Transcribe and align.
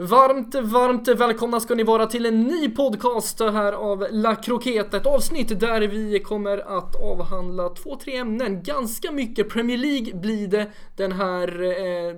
Varmt, 0.00 0.54
varmt 0.54 1.08
välkomna 1.08 1.60
ska 1.60 1.74
ni 1.74 1.82
vara 1.82 2.06
till 2.06 2.26
en 2.26 2.42
ny 2.42 2.68
podcast 2.68 3.40
här 3.40 3.72
av 3.72 4.06
La 4.10 4.34
Croquette. 4.34 4.96
Ett 4.96 5.06
avsnitt 5.06 5.60
där 5.60 5.80
vi 5.80 6.20
kommer 6.20 6.78
att 6.78 6.94
avhandla 7.02 7.68
två, 7.68 7.96
tre 7.96 8.16
ämnen. 8.16 8.62
Ganska 8.62 9.12
mycket 9.12 9.48
Premier 9.48 9.78
League 9.78 10.14
blir 10.14 10.48
det 10.48 10.66
den 10.96 11.12
här 11.12 11.62
eh, 11.62 12.16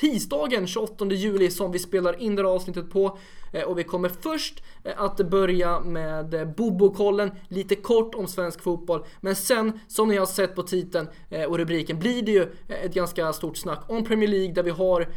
tisdagen 0.00 0.66
28 0.66 1.04
juli 1.04 1.50
som 1.50 1.72
vi 1.72 1.78
spelar 1.78 2.22
in 2.22 2.36
det 2.36 2.42
här 2.42 2.48
avsnittet 2.48 2.90
på. 2.90 3.18
Eh, 3.52 3.62
och 3.62 3.78
vi 3.78 3.84
kommer 3.84 4.08
först 4.08 4.62
eh, 4.84 4.92
att 4.96 5.16
börja 5.16 5.80
med 5.80 6.30
Bobokollen, 6.30 6.54
Bobo-kollen, 6.56 7.30
lite 7.48 7.74
kort 7.74 8.14
om 8.14 8.26
svensk 8.26 8.62
fotboll. 8.62 9.04
Men 9.20 9.36
sen, 9.36 9.80
som 9.88 10.08
ni 10.08 10.16
har 10.16 10.26
sett 10.26 10.54
på 10.54 10.62
titeln 10.62 11.08
och 11.48 11.58
rubriken, 11.58 11.98
blir 11.98 12.22
det 12.22 12.32
ju 12.32 12.46
ett 12.68 12.94
ganska 12.94 13.32
stort 13.32 13.56
snack 13.56 13.84
om 13.88 14.04
Premier 14.04 14.28
League 14.28 14.52
där 14.52 14.62
vi 14.62 14.70
har 14.70 15.08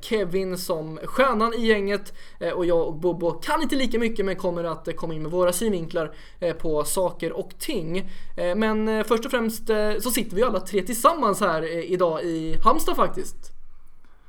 Kevin 0.00 0.58
som 0.58 0.98
stjärnan 1.04 1.54
i 1.54 1.66
gänget 1.66 2.12
och 2.54 2.66
jag 2.66 2.86
och 2.86 2.94
Bobo 2.94 3.30
kan 3.30 3.62
inte 3.62 3.76
lika 3.76 3.98
mycket 3.98 4.24
men 4.24 4.36
kommer 4.36 4.64
att 4.64 4.96
komma 4.96 5.14
in 5.14 5.22
med 5.22 5.30
våra 5.30 5.52
synvinklar 5.52 6.14
på 6.58 6.84
saker 6.84 7.32
och 7.32 7.58
ting. 7.58 8.10
Men 8.36 9.04
först 9.04 9.24
och 9.24 9.30
främst 9.30 9.66
så 10.00 10.10
sitter 10.10 10.36
vi 10.36 10.42
alla 10.42 10.60
tre 10.60 10.82
tillsammans 10.82 11.40
här 11.40 11.92
idag 11.92 12.22
i 12.22 12.56
Halmstad 12.64 12.96
faktiskt. 12.96 13.51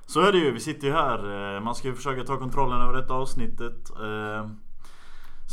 Så 0.05 0.21
är 0.21 0.31
det 0.31 0.37
ju, 0.37 0.51
vi 0.51 0.59
sitter 0.59 0.87
ju 0.87 0.93
här. 0.93 1.55
Eh, 1.55 1.61
man 1.61 1.75
ska 1.75 1.87
ju 1.87 1.95
försöka 1.95 2.23
ta 2.23 2.37
kontrollen 2.37 2.81
över 2.81 2.93
detta 2.93 3.13
avsnittet. 3.13 3.89
Eh, 3.89 4.49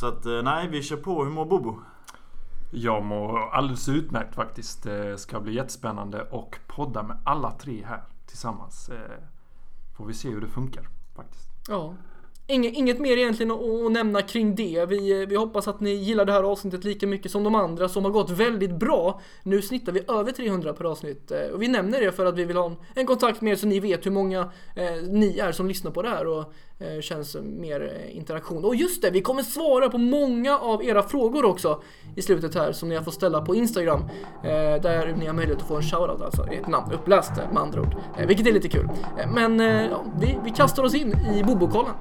så 0.00 0.06
att 0.06 0.26
eh, 0.26 0.42
nej, 0.42 0.68
vi 0.68 0.82
kör 0.82 0.96
på. 0.96 1.24
Hur 1.24 1.30
mår 1.30 1.44
Bobo? 1.44 1.78
Jag 2.70 3.04
mår 3.04 3.38
alldeles 3.38 3.88
utmärkt 3.88 4.34
faktiskt. 4.34 4.82
Det 4.82 5.18
ska 5.18 5.40
bli 5.40 5.54
jättespännande 5.54 6.22
och 6.22 6.58
podda 6.66 7.02
med 7.02 7.16
alla 7.24 7.50
tre 7.50 7.84
här 7.84 8.02
tillsammans. 8.26 8.90
Får 9.96 10.06
vi 10.06 10.14
se 10.14 10.28
hur 10.28 10.40
det 10.40 10.48
funkar 10.48 10.88
faktiskt. 11.16 11.48
Ja, 11.68 11.94
Inget, 12.50 12.74
inget 12.74 12.98
mer 12.98 13.16
egentligen 13.16 13.50
att, 13.50 13.86
att 13.86 13.92
nämna 13.92 14.22
kring 14.22 14.54
det. 14.54 14.86
Vi, 14.88 15.26
vi 15.26 15.36
hoppas 15.36 15.68
att 15.68 15.80
ni 15.80 15.90
gillar 15.90 16.24
det 16.24 16.32
här 16.32 16.42
avsnittet 16.42 16.84
lika 16.84 17.06
mycket 17.06 17.30
som 17.30 17.44
de 17.44 17.54
andra 17.54 17.88
som 17.88 18.04
har 18.04 18.10
gått 18.10 18.30
väldigt 18.30 18.70
bra. 18.70 19.20
Nu 19.42 19.62
snittar 19.62 19.92
vi 19.92 20.00
över 20.08 20.32
300 20.32 20.72
per 20.72 20.84
avsnitt 20.84 21.30
eh, 21.30 21.54
och 21.54 21.62
vi 21.62 21.68
nämner 21.68 22.00
det 22.00 22.12
för 22.12 22.26
att 22.26 22.38
vi 22.38 22.44
vill 22.44 22.56
ha 22.56 22.66
en, 22.66 22.76
en 22.94 23.06
kontakt 23.06 23.40
med 23.40 23.52
er 23.52 23.56
så 23.56 23.66
ni 23.66 23.80
vet 23.80 24.06
hur 24.06 24.10
många 24.10 24.40
eh, 24.76 25.02
ni 25.08 25.38
är 25.38 25.52
som 25.52 25.68
lyssnar 25.68 25.90
på 25.90 26.02
det 26.02 26.08
här 26.08 26.26
och 26.26 26.52
Eh, 26.82 27.00
känns 27.00 27.36
mer 27.42 27.92
eh, 27.94 28.16
interaktion. 28.16 28.64
Och 28.64 28.74
just 28.74 29.02
det, 29.02 29.10
vi 29.10 29.20
kommer 29.20 29.42
svara 29.42 29.90
på 29.90 29.98
många 29.98 30.58
av 30.58 30.84
era 30.84 31.02
frågor 31.02 31.44
också 31.44 31.82
i 32.16 32.22
slutet 32.22 32.54
här 32.54 32.72
som 32.72 32.88
ni 32.88 32.94
har 32.94 33.02
fått 33.02 33.14
ställa 33.14 33.40
på 33.40 33.54
Instagram. 33.54 34.00
Eh, 34.44 34.82
där 34.82 35.14
ni 35.18 35.26
har 35.26 35.34
möjlighet 35.34 35.62
att 35.62 35.68
få 35.68 35.76
en 35.76 35.82
shoutout, 35.82 36.20
alltså 36.20 36.46
ett 36.46 36.68
namn 36.68 36.92
uppläst 36.92 37.32
med 37.36 37.62
andra 37.62 37.80
ord. 37.80 37.96
Vilket 38.26 38.46
är 38.46 38.52
lite 38.52 38.68
kul. 38.68 38.88
men 39.34 39.60
ja, 39.60 40.04
vi, 40.20 40.38
vi 40.44 40.50
kastar 40.50 40.82
oss 40.82 40.94
in 40.94 41.14
i 41.34 41.42
Bobokollen. 41.44 41.94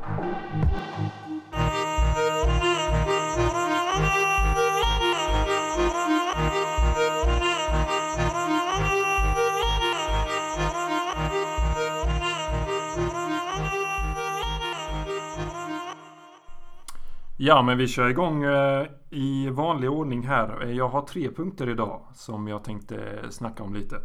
Ja, 17.42 17.62
men 17.62 17.78
vi 17.78 17.88
kör 17.88 18.10
igång 18.10 18.44
eh, 18.44 18.88
i 19.10 19.50
vanlig 19.50 19.90
ordning 19.90 20.28
här. 20.28 20.66
Jag 20.66 20.90
har 20.90 21.02
tre 21.02 21.32
punkter 21.32 21.70
idag 21.70 22.02
som 22.14 22.48
jag 22.48 22.64
tänkte 22.64 23.20
snacka 23.30 23.64
om 23.64 23.74
lite. 23.74 23.96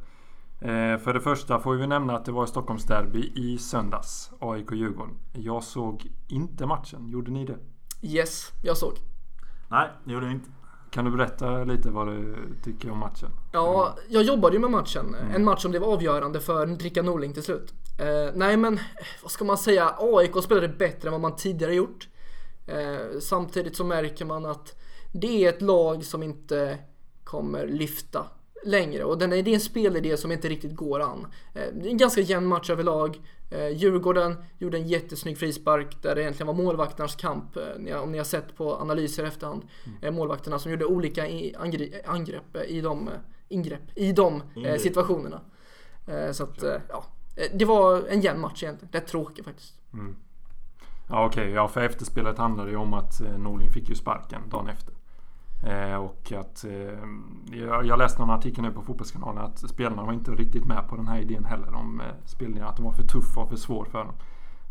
Eh, 0.61 0.99
för 0.99 1.15
det 1.15 1.21
första 1.21 1.59
får 1.59 1.75
vi 1.75 1.87
nämna 1.87 2.17
att 2.17 2.25
det 2.25 2.33
var 2.33 2.47
Stockholmsderby 2.47 3.33
i 3.35 3.59
söndags. 3.59 4.31
AIK-Djurgården. 4.41 5.15
Jag 5.33 5.63
såg 5.63 6.07
inte 6.29 6.67
matchen. 6.67 7.09
Gjorde 7.09 7.31
ni 7.31 7.45
det? 7.45 7.59
Yes, 8.03 8.53
jag 8.63 8.77
såg. 8.77 8.93
Nej, 9.69 9.89
det 10.05 10.13
gjorde 10.13 10.27
jag 10.27 10.33
inte. 10.33 10.51
Kan 10.91 11.05
du 11.05 11.11
berätta 11.11 11.65
lite 11.65 11.91
vad 11.91 12.07
du 12.07 12.37
tycker 12.65 12.91
om 12.91 12.99
matchen? 12.99 13.31
Ja, 13.53 13.97
jag 14.09 14.23
jobbade 14.23 14.55
ju 14.55 14.61
med 14.61 14.71
matchen. 14.71 15.15
Mm. 15.15 15.35
En 15.35 15.45
match 15.45 15.63
som 15.63 15.71
blev 15.71 15.85
avgörande 15.85 16.41
för 16.41 16.67
Rickard 16.67 17.05
Norling 17.05 17.33
till 17.33 17.43
slut. 17.43 17.75
Eh, 17.99 18.35
nej 18.35 18.57
men, 18.57 18.81
vad 19.23 19.31
ska 19.31 19.45
man 19.45 19.59
säga? 19.59 19.95
AIK 19.99 20.43
spelade 20.43 20.69
bättre 20.69 21.09
än 21.09 21.13
vad 21.13 21.21
man 21.21 21.37
tidigare 21.37 21.75
gjort. 21.75 22.09
Eh, 22.67 23.19
samtidigt 23.21 23.77
så 23.77 23.85
märker 23.85 24.25
man 24.25 24.47
att 24.47 24.81
det 25.13 25.45
är 25.45 25.49
ett 25.49 25.63
lag 25.63 26.05
som 26.05 26.23
inte 26.23 26.79
kommer 27.25 27.67
lyfta 27.67 28.27
längre 28.65 29.05
och 29.05 29.19
den 29.19 29.33
är, 29.33 29.43
det 29.43 29.51
är 29.51 29.55
en 29.55 29.61
spelidé 29.61 30.17
som 30.17 30.33
inte 30.33 30.49
riktigt 30.49 30.75
går 30.75 31.01
an. 31.01 31.27
Eh, 31.55 31.63
det 31.75 31.89
är 31.89 31.91
en 31.91 31.97
ganska 31.97 32.21
jämn 32.21 32.47
match 32.47 32.71
överlag. 32.71 33.21
Eh, 33.51 33.69
Djurgården 33.69 34.37
gjorde 34.59 34.79
en 34.79 34.89
jättesnygg 34.89 35.39
frispark 35.39 36.03
där 36.03 36.15
det 36.15 36.23
egentligen 36.23 36.47
var 36.47 36.65
målvakternas 36.65 37.17
kamp. 37.17 37.57
Eh, 37.87 38.03
om 38.03 38.13
ni 38.13 38.19
har 38.19 38.25
sett 38.25 38.57
på 38.57 38.77
analyser 38.77 39.25
i 39.25 39.27
efterhand. 39.27 39.63
Mm. 40.03 40.15
Målvakterna 40.15 40.59
som 40.59 40.71
gjorde 40.71 40.85
olika 40.85 41.23
angrepp 42.07 42.57
i 42.69 42.81
de, 42.81 43.11
ingrepp 43.49 43.83
i 43.95 44.13
de 44.13 44.43
ingrepp. 44.55 44.81
situationerna. 44.81 45.41
Så 46.33 46.45
att, 46.45 46.65
ja. 46.89 47.05
Det 47.53 47.65
var 47.65 48.03
en 48.09 48.21
jämn 48.21 48.41
match 48.41 48.63
egentligen. 48.63 48.89
Det 48.93 48.99
är 48.99 49.03
tråkigt 49.03 49.45
faktiskt. 49.45 49.75
Mm. 49.93 50.17
Ja 51.09 51.27
okej, 51.27 51.43
okay. 51.43 51.55
ja 51.55 51.69
för 51.69 51.81
efterspelet 51.81 52.39
handlade 52.39 52.71
ju 52.71 52.77
om 52.77 52.95
att 52.95 53.21
eh, 53.21 53.39
Norling 53.39 53.71
fick 53.71 53.89
ju 53.89 53.95
sparken 53.95 54.41
dagen 54.51 54.69
efter. 54.69 54.95
Eh, 55.67 55.97
och 55.97 56.33
att 56.33 56.65
eh, 56.65 57.59
jag 57.85 57.99
läste 57.99 58.21
någon 58.21 58.31
artikel 58.31 58.65
nu 58.65 58.71
på 58.71 58.83
Fotbollskanalen 58.83 59.45
att 59.45 59.59
spelarna 59.59 60.05
var 60.05 60.13
inte 60.13 60.31
riktigt 60.31 60.65
med 60.65 60.89
på 60.89 60.97
den 60.97 61.09
här 61.09 61.21
idén 61.21 61.45
heller 61.45 61.75
om 61.75 62.01
eh, 62.01 62.07
spelningen. 62.25 62.69
Att 62.69 62.77
de 62.77 62.85
var 62.85 62.93
för 62.93 63.03
tuffa 63.03 63.41
och 63.41 63.49
för 63.49 63.57
svår 63.57 63.85
för 63.85 64.05
dem. 64.05 64.15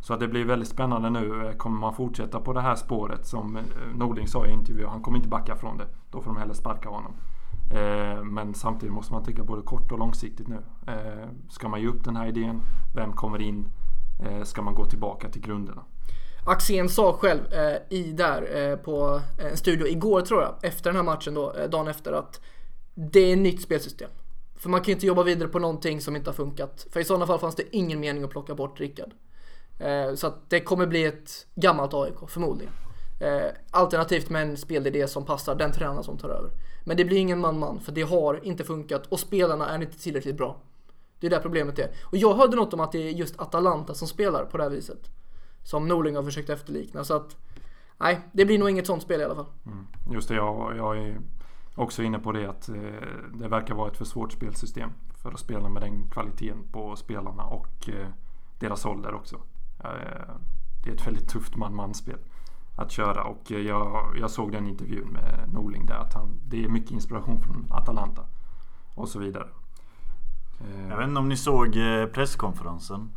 Så 0.02 0.14
att 0.14 0.20
det 0.20 0.28
blir 0.28 0.46
väldigt 0.46 0.70
spännande 0.70 1.10
nu. 1.10 1.48
Eh, 1.48 1.54
kommer 1.54 1.80
man 1.80 1.94
fortsätta 1.94 2.40
på 2.40 2.54
det 2.54 2.62
här 2.62 2.76
spåret 2.76 3.26
som 3.26 3.56
eh, 3.56 3.64
Norling 3.96 4.28
sa 4.28 4.46
i 4.46 4.52
intervjun. 4.52 4.90
Han 4.90 5.02
kommer 5.02 5.18
inte 5.18 5.30
backa 5.30 5.56
från 5.56 5.78
det. 5.78 5.88
Då 6.12 6.22
får 6.22 6.34
de 6.34 6.40
hellre 6.40 6.56
sparka 6.56 6.90
honom. 6.90 7.14
Men 8.24 8.54
samtidigt 8.54 8.94
måste 8.94 9.14
man 9.14 9.24
tänka 9.24 9.44
både 9.44 9.62
kort 9.62 9.92
och 9.92 10.00
långsiktigt 10.00 10.48
nu. 10.48 10.64
Ska 11.50 11.68
man 11.70 11.82
ge 11.82 11.88
upp 11.88 12.04
den 12.04 12.16
här 12.16 12.28
idén? 12.28 12.62
Vem 12.96 13.14
kommer 13.14 13.42
in? 13.42 13.68
Ska 14.44 14.62
man 14.62 14.76
gå 14.76 14.86
tillbaka 14.86 15.30
till 15.30 15.42
grunderna? 15.42 15.82
Axén 16.46 16.90
sa 16.90 17.14
själv 17.14 17.54
eh, 17.54 17.78
i 17.90 18.12
där 18.12 18.70
eh, 18.72 18.76
på 18.76 19.22
eh, 19.40 19.46
en 19.46 19.58
studio 19.58 19.88
igår 19.88 20.22
tror 20.22 20.42
jag, 20.42 20.56
efter 20.62 20.90
den 20.90 20.96
här 20.96 21.04
matchen 21.04 21.34
då, 21.34 21.54
eh, 21.54 21.70
dagen 21.70 21.88
efter 21.88 22.14
att 22.14 22.42
det 22.96 23.20
är 23.20 23.34
ett 23.34 23.40
nytt 23.40 23.62
spelsystem. 23.62 24.10
För 24.56 24.70
man 24.70 24.80
kan 24.80 24.86
ju 24.86 24.94
inte 24.94 25.06
jobba 25.06 25.24
vidare 25.24 25.50
på 25.50 25.60
någonting 25.60 26.02
som 26.02 26.16
inte 26.16 26.30
har 26.30 26.36
funkat. 26.36 26.88
För 26.92 27.00
i 27.00 27.04
sådana 27.04 27.28
fall 27.28 27.40
fanns 27.40 27.56
det 27.56 27.76
ingen 27.76 28.00
mening 28.00 28.24
att 28.24 28.30
plocka 28.30 28.56
bort 28.56 28.80
Rickard. 28.80 29.12
Eh, 29.80 30.16
så 30.16 30.28
att 30.28 30.50
det 30.50 30.60
kommer 30.60 30.88
bli 30.88 31.06
ett 31.06 31.48
gammalt 31.56 31.94
AIK, 31.94 32.16
förmodligen. 32.28 32.74
Eh, 33.20 33.52
alternativt 33.72 34.30
med 34.30 34.42
en 34.42 34.58
spelidé 34.58 35.08
som 35.08 35.26
passar 35.26 35.56
den 35.56 35.72
tränare 35.72 36.04
som 36.04 36.18
tar 36.18 36.30
över. 36.30 36.52
Men 36.86 36.98
det 36.98 37.06
blir 37.06 37.18
ingen 37.18 37.40
man-man, 37.40 37.80
för 37.80 37.92
det 37.92 38.02
har 38.02 38.46
inte 38.46 38.64
funkat 38.64 39.08
och 39.08 39.20
spelarna 39.20 39.70
är 39.70 39.82
inte 39.82 40.00
tillräckligt 40.00 40.38
bra. 40.38 40.58
Det 41.20 41.28
är 41.28 41.32
där 41.32 41.40
problemet 41.40 41.80
är. 41.80 41.90
Och 42.04 42.18
jag 42.18 42.34
hörde 42.34 42.56
något 42.56 42.74
om 42.74 42.80
att 42.80 42.92
det 42.92 43.08
är 43.08 43.12
just 43.12 43.40
Atalanta 43.40 43.94
som 43.94 44.08
spelar 44.08 44.46
på 44.46 44.58
det 44.58 44.64
här 44.64 44.72
viset. 44.72 45.10
Som 45.64 45.88
Norling 45.88 46.16
har 46.16 46.24
försökt 46.24 46.50
efterlikna. 46.50 47.04
Så 47.04 47.14
att 47.14 47.38
nej, 47.98 48.22
det 48.32 48.46
blir 48.46 48.60
nog 48.60 48.70
inget 48.70 48.88
sånt 48.88 49.04
spel 49.04 49.22
i 49.22 49.24
alla 49.24 49.36
fall. 49.36 49.46
Mm. 49.66 49.88
Just 50.12 50.30
det, 50.30 50.36
jag, 50.36 50.78
jag 50.78 50.98
är 50.98 51.22
också 51.76 52.04
inne 52.04 52.20
på 52.20 52.32
det 52.32 52.50
att 52.50 52.70
eh, 52.70 52.76
det 53.34 53.48
verkar 53.48 53.76
vara 53.76 53.92
ett 53.92 53.98
för 53.98 54.06
svårt 54.06 54.32
spelsystem 54.32 54.90
för 55.22 55.32
att 55.32 55.40
spela 55.40 55.70
med 55.70 55.82
den 55.82 56.10
kvaliteten 56.10 56.64
på 56.72 56.96
spelarna 56.96 57.44
och 57.44 57.90
eh, 57.90 58.08
deras 58.60 58.86
ålder 58.86 59.14
också. 59.14 59.36
Eh, 59.80 60.34
det 60.84 60.90
är 60.90 60.94
ett 60.94 61.08
väldigt 61.08 61.30
tufft 61.30 61.56
man-man-spel 61.56 62.20
att 62.76 62.92
köra 62.92 63.24
och 63.24 63.52
jag, 63.52 64.18
jag 64.20 64.32
såg 64.32 64.52
den 64.52 64.68
intervjun 64.68 65.08
med 65.08 65.50
Norling 65.54 65.86
där 65.86 65.96
att 65.96 66.14
han, 66.14 66.40
det 66.48 66.64
är 66.64 66.70
mycket 66.70 66.92
inspiration 66.92 67.42
från 67.42 67.68
Atalanta 67.72 68.26
och 68.96 69.10
så 69.10 69.20
vidare. 69.20 69.48
Jag 70.90 70.98
vet 70.98 71.08
inte 71.08 71.20
om 71.20 71.30
ni 71.30 71.38
såg 71.38 71.74
presskonferensen 72.14 73.12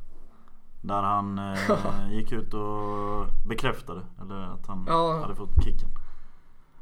där 0.87 1.03
han 1.03 1.39
eh, 1.39 2.11
gick 2.13 2.33
ut 2.33 2.55
och 2.55 3.27
bekräftade 3.47 4.03
eller 4.21 4.37
att 4.37 4.67
han 4.67 4.85
ja. 4.89 5.21
hade 5.21 5.35
fått 5.35 5.65
kicken. 5.65 5.89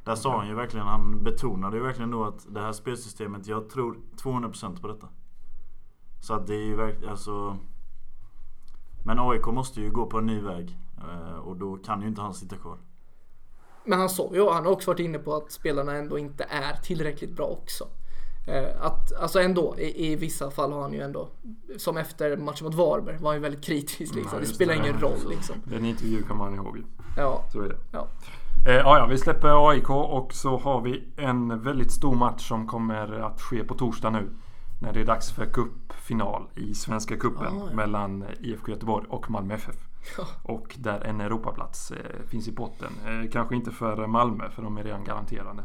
Där 0.05 0.15
sa 0.15 0.39
han 0.39 0.49
ju 0.49 0.55
verkligen, 0.55 0.87
han 0.87 1.25
betonade 1.25 1.77
ju 1.77 1.83
verkligen 1.83 2.11
då 2.11 2.25
att 2.25 2.55
det 2.55 2.61
här 2.61 2.73
spelsystemet, 2.73 3.47
jag 3.47 3.71
tror 3.71 3.99
200% 4.23 4.81
på 4.81 4.89
detta. 4.89 5.09
Så 6.21 6.35
att 6.35 6.47
det 6.47 6.55
är 6.55 6.65
ju 6.65 6.77
verkligen, 6.77 7.11
alltså 7.11 7.59
Men 9.05 9.19
AIK 9.19 9.47
måste 9.47 9.81
ju 9.81 9.91
gå 9.91 10.07
på 10.07 10.19
en 10.19 10.27
ny 10.27 10.41
väg 10.41 10.79
eh, 10.99 11.37
och 11.37 11.57
då 11.57 11.77
kan 11.77 12.03
ju 12.03 12.09
inte 12.09 12.21
han 12.21 12.35
sitta 12.35 12.57
kvar. 12.57 12.79
Men 13.85 13.99
han 13.99 14.09
sa 14.09 14.31
ju, 14.35 14.51
han 14.51 14.65
har 14.65 14.73
också 14.73 14.91
varit 14.91 15.01
inne 15.01 15.19
på 15.19 15.35
att 15.35 15.53
spelarna 15.53 15.93
ändå 15.93 16.19
inte 16.19 16.45
är 16.45 16.77
tillräckligt 16.77 17.37
bra 17.37 17.47
också. 17.47 17.85
Eh, 18.47 18.65
att, 18.81 19.13
alltså 19.13 19.41
ändå, 19.41 19.75
i, 19.79 20.13
i, 20.13 20.17
vissa 20.17 20.51
fall 20.51 20.73
har 20.73 20.83
han 20.83 20.93
ju 20.93 21.01
ändå, 21.01 21.29
som 21.79 21.97
efter 21.97 22.37
matchen 22.37 22.65
mot 22.65 22.75
Varberg, 22.75 23.17
var 23.19 23.31
han 23.31 23.37
ju 23.37 23.43
väldigt 23.43 23.65
kritisk 23.65 24.15
liksom. 24.15 24.41
det 24.41 24.47
spelar 24.47 24.75
det, 24.75 24.81
ingen 24.81 25.01
roll 25.01 25.19
liksom. 25.31 25.57
Den 25.65 25.85
intervju 25.85 26.23
kan 26.23 26.37
man 26.37 26.55
ihåg. 26.55 26.83
Ja. 27.17 27.45
Så 27.53 27.61
är 27.61 27.69
det. 27.69 27.77
Ja. 27.93 28.09
Eh, 28.67 28.75
ja, 28.75 29.07
vi 29.11 29.19
släpper 29.19 29.71
AIK 29.71 29.91
och 29.91 30.33
så 30.33 30.59
har 30.59 30.81
vi 30.81 31.09
en 31.17 31.63
väldigt 31.63 31.93
stor 31.93 32.15
match 32.15 32.49
som 32.49 32.67
kommer 32.67 33.21
att 33.21 33.41
ske 33.41 33.65
på 33.65 33.75
torsdag 33.75 34.11
nu. 34.11 34.31
När 34.83 34.93
det 34.93 35.01
är 35.01 35.05
dags 35.05 35.33
för 35.33 35.47
cupfinal 35.47 36.43
i 36.55 36.75
Svenska 36.75 37.17
Cupen 37.17 37.47
ah, 37.47 37.67
ja. 37.71 37.77
mellan 37.77 38.25
IFK 38.41 38.71
Göteborg 38.71 39.07
och 39.09 39.31
Malmö 39.31 39.55
FF. 39.55 39.77
Ja. 40.19 40.27
Och 40.43 40.77
där 40.79 41.01
en 41.01 41.21
Europaplats 41.21 41.93
finns 42.27 42.49
i 42.49 42.53
potten. 42.53 42.93
Kanske 43.33 43.57
inte 43.57 43.71
för 43.71 44.07
Malmö 44.07 44.51
för 44.51 44.63
de 44.63 44.79
är 44.79 44.85
redan 44.85 45.05
garanterade. 45.05 45.63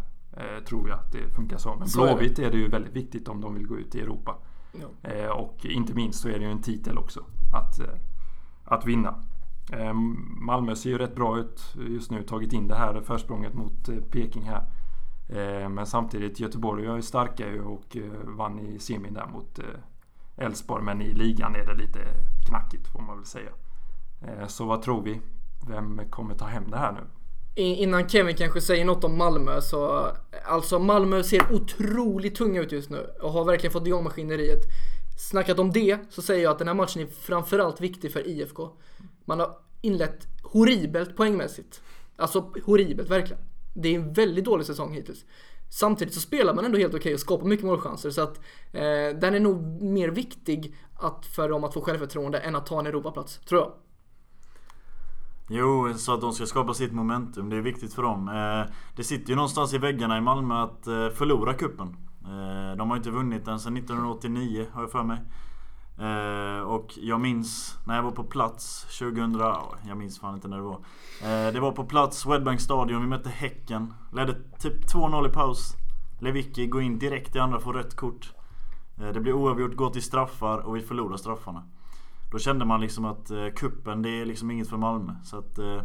Tror 0.68 0.90
jag 0.90 1.00
att 1.00 1.12
det 1.12 1.30
funkar 1.30 1.58
så. 1.58 1.76
Men 1.76 1.88
så 1.88 2.02
Blåvitt 2.02 2.40
är, 2.40 2.44
är 2.44 2.52
det 2.52 2.58
ju 2.58 2.68
väldigt 2.68 2.96
viktigt 2.96 3.28
om 3.28 3.42
de 3.42 3.54
vill 3.54 3.68
gå 3.68 3.78
ut 3.78 3.96
i 3.96 4.00
Europa. 4.02 4.36
Ja. 4.72 5.34
Och 5.34 5.66
inte 5.66 5.94
minst 5.94 6.20
så 6.20 6.30
är 6.30 6.40
det 6.40 6.46
ju 6.46 6.52
en 6.52 6.62
titel 6.62 6.98
också 6.98 7.24
att, 7.54 7.80
att 8.66 8.86
vinna. 8.86 9.24
Malmö 10.38 10.76
ser 10.76 10.90
ju 10.90 10.98
rätt 10.98 11.16
bra 11.16 11.40
ut 11.40 11.76
just 11.76 12.12
nu. 12.12 12.24
Tagit 12.24 12.54
in 12.54 12.68
det 12.68 12.76
här 12.76 13.02
försprånget 13.02 13.54
mot 13.54 13.90
Peking 14.12 14.44
här. 14.44 14.64
Eh, 15.30 15.70
men 15.70 15.86
samtidigt 15.86 16.40
Göteborg 16.40 16.86
är 16.86 16.96
ju 16.96 17.02
starka 17.02 17.64
och 17.64 17.98
eh, 17.98 18.12
vann 18.24 18.60
i 18.60 18.80
semin 18.80 19.14
där 19.14 19.28
mot 19.28 19.60
eh, 19.60 20.46
Elfsborg. 20.46 20.84
Men 20.84 21.02
i 21.02 21.14
ligan 21.14 21.56
är 21.56 21.66
det 21.66 21.74
lite 21.74 22.00
knackigt 22.48 22.88
får 22.88 23.02
man 23.02 23.18
väl 23.18 23.26
säga. 23.26 23.52
Så 24.48 24.66
vad 24.66 24.82
tror 24.82 25.02
vi? 25.02 25.22
Vem 25.68 26.02
kommer 26.10 26.36
ta 26.36 26.46
hem 26.46 26.72
det 26.72 26.78
här 26.78 26.92
nu? 26.92 27.02
Innan 27.60 28.10
Kevin 28.10 28.36
kanske 28.36 28.62
säger 28.62 28.86
något 28.86 29.04
om 29.04 29.18
Malmö 29.18 29.62
så 29.62 30.12
Alltså 30.46 30.80
Malmö 30.80 31.24
ser 31.24 31.54
otroligt 31.54 32.36
tunga 32.36 32.62
ut 32.62 32.72
just 32.72 32.90
nu 32.90 33.10
och 33.22 33.32
har 33.32 33.46
verkligen 33.46 33.72
fått 33.72 33.88
igång 33.88 34.04
maskineriet. 34.04 34.62
Snackat 35.18 35.60
om 35.60 35.72
det 35.72 35.98
så 36.10 36.22
säger 36.22 36.44
jag 36.44 36.52
att 36.52 36.60
den 36.60 36.68
här 36.68 36.76
matchen 36.76 37.02
är 37.02 37.08
framförallt 37.08 37.82
viktig 37.82 38.14
för 38.14 38.28
IFK. 38.28 38.70
Man 39.26 39.40
har 39.40 39.58
inlett 39.82 40.28
horribelt 40.44 41.18
poängmässigt. 41.18 41.82
Alltså 42.18 42.52
horribelt 42.66 43.10
verkligen. 43.10 43.44
Det 43.74 43.90
är 43.90 43.96
en 43.96 44.14
väldigt 44.14 44.46
dålig 44.46 44.66
säsong 44.66 44.94
hittills. 44.94 45.26
Samtidigt 45.70 46.14
så 46.14 46.20
spelar 46.20 46.54
man 46.54 46.66
ändå 46.66 46.78
helt 46.78 46.94
okej 46.94 47.00
okay 47.00 47.14
och 47.14 47.20
skapar 47.20 47.46
mycket 47.46 47.66
målchanser 47.66 48.10
så 48.10 48.22
att 48.22 48.38
eh, 48.72 49.20
den 49.20 49.36
är 49.36 49.40
nog 49.40 49.82
mer 49.82 50.10
viktig 50.10 50.76
att 50.96 51.26
för 51.26 51.50
dem 51.50 51.64
att 51.64 51.74
få 51.74 51.82
självförtroende 51.82 52.40
än 52.40 52.56
att 52.56 52.66
ta 52.66 52.80
en 52.80 52.88
Europaplats, 52.88 53.40
tror 53.40 53.62
jag. 53.62 53.72
Jo, 55.52 55.94
så 55.98 56.14
att 56.14 56.22
de 56.22 56.34
ska 56.34 56.46
skapa 56.46 56.74
sitt 56.74 56.94
momentum. 56.94 57.50
Det 57.50 57.56
är 57.56 57.62
viktigt 57.62 57.94
för 57.94 58.04
dem. 58.04 58.30
Eh, 58.30 58.74
det 58.96 59.04
sitter 59.04 59.30
ju 59.30 59.36
någonstans 59.36 59.74
i 59.74 59.78
väggarna 59.78 60.18
i 60.18 60.22
Malmö 60.22 60.64
att 60.64 60.88
eh, 60.88 61.10
förlora 61.10 61.54
kuppen. 61.54 61.98
Eh, 62.24 62.78
de 62.78 62.90
har 62.90 62.98
inte 62.98 63.12
vunnit 63.12 63.46
den 63.46 63.60
sedan 63.60 63.78
1989, 63.78 64.68
har 64.74 64.82
jag 64.82 64.92
för 64.92 65.04
mig. 65.04 65.20
Och 66.66 66.98
jag 66.98 67.22
minns 67.22 67.78
när 67.86 67.96
jag 67.96 68.04
var 68.04 68.12
på 68.12 68.24
plats 68.24 68.84
2000, 69.00 69.42
jag 69.88 69.98
minns 69.98 70.20
fan 70.20 70.36
inte 70.36 70.48
när 70.48 70.58
det 70.58 70.64
var. 70.64 70.80
Det 71.52 71.60
var 71.60 71.72
på 71.72 71.84
plats, 71.84 72.18
Swedbank 72.18 72.62
Stadion, 72.62 73.02
vi 73.02 73.08
mötte 73.08 73.30
Häcken. 73.30 73.94
Ledde 74.14 74.36
typ 74.60 74.94
2-0 74.94 75.30
i 75.30 75.32
paus. 75.32 75.74
Lewicki 76.20 76.68
går 76.68 76.82
in 76.82 77.00
direkt 77.00 77.36
i 77.36 77.40
andra, 77.40 77.60
får 77.60 77.74
rött 77.74 77.96
kort. 77.96 78.34
Det 79.14 79.20
blir 79.20 79.34
oavgjort, 79.34 79.76
går 79.76 79.90
till 79.90 80.02
straffar 80.04 80.58
och 80.58 80.76
vi 80.76 80.82
förlorar 80.82 81.18
straffarna. 81.18 81.64
Då 82.32 82.40
kände 82.40 82.66
man 82.66 82.82
liksom 82.82 83.06
att 83.06 83.32
eh, 83.32 83.48
kuppen 83.56 84.02
det 84.02 84.10
är 84.10 84.26
liksom 84.26 84.52
inget 84.52 84.70
för 84.70 84.78
Malmö. 84.78 85.14
Så 85.24 85.38
att... 85.38 85.58
Eh, 85.58 85.82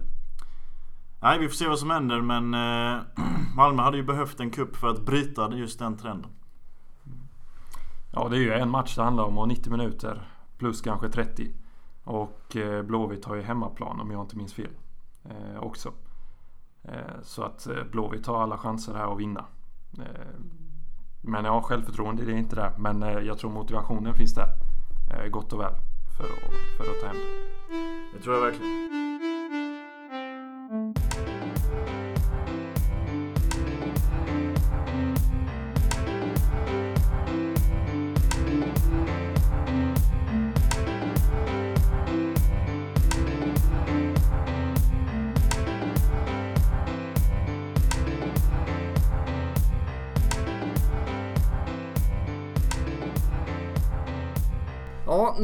nej, 1.21 1.39
vi 1.39 1.49
får 1.49 1.55
se 1.55 1.69
vad 1.69 1.79
som 1.79 1.91
händer 1.91 2.21
men 2.21 2.55
eh, 2.55 3.03
Malmö 3.57 3.83
hade 3.83 3.97
ju 3.97 4.03
behövt 4.03 4.41
en 4.41 4.51
kupp 4.51 4.77
för 4.77 4.89
att 4.89 5.07
bryta 5.07 5.55
just 5.55 5.79
den 5.79 5.97
trenden. 5.97 6.31
Ja, 8.13 8.29
det 8.29 8.37
är 8.37 8.41
ju 8.41 8.53
en 8.53 8.71
match 8.71 8.97
det 8.97 9.03
handlar 9.03 9.25
om 9.25 9.39
och 9.39 9.49
90 9.49 9.71
minuter 9.71 10.29
plus 10.59 10.81
kanske 10.81 11.09
30. 11.09 11.51
Och 12.05 12.57
eh, 12.57 12.83
Blåvitt 12.83 13.25
har 13.25 13.35
ju 13.35 13.43
hemmaplan 13.43 14.01
om 14.01 14.11
jag 14.11 14.21
inte 14.21 14.37
minns 14.37 14.55
fel. 14.55 14.71
Eh, 15.25 15.59
också. 15.61 15.93
Eh, 16.83 17.21
så 17.23 17.43
att 17.43 17.67
eh, 17.67 17.85
Blåvitt 17.91 18.27
har 18.27 18.43
alla 18.43 18.59
chanser 18.59 18.95
här 18.95 19.13
att 19.13 19.21
vinna. 19.21 19.45
Eh, 19.99 20.41
men 21.21 21.45
ja, 21.45 21.63
självförtroende 21.63 22.25
det 22.25 22.33
är 22.33 22.37
inte 22.37 22.57
där. 22.57 22.73
Men 22.79 23.03
eh, 23.03 23.19
jag 23.19 23.39
tror 23.39 23.51
motivationen 23.51 24.15
finns 24.15 24.35
där. 24.35 24.49
Eh, 25.11 25.29
gott 25.29 25.53
och 25.53 25.61
väl. 25.61 25.75
För 26.17 26.25
att, 26.25 26.77
för 26.77 26.91
att 26.91 27.01
ta 27.01 27.07
hem 27.07 27.17
det. 27.17 28.17
Det 28.17 28.23
tror 28.23 28.35
jag 28.35 28.43
verkligen. 28.43 29.14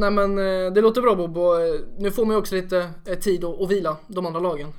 Nej 0.01 0.11
men 0.11 0.37
eh, 0.37 0.73
det 0.73 0.81
låter 0.81 1.01
bra 1.01 1.15
Bobo. 1.15 1.53
Eh, 1.53 1.81
nu 1.97 2.11
får 2.11 2.25
man 2.25 2.35
ju 2.35 2.39
också 2.39 2.55
lite 2.55 2.89
eh, 3.05 3.19
tid 3.19 3.43
att 3.43 3.71
vila 3.71 3.97
de 4.07 4.25
andra 4.25 4.39
lagen. 4.39 4.73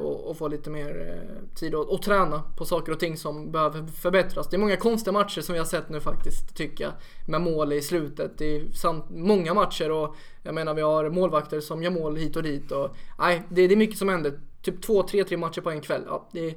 Och, 0.00 0.30
och 0.30 0.36
få 0.36 0.48
lite 0.48 0.70
mer 0.70 1.22
tid 1.54 1.74
att, 1.74 2.02
träna 2.02 2.42
på 2.56 2.64
saker 2.64 2.92
och 2.92 3.00
ting 3.00 3.16
som 3.16 3.52
behöver 3.52 3.86
förbättras. 3.86 4.48
Det 4.48 4.56
är 4.56 4.58
många 4.58 4.76
konstiga 4.76 5.12
matcher 5.12 5.40
som 5.40 5.52
vi 5.52 5.58
har 5.58 5.66
sett 5.66 5.88
nu 5.88 6.00
faktiskt, 6.00 6.56
tycker 6.56 6.84
jag. 6.84 6.92
Med 7.26 7.40
mål 7.40 7.72
i 7.72 7.82
slutet. 7.82 8.38
Det 8.38 8.56
är 8.56 8.72
samt, 8.72 9.04
många 9.10 9.54
matcher 9.54 9.90
och 9.90 10.16
jag 10.42 10.54
menar 10.54 10.74
vi 10.74 10.82
har 10.82 11.10
målvakter 11.10 11.60
som 11.60 11.82
gör 11.82 11.90
mål 11.90 12.16
hit 12.16 12.36
och 12.36 12.42
dit. 12.42 12.72
Och, 12.72 12.96
nej, 13.18 13.42
det, 13.48 13.66
det 13.66 13.74
är 13.74 13.76
mycket 13.76 13.98
som 13.98 14.08
händer. 14.08 14.40
Typ 14.62 14.82
två, 14.82 15.02
tre, 15.02 15.24
tre 15.24 15.36
matcher 15.36 15.60
på 15.60 15.70
en 15.70 15.80
kväll. 15.80 16.02
Ja, 16.06 16.28
det, 16.32 16.54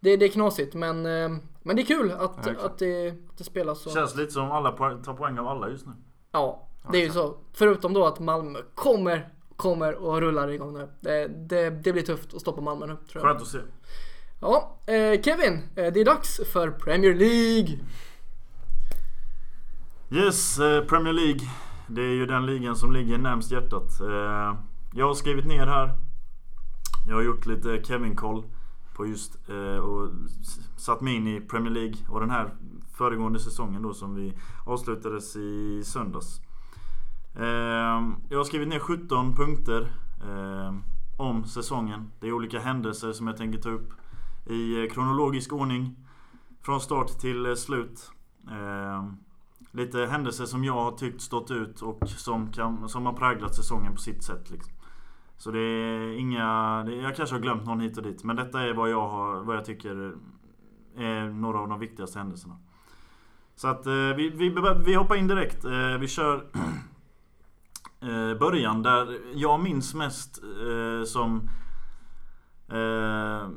det, 0.00 0.16
det 0.16 0.24
är 0.24 0.30
knasigt 0.30 0.74
men, 0.74 1.02
men 1.62 1.76
det 1.76 1.82
är 1.82 1.86
kul 1.86 2.10
att, 2.10 2.20
att, 2.20 2.78
det, 2.78 3.10
att 3.10 3.38
det 3.38 3.44
spelas. 3.44 3.82
Så. 3.82 3.90
Känns 3.90 4.16
lite 4.16 4.32
som 4.32 4.52
alla 4.52 4.72
tar 4.72 5.14
poäng 5.14 5.38
av 5.38 5.48
alla 5.48 5.68
just 5.68 5.86
nu. 5.86 5.92
Ja, 6.32 6.68
det 6.92 6.98
är 6.98 7.02
ju 7.02 7.10
så. 7.10 7.36
Förutom 7.52 7.92
då 7.92 8.06
att 8.06 8.20
Malmö 8.20 8.58
kommer, 8.74 9.28
kommer 9.56 9.94
och 9.94 10.20
rullar 10.20 10.48
igång 10.48 10.74
nu. 10.74 10.88
Det, 11.00 11.28
det, 11.28 11.70
det 11.70 11.92
blir 11.92 12.02
tufft 12.02 12.34
att 12.34 12.40
stoppa 12.40 12.60
Malmö 12.60 12.86
nu. 12.86 12.96
Tror 12.96 13.06
jag. 13.14 13.22
Skönt 13.22 13.42
att 13.42 13.48
se. 13.48 13.58
Ja, 14.40 14.78
eh, 14.86 15.22
Kevin. 15.22 15.62
Eh, 15.76 15.92
det 15.92 16.00
är 16.00 16.04
dags 16.04 16.40
för 16.52 16.70
Premier 16.70 17.14
League. 17.14 17.78
Yes, 20.10 20.58
eh, 20.58 20.84
Premier 20.84 21.12
League. 21.12 21.40
Det 21.86 22.02
är 22.02 22.14
ju 22.14 22.26
den 22.26 22.46
ligan 22.46 22.76
som 22.76 22.92
ligger 22.92 23.18
närmst 23.18 23.50
hjärtat. 23.50 24.00
Eh, 24.00 24.56
jag 24.92 25.06
har 25.06 25.14
skrivit 25.14 25.46
ner 25.46 25.66
här. 25.66 25.94
Jag 27.08 27.14
har 27.14 27.22
gjort 27.22 27.46
lite 27.46 27.82
Kevin-koll 27.84 28.44
på 28.94 29.06
just 29.06 29.48
eh, 29.48 29.78
och 29.78 30.10
satt 30.76 31.00
mig 31.00 31.14
in 31.14 31.26
i 31.28 31.40
Premier 31.40 31.72
League 31.72 31.96
och 32.08 32.20
den 32.20 32.30
här 32.30 32.54
föregående 32.96 33.38
säsongen 33.38 33.82
då 33.82 33.94
som 33.94 34.14
vi 34.14 34.34
avslutades 34.66 35.36
i 35.36 35.82
söndags. 35.84 36.40
Ehm, 37.36 38.14
jag 38.28 38.38
har 38.38 38.44
skrivit 38.44 38.68
ner 38.68 38.78
17 38.78 39.36
punkter 39.36 39.92
ehm, 40.24 40.82
om 41.18 41.44
säsongen. 41.44 42.10
Det 42.20 42.26
är 42.26 42.32
olika 42.32 42.60
händelser 42.60 43.12
som 43.12 43.26
jag 43.26 43.36
tänker 43.36 43.58
ta 43.58 43.70
upp 43.70 43.92
i 44.46 44.82
eh, 44.82 44.90
kronologisk 44.90 45.52
ordning. 45.52 45.96
Från 46.62 46.80
start 46.80 47.08
till 47.08 47.46
eh, 47.46 47.54
slut. 47.54 48.10
Ehm, 48.50 49.16
lite 49.72 50.06
händelser 50.06 50.44
som 50.44 50.64
jag 50.64 50.72
har 50.72 50.92
tyckt 50.92 51.20
stått 51.20 51.50
ut 51.50 51.80
och 51.80 52.08
som, 52.08 52.52
kan, 52.52 52.88
som 52.88 53.06
har 53.06 53.12
präglat 53.12 53.54
säsongen 53.54 53.94
på 53.94 54.00
sitt 54.00 54.22
sätt. 54.22 54.50
Liksom. 54.50 54.72
Så 55.36 55.50
det 55.50 55.60
är 55.60 56.18
inga... 56.18 56.82
Det, 56.86 56.94
jag 56.94 57.16
kanske 57.16 57.36
har 57.36 57.40
glömt 57.40 57.66
någon 57.66 57.80
hit 57.80 57.96
och 57.96 58.02
dit. 58.02 58.24
Men 58.24 58.36
detta 58.36 58.62
är 58.62 58.74
vad 58.74 58.90
jag, 58.90 59.08
har, 59.08 59.40
vad 59.40 59.56
jag 59.56 59.64
tycker 59.64 60.14
är 60.96 61.28
några 61.28 61.58
av 61.58 61.68
de 61.68 61.80
viktigaste 61.80 62.18
händelserna. 62.18 62.56
Så 63.56 63.68
att 63.68 63.86
eh, 63.86 63.92
vi, 63.92 64.28
vi, 64.28 64.54
vi 64.84 64.94
hoppar 64.94 65.16
in 65.16 65.28
direkt. 65.28 65.64
Vi 66.00 66.08
kör 66.08 66.46
Eh, 68.04 68.38
början 68.38 68.82
där 68.82 69.18
jag 69.34 69.60
minns 69.60 69.94
mest 69.94 70.42
eh, 70.42 71.04
som 71.04 71.48
eh, 72.68 73.48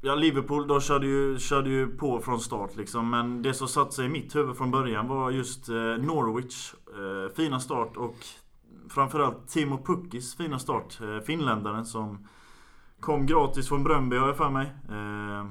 Ja 0.00 0.14
Liverpool 0.14 0.68
då 0.68 0.80
körde 0.80 1.06
ju, 1.06 1.38
körde 1.38 1.70
ju 1.70 1.86
på 1.86 2.20
från 2.20 2.40
start 2.40 2.76
liksom 2.76 3.10
Men 3.10 3.42
det 3.42 3.54
som 3.54 3.68
satte 3.68 3.92
sig 3.92 4.06
i 4.06 4.08
mitt 4.08 4.36
huvud 4.36 4.56
från 4.56 4.70
början 4.70 5.08
var 5.08 5.30
just 5.30 5.68
eh, 5.68 5.74
Norwich 5.76 6.74
eh, 6.74 7.34
Fina 7.36 7.60
start 7.60 7.96
och 7.96 8.16
Framförallt 8.88 9.48
Timo 9.48 9.78
Pukkis 9.84 10.36
fina 10.36 10.58
start 10.58 11.00
eh, 11.00 11.20
Finländaren 11.20 11.86
som 11.86 12.28
Kom 13.00 13.26
gratis 13.26 13.68
från 13.68 13.84
Bröndby 13.84 14.16
har 14.16 14.26
jag 14.26 14.36
för 14.36 14.50
mig. 14.50 14.72
Eh, 14.90 15.46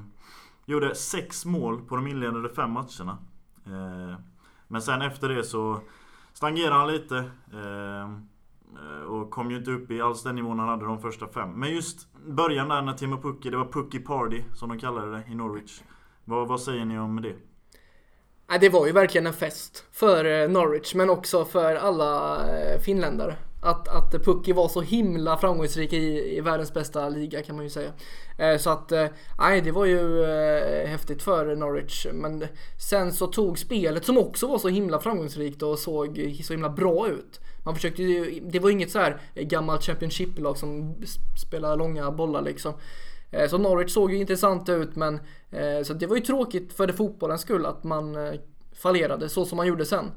gjorde 0.64 0.94
sex 0.94 1.44
mål 1.44 1.80
på 1.80 1.96
de 1.96 2.06
inledande 2.06 2.48
fem 2.48 2.70
matcherna. 2.70 3.18
Eh, 3.66 4.18
men 4.68 4.82
sen 4.82 5.02
efter 5.02 5.28
det 5.28 5.44
så 5.44 5.80
Stagnerade 6.36 6.74
han 6.74 6.88
lite. 6.88 7.16
Eh, 7.52 8.08
Eh, 8.82 9.12
och 9.12 9.30
kom 9.30 9.50
ju 9.50 9.56
inte 9.56 9.70
upp 9.70 9.90
i 9.90 10.00
alls 10.00 10.22
den 10.22 10.34
nivån 10.34 10.58
han 10.58 10.68
hade 10.68 10.84
de 10.84 11.00
första 11.00 11.28
fem. 11.28 11.50
Men 11.50 11.74
just 11.74 12.12
början 12.26 12.68
där 12.68 12.82
när 12.82 12.92
Timo 12.92 13.22
Pukki, 13.22 13.50
det 13.50 13.56
var 13.56 13.72
Pukki 13.72 13.98
Party 13.98 14.42
som 14.54 14.68
de 14.68 14.78
kallade 14.78 15.10
det 15.10 15.22
i 15.28 15.34
Norwich. 15.34 15.80
Vad, 16.24 16.48
vad 16.48 16.60
säger 16.60 16.84
ni 16.84 16.98
om 16.98 17.22
det? 17.22 17.34
Det 18.60 18.68
var 18.68 18.86
ju 18.86 18.92
verkligen 18.92 19.26
en 19.26 19.32
fest 19.32 19.84
för 19.92 20.24
eh, 20.24 20.48
Norwich 20.48 20.94
men 20.94 21.10
också 21.10 21.44
för 21.44 21.74
alla 21.74 22.36
eh, 22.48 22.80
finländare. 22.80 23.36
Att, 23.62 23.88
att 23.88 24.24
Pukki 24.24 24.52
var 24.52 24.68
så 24.68 24.80
himla 24.80 25.36
framgångsrik 25.36 25.92
i, 25.92 26.36
i 26.36 26.40
världens 26.40 26.74
bästa 26.74 27.08
liga 27.08 27.42
kan 27.42 27.56
man 27.56 27.64
ju 27.64 27.70
säga. 27.70 27.92
Så 28.58 28.70
att, 28.70 28.92
nej 29.38 29.60
det 29.60 29.72
var 29.72 29.84
ju 29.84 30.24
häftigt 30.86 31.22
för 31.22 31.56
Norwich. 31.56 32.06
Men 32.12 32.44
sen 32.90 33.12
så 33.12 33.26
tog 33.26 33.58
spelet 33.58 34.04
som 34.04 34.18
också 34.18 34.46
var 34.46 34.58
så 34.58 34.68
himla 34.68 35.00
framgångsrikt 35.00 35.62
och 35.62 35.78
såg 35.78 36.40
så 36.44 36.52
himla 36.52 36.70
bra 36.70 37.08
ut 37.08 37.40
man 37.66 37.74
försökte 37.74 38.02
ju, 38.02 38.40
det 38.40 38.58
var 38.58 38.70
inget 38.70 38.90
så 38.90 38.98
här 38.98 39.20
gammalt 39.34 39.82
Championship-lag 39.82 40.58
som 40.58 40.94
spelar 41.46 41.76
långa 41.76 42.10
bollar 42.10 42.42
liksom. 42.42 42.74
Eh, 43.30 43.48
så 43.48 43.58
Norwich 43.58 43.92
såg 43.92 44.12
ju 44.12 44.18
intressant 44.18 44.68
ut 44.68 44.96
men 44.96 45.14
eh, 45.50 45.82
så 45.84 45.94
det 45.94 46.06
var 46.06 46.16
ju 46.16 46.22
tråkigt 46.22 46.72
för 46.72 46.86
det 46.86 46.92
fotbollens 46.92 47.40
skull 47.40 47.66
att 47.66 47.84
man 47.84 48.26
eh, 48.26 48.40
fallerade 48.82 49.28
så 49.28 49.44
som 49.44 49.56
man 49.56 49.66
gjorde 49.66 49.86
sen. 49.86 50.10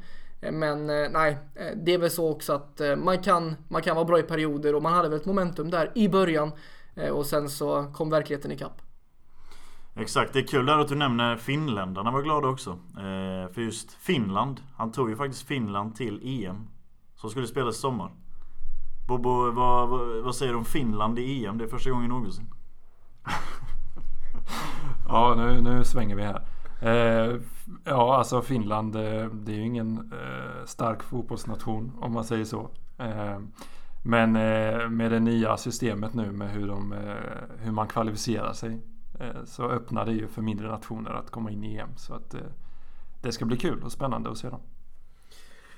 Men 0.51 0.85
nej, 0.87 1.37
det 1.75 1.93
är 1.93 1.97
väl 1.97 2.09
så 2.09 2.31
också 2.31 2.53
att 2.53 2.81
man 2.97 3.23
kan, 3.23 3.55
man 3.67 3.81
kan 3.81 3.95
vara 3.95 4.05
bra 4.05 4.19
i 4.19 4.23
perioder 4.23 4.75
och 4.75 4.83
man 4.83 4.93
hade 4.93 5.09
väl 5.09 5.19
ett 5.19 5.25
momentum 5.25 5.69
där 5.69 5.91
i 5.95 6.09
början 6.09 6.51
och 7.11 7.25
sen 7.25 7.49
så 7.49 7.91
kom 7.93 8.09
verkligheten 8.09 8.51
ikapp. 8.51 8.81
Exakt, 9.95 10.33
det 10.33 10.39
är 10.39 10.47
kul 10.47 10.65
där 10.65 10.77
att 10.77 10.87
du 10.87 10.95
nämner 10.95 11.35
finländarna 11.35 12.11
var 12.11 12.21
glada 12.21 12.47
också. 12.47 12.79
för 13.53 13.61
just 13.61 13.91
Finland, 13.91 14.61
han 14.77 14.91
tog 14.91 15.09
ju 15.09 15.15
faktiskt 15.15 15.47
Finland 15.47 15.95
till 15.95 16.45
EM. 16.45 16.67
Som 17.19 17.29
skulle 17.29 17.47
spelas 17.47 17.75
i 17.75 17.79
sommar. 17.79 18.11
Bobo, 19.07 19.51
vad, 19.51 19.89
vad, 19.89 20.23
vad 20.23 20.35
säger 20.35 20.51
du 20.51 20.57
om 20.57 20.65
Finland 20.65 21.19
i 21.19 21.45
EM? 21.45 21.57
Det 21.57 21.63
är 21.63 21.67
första 21.67 21.89
gången 21.89 22.09
någonsin. 22.09 22.45
ja, 25.07 25.35
nu, 25.37 25.61
nu 25.61 25.83
svänger 25.83 26.15
vi 26.15 26.23
här. 26.23 26.41
Eh, 26.81 27.39
ja, 27.83 28.17
alltså 28.17 28.41
Finland, 28.41 28.95
eh, 28.95 29.25
det 29.25 29.51
är 29.51 29.55
ju 29.55 29.65
ingen 29.65 30.11
eh, 30.13 30.65
stark 30.65 31.03
fotbollsnation 31.03 31.91
om 32.01 32.13
man 32.13 32.23
säger 32.23 32.45
så. 32.45 32.69
Eh, 32.97 33.39
men 34.03 34.35
eh, 34.35 34.89
med 34.89 35.11
det 35.11 35.19
nya 35.19 35.57
systemet 35.57 36.13
nu 36.13 36.31
med 36.31 36.51
hur, 36.51 36.67
de, 36.67 36.93
eh, 36.93 37.55
hur 37.57 37.71
man 37.71 37.87
kvalificerar 37.87 38.53
sig 38.53 38.81
eh, 39.19 39.43
så 39.45 39.69
öppnar 39.69 40.05
det 40.05 40.13
ju 40.13 40.27
för 40.27 40.41
mindre 40.41 40.67
nationer 40.67 41.11
att 41.11 41.31
komma 41.31 41.51
in 41.51 41.63
i 41.63 41.77
EM. 41.77 41.89
Så 41.95 42.13
att 42.13 42.33
eh, 42.33 42.41
det 43.21 43.31
ska 43.31 43.45
bli 43.45 43.57
kul 43.57 43.83
och 43.83 43.91
spännande 43.91 44.29
att 44.29 44.37
se 44.37 44.49
dem. 44.49 44.61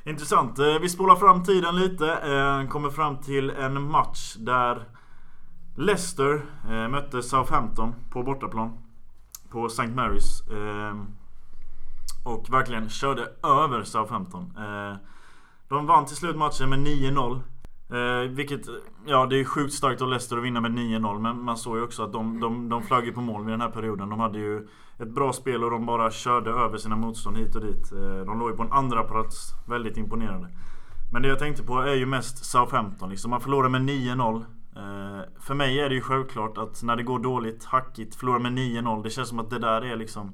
Intressant. 0.03 0.59
Eh, 0.59 0.79
vi 0.81 0.89
spolar 0.89 1.15
fram 1.15 1.43
tiden 1.43 1.75
lite. 1.75 2.11
Eh, 2.11 2.67
kommer 2.69 2.89
fram 2.89 3.17
till 3.17 3.49
en 3.49 3.91
match 3.91 4.35
där 4.35 4.85
Leicester 5.75 6.45
eh, 6.69 6.87
mötte 6.87 7.21
Southampton 7.21 7.95
på 8.09 8.23
bortaplan. 8.23 8.77
På 9.49 9.65
St. 9.65 9.83
Mary's. 9.83 10.41
Och 12.23 12.53
verkligen 12.53 12.89
körde 12.89 13.21
över 13.43 13.83
Southampton. 13.83 14.53
De 15.67 15.85
vann 15.87 16.05
till 16.05 16.15
slut 16.15 16.35
matchen 16.35 16.69
med 16.69 16.79
9-0. 16.79 17.41
Eh, 17.91 18.29
vilket, 18.29 18.61
ja 19.05 19.25
det 19.25 19.39
är 19.39 19.43
sjukt 19.43 19.73
starkt 19.73 20.01
av 20.01 20.09
Leicester 20.09 20.37
att 20.37 20.43
vinna 20.43 20.61
med 20.61 20.71
9-0 20.71 21.19
men 21.19 21.41
man 21.41 21.57
såg 21.57 21.77
ju 21.77 21.83
också 21.83 22.03
att 22.03 22.13
de, 22.13 22.39
de, 22.39 22.69
de 22.69 22.83
flög 22.83 23.05
ju 23.05 23.13
på 23.13 23.21
mål 23.21 23.45
vid 23.45 23.53
den 23.53 23.61
här 23.61 23.69
perioden. 23.69 24.09
De 24.09 24.19
hade 24.19 24.39
ju 24.39 24.67
ett 24.99 25.09
bra 25.09 25.33
spel 25.33 25.63
och 25.63 25.71
de 25.71 25.85
bara 25.85 26.11
körde 26.11 26.49
över 26.49 26.77
sina 26.77 26.95
motstånd 26.95 27.37
hit 27.37 27.55
och 27.55 27.61
dit. 27.61 27.91
Eh, 27.91 28.25
de 28.25 28.39
låg 28.39 28.49
ju 28.49 28.55
på 28.55 28.63
en 28.63 28.71
andra 28.71 29.03
plats, 29.03 29.53
väldigt 29.67 29.97
imponerande. 29.97 30.47
Men 31.11 31.21
det 31.21 31.27
jag 31.27 31.39
tänkte 31.39 31.63
på 31.63 31.79
är 31.79 31.95
ju 31.95 32.05
mest 32.05 32.45
Southampton 32.45 33.09
liksom. 33.09 33.31
Man 33.31 33.41
förlorar 33.41 33.69
med 33.69 33.81
9-0. 33.81 34.35
Eh, 34.75 35.21
för 35.39 35.53
mig 35.53 35.79
är 35.79 35.89
det 35.89 35.95
ju 35.95 36.01
självklart 36.01 36.57
att 36.57 36.83
när 36.83 36.95
det 36.95 37.03
går 37.03 37.19
dåligt, 37.19 37.65
hackigt, 37.65 38.15
förlorar 38.15 38.39
med 38.39 38.51
9-0. 38.51 39.03
Det 39.03 39.09
känns 39.09 39.29
som 39.29 39.39
att 39.39 39.49
det 39.49 39.59
där 39.59 39.81
är 39.81 39.95
liksom... 39.95 40.33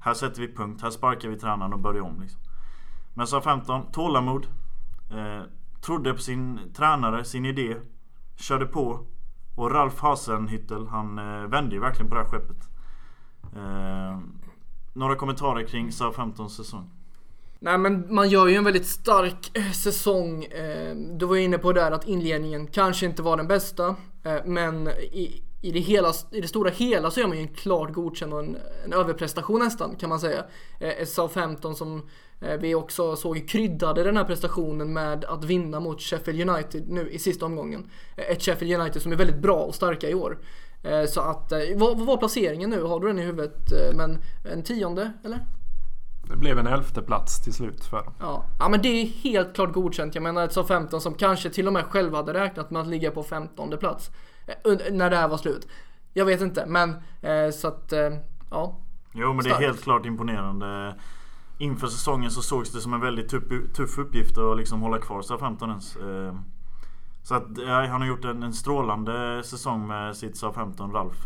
Här 0.00 0.14
sätter 0.14 0.40
vi 0.40 0.54
punkt, 0.54 0.82
här 0.82 0.90
sparkar 0.90 1.28
vi 1.28 1.38
tränaren 1.38 1.72
och 1.72 1.80
börjar 1.80 2.02
om 2.02 2.20
liksom. 2.20 2.40
Men 3.14 3.26
Southampton, 3.26 3.92
tålamod. 3.92 4.46
Eh, 5.10 5.42
trodde 5.80 6.12
på 6.12 6.20
sin 6.20 6.60
tränare, 6.76 7.24
sin 7.24 7.44
idé. 7.44 7.76
Körde 8.36 8.66
på. 8.66 9.06
Och 9.56 9.70
Ralf 9.70 10.00
Hasenhüttel, 10.00 10.86
han 10.86 11.18
eh, 11.18 11.48
vände 11.48 11.74
ju 11.74 11.80
verkligen 11.80 12.08
på 12.08 12.14
det 12.14 12.22
här 12.22 12.28
skeppet. 12.28 12.68
Eh, 13.56 14.18
några 14.92 15.16
kommentarer 15.16 15.66
kring 15.66 15.90
SA-15 15.92 16.48
säsong? 16.48 16.90
Nej 17.60 17.78
men 17.78 18.14
man 18.14 18.28
gör 18.28 18.46
ju 18.46 18.54
en 18.54 18.64
väldigt 18.64 18.86
stark 18.86 19.56
eh, 19.56 19.70
säsong. 19.70 20.44
Eh, 20.44 20.96
du 20.96 21.26
var 21.26 21.36
ju 21.36 21.42
inne 21.42 21.58
på 21.58 21.72
där 21.72 21.90
att 21.90 22.08
inledningen 22.08 22.66
kanske 22.66 23.06
inte 23.06 23.22
var 23.22 23.36
den 23.36 23.48
bästa. 23.48 23.96
Eh, 24.22 24.44
men 24.44 24.88
i, 24.88 25.42
i, 25.60 25.72
det 25.72 25.80
hela, 25.80 26.12
i 26.30 26.40
det 26.40 26.48
stora 26.48 26.70
hela 26.70 27.10
så 27.10 27.20
gör 27.20 27.26
man 27.26 27.36
ju 27.36 27.42
en 27.42 27.54
klart 27.54 27.92
godkänd 27.92 28.32
och 28.32 28.40
en, 28.40 28.56
en 28.84 28.92
överprestation 28.92 29.60
nästan 29.60 29.96
kan 29.96 30.08
man 30.08 30.20
säga. 30.20 30.44
SA-15 31.06 31.74
som 31.74 32.08
vi 32.60 32.74
också 32.74 33.16
såg 33.16 33.48
kryddade 33.48 34.02
den 34.02 34.16
här 34.16 34.24
prestationen 34.24 34.92
med 34.92 35.24
att 35.24 35.44
vinna 35.44 35.80
mot 35.80 36.00
Sheffield 36.00 36.50
United 36.50 36.88
nu 36.88 37.10
i 37.10 37.18
sista 37.18 37.46
omgången. 37.46 37.90
Ett 38.16 38.42
Sheffield 38.42 38.80
United 38.80 39.02
som 39.02 39.12
är 39.12 39.16
väldigt 39.16 39.42
bra 39.42 39.56
och 39.56 39.74
starka 39.74 40.08
i 40.08 40.14
år. 40.14 40.38
Så 41.08 41.20
att, 41.20 41.52
vad, 41.76 41.98
vad 41.98 42.06
var 42.06 42.16
placeringen 42.16 42.70
nu? 42.70 42.82
Har 42.82 43.00
du 43.00 43.06
den 43.06 43.18
i 43.18 43.22
huvudet? 43.22 43.72
Men 43.94 44.18
en 44.44 44.62
tionde 44.62 45.12
eller? 45.24 45.40
Det 46.28 46.36
blev 46.36 46.58
en 46.58 46.66
elfte 46.66 47.02
plats 47.02 47.42
till 47.44 47.52
slut 47.52 47.84
för 47.84 47.96
dem. 47.96 48.14
Ja. 48.20 48.44
ja, 48.58 48.68
men 48.68 48.82
det 48.82 48.88
är 48.88 49.06
helt 49.06 49.54
klart 49.54 49.72
godkänt. 49.72 50.14
Jag 50.14 50.22
menar 50.22 50.44
ett 50.44 50.52
så 50.52 50.64
15 50.64 51.00
som 51.00 51.14
kanske 51.14 51.50
till 51.50 51.66
och 51.66 51.72
med 51.72 51.84
själva 51.84 52.16
hade 52.16 52.34
räknat 52.34 52.70
med 52.70 52.82
att 52.82 52.88
ligga 52.88 53.10
på 53.10 53.22
15 53.22 53.78
plats. 53.78 54.10
Eh, 54.48 54.92
när 54.92 55.10
det 55.10 55.16
här 55.16 55.28
var 55.28 55.36
slut. 55.36 55.68
Jag 56.12 56.24
vet 56.24 56.40
inte, 56.40 56.66
men 56.66 56.90
eh, 57.20 57.50
så 57.50 57.68
att 57.68 57.92
eh, 57.92 58.10
ja. 58.50 58.76
Jo, 59.12 59.32
men 59.32 59.44
det 59.44 59.50
är 59.50 59.54
helt 59.54 59.82
klart 59.82 60.06
imponerande. 60.06 60.94
Inför 61.58 61.86
säsongen 61.86 62.30
så 62.30 62.42
sågs 62.42 62.72
det 62.72 62.80
som 62.80 62.94
en 62.94 63.00
väldigt 63.00 63.28
tuff, 63.28 63.42
tuff 63.76 63.98
uppgift 63.98 64.38
att 64.38 64.56
liksom 64.56 64.82
hålla 64.82 64.98
kvar 64.98 65.38
15 65.38 65.70
ens. 65.70 65.96
Så 67.22 67.34
att 67.34 67.58
ja, 67.66 67.86
han 67.86 68.00
har 68.00 68.08
gjort 68.08 68.24
en, 68.24 68.42
en 68.42 68.52
strålande 68.52 69.42
säsong 69.44 69.86
med 69.86 70.16
sitt 70.16 70.40
15 70.54 70.92
Ralf. 70.92 71.16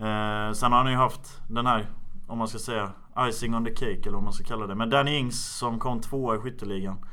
Eh, 0.00 0.52
sen 0.52 0.72
har 0.72 0.78
han 0.82 0.90
ju 0.90 0.96
haft 0.96 1.40
den 1.48 1.66
här, 1.66 1.90
om 2.26 2.38
man 2.38 2.48
ska 2.48 2.58
säga, 2.58 2.92
icing 3.18 3.54
on 3.54 3.64
the 3.64 3.74
cake 3.74 4.00
eller 4.02 4.12
vad 4.12 4.22
man 4.22 4.32
ska 4.32 4.44
kalla 4.44 4.66
det. 4.66 4.74
Men 4.74 4.90
Danny 4.90 5.16
Ings 5.16 5.58
som 5.58 5.78
kom 5.78 6.00
tvåa 6.00 6.36
i 6.36 6.38
skytteligan. 6.38 7.04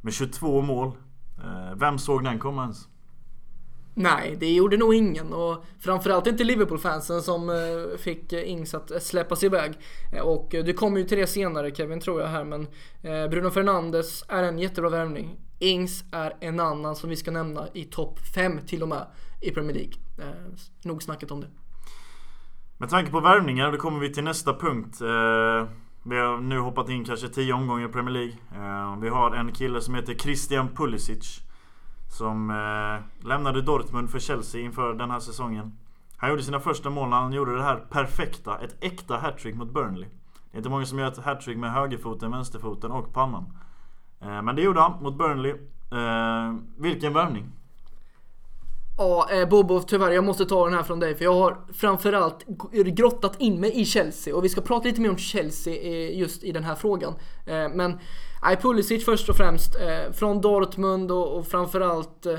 Med 0.00 0.12
22 0.12 0.62
mål. 0.62 0.92
Eh, 1.44 1.74
vem 1.76 1.98
såg 1.98 2.24
den 2.24 2.38
komma 2.38 2.62
ens? 2.62 2.88
Nej, 3.98 4.36
det 4.40 4.52
gjorde 4.52 4.76
nog 4.76 4.94
ingen 4.94 5.32
och 5.32 5.64
framförallt 5.80 6.26
inte 6.26 6.44
Liverpool-fansen 6.44 7.22
som 7.22 7.50
eh, 7.50 7.98
fick 7.98 8.32
eh, 8.32 8.50
Ings 8.50 8.74
att 8.74 8.90
eh, 8.90 8.98
släppas 8.98 9.44
iväg. 9.44 9.72
Och 10.22 10.48
du 10.50 10.72
kommer 10.72 10.98
ju 10.98 11.04
till 11.04 11.18
det 11.18 11.26
senare 11.26 11.74
Kevin 11.74 12.00
tror 12.00 12.20
jag 12.20 12.28
här 12.28 12.44
men 12.44 12.66
Bruno 13.30 13.50
Fernandes 13.50 14.24
är 14.28 14.42
en 14.42 14.58
jättebra 14.58 14.90
värvning. 14.90 15.36
Ings 15.58 16.04
är 16.12 16.36
en 16.40 16.60
annan 16.60 16.96
som 16.96 17.10
vi 17.10 17.16
ska 17.16 17.30
nämna 17.30 17.68
i 17.72 17.84
topp 17.84 18.18
5 18.34 18.58
till 18.66 18.82
och 18.82 18.88
med 18.88 19.06
i 19.42 19.50
Premier 19.50 19.74
League. 19.74 19.94
Nog 20.82 21.02
snackat 21.02 21.30
om 21.30 21.40
det. 21.40 21.48
Med 22.78 22.90
tanke 22.90 23.10
på 23.10 23.20
värvningar, 23.20 23.72
då 23.72 23.78
kommer 23.78 24.00
vi 24.00 24.12
till 24.12 24.24
nästa 24.24 24.54
punkt. 24.54 25.00
Eh, 25.00 25.68
vi 26.02 26.16
har 26.16 26.40
nu 26.40 26.58
hoppat 26.58 26.88
in 26.88 27.04
kanske 27.04 27.28
10 27.28 27.52
omgångar 27.52 27.88
i 27.88 27.92
Premier 27.92 28.12
League. 28.12 28.34
Eh, 28.54 29.00
vi 29.00 29.08
har 29.08 29.34
en 29.34 29.52
kille 29.52 29.80
som 29.80 29.94
heter 29.94 30.14
Christian 30.14 30.68
Pulisic. 30.74 31.40
Som 32.16 32.50
eh, 32.50 33.26
lämnade 33.28 33.62
Dortmund 33.62 34.10
för 34.10 34.18
Chelsea 34.18 34.60
inför 34.60 34.94
den 34.94 35.10
här 35.10 35.20
säsongen. 35.20 35.78
Han 36.16 36.30
gjorde 36.30 36.42
sina 36.42 36.60
första 36.60 36.90
mål 36.90 37.08
när 37.08 37.16
han 37.16 37.32
gjorde 37.32 37.56
det 37.56 37.62
här 37.62 37.76
perfekta, 37.76 38.58
ett 38.58 38.84
äkta 38.84 39.16
hattrick 39.16 39.54
mot 39.54 39.72
Burnley. 39.72 40.08
Det 40.50 40.56
är 40.56 40.58
inte 40.58 40.70
många 40.70 40.86
som 40.86 40.98
gör 40.98 41.08
ett 41.08 41.24
hattrick 41.24 41.58
med 41.58 41.72
högerfoten, 41.72 42.30
vänsterfoten 42.30 42.90
och 42.90 43.12
pannan. 43.12 43.44
Eh, 44.20 44.42
men 44.42 44.56
det 44.56 44.62
gjorde 44.62 44.80
han 44.80 45.02
mot 45.02 45.18
Burnley. 45.18 45.50
Eh, 45.92 46.54
vilken 46.76 47.12
värvning! 47.12 47.52
Ja, 48.98 49.28
eh, 49.30 49.48
Bobo, 49.48 49.82
tyvärr 49.82 50.10
jag 50.10 50.24
måste 50.24 50.46
ta 50.46 50.64
den 50.64 50.74
här 50.74 50.82
från 50.82 51.00
dig 51.00 51.14
för 51.14 51.24
jag 51.24 51.34
har 51.34 51.56
framförallt 51.72 52.46
grottat 52.72 53.40
in 53.40 53.60
mig 53.60 53.80
i 53.80 53.84
Chelsea 53.84 54.36
och 54.36 54.44
vi 54.44 54.48
ska 54.48 54.60
prata 54.60 54.88
lite 54.88 55.00
mer 55.00 55.10
om 55.10 55.16
Chelsea 55.16 55.74
eh, 55.74 56.18
just 56.18 56.44
i 56.44 56.52
den 56.52 56.64
här 56.64 56.74
frågan. 56.74 57.14
Eh, 57.46 57.68
men 57.74 57.98
nej, 58.42 58.56
Pulisic 58.56 59.04
först 59.04 59.28
och 59.28 59.36
främst 59.36 59.76
eh, 59.76 60.12
från 60.12 60.40
Dortmund 60.40 61.10
och, 61.10 61.38
och 61.38 61.46
framförallt 61.46 62.26
eh, 62.26 62.38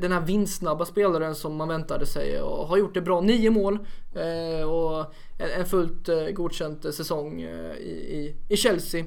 den 0.00 0.12
här 0.12 0.20
vinstsnabba 0.20 0.84
spelaren 0.84 1.34
som 1.34 1.56
man 1.56 1.68
väntade 1.68 2.06
sig 2.06 2.40
och 2.40 2.66
har 2.66 2.76
gjort 2.76 2.94
det 2.94 3.02
bra. 3.02 3.20
Nio 3.20 3.50
mål 3.50 3.78
eh, 4.14 4.68
och 4.68 5.14
en, 5.38 5.50
en 5.60 5.66
fullt 5.66 6.08
godkänd 6.34 6.94
säsong 6.94 7.40
i, 7.40 7.46
i, 7.86 8.36
i 8.48 8.56
Chelsea. 8.56 9.04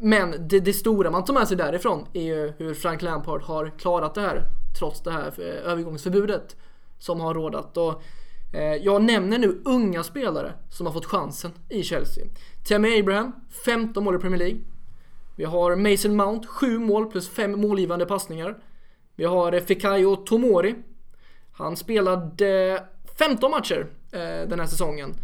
Men 0.00 0.48
det, 0.48 0.60
det, 0.60 0.72
stora 0.72 1.10
man 1.10 1.24
tar 1.24 1.34
med 1.34 1.48
sig 1.48 1.56
därifrån 1.56 2.06
är 2.12 2.22
ju 2.22 2.52
hur 2.58 2.74
Frank 2.74 3.02
Lampard 3.02 3.42
har 3.42 3.78
klarat 3.78 4.14
det 4.14 4.20
här 4.20 4.44
trots 4.74 5.02
det 5.02 5.10
här 5.10 5.26
eh, 5.38 5.70
övergångsförbudet 5.70 6.56
som 6.98 7.20
har 7.20 7.34
rådat. 7.34 7.76
Och, 7.76 8.02
eh, 8.52 8.74
jag 8.74 9.02
nämner 9.02 9.38
nu 9.38 9.62
unga 9.64 10.02
spelare 10.02 10.52
som 10.70 10.86
har 10.86 10.92
fått 10.92 11.06
chansen 11.06 11.52
i 11.68 11.82
Chelsea. 11.82 12.24
Tammy 12.68 13.00
Abraham, 13.00 13.32
15 13.64 14.04
mål 14.04 14.16
i 14.16 14.18
Premier 14.18 14.38
League. 14.38 14.60
Vi 15.36 15.44
har 15.44 15.76
Mason 15.76 16.16
Mount, 16.16 16.48
7 16.48 16.78
mål 16.78 17.10
plus 17.10 17.28
5 17.28 17.60
målgivande 17.60 18.06
passningar. 18.06 18.58
Vi 19.16 19.24
har 19.24 19.52
eh, 19.52 19.60
Fikayo 19.60 20.16
Tomori. 20.16 20.74
Han 21.52 21.76
spelade 21.76 22.82
15 23.18 23.50
matcher 23.50 23.86
den 24.48 24.60
här 24.60 24.66
säsongen. 24.66 25.14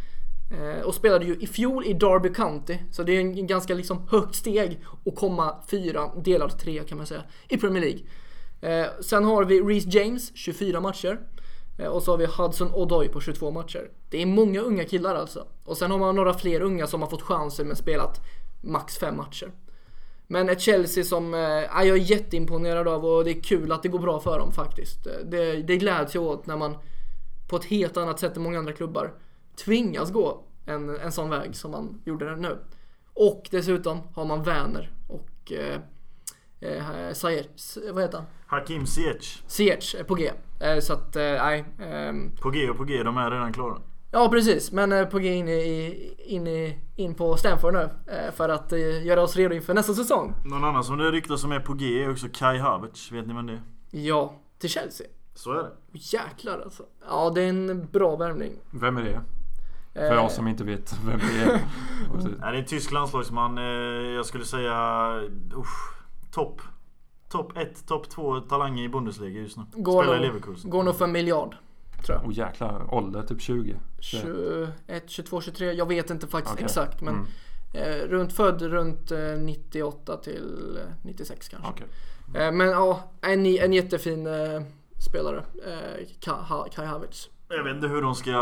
Och 0.84 0.94
spelade 0.94 1.24
ju 1.24 1.36
i 1.40 1.46
fjol 1.46 1.86
i 1.86 1.92
Derby 1.92 2.34
County. 2.34 2.78
Så 2.90 3.02
det 3.02 3.12
är 3.12 3.20
en 3.20 3.46
ganska 3.46 3.74
liksom 3.74 4.08
högt 4.10 4.34
steg 4.34 4.80
att 5.06 5.14
komma 5.14 5.56
fyra, 5.70 6.10
delad 6.16 6.58
tre 6.58 6.82
kan 6.88 6.98
man 6.98 7.06
säga, 7.06 7.22
i 7.48 7.56
Premier 7.56 7.80
League. 7.82 8.00
Eh, 8.60 8.86
sen 9.00 9.24
har 9.24 9.44
vi 9.44 9.60
Reece 9.60 9.94
James, 9.94 10.32
24 10.34 10.80
matcher. 10.80 11.20
Eh, 11.78 11.88
och 11.88 12.02
så 12.02 12.10
har 12.10 12.18
vi 12.18 12.26
Hudson 12.26 12.74
Odoi 12.74 13.08
på 13.08 13.20
22 13.20 13.50
matcher. 13.50 13.90
Det 14.10 14.22
är 14.22 14.26
många 14.26 14.60
unga 14.60 14.84
killar 14.84 15.14
alltså. 15.14 15.46
Och 15.64 15.76
sen 15.76 15.90
har 15.90 15.98
man 15.98 16.16
några 16.16 16.34
fler 16.34 16.60
unga 16.60 16.86
som 16.86 17.02
har 17.02 17.08
fått 17.08 17.22
chansen 17.22 17.66
men 17.66 17.76
spelat 17.76 18.20
max 18.60 18.98
5 18.98 19.16
matcher. 19.16 19.52
Men 20.26 20.48
ett 20.48 20.60
Chelsea 20.60 21.04
som 21.04 21.34
eh, 21.34 21.40
jag 21.40 21.88
är 21.88 21.96
jätteimponerad 21.96 22.88
av 22.88 23.04
och 23.04 23.24
det 23.24 23.30
är 23.30 23.42
kul 23.42 23.72
att 23.72 23.82
det 23.82 23.88
går 23.88 23.98
bra 23.98 24.20
för 24.20 24.38
dem 24.38 24.52
faktiskt. 24.52 25.06
Eh, 25.06 25.12
det, 25.24 25.62
det 25.62 25.76
gläds 25.76 26.14
jag 26.14 26.24
åt 26.24 26.46
när 26.46 26.56
man 26.56 26.76
på 27.48 27.56
ett 27.56 27.64
helt 27.64 27.96
annat 27.96 28.20
sätt 28.20 28.36
än 28.36 28.42
många 28.42 28.58
andra 28.58 28.72
klubbar 28.72 29.14
tvingas 29.64 30.10
gå 30.10 30.44
en, 30.66 30.96
en 31.00 31.12
sån 31.12 31.30
väg 31.30 31.56
som 31.56 31.70
man 31.70 32.02
gjorde 32.04 32.36
nu. 32.36 32.58
Och 33.14 33.48
dessutom 33.50 34.00
har 34.14 34.24
man 34.24 34.42
Werner 34.42 34.92
och 35.08 35.52
eh, 35.52 35.80
eh, 36.60 37.12
Sayer, 37.12 37.46
vad 37.92 38.02
heter 38.02 38.18
han? 38.18 38.26
Hakim 38.46 38.86
Ziyech. 38.86 39.42
Ziyech 39.46 39.94
är 39.98 40.04
på 40.04 40.14
G. 40.14 40.30
Eh, 40.60 40.80
så 40.80 40.92
att, 40.92 41.16
eh, 41.16 41.22
nej. 41.22 41.64
Eh, 41.78 42.42
på 42.42 42.50
G 42.50 42.70
och 42.70 42.76
på 42.76 42.84
G, 42.84 43.02
de 43.02 43.16
är 43.16 43.30
redan 43.30 43.52
klara. 43.52 43.78
Ja 44.12 44.28
precis, 44.28 44.72
men 44.72 44.92
eh, 44.92 45.04
på 45.06 45.18
G 45.18 45.34
in, 45.34 45.48
i, 45.48 46.14
in, 46.18 46.46
i, 46.46 46.78
in 46.96 47.14
på 47.14 47.36
Stanford 47.36 47.74
nu 47.74 47.88
eh, 48.06 48.32
för 48.34 48.48
att 48.48 48.72
eh, 48.72 49.06
göra 49.06 49.22
oss 49.22 49.36
redo 49.36 49.54
inför 49.54 49.74
nästa 49.74 49.94
säsong. 49.94 50.34
Någon 50.44 50.64
annan 50.64 50.84
som 50.84 50.98
det 50.98 51.10
ryktas 51.10 51.40
som 51.40 51.52
är 51.52 51.60
på 51.60 51.74
G 51.74 52.04
är 52.04 52.10
också 52.10 52.26
Kai 52.32 52.58
Havertz, 52.58 53.12
vet 53.12 53.26
ni 53.26 53.34
vem 53.34 53.46
det 53.46 53.52
är? 53.52 53.62
Ja, 53.90 54.34
till 54.58 54.70
Chelsea. 54.70 55.06
Så 55.34 55.52
är 55.52 55.62
det. 55.62 55.70
Jäklar 55.92 56.60
alltså. 56.60 56.82
Ja, 57.08 57.32
det 57.34 57.42
är 57.42 57.48
en 57.48 57.88
bra 57.92 58.16
värvning. 58.16 58.52
Vem 58.70 58.96
är 58.96 59.02
det? 59.02 59.20
För 59.94 60.14
jag 60.14 60.30
som 60.30 60.48
inte 60.48 60.64
vet 60.64 60.94
vem 61.06 61.18
det 61.18 61.42
är. 61.42 61.46
Nej, 62.24 62.34
det 62.40 62.46
är 62.46 62.54
en 62.54 62.64
tysk 62.64 62.92
landslagsman. 62.92 63.56
Jag 64.14 64.26
skulle 64.26 64.44
säga... 64.44 65.10
Usch, 65.56 65.99
topp. 66.30 66.62
Topp 67.28 67.56
1, 67.56 67.86
topp 67.86 68.10
2 68.10 68.40
talanger 68.40 68.84
i 68.84 68.88
Bundesliga 68.88 69.40
just 69.40 69.56
nu. 69.56 69.64
Går 69.72 70.02
Spelar 70.02 70.18
i 70.18 70.20
Leverkusen. 70.20 70.70
Går 70.70 70.82
nog 70.82 70.96
för 70.96 71.04
en 71.04 71.12
miljard. 71.12 71.56
Tror 72.06 72.18
jag. 72.18 72.26
Och 72.26 72.32
jäklar, 72.32 72.94
ålder 72.94 73.22
typ 73.22 73.40
20? 73.40 73.76
21, 74.00 75.10
22, 75.10 75.40
23. 75.40 75.72
Jag 75.72 75.86
vet 75.86 76.10
inte 76.10 76.26
faktiskt 76.26 76.54
okay. 76.54 76.64
exakt 76.64 77.00
men 77.00 77.14
mm. 77.14 77.26
eh, 77.72 78.08
runt 78.08 78.32
född 78.32 78.62
runt 78.62 79.10
eh, 79.10 79.18
98 79.38 80.16
till 80.16 80.78
96 81.02 81.52
eh, 81.52 81.58
kanske. 81.58 81.84
Okay. 81.84 82.42
Eh, 82.42 82.52
men 82.52 82.68
ja, 82.68 83.12
en, 83.20 83.46
en 83.46 83.72
jättefin 83.72 84.26
eh, 84.26 84.62
spelare. 84.98 85.44
Kai, 86.20 86.70
Kai 86.74 86.86
Havertz. 86.86 87.30
Jag 87.52 87.64
vet 87.64 87.74
inte 87.74 87.88
hur 87.88 88.02
de 88.02 88.14
ska... 88.14 88.32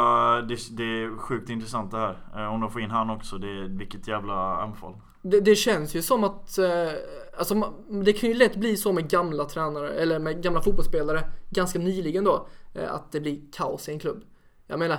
Det, 0.48 0.76
det 0.76 0.84
är 0.84 1.18
sjukt 1.18 1.50
intressant 1.50 1.90
det 1.90 1.96
här. 1.96 2.18
Eh, 2.36 2.54
om 2.54 2.60
de 2.60 2.70
får 2.70 2.80
in 2.80 2.90
han 2.90 3.10
också. 3.10 3.38
Det, 3.38 3.68
vilket 3.68 4.08
jävla 4.08 4.56
anfall. 4.56 4.94
Det, 5.22 5.40
det 5.40 5.54
känns 5.54 5.94
ju 5.94 6.02
som 6.02 6.24
att... 6.24 6.58
Eh, 6.58 6.90
alltså, 7.38 7.72
det 8.04 8.12
kan 8.12 8.28
ju 8.28 8.34
lätt 8.34 8.56
bli 8.56 8.76
så 8.76 8.92
med 8.92 9.10
gamla 9.10 9.44
tränare, 9.44 9.90
eller 9.90 10.18
med 10.18 10.42
gamla 10.42 10.62
fotbollsspelare, 10.62 11.24
ganska 11.50 11.78
nyligen 11.78 12.24
då. 12.24 12.48
Eh, 12.74 12.94
att 12.94 13.12
det 13.12 13.20
blir 13.20 13.40
kaos 13.52 13.88
i 13.88 13.92
en 13.92 13.98
klubb. 13.98 14.24
Jag 14.66 14.78
menar... 14.78 14.98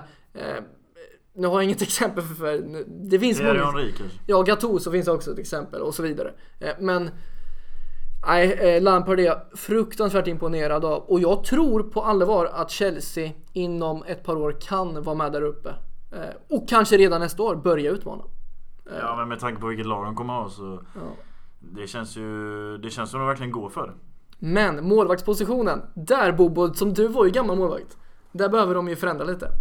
Nu 1.34 1.48
har 1.48 1.54
jag 1.54 1.64
inget 1.64 1.82
exempel 1.82 2.24
för... 2.24 2.64
det 3.10 3.20
finns 3.20 3.42
många... 3.42 3.54
Kanske? 3.54 4.04
Ja, 4.28 4.42
Gattuso 4.42 4.92
finns 4.92 5.08
också 5.08 5.32
ett 5.32 5.40
exempel 5.40 5.82
och 5.82 5.96
så 5.96 6.04
vidare. 6.04 6.34
Men... 6.80 7.10
Nej, 8.28 8.52
eh, 8.52 8.82
Lampard 8.82 9.20
är 9.20 9.24
jag 9.24 9.42
fruktansvärt 9.56 10.28
imponerad 10.28 10.86
av 10.86 11.04
och 11.04 11.20
jag 11.20 11.44
tror 11.44 11.84
på 11.84 12.02
allvar 12.02 12.46
att 12.46 12.72
Chelsea 12.72 13.32
inom 13.54 14.04
ett 14.04 14.24
par 14.24 14.36
år 14.36 14.58
kan 14.62 15.04
vara 15.04 15.16
med 15.16 15.32
där 15.32 15.42
uppe. 15.42 15.70
Eh, 16.12 16.56
och 16.58 16.70
kanske 16.70 16.98
redan 16.98 17.22
nästa 17.22 17.44
år 17.44 17.56
börja 17.56 17.92
utmana. 17.92 18.24
Eh. 18.92 18.98
Ja, 18.98 19.16
men 19.16 19.28
med 19.28 19.40
tanke 19.40 19.62
på 19.62 19.68
vilket 19.68 19.86
lag 19.86 20.06
de 20.06 20.16
kommer 20.16 20.34
ha 20.34 20.50
så... 20.50 20.82
Ja. 20.96 21.02
Det 21.60 21.88
känns 21.88 22.18
ju... 22.18 22.78
Det 22.78 22.90
känns 22.90 23.12
som 23.12 23.20
de 23.20 23.28
verkligen 23.28 23.52
går 23.52 23.70
för. 23.70 23.94
Men 24.40 24.88
målvaktspositionen, 24.88 25.82
där 25.94 26.32
Bobo, 26.32 26.74
som 26.74 26.94
du 26.94 27.08
var 27.08 27.26
ju 27.26 27.32
gammal 27.32 27.58
målvakt. 27.58 27.98
Där 28.32 28.50
behöver 28.50 28.76
de 28.76 28.88
ju 28.88 28.96
förändra 28.96 29.26
lite. 29.26 29.52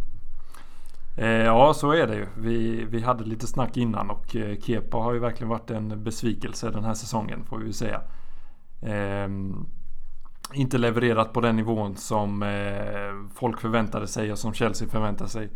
Ja, 1.44 1.74
så 1.74 1.92
är 1.92 2.06
det 2.06 2.14
ju. 2.16 2.26
Vi, 2.36 2.84
vi 2.84 3.00
hade 3.00 3.24
lite 3.24 3.46
snack 3.46 3.76
innan 3.76 4.10
och 4.10 4.36
Kepa 4.60 4.96
har 4.96 5.12
ju 5.12 5.18
verkligen 5.18 5.48
varit 5.48 5.70
en 5.70 6.04
besvikelse 6.04 6.70
den 6.70 6.84
här 6.84 6.94
säsongen 6.94 7.44
får 7.44 7.58
vi 7.58 7.66
ju 7.66 7.72
säga 7.72 8.00
eh, 8.82 9.28
inte 10.54 10.78
levererat 10.78 11.32
på 11.32 11.40
den 11.40 11.56
nivån 11.56 11.96
som 11.96 12.42
eh, 12.42 13.34
folk 13.34 13.60
förväntade 13.60 14.06
sig 14.06 14.32
och 14.32 14.38
som 14.38 14.52
Chelsea 14.54 14.88
förväntade 14.88 15.30
sig. 15.30 15.50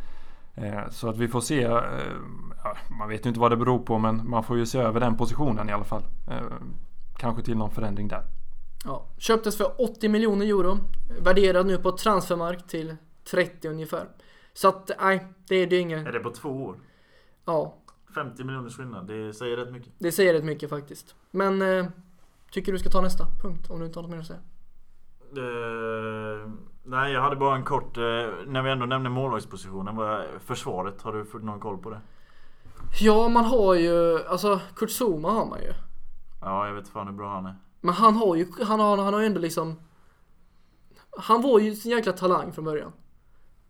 Eh, 0.54 0.88
så 0.90 1.09
att 1.09 1.18
vi 1.18 1.28
får 1.28 1.40
se. 1.40 1.62
Eh, 1.62 1.80
man 2.98 3.09
vet 3.09 3.26
ju 3.26 3.29
inte 3.29 3.40
vad 3.40 3.53
det 3.53 3.57
beror 3.57 3.79
på 3.79 3.98
men 3.98 4.31
man 4.31 4.44
får 4.44 4.59
ju 4.59 4.66
se 4.66 4.79
över 4.79 5.00
den 5.00 5.16
positionen 5.16 5.68
i 5.68 5.72
alla 5.72 5.85
fall. 5.85 6.03
Eh, 6.31 6.42
kanske 7.18 7.42
till 7.42 7.57
någon 7.57 7.70
förändring 7.70 8.09
där. 8.09 8.22
Ja, 8.85 9.07
köptes 9.18 9.57
för 9.57 9.81
80 9.81 10.09
miljoner 10.09 10.46
euro. 10.46 10.79
Värderad 11.20 11.66
nu 11.66 11.79
på 11.79 11.92
transfermark 11.92 12.66
till 12.66 12.96
30 13.31 13.68
ungefär. 13.68 14.09
Så 14.55 14.68
att 14.68 14.90
nej, 15.00 15.26
det, 15.48 15.66
det 15.66 15.76
är 15.76 15.81
inget. 15.81 16.07
Är 16.07 16.12
det 16.12 16.20
på 16.20 16.31
två 16.31 16.48
år? 16.48 16.76
Ja. 17.44 17.79
50 18.14 18.44
miljoners 18.44 18.76
skillnad, 18.76 19.07
det 19.07 19.33
säger 19.33 19.57
rätt 19.57 19.72
mycket. 19.72 19.92
Det 19.98 20.12
säger 20.12 20.35
rätt 20.35 20.44
mycket 20.44 20.70
faktiskt. 20.70 21.14
Men 21.31 21.62
eh, 21.62 21.87
Tycker 22.53 22.72
du 22.72 22.79
ska 22.79 22.90
ta 22.90 23.00
nästa 23.00 23.26
punkt 23.42 23.70
om 23.70 23.81
du 23.81 23.87
inte 23.87 23.98
har 23.98 24.03
något 24.03 24.11
mer 24.11 24.18
att 24.18 24.26
säga? 24.26 24.40
Uh, 25.37 26.53
nej, 26.83 27.12
jag 27.12 27.21
hade 27.21 27.37
bara 27.37 27.57
en 27.57 27.64
kort... 27.64 27.99
Uh, 27.99 28.05
när 28.47 28.62
vi 28.62 28.71
ändå 28.71 28.87
nämner 28.87 29.11
målvaktspositionen. 29.11 30.25
Försvaret, 30.45 31.03
har 31.03 31.12
du 31.12 31.25
fått 31.25 31.42
någon 31.42 31.61
koll 31.61 31.79
på 31.79 31.90
det? 31.90 32.01
Ja, 33.01 33.29
man 33.29 33.45
har 33.45 33.75
ju... 33.75 34.25
Alltså, 34.27 34.61
Kurt 34.77 34.90
Zuma 34.90 35.31
har 35.31 35.47
man 35.47 35.59
ju. 35.61 35.73
Ja, 36.40 36.66
jag 36.66 36.75
vet 36.75 36.88
fan 36.88 37.07
hur 37.07 37.14
bra 37.14 37.35
han 37.35 37.47
är. 37.47 37.55
Men 37.81 37.95
han 37.95 38.16
har 38.16 38.37
ju... 38.37 38.47
Han 38.62 38.81
har, 38.81 38.97
han 38.97 39.14
har 39.14 39.21
ju 39.21 39.27
ändå 39.27 39.40
liksom... 39.40 39.77
Han 41.18 41.42
var 41.42 41.59
ju 41.59 41.68
en 41.68 41.75
jäkla 41.75 42.12
talang 42.12 42.53
från 42.53 42.64
början. 42.64 42.92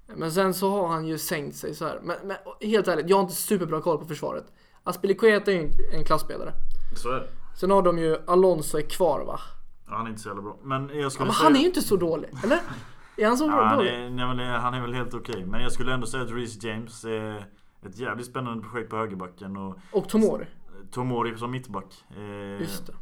Men 0.06 0.32
sen 0.32 0.54
så 0.54 0.70
har 0.70 0.88
han 0.88 1.06
ju 1.06 1.18
sänkt 1.18 1.56
sig 1.56 1.74
så 1.74 1.84
här. 1.84 2.00
Men, 2.02 2.16
men 2.24 2.36
helt 2.60 2.88
ärligt, 2.88 3.08
jag 3.08 3.16
har 3.16 3.22
inte 3.22 3.34
superbra 3.34 3.80
koll 3.80 3.98
på 3.98 4.04
försvaret. 4.04 4.44
Aspilicueta 4.84 5.52
är 5.52 5.54
ju 5.54 5.62
en, 5.62 5.98
en 5.98 6.04
klassspelare. 6.04 6.52
Så 6.96 7.08
är 7.08 7.14
det. 7.14 7.28
Sen 7.56 7.70
har 7.70 7.82
de 7.82 7.98
ju 7.98 8.16
Alonso 8.26 8.78
är 8.78 8.82
kvar 8.82 9.24
va? 9.24 9.40
Ja, 9.86 9.96
han 9.96 10.06
är 10.06 10.10
inte 10.10 10.22
så 10.22 10.28
jävla 10.28 10.42
bra. 10.42 10.56
Men 10.62 10.80
jag 10.98 11.12
skulle 11.12 11.26
ja, 11.28 11.32
men 11.32 11.34
säga... 11.34 11.44
han 11.44 11.56
är 11.56 11.60
ju 11.60 11.66
inte 11.66 11.80
så 11.82 11.96
dålig, 11.96 12.30
eller? 12.44 12.60
Är 13.22 13.26
han 13.26 13.36
så 13.36 13.46
dålig? 13.46 14.20
Han 14.20 14.40
är, 14.40 14.58
han 14.58 14.74
är 14.74 14.80
väl 14.80 14.94
helt 14.94 15.14
okej. 15.14 15.32
Okay. 15.32 15.46
Men 15.46 15.62
jag 15.62 15.72
skulle 15.72 15.94
ändå 15.94 16.06
säga 16.06 16.22
att 16.22 16.30
Reece 16.30 16.64
James 16.64 17.04
är 17.04 17.46
ett 17.86 17.98
jävligt 17.98 18.26
spännande 18.26 18.68
projekt 18.68 18.90
på 18.90 18.96
högerbacken. 18.96 19.56
Och, 19.56 19.78
och 19.92 20.08
Tomori? 20.08 20.46
Tomori 20.90 21.38
som 21.38 21.50
mittback. 21.50 22.04
Eh, 22.16 22.60
Just 22.60 22.86
det. 22.86 22.92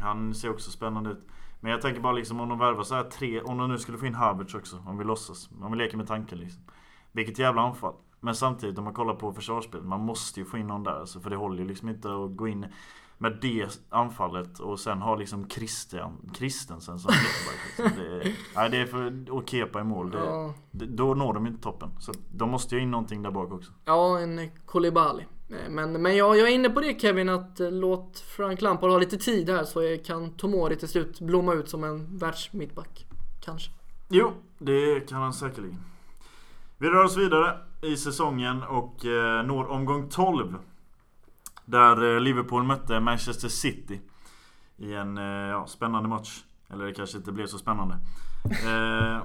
Han 0.00 0.34
ser 0.34 0.50
också 0.50 0.70
spännande 0.70 1.10
ut. 1.10 1.26
Men 1.60 1.72
jag 1.72 1.82
tänker 1.82 2.00
bara 2.00 2.12
liksom 2.12 2.40
om 2.40 2.48
de 2.48 2.58
värvar 2.58 2.82
så 2.82 2.94
här 2.94 3.02
tre, 3.02 3.40
om 3.40 3.58
de 3.58 3.68
nu 3.68 3.78
skulle 3.78 3.98
få 3.98 4.06
in 4.06 4.14
Havertz 4.14 4.54
också, 4.54 4.82
om 4.86 4.98
vi 4.98 5.04
låtsas. 5.04 5.50
Om 5.62 5.72
vi 5.72 5.78
leker 5.78 5.96
med 5.96 6.06
tanken 6.06 6.38
liksom. 6.38 6.62
Vilket 7.12 7.38
jävla 7.38 7.62
anfall. 7.62 7.94
Men 8.20 8.34
samtidigt 8.34 8.78
om 8.78 8.84
man 8.84 8.94
kollar 8.94 9.14
på 9.14 9.32
försvarsspelet, 9.32 9.86
man 9.86 10.00
måste 10.00 10.40
ju 10.40 10.46
få 10.46 10.58
in 10.58 10.66
någon 10.66 10.84
där 10.84 11.00
alltså, 11.00 11.20
För 11.20 11.30
det 11.30 11.36
håller 11.36 11.62
ju 11.62 11.68
liksom 11.68 11.88
inte 11.88 12.08
att 12.08 12.36
gå 12.36 12.48
in 12.48 12.66
med 13.18 13.38
det 13.40 13.80
anfallet 13.88 14.58
och 14.58 14.80
sen 14.80 15.02
ha 15.02 15.16
liksom 15.16 15.48
Christian, 15.48 16.30
Christensen 16.34 16.98
som. 16.98 17.12
Liksom. 17.76 18.02
nej, 18.56 18.70
det 18.70 18.76
är 18.76 18.86
för, 18.86 19.32
och 19.32 19.48
Kepa 19.48 19.80
i 19.80 19.84
mål. 19.84 20.10
Det, 20.10 20.18
ja. 20.18 20.54
det, 20.70 20.86
då 20.86 21.14
når 21.14 21.34
de 21.34 21.46
inte 21.46 21.62
toppen. 21.62 21.90
Så 22.00 22.12
de 22.32 22.50
måste 22.50 22.74
ju 22.74 22.82
in 22.82 22.90
någonting 22.90 23.22
där 23.22 23.30
bak 23.30 23.52
också. 23.52 23.72
Ja, 23.84 24.18
en 24.18 24.50
Kolibali. 24.66 25.24
Men, 25.68 26.02
men 26.02 26.16
jag, 26.16 26.38
jag 26.38 26.48
är 26.48 26.54
inne 26.54 26.70
på 26.70 26.80
det 26.80 27.00
Kevin 27.00 27.28
att 27.28 27.60
eh, 27.60 27.70
låt 27.70 28.18
Frank 28.18 28.62
Lampard 28.62 28.90
ha 28.90 28.98
lite 28.98 29.16
tid 29.16 29.50
här 29.50 29.64
så 29.64 29.96
kan 30.06 30.30
Tomori 30.30 30.76
till 30.76 30.88
slut 30.88 31.20
blomma 31.20 31.54
ut 31.54 31.68
som 31.68 31.84
en 31.84 32.18
världsmittback. 32.18 33.06
Kanske. 33.44 33.70
Jo, 34.08 34.32
det 34.58 35.08
kan 35.08 35.22
han 35.22 35.32
säkerligen. 35.32 35.80
Vi 36.78 36.88
rör 36.88 37.04
oss 37.04 37.16
vidare 37.16 37.58
i 37.82 37.96
säsongen 37.96 38.62
och 38.62 39.06
eh, 39.06 39.46
når 39.46 39.70
omgång 39.70 40.08
12. 40.08 40.54
Där 41.66 42.14
eh, 42.14 42.20
Liverpool 42.20 42.62
mötte 42.62 43.00
Manchester 43.00 43.48
City. 43.48 44.00
I 44.76 44.94
en 44.94 45.18
eh, 45.18 45.24
ja, 45.24 45.66
spännande 45.66 46.08
match. 46.08 46.44
Eller 46.68 46.84
det 46.84 46.92
kanske 46.92 47.18
inte 47.18 47.32
blev 47.32 47.46
så 47.46 47.58
spännande. 47.58 47.98
Eh, 48.64 49.22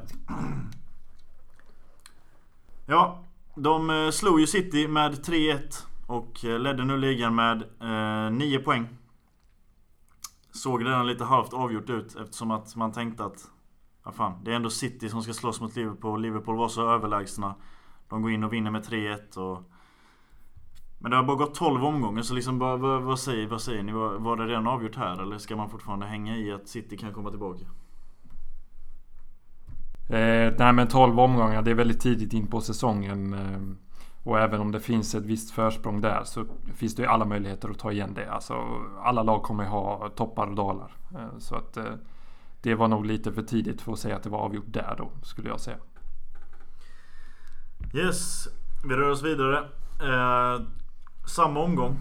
ja, 2.86 3.24
de 3.56 3.90
eh, 3.90 4.10
slog 4.10 4.40
ju 4.40 4.48
City 4.48 4.88
med 4.88 5.12
3-1. 5.26 5.86
Och 6.08 6.44
ledde 6.44 6.86
nu 6.86 6.98
ligan 6.98 7.36
med 7.36 7.64
eh, 7.80 8.32
9 8.32 8.60
poäng. 8.60 8.88
Såg 10.52 10.86
redan 10.86 11.08
lite 11.08 11.24
halvt 11.24 11.54
avgjort 11.54 11.90
ut 11.90 12.16
eftersom 12.16 12.52
att 12.52 12.76
man 12.76 12.92
tänkte 12.92 13.26
att 13.26 13.52
Ja 14.04 14.12
fan, 14.12 14.44
det 14.44 14.52
är 14.52 14.56
ändå 14.56 14.70
City 14.70 15.10
som 15.10 15.24
ska 15.24 15.34
slåss 15.34 15.62
mot 15.62 15.76
Liverpool. 15.76 16.22
Liverpool 16.22 16.58
var 16.58 16.68
så 16.68 16.90
överlägsna. 16.90 17.56
De 18.10 18.22
går 18.22 18.32
in 18.32 18.44
och 18.44 18.54
vinner 18.54 18.72
med 18.72 18.86
3-1 18.86 19.38
och... 19.38 19.71
Men 21.02 21.12
det 21.12 21.18
har 21.18 21.24
bara 21.24 21.38
gått 21.38 21.56
12 21.56 21.86
omgångar 21.86 22.22
så 22.22 22.34
liksom 22.34 22.60
vad, 22.60 22.80
vad, 22.80 23.02
vad, 23.02 23.20
säger, 23.20 23.48
vad 23.48 23.62
säger 23.62 23.84
ni? 23.84 23.92
Var, 23.92 24.14
var 24.14 24.38
det 24.38 24.46
redan 24.46 24.68
avgjort 24.68 24.96
här 24.96 25.22
eller 25.22 25.38
ska 25.38 25.56
man 25.56 25.70
fortfarande 25.70 26.06
hänga 26.06 26.38
i 26.38 26.52
att 26.52 26.68
City 26.68 26.98
kan 26.98 27.14
komma 27.14 27.30
tillbaka? 27.30 27.66
Eh, 30.10 30.54
nej 30.58 30.74
men 30.74 30.88
12 30.88 31.20
omgångar 31.20 31.62
det 31.62 31.72
är 31.72 31.76
väldigt 31.76 32.02
tidigt 32.02 32.34
in 32.34 32.48
på 32.48 32.62
säsongen. 32.62 33.34
Eh, 33.34 33.62
och 34.24 34.40
även 34.40 34.62
om 34.62 34.72
det 34.72 34.80
finns 34.80 35.16
ett 35.16 35.26
visst 35.26 35.52
försprång 35.52 36.02
där 36.02 36.24
så 36.24 36.46
finns 36.76 36.96
det 36.96 37.02
ju 37.02 37.08
alla 37.08 37.26
möjligheter 37.26 37.70
att 37.70 37.80
ta 37.80 37.92
igen 37.92 38.14
det. 38.14 38.32
Alltså, 38.32 38.54
alla 39.04 39.24
lag 39.24 39.44
kommer 39.44 39.66
ha 39.66 40.10
toppar 40.10 40.48
och 40.48 40.56
dalar. 40.56 40.92
Eh, 41.16 41.38
så 41.38 41.56
att 41.56 41.78
eh, 41.78 41.94
det 42.62 42.76
var 42.76 42.88
nog 42.88 43.06
lite 43.06 43.34
för 43.34 43.42
tidigt 43.42 43.82
för 43.82 43.92
att 43.92 44.00
säga 44.00 44.16
att 44.16 44.24
det 44.24 44.30
var 44.30 44.40
avgjort 44.40 44.74
där 44.74 44.96
då, 44.98 45.12
skulle 45.24 45.50
jag 45.50 45.60
säga. 45.60 45.78
Yes, 47.94 48.48
vi 48.88 48.96
rör 48.96 49.10
oss 49.10 49.24
vidare. 49.24 49.64
Samma 51.26 51.60
omgång. 51.60 52.00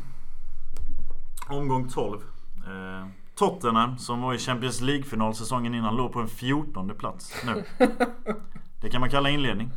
Omgång 1.49 1.89
12. 1.89 2.21
Eh, 2.67 3.07
Tottenham 3.35 3.99
som 3.99 4.21
var 4.21 4.35
i 4.35 4.39
Champions 4.39 4.81
League-final 4.81 5.35
säsongen 5.35 5.75
innan 5.75 5.97
låg 5.97 6.13
på 6.13 6.21
en 6.21 6.29
14 6.29 6.95
plats 6.99 7.35
nu. 7.47 7.65
Det 8.81 8.89
kan 8.89 9.01
man 9.01 9.11
kalla 9.11 9.31
inledning. 9.31 9.71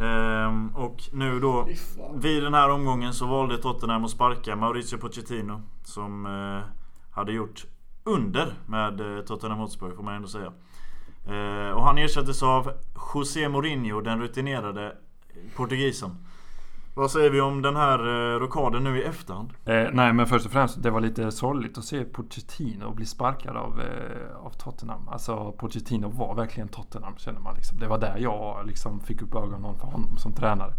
Ehm, 0.00 0.76
och 0.76 1.02
nu 1.12 1.40
då 1.40 1.68
vid 2.14 2.42
den 2.42 2.54
här 2.54 2.70
omgången 2.70 3.14
så 3.14 3.26
valde 3.26 3.58
Tottenham 3.58 4.04
att 4.04 4.10
sparka 4.10 4.56
Mauricio 4.56 4.98
Pochettino 4.98 5.62
som 5.84 6.26
eh, 6.26 6.70
hade 7.10 7.32
gjort 7.32 7.66
under 8.04 8.54
med 8.66 9.00
eh, 9.00 9.24
Tottenham 9.24 9.58
Hotspur 9.58 9.90
får 9.90 10.02
man 10.02 10.14
ändå 10.14 10.28
säga. 10.28 10.52
Eh, 11.26 11.70
och 11.70 11.84
han 11.84 11.98
ersattes 11.98 12.42
av 12.42 12.72
José 13.14 13.48
Mourinho, 13.48 14.00
den 14.00 14.20
rutinerade 14.20 14.96
portugisen. 15.56 16.26
Vad 16.94 17.10
säger 17.10 17.30
vi 17.30 17.40
om 17.40 17.62
den 17.62 17.76
här 17.76 17.98
eh, 17.98 18.38
rockaden 18.38 18.84
nu 18.84 18.98
i 18.98 19.02
efterhand? 19.02 19.52
Eh, 19.64 19.86
nej 19.92 20.12
men 20.12 20.26
först 20.26 20.46
och 20.46 20.52
främst 20.52 20.82
det 20.82 20.90
var 20.90 21.00
lite 21.00 21.30
sorgligt 21.30 21.78
att 21.78 21.84
se 21.84 22.04
Pochettino 22.04 22.94
bli 22.94 23.06
sparkad 23.06 23.56
av, 23.56 23.80
eh, 23.80 24.46
av 24.46 24.50
Tottenham. 24.50 25.08
Alltså 25.08 25.52
Pochettino 25.52 26.08
var 26.08 26.34
verkligen 26.34 26.68
Tottenham 26.68 27.14
känner 27.16 27.40
man 27.40 27.54
liksom. 27.54 27.78
Det 27.78 27.86
var 27.86 27.98
där 27.98 28.16
jag 28.18 28.66
liksom 28.66 29.00
fick 29.00 29.22
upp 29.22 29.34
ögonen 29.34 29.78
för 29.78 29.86
honom 29.86 30.16
som 30.16 30.32
tränare. 30.32 30.72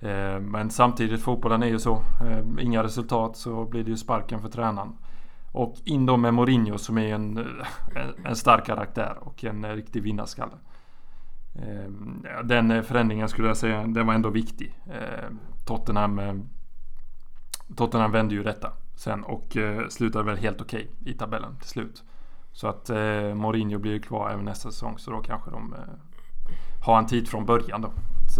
Eh, 0.00 0.40
men 0.40 0.70
samtidigt 0.70 1.22
fotbollen 1.22 1.62
är 1.62 1.66
ju 1.66 1.78
så. 1.78 1.94
Eh, 1.94 2.64
inga 2.64 2.82
resultat 2.82 3.36
så 3.36 3.64
blir 3.64 3.84
det 3.84 3.90
ju 3.90 3.96
sparken 3.96 4.40
för 4.40 4.48
tränaren. 4.48 4.96
Och 5.52 5.76
in 5.84 6.06
då 6.06 6.16
med 6.16 6.34
Mourinho 6.34 6.78
som 6.78 6.98
är 6.98 7.14
en, 7.14 7.38
eh, 7.38 7.44
en, 7.94 8.26
en 8.26 8.36
stark 8.36 8.66
karaktär 8.66 9.18
och 9.20 9.44
en 9.44 9.64
eh, 9.64 9.70
riktig 9.70 10.02
vinnarskalle. 10.02 10.52
Eh, 11.54 11.90
den 12.44 12.84
förändringen 12.84 13.28
skulle 13.28 13.48
jag 13.48 13.56
säga, 13.56 13.86
den 13.86 14.06
var 14.06 14.14
ändå 14.14 14.30
viktig. 14.30 14.74
Eh, 14.86 15.30
Tottenham, 15.64 16.18
eh, 16.18 16.34
Tottenham 17.76 18.12
vände 18.12 18.34
ju 18.34 18.42
detta 18.42 18.72
sen 18.94 19.24
och 19.24 19.56
slutade 19.88 20.24
väl 20.24 20.36
helt 20.36 20.60
okej 20.60 20.90
okay 21.00 21.12
i 21.12 21.16
tabellen 21.16 21.56
till 21.56 21.68
slut. 21.68 22.02
Så 22.52 22.68
att 22.68 22.90
Mourinho 23.34 23.78
blir 23.78 23.92
ju 23.92 24.00
kvar 24.00 24.30
även 24.30 24.44
nästa 24.44 24.70
säsong 24.70 24.98
så 24.98 25.10
då 25.10 25.20
kanske 25.20 25.50
de 25.50 25.74
har 26.82 26.98
en 26.98 27.06
tid 27.06 27.28
från 27.28 27.46
början 27.46 27.80
då. 27.80 27.88
Att, 27.88 28.38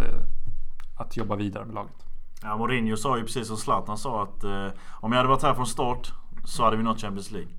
att 0.97 1.17
jobba 1.17 1.35
vidare 1.35 1.65
med 1.65 1.75
laget. 1.75 2.05
Ja, 2.41 2.57
Mourinho 2.57 2.97
sa 2.97 3.17
ju 3.17 3.23
precis 3.23 3.47
som 3.47 3.57
Zlatan 3.57 3.97
sa 3.97 4.23
att 4.23 4.43
om 4.89 5.11
jag 5.11 5.17
hade 5.17 5.29
varit 5.29 5.43
här 5.43 5.53
från 5.53 5.67
start 5.67 6.13
så 6.45 6.63
hade 6.63 6.77
vi 6.77 6.83
nått 6.83 7.01
Champions 7.01 7.31
League. 7.31 7.51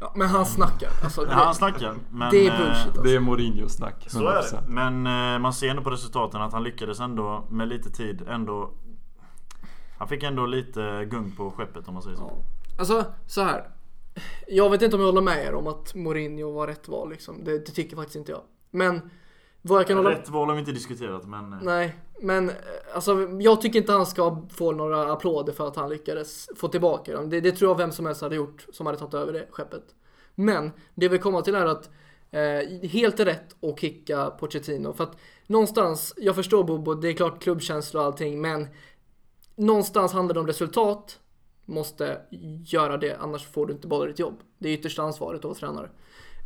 Ja, 0.00 0.12
men 0.16 0.28
han 0.28 0.46
snackar. 0.46 0.90
Alltså, 1.02 1.24
det, 1.24 1.30
ja, 1.30 1.36
han 1.36 1.54
snackar. 1.54 1.94
Men, 2.10 2.30
det 2.30 2.46
är 2.46 2.58
bullshit 2.58 2.86
alltså. 2.86 3.02
Det 3.02 3.14
är 3.14 3.20
Mourinho 3.20 3.68
snack. 3.68 4.04
Så 4.08 4.28
är 4.28 4.34
det. 4.34 4.62
Men 4.66 5.06
eh, 5.06 5.38
man 5.38 5.52
ser 5.52 5.68
ändå 5.68 5.82
på 5.82 5.90
resultaten 5.90 6.42
att 6.42 6.52
han 6.52 6.64
lyckades 6.64 7.00
ändå 7.00 7.44
med 7.50 7.68
lite 7.68 7.90
tid 7.90 8.22
ändå 8.28 8.70
Han 9.98 10.08
fick 10.08 10.22
ändå 10.22 10.46
lite 10.46 11.04
gung 11.10 11.32
på 11.36 11.50
skeppet 11.50 11.88
om 11.88 11.94
man 11.94 12.02
säger 12.02 12.16
så. 12.16 12.22
Ja. 12.22 12.44
Alltså 12.78 13.04
så 13.26 13.42
här. 13.42 13.68
Jag 14.46 14.70
vet 14.70 14.82
inte 14.82 14.96
om 14.96 15.02
jag 15.02 15.08
håller 15.08 15.22
med 15.22 15.44
er 15.44 15.54
om 15.54 15.66
att 15.66 15.94
Mourinho 15.94 16.52
var 16.52 16.66
rätt 16.66 16.88
val 16.88 17.10
liksom. 17.10 17.44
Det, 17.44 17.58
det 17.58 17.72
tycker 17.72 17.96
faktiskt 17.96 18.16
inte 18.16 18.32
jag. 18.32 18.42
Men 18.70 19.10
vad 19.62 19.80
jag 19.80 19.86
kan 19.86 19.96
hålla... 19.96 20.10
Rätt 20.10 20.28
val 20.28 20.48
har 20.48 20.54
vi 20.54 20.60
inte 20.60 20.72
diskuterat 20.72 21.26
men... 21.26 21.52
Eh. 21.52 21.58
Nej, 21.62 21.96
men 22.20 22.48
eh, 22.48 22.54
alltså 22.94 23.28
jag 23.40 23.60
tycker 23.60 23.78
inte 23.78 23.92
han 23.92 24.06
ska 24.06 24.42
få 24.50 24.72
några 24.72 25.12
applåder 25.12 25.52
för 25.52 25.68
att 25.68 25.76
han 25.76 25.88
lyckades 25.90 26.48
få 26.56 26.68
tillbaka 26.68 27.12
dem. 27.12 27.30
Det, 27.30 27.40
det 27.40 27.52
tror 27.52 27.70
jag 27.70 27.78
vem 27.78 27.92
som 27.92 28.06
helst 28.06 28.22
hade 28.22 28.36
gjort 28.36 28.66
som 28.72 28.86
hade 28.86 28.98
tagit 28.98 29.14
över 29.14 29.32
det 29.32 29.46
skeppet. 29.50 29.84
Men 30.34 30.70
det 30.94 31.08
vi 31.08 31.18
kommer 31.18 31.40
till 31.42 31.54
är 31.54 31.66
att 31.66 31.90
eh, 32.30 32.88
helt 32.88 33.20
rätt 33.20 33.64
att 33.64 33.80
kicka 33.80 34.30
Pochettino. 34.30 34.92
För 34.92 35.04
att 35.04 35.16
någonstans, 35.46 36.14
jag 36.16 36.34
förstår 36.34 36.64
Bobo, 36.64 36.94
det 36.94 37.08
är 37.08 37.12
klart 37.12 37.42
klubbkänsla 37.42 38.00
och 38.00 38.06
allting, 38.06 38.40
men 38.40 38.68
någonstans 39.56 40.12
handlar 40.12 40.34
det 40.34 40.40
om 40.40 40.46
resultat. 40.46 41.18
Måste 41.64 42.20
göra 42.64 42.96
det, 42.96 43.16
annars 43.16 43.46
får 43.46 43.66
du 43.66 43.72
inte 43.72 43.88
behålla 43.88 44.06
ditt 44.06 44.18
jobb. 44.18 44.40
Det 44.58 44.68
är 44.68 44.72
yttersta 44.72 45.02
ansvaret 45.02 45.38
att 45.38 45.44
vara 45.44 45.54
tränare. 45.54 45.90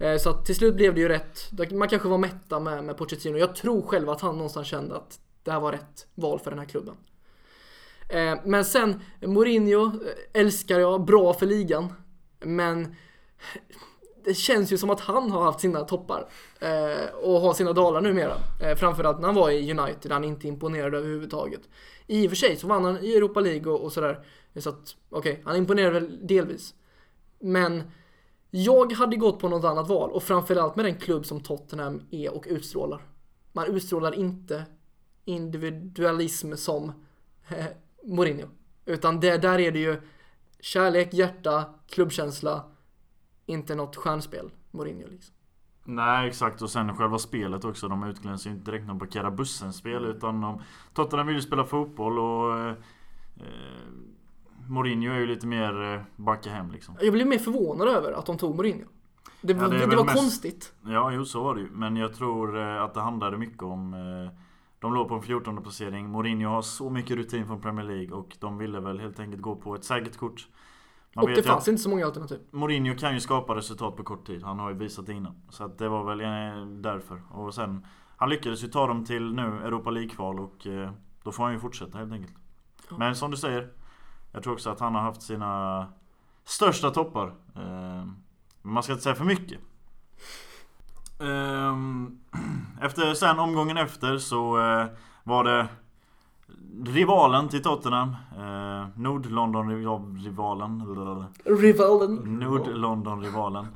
Eh, 0.02 0.18
så 0.18 0.30
att 0.30 0.44
till 0.44 0.54
slut 0.54 0.74
blev 0.74 0.94
det 0.94 1.00
ju 1.00 1.08
rätt. 1.08 1.50
Man 1.72 1.88
kanske 1.88 2.08
var 2.08 2.18
mätta 2.18 2.60
med, 2.60 2.84
med 2.84 2.96
Pochettino. 2.96 3.38
Jag 3.38 3.54
tror 3.54 3.82
själv 3.82 4.10
att 4.10 4.20
han 4.20 4.34
någonstans 4.34 4.66
kände 4.66 4.96
att 4.96 5.20
det 5.42 5.50
här 5.50 5.60
var 5.60 5.72
rätt 5.72 6.06
val 6.14 6.38
för 6.38 6.50
den 6.50 6.58
här 6.58 6.66
klubben. 6.66 6.94
Eh, 8.08 8.38
men 8.44 8.64
sen, 8.64 9.00
Mourinho 9.20 9.86
eh, 9.86 9.92
älskar 10.40 10.80
jag, 10.80 11.04
bra 11.04 11.34
för 11.34 11.46
ligan. 11.46 11.92
Men 12.40 12.94
det 14.24 14.34
känns 14.34 14.72
ju 14.72 14.78
som 14.78 14.90
att 14.90 15.00
han 15.00 15.30
har 15.30 15.42
haft 15.42 15.60
sina 15.60 15.80
toppar 15.80 16.28
och 17.22 17.40
har 17.40 17.54
sina 17.54 17.72
dalar 17.72 18.00
numera. 18.00 18.34
framförallt 18.76 19.20
när 19.20 19.26
han 19.26 19.34
var 19.34 19.50
i 19.50 19.70
United, 19.70 20.12
han 20.12 20.24
inte 20.24 20.48
imponerade 20.48 20.98
överhuvudtaget. 20.98 21.60
I 22.06 22.26
och 22.26 22.30
för 22.30 22.36
sig 22.36 22.56
så 22.56 22.66
vann 22.66 22.84
han 22.84 22.98
i 23.04 23.16
Europa 23.16 23.40
League 23.40 23.72
och, 23.72 23.84
och 23.84 23.92
sådär. 23.92 24.26
Så 24.56 24.68
att, 24.68 24.96
okej, 25.10 25.32
okay, 25.32 25.42
han 25.44 25.56
imponerade 25.56 26.00
väl 26.00 26.26
delvis. 26.26 26.74
Men 27.40 27.82
jag 28.54 28.92
hade 28.92 29.16
gått 29.16 29.38
på 29.38 29.48
något 29.48 29.64
annat 29.64 29.88
val 29.88 30.10
och 30.10 30.22
framförallt 30.22 30.76
med 30.76 30.84
den 30.84 30.98
klubb 30.98 31.26
som 31.26 31.40
Tottenham 31.40 32.02
är 32.10 32.34
och 32.34 32.44
utstrålar. 32.48 33.02
Man 33.52 33.66
utstrålar 33.66 34.14
inte 34.14 34.64
individualism 35.24 36.54
som 36.54 36.92
eh, 37.48 37.66
Mourinho. 38.04 38.46
Utan 38.84 39.20
det, 39.20 39.38
där 39.38 39.58
är 39.58 39.72
det 39.72 39.78
ju 39.78 40.00
kärlek, 40.60 41.14
hjärta, 41.14 41.64
klubbkänsla. 41.88 42.64
Inte 43.46 43.74
något 43.74 43.96
stjärnspel, 43.96 44.50
Mourinho 44.70 45.08
liksom. 45.08 45.34
Nej 45.84 46.28
exakt 46.28 46.62
och 46.62 46.70
sen 46.70 46.96
själva 46.96 47.18
spelet 47.18 47.64
också. 47.64 47.88
De 47.88 48.04
utglänser 48.04 48.50
ju 48.50 48.56
inte 48.56 48.70
direkt 48.70 48.86
någon 48.86 48.98
parkera 48.98 49.30
bussen-spel 49.30 50.04
utan 50.04 50.40
de, 50.40 50.62
Tottenham 50.94 51.26
vill 51.26 51.36
ju 51.36 51.42
spela 51.42 51.64
fotboll 51.64 52.18
och 52.18 52.58
eh, 52.58 52.74
eh 53.36 53.92
Mourinho 54.68 55.12
är 55.12 55.18
ju 55.18 55.26
lite 55.26 55.46
mer 55.46 55.94
eh, 55.94 56.00
backa 56.16 56.50
hem 56.50 56.70
liksom. 56.70 56.96
Jag 57.00 57.12
blev 57.12 57.26
mer 57.26 57.38
förvånad 57.38 57.88
över 57.88 58.12
att 58.12 58.26
de 58.26 58.38
tog 58.38 58.56
Mourinho. 58.56 58.86
Det, 59.40 59.52
ja, 59.52 59.68
det, 59.68 59.86
det 59.86 59.96
var 59.96 60.04
mest... 60.04 60.16
konstigt. 60.16 60.72
Ja, 60.84 61.12
jo 61.12 61.24
så 61.24 61.42
var 61.42 61.54
det 61.54 61.60
ju. 61.60 61.70
Men 61.70 61.96
jag 61.96 62.14
tror 62.14 62.60
eh, 62.60 62.82
att 62.82 62.94
det 62.94 63.00
handlade 63.00 63.38
mycket 63.38 63.62
om... 63.62 63.94
Eh, 63.94 64.38
de 64.78 64.94
låg 64.94 65.08
på 65.08 65.14
en 65.14 65.22
14 65.22 65.62
placering. 65.62 66.08
Mourinho 66.10 66.48
har 66.48 66.62
så 66.62 66.90
mycket 66.90 67.16
rutin 67.16 67.46
från 67.46 67.60
Premier 67.60 67.86
League 67.86 68.12
och 68.12 68.36
de 68.40 68.58
ville 68.58 68.80
väl 68.80 69.00
helt 69.00 69.20
enkelt 69.20 69.42
gå 69.42 69.56
på 69.56 69.74
ett 69.74 69.84
säkert 69.84 70.16
kort. 70.16 70.48
Man 71.14 71.24
och 71.24 71.30
det 71.30 71.42
fanns 71.42 71.68
inte 71.68 71.82
så 71.82 71.88
många 71.88 72.06
alternativ. 72.06 72.38
Mourinho 72.50 72.94
kan 72.94 73.14
ju 73.14 73.20
skapa 73.20 73.56
resultat 73.56 73.96
på 73.96 74.02
kort 74.02 74.26
tid. 74.26 74.42
Han 74.42 74.58
har 74.58 74.70
ju 74.70 74.76
visat 74.76 75.06
det 75.06 75.12
innan. 75.12 75.42
Så 75.48 75.64
att 75.64 75.78
det 75.78 75.88
var 75.88 76.04
väl 76.04 76.18
därför. 76.82 77.22
Och 77.30 77.54
sen... 77.54 77.86
Han 78.16 78.30
lyckades 78.30 78.64
ju 78.64 78.68
ta 78.68 78.86
dem 78.86 79.04
till 79.04 79.34
nu 79.34 79.42
Europa 79.42 79.90
League-kval 79.90 80.40
och 80.40 80.66
då 81.22 81.32
får 81.32 81.44
han 81.44 81.52
ju 81.52 81.58
fortsätta 81.58 81.98
helt 81.98 82.12
enkelt. 82.12 82.34
Ja. 82.90 82.98
Men 82.98 83.16
som 83.16 83.30
du 83.30 83.36
säger. 83.36 83.68
Jag 84.32 84.42
tror 84.42 84.52
också 84.52 84.70
att 84.70 84.80
han 84.80 84.94
har 84.94 85.02
haft 85.02 85.22
sina 85.22 85.86
största 86.44 86.90
toppar. 86.90 87.26
Eh, 87.56 88.06
men 88.62 88.72
man 88.72 88.82
ska 88.82 88.92
inte 88.92 89.02
säga 89.02 89.14
för 89.14 89.24
mycket. 89.24 89.60
Ehm, 91.20 92.18
efter 92.82 93.14
sen 93.14 93.38
omgången 93.38 93.76
efter 93.76 94.18
så 94.18 94.58
eh, 94.58 94.86
var 95.24 95.44
det 95.44 95.68
rivalen 96.84 97.48
till 97.48 97.62
Tottenham. 97.62 98.08
Eh, 98.36 98.86
Nord-London-rivalen. 98.96 100.86
Rivalen. 101.44 102.16
Nord-London-rivalen. 102.38 103.66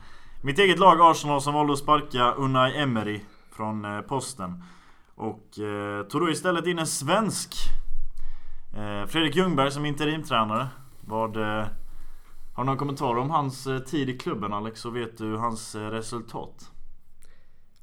Mitt 0.42 0.58
eget 0.58 0.78
lag 0.78 1.00
Arsenal 1.00 1.40
som 1.40 1.54
valde 1.54 1.72
att 1.72 1.78
sparka 1.78 2.32
Unai 2.32 2.76
Emery 2.76 3.20
från 3.50 4.02
posten. 4.08 4.62
Och 5.14 5.48
tog 6.08 6.20
då 6.20 6.30
istället 6.30 6.66
in 6.66 6.78
en 6.78 6.86
svensk 6.86 7.54
Eh, 7.54 7.85
Fredrik 9.08 9.36
Ljungberg 9.36 9.70
som 9.70 9.86
interimtränare. 9.86 10.68
Vad, 11.00 11.36
eh, 11.36 11.66
har 12.54 12.64
du 12.64 12.64
någon 12.64 12.76
kommentar 12.76 13.16
om 13.18 13.30
hans 13.30 13.66
eh, 13.66 13.78
tid 13.78 14.10
i 14.10 14.18
klubben 14.18 14.52
Alex? 14.52 14.84
Och 14.84 14.96
vet 14.96 15.18
du 15.18 15.36
hans 15.36 15.74
resultat? 15.74 16.70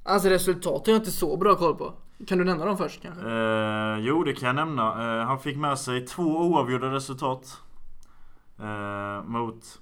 Alltså 0.03 0.29
resultat 0.29 0.88
har 0.88 0.93
jag 0.93 0.99
inte 0.99 1.12
så 1.12 1.38
bra 1.38 1.56
koll 1.56 1.75
på. 1.75 1.93
Kan 2.27 2.38
du 2.38 2.43
nämna 2.43 2.65
dem 2.65 2.77
först 2.77 3.01
kanske? 3.01 3.29
Eh, 3.29 3.97
jo, 3.99 4.23
det 4.23 4.34
kan 4.34 4.47
jag 4.47 4.56
nämna. 4.56 5.19
Eh, 5.21 5.25
han 5.25 5.39
fick 5.39 5.58
med 5.58 5.79
sig 5.79 6.06
två 6.06 6.23
oavgjorda 6.23 6.91
resultat. 6.91 7.62
Eh, 8.60 9.23
mot 9.23 9.82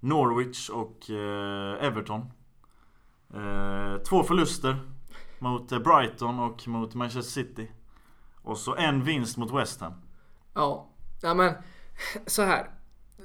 Norwich 0.00 0.68
och 0.68 1.10
eh, 1.10 1.84
Everton. 1.84 2.24
två 4.08 4.22
förluster 4.22 4.76
mot 5.38 5.68
Brighton 5.68 6.38
och 6.38 6.68
mot 6.68 6.94
Manchester 6.94 7.42
City. 7.42 7.70
Och 8.50 8.58
så 8.58 8.76
en 8.76 9.04
vinst 9.04 9.36
mot 9.36 9.54
West 9.54 9.80
Ham. 9.80 9.92
Ja, 10.54 10.88
ja 11.22 11.34
men 11.34 11.54
så 12.26 12.42
här. 12.42 12.70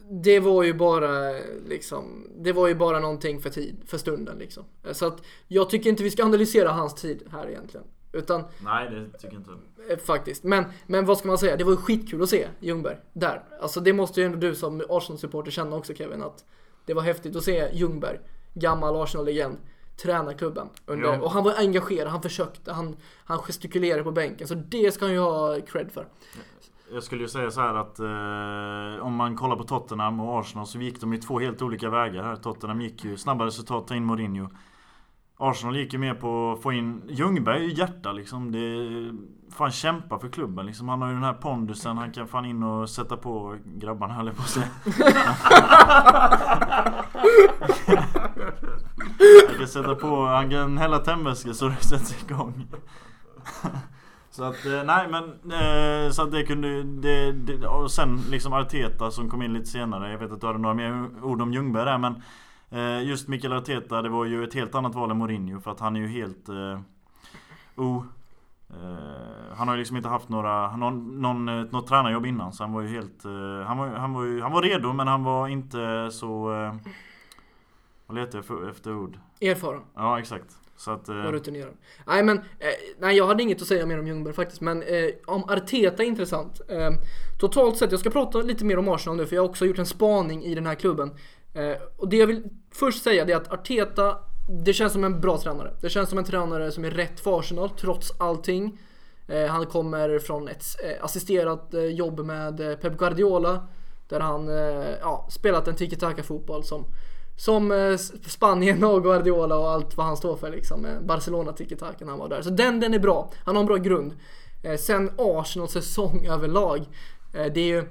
Det 0.10 0.40
var 0.40 0.64
ju 0.64 0.74
bara 0.74 1.32
liksom, 1.68 2.28
det 2.38 2.54
var 2.54 2.68
ju 2.68 2.76
bara 2.76 3.00
någonting 3.00 3.42
för 3.42 3.50
tid, 3.50 3.84
för 3.86 3.98
stunden 3.98 4.38
liksom. 4.38 4.64
Så 4.92 5.06
att 5.06 5.22
jag 5.48 5.70
tycker 5.70 5.90
inte 5.90 6.04
vi 6.04 6.12
ska 6.12 6.24
analysera 6.24 6.72
hans 6.72 6.94
tid 6.94 7.24
här 7.32 7.50
egentligen. 7.50 7.88
Utan, 8.12 8.44
Nej, 8.60 8.90
det 8.90 9.18
tycker 9.18 9.36
inte 9.36 9.52
eh, 9.90 9.98
Faktiskt. 9.98 10.44
Men, 10.44 10.66
men 10.88 11.06
vad 11.06 11.18
ska 11.18 11.28
man 11.28 11.38
säga? 11.38 11.58
Det 11.58 11.64
var 11.64 11.72
ju 11.72 11.78
skitkul 11.78 12.24
att 12.24 12.30
se 12.30 12.48
Ljungberg 12.60 12.98
där. 13.14 13.44
Alltså 13.62 13.80
det 13.80 13.94
måste 13.94 14.22
ju 14.22 14.26
ändå 14.26 14.38
du 14.38 14.56
som 14.56 14.84
Arsenal-supporter 14.90 15.52
känna 15.52 15.76
också 15.76 15.94
Kevin. 15.94 16.22
Att 16.24 16.46
det 16.86 16.94
var 16.94 17.02
häftigt 17.02 17.36
att 17.36 17.44
se 17.44 17.70
Ljungberg, 17.74 18.20
gammal 18.54 18.96
Arsenal-legend, 19.04 19.58
träna 20.04 20.34
klubben. 20.34 20.68
Under, 20.86 21.14
ja. 21.14 21.22
Och 21.22 21.32
han 21.32 21.44
var 21.44 21.54
engagerad, 21.58 22.12
han 22.12 22.22
försökte, 22.22 22.74
han, 22.74 22.96
han 23.26 23.40
gestikulerade 23.40 24.04
på 24.04 24.12
bänken. 24.12 24.48
Så 24.48 24.56
det 24.56 24.94
ska 24.94 25.06
han 25.06 25.14
ju 25.14 25.20
ha 25.20 25.62
cred 25.62 25.92
för. 25.92 26.08
Jag 26.94 27.04
skulle 27.04 27.22
ju 27.22 27.28
säga 27.28 27.52
så 27.52 27.62
här 27.62 27.74
att 27.74 28.00
eh, 28.00 29.06
om 29.06 29.16
man 29.16 29.36
kollar 29.36 29.56
på 29.56 29.64
Tottenham 29.64 30.20
och 30.20 30.40
Arsenal 30.40 30.68
så 30.68 30.80
gick 30.80 31.02
de 31.02 31.14
ju 31.14 31.20
två 31.20 31.40
helt 31.40 31.62
olika 31.62 31.90
vägar 31.90 32.24
här. 32.24 32.36
Tottenham 32.36 32.82
gick 32.82 33.04
ju 33.04 33.18
snabba 33.18 33.46
resultat, 33.46 33.88
ta 33.88 33.96
in 33.96 34.06
Mourinho. 34.06 34.50
Arsenal 35.38 35.76
gick 35.78 35.94
ju 35.94 36.00
mer 36.00 36.14
på 36.14 36.52
att 36.52 36.64
få 36.64 36.74
in 36.74 37.02
Ljungberg 37.10 37.66
i 37.66 37.74
hjärta 37.74 38.12
liksom. 38.12 38.52
Det 38.52 39.54
fan 39.56 39.72
kämpa 39.72 40.20
för 40.20 40.30
klubben 40.30 40.66
liksom. 40.66 40.90
Han 40.90 41.02
har 41.02 41.10
ju 41.10 41.14
den 41.14 41.24
här 41.24 41.34
pondusen. 41.34 41.98
Han 41.98 42.12
kan 42.12 42.28
fan 42.28 42.46
in 42.46 42.64
och 42.64 42.90
sätta 42.90 43.18
på 43.18 43.58
grabbarna 43.66 44.14
höll 44.14 44.28
jag 44.28 44.36
på 44.36 44.42
att 44.42 44.50
säga. 44.50 44.68
han 49.48 49.58
kan 49.58 49.68
sätta 49.68 49.96
på, 49.96 50.26
han 50.26 50.50
kan 50.50 50.78
hälla 50.78 51.00
tändvätska 51.00 51.54
så 51.54 51.68
det 51.68 51.76
sätts 51.76 52.24
igång. 52.24 52.68
Så 54.30 54.44
att, 54.44 54.66
eh, 54.66 54.84
nej 54.84 55.08
men 55.08 55.24
eh, 55.52 56.12
så 56.12 56.22
att 56.22 56.32
det 56.32 56.44
kunde 56.44 56.84
det, 56.84 57.32
det, 57.32 57.68
Och 57.68 57.92
sen 57.92 58.22
liksom 58.30 58.54
Arteta 58.54 59.12
som 59.12 59.30
kom 59.30 59.42
in 59.42 59.54
lite 59.54 59.66
senare. 59.66 60.12
Jag 60.12 60.18
vet 60.18 60.32
att 60.32 60.42
du 60.42 60.48
hade 60.48 60.60
några 60.60 60.76
mer 60.76 61.10
ord 61.24 61.42
om 61.42 61.54
Ljungberg 61.54 61.86
där 61.86 61.98
men 61.98 62.22
Eh, 62.70 63.04
just 63.04 63.28
Mikael 63.28 63.54
Arteta, 63.54 64.02
det 64.02 64.10
var 64.10 64.26
ju 64.26 64.44
ett 64.44 64.54
helt 64.54 64.76
annat 64.76 64.96
val 64.96 65.12
än 65.12 65.18
Mourinho 65.18 65.60
för 65.60 65.72
att 65.72 65.80
han 65.80 65.96
är 65.96 66.00
ju 66.00 66.08
helt... 66.08 66.50
Eh, 66.50 66.80
oh, 67.76 68.04
eh, 68.70 69.56
han 69.58 69.68
har 69.68 69.76
ju 69.76 69.80
liksom 69.80 69.98
inte 69.98 70.10
haft 70.10 70.30
några, 70.30 70.78
någon, 70.78 71.22
någon, 71.22 71.50
eh, 71.50 71.66
något 71.72 71.88
tränarjobb 71.88 72.26
innan 72.26 72.54
så 72.54 72.64
han 72.64 72.74
var 72.74 72.82
ju 72.82 72.88
helt... 72.88 73.26
Eh, 73.26 73.68
han, 73.68 73.78
var, 73.78 73.88
han, 73.88 74.14
var 74.14 74.24
ju, 74.24 74.42
han 74.42 74.52
var 74.52 74.62
redo 74.62 74.94
men 74.94 75.08
han 75.08 75.24
var 75.24 75.48
inte 75.48 76.10
så... 76.12 76.52
Vad 78.08 78.18
letar 78.18 78.44
jag 78.50 78.70
efter 78.70 78.96
ord? 78.96 79.20
Erfaren. 79.42 79.82
Ja 79.96 80.20
exakt. 80.20 80.58
Så 80.78 80.92
att, 80.92 81.10
eh... 81.10 81.16
rutinerad. 81.16 81.74
Nej 82.08 82.24
men, 82.24 82.38
eh, 82.38 82.44
nej 83.00 83.18
jag 83.18 83.28
hade 83.28 83.44
inget 83.44 83.62
att 83.62 83.68
säga 83.68 83.86
mer 83.86 84.00
om 84.00 84.08
Ljungberg 84.08 84.34
faktiskt. 84.34 84.62
Men 84.62 84.82
eh, 84.82 85.10
om 85.26 85.44
Arteta 85.44 86.04
är 86.04 86.08
intressant. 86.08 86.62
Eh, 86.68 86.90
totalt 87.40 87.78
sett, 87.78 87.92
jag 87.92 88.00
ska 88.00 88.10
prata 88.10 88.38
lite 88.38 88.66
mer 88.66 88.80
om 88.80 88.88
Arsenal 88.90 89.18
nu 89.18 89.26
för 89.26 89.36
jag 89.36 89.44
har 89.44 89.50
också 89.50 89.66
gjort 89.66 89.80
en 89.80 89.86
spaning 89.86 90.44
i 90.44 90.56
den 90.56 90.66
här 90.66 90.76
klubben. 90.76 91.12
Eh, 91.54 91.78
och 91.98 92.10
det 92.10 92.18
jag 92.18 92.28
vill 92.28 92.44
först 92.72 93.04
säga 93.04 93.26
är 93.26 93.36
att 93.36 93.52
Arteta, 93.52 94.18
det 94.66 94.74
känns 94.74 94.94
som 94.94 95.04
en 95.04 95.22
bra 95.22 95.38
tränare. 95.38 95.74
Det 95.82 95.90
känns 95.90 96.10
som 96.10 96.18
en 96.18 96.26
tränare 96.26 96.72
som 96.72 96.86
är 96.86 96.92
rätt 96.92 97.20
för 97.20 97.40
Arsenal 97.40 97.70
trots 97.70 98.12
allting. 98.18 98.80
Eh, 99.28 99.46
han 99.46 99.66
kommer 99.66 100.20
från 100.20 100.48
ett 100.48 100.64
eh, 100.84 101.04
assisterat 101.06 101.74
jobb 101.92 102.20
med 102.20 102.82
Pep 102.82 102.98
Guardiola. 102.98 103.68
Där 104.08 104.20
han 104.20 104.48
ja, 105.02 105.28
spelat 105.30 105.68
en 105.68 105.76
tiki-taka 105.76 106.24
fotboll 106.24 106.64
som, 106.64 106.86
som 107.38 107.98
Spanien 108.28 108.84
och 108.84 109.04
Guardiola 109.04 109.56
och 109.58 109.72
allt 109.72 109.98
vad 109.98 110.06
han 110.06 110.18
står 110.18 110.38
för 110.38 110.52
liksom. 110.52 110.88
Barcelona 111.02 111.52
tiki-taka 111.52 112.06
när 112.06 112.10
han 112.10 112.20
var 112.20 112.30
där. 112.30 112.42
Så 112.42 112.50
den, 112.50 112.80
den 112.80 112.94
är 112.94 113.00
bra. 113.00 113.32
Han 113.46 113.56
har 113.56 113.64
en 113.64 113.68
bra 113.68 113.78
grund. 113.78 114.14
sen 114.80 115.10
Arsenals 115.18 115.72
säsong 115.72 116.26
överlag. 116.26 116.86
det 117.32 117.60
är 117.60 117.68
ju 117.68 117.88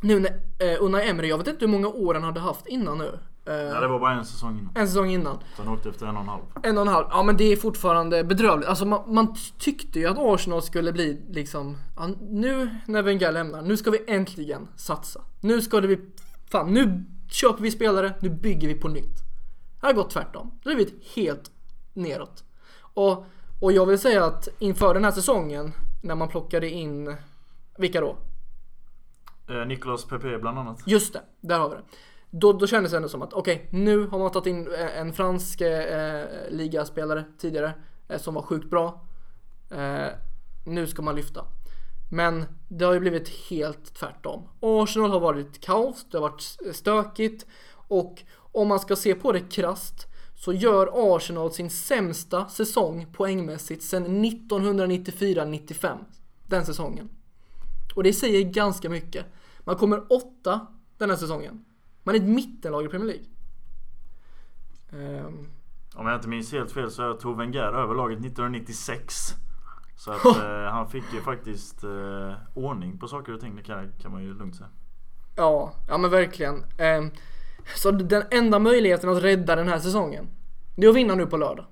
nu 0.00 0.20
när 0.20 0.30
eh, 0.58 0.82
Unai 0.84 1.08
Emery, 1.08 1.28
jag 1.28 1.38
vet 1.38 1.46
inte 1.46 1.64
hur 1.64 1.72
många 1.72 1.88
år 1.88 2.14
han 2.14 2.24
hade 2.24 2.40
haft 2.40 2.66
innan 2.66 2.98
nu. 2.98 3.18
Eh, 3.46 3.54
ja, 3.54 3.80
det 3.80 3.88
var 3.88 3.98
bara 3.98 4.14
en 4.14 4.24
säsong 4.24 4.58
innan. 4.58 4.70
En 4.74 4.88
säsong 4.88 5.10
innan. 5.10 5.38
Så 5.56 5.62
han 5.62 5.74
åkte 5.74 5.88
efter 5.88 6.06
en 6.06 6.16
och 6.16 6.22
en 6.22 6.28
halv. 6.28 6.42
En 6.62 6.78
och 6.78 6.82
en 6.82 6.88
halv. 6.88 7.06
Ja 7.10 7.22
men 7.22 7.36
det 7.36 7.52
är 7.52 7.56
fortfarande 7.56 8.24
bedrövligt. 8.24 8.68
Alltså 8.68 8.84
man, 8.84 9.14
man 9.14 9.34
tyckte 9.58 9.98
ju 9.98 10.06
att 10.06 10.18
Arsenal 10.18 10.62
skulle 10.62 10.92
bli 10.92 11.22
liksom, 11.30 11.76
ja, 11.96 12.08
nu 12.20 12.70
när 12.86 13.02
Wenger 13.02 13.32
lämnar, 13.32 13.62
nu 13.62 13.76
ska 13.76 13.90
vi 13.90 14.04
äntligen 14.08 14.68
satsa. 14.76 15.20
Nu 15.40 15.62
ska 15.62 15.80
det 15.80 15.86
bli, 15.86 15.98
fan 16.50 16.74
nu 16.74 17.04
köper 17.28 17.62
vi 17.62 17.70
spelare, 17.70 18.14
nu 18.20 18.30
bygger 18.30 18.68
vi 18.68 18.74
på 18.74 18.88
nytt. 18.88 19.18
Det 19.80 19.86
har 19.86 19.92
gått 19.92 20.10
tvärtom. 20.10 20.58
Det 20.62 20.68
har 20.68 20.76
blivit 20.76 21.14
helt 21.16 21.50
neråt. 21.92 22.44
Och, 22.80 23.24
och 23.60 23.72
jag 23.72 23.86
vill 23.86 23.98
säga 23.98 24.24
att 24.24 24.48
inför 24.58 24.94
den 24.94 25.04
här 25.04 25.12
säsongen, 25.12 25.72
när 26.02 26.14
man 26.14 26.28
plockade 26.28 26.70
in, 26.70 27.16
vilka 27.78 28.00
då? 28.00 28.16
Eh, 29.48 29.66
Nicolas 29.66 30.04
Pepe 30.04 30.38
bland 30.38 30.58
annat. 30.58 30.82
Just 30.86 31.12
det, 31.12 31.22
där 31.40 31.58
har 31.58 31.68
vi 31.68 31.76
det. 31.76 31.82
Då, 32.30 32.52
då 32.52 32.66
kändes 32.66 32.92
det 32.92 32.96
ändå 32.96 33.08
som 33.08 33.22
att 33.22 33.32
okej, 33.32 33.54
okay, 33.54 33.80
nu 33.80 34.06
har 34.06 34.18
man 34.18 34.30
tagit 34.30 34.46
in 34.46 34.74
eh, 34.74 34.98
en 34.98 35.12
fransk 35.12 35.60
eh, 35.60 36.24
ligaspelare 36.50 37.24
tidigare 37.38 37.72
eh, 38.08 38.20
som 38.20 38.34
var 38.34 38.42
sjukt 38.42 38.70
bra. 38.70 39.04
Eh, 39.70 40.06
nu 40.66 40.86
ska 40.86 41.02
man 41.02 41.16
lyfta. 41.16 41.44
Men 42.10 42.44
det 42.68 42.84
har 42.84 42.92
ju 42.92 43.00
blivit 43.00 43.28
helt 43.28 43.94
tvärtom. 43.94 44.48
Arsenal 44.60 45.10
har 45.10 45.20
varit 45.20 45.60
kaos, 45.60 46.06
det 46.10 46.18
har 46.18 46.22
varit 46.22 46.56
stökigt 46.76 47.46
och 47.88 48.22
om 48.52 48.68
man 48.68 48.80
ska 48.80 48.96
se 48.96 49.14
på 49.14 49.32
det 49.32 49.40
krast 49.40 50.06
så 50.34 50.52
gör 50.52 51.16
Arsenal 51.16 51.52
sin 51.52 51.70
sämsta 51.70 52.48
säsong 52.48 53.06
poängmässigt 53.12 53.82
sedan 53.82 54.24
1994-95. 54.24 55.98
Den 56.46 56.66
säsongen. 56.66 57.08
Och 57.94 58.02
det 58.02 58.12
säger 58.12 58.42
ganska 58.42 58.90
mycket. 58.90 59.26
Man 59.60 59.76
kommer 59.76 60.12
åtta 60.12 60.66
den 60.98 61.10
här 61.10 61.16
säsongen. 61.16 61.64
Man 62.02 62.14
är 62.14 62.18
ett 62.18 62.24
mittenlag 62.24 62.84
i 62.84 62.88
Premier 62.88 63.06
League. 63.06 63.26
Um. 65.26 65.48
Om 65.94 66.06
jag 66.06 66.16
inte 66.16 66.28
minns 66.28 66.52
helt 66.52 66.72
fel 66.72 66.90
så 66.90 67.14
tog 67.14 67.36
Wenger 67.36 67.60
över 67.60 67.94
laget 67.94 68.18
1996. 68.18 69.34
Så 69.98 70.10
att 70.12 70.24
eh, 70.36 70.72
han 70.72 70.88
fick 70.88 71.04
ju 71.12 71.20
faktiskt 71.20 71.84
eh, 71.84 72.34
ordning 72.54 72.98
på 72.98 73.08
saker 73.08 73.34
och 73.34 73.40
ting. 73.40 73.56
Det 73.56 73.62
kan, 73.62 73.92
kan 74.02 74.12
man 74.12 74.22
ju 74.22 74.34
lugnt 74.34 74.56
säga. 74.56 74.68
Ja, 75.36 75.72
ja 75.88 75.98
men 75.98 76.10
verkligen. 76.10 76.54
Um, 76.54 77.10
så 77.76 77.90
den 77.90 78.22
enda 78.30 78.58
möjligheten 78.58 79.10
att 79.10 79.22
rädda 79.22 79.56
den 79.56 79.68
här 79.68 79.78
säsongen. 79.78 80.28
Det 80.76 80.86
är 80.86 80.90
att 80.90 80.96
vinna 80.96 81.14
nu 81.14 81.26
på 81.26 81.36
lördag. 81.36 81.66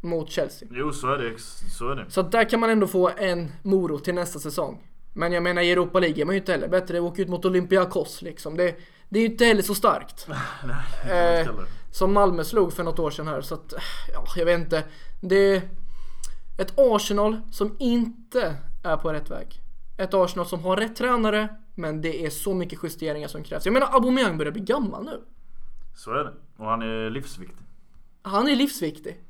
Mot 0.00 0.30
Chelsea. 0.30 0.68
Jo, 0.72 0.92
så 0.92 1.12
är 1.12 1.18
det. 1.18 1.38
Så 1.70 1.90
är 1.90 1.96
det. 1.96 2.10
Så 2.10 2.22
där 2.22 2.50
kan 2.50 2.60
man 2.60 2.70
ändå 2.70 2.86
få 2.86 3.10
en 3.16 3.52
morot 3.62 4.04
till 4.04 4.14
nästa 4.14 4.38
säsong. 4.38 4.88
Men 5.12 5.32
jag 5.32 5.42
menar 5.42 5.62
i 5.62 5.72
Europa 5.72 6.00
League 6.00 6.22
är 6.22 6.24
man 6.24 6.34
ju 6.34 6.40
inte 6.40 6.52
heller 6.52 6.68
bättre. 6.68 7.00
Åka 7.00 7.22
ut 7.22 7.28
mot 7.28 7.44
Olympiakos 7.44 8.22
liksom. 8.22 8.56
Det, 8.56 8.76
det 9.08 9.18
är 9.18 9.22
ju 9.22 9.28
inte 9.28 9.44
heller 9.44 9.62
så 9.62 9.74
starkt. 9.74 10.28
Nej, 11.04 11.40
eh, 11.40 11.48
som 11.90 12.12
Malmö 12.12 12.44
slog 12.44 12.72
för 12.72 12.82
något 12.82 12.98
år 12.98 13.10
sedan 13.10 13.28
här. 13.28 13.40
Så 13.40 13.54
att, 13.54 13.74
ja, 14.12 14.24
jag 14.36 14.44
vet 14.44 14.60
inte. 14.60 14.84
Det 15.20 15.62
ett 16.58 16.74
Arsenal 16.76 17.40
som 17.50 17.76
inte 17.78 18.56
är 18.82 18.96
på 18.96 19.12
rätt 19.12 19.30
väg. 19.30 19.60
Ett 19.96 20.14
Arsenal 20.14 20.46
som 20.46 20.64
har 20.64 20.76
rätt 20.76 20.96
tränare, 20.96 21.48
men 21.74 22.00
det 22.00 22.26
är 22.26 22.30
så 22.30 22.54
mycket 22.54 22.78
justeringar 22.82 23.28
som 23.28 23.42
krävs. 23.42 23.64
Jag 23.64 23.72
menar 23.72 23.94
Aubameyang 23.94 24.38
börjar 24.38 24.52
bli 24.52 24.62
gammal 24.62 25.04
nu. 25.04 25.20
Så 25.94 26.10
är 26.10 26.24
det. 26.24 26.32
Och 26.56 26.66
han 26.66 26.82
är 26.82 27.10
livsviktig. 27.10 27.64
Han 28.22 28.48
är 28.48 28.56
livsviktig. 28.56 29.20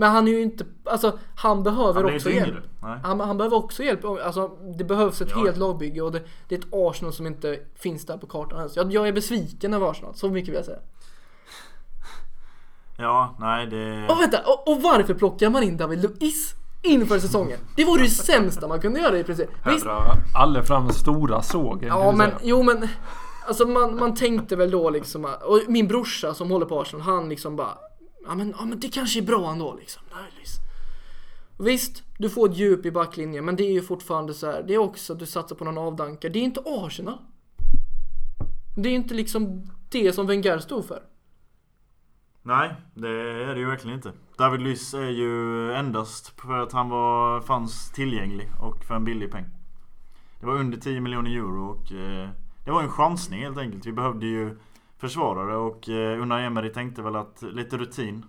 Men 0.00 0.10
han 0.10 0.28
är 0.28 0.32
ju 0.32 0.42
inte, 0.42 0.64
alltså 0.84 1.18
han 1.36 1.62
behöver 1.62 2.02
han 2.02 2.14
också 2.14 2.30
hjälp. 2.30 2.54
Han, 2.80 3.20
han, 3.20 3.36
behöver 3.36 3.56
också 3.56 3.82
hjälp. 3.82 4.04
Alltså 4.04 4.48
det 4.78 4.84
behövs 4.84 5.20
ett 5.20 5.30
ja. 5.30 5.44
helt 5.44 5.56
lagbygge 5.56 6.02
och 6.02 6.12
det, 6.12 6.22
det, 6.48 6.54
är 6.54 6.58
ett 6.58 6.68
Arsenal 6.72 7.12
som 7.12 7.26
inte 7.26 7.58
finns 7.74 8.06
där 8.06 8.16
på 8.16 8.26
kartan 8.26 8.58
ens. 8.58 8.76
Jag, 8.76 8.92
jag 8.92 9.08
är 9.08 9.12
besviken 9.12 9.74
över 9.74 9.90
Arsenal, 9.90 10.14
så 10.14 10.30
mycket 10.30 10.48
vill 10.48 10.56
jag 10.56 10.64
säga. 10.64 10.78
Ja, 13.00 13.36
nej 13.40 13.66
det... 13.66 14.06
Och 14.08 14.20
vänta, 14.20 14.38
och, 14.46 14.68
och 14.68 14.82
varför 14.82 15.14
plockar 15.14 15.50
man 15.50 15.62
in 15.62 15.76
David 15.76 16.02
Luiz 16.02 16.54
inför 16.82 17.18
säsongen? 17.18 17.58
Det 17.76 17.84
vore 17.84 18.02
ju 18.02 18.08
sämsta 18.08 18.68
man 18.68 18.80
kunde 18.80 19.00
göra 19.00 19.18
i 19.18 19.24
princip. 19.24 19.48
Här 19.62 19.80
drar 19.80 20.14
alla 20.34 20.62
fram 20.62 20.90
stora 20.90 21.42
sågen. 21.42 21.88
Ja 21.88 22.12
men, 22.12 22.30
jo 22.42 22.62
men. 22.62 22.88
Alltså 23.46 23.66
man, 23.66 23.96
man 23.96 24.14
tänkte 24.14 24.56
väl 24.56 24.70
då 24.70 24.90
liksom, 24.90 25.24
och 25.24 25.60
min 25.68 25.88
brorsa 25.88 26.34
som 26.34 26.50
håller 26.50 26.66
på 26.66 26.80
Arsenal, 26.80 27.06
han 27.06 27.28
liksom 27.28 27.56
bara 27.56 27.78
ja 28.26 28.34
men, 28.34 28.54
ja 28.58 28.64
men 28.64 28.80
det 28.80 28.88
kanske 28.88 29.20
är 29.20 29.22
bra 29.22 29.50
ändå 29.50 29.76
liksom. 29.78 30.02
Visst, 31.58 32.02
du 32.18 32.30
får 32.30 32.48
ett 32.48 32.56
djup 32.56 32.86
i 32.86 32.90
backlinjen, 32.90 33.44
men 33.44 33.56
det 33.56 33.62
är 33.62 33.72
ju 33.72 33.82
fortfarande 33.82 34.34
så 34.34 34.46
här, 34.46 34.64
det 34.66 34.74
är 34.74 34.78
också 34.78 35.12
att 35.12 35.18
du 35.18 35.26
satsar 35.26 35.56
på 35.56 35.64
någon 35.64 35.78
avdankare. 35.78 36.32
Det 36.32 36.38
är 36.38 36.42
inte 36.42 36.62
Arsenal. 36.66 37.18
Det 38.76 38.88
är 38.88 38.92
inte 38.92 39.14
liksom 39.14 39.70
det 39.90 40.12
som 40.12 40.26
Wenger 40.26 40.58
stod 40.58 40.84
för. 40.84 41.02
Nej, 42.50 42.74
det 42.94 43.08
är 43.44 43.54
det 43.54 43.60
ju 43.60 43.66
verkligen 43.66 43.96
inte. 43.96 44.12
David 44.38 44.60
Luiz 44.60 44.94
är 44.94 45.08
ju 45.08 45.72
endast 45.72 46.40
för 46.40 46.58
att 46.58 46.72
han 46.72 46.88
var, 46.88 47.40
fanns 47.40 47.90
tillgänglig 47.90 48.48
och 48.60 48.84
för 48.84 48.94
en 48.94 49.04
billig 49.04 49.32
peng. 49.32 49.44
Det 50.40 50.46
var 50.46 50.54
under 50.54 50.78
10 50.78 51.00
miljoner 51.00 51.30
euro 51.30 51.66
och 51.66 51.92
eh, 51.92 52.28
det 52.64 52.70
var 52.70 52.82
en 52.82 52.88
chansning 52.88 53.42
helt 53.42 53.58
enkelt. 53.58 53.86
Vi 53.86 53.92
behövde 53.92 54.26
ju 54.26 54.58
försvarare 54.98 55.56
och 55.56 55.88
eh, 55.88 56.22
Unai 56.22 56.44
Emery 56.44 56.72
tänkte 56.72 57.02
väl 57.02 57.16
att 57.16 57.42
lite 57.42 57.78
rutin 57.78 58.24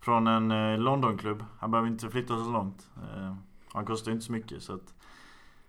från 0.00 0.26
en 0.26 0.50
eh, 0.50 0.78
Londonklubb. 0.78 1.44
Han 1.58 1.70
behöver 1.70 1.88
inte 1.88 2.10
flytta 2.10 2.44
så 2.44 2.50
långt. 2.50 2.90
Eh, 2.96 3.34
han 3.72 3.84
kostar 3.84 4.10
ju 4.10 4.14
inte 4.14 4.26
så 4.26 4.32
mycket 4.32 4.62
så 4.62 4.74
att... 4.74 4.94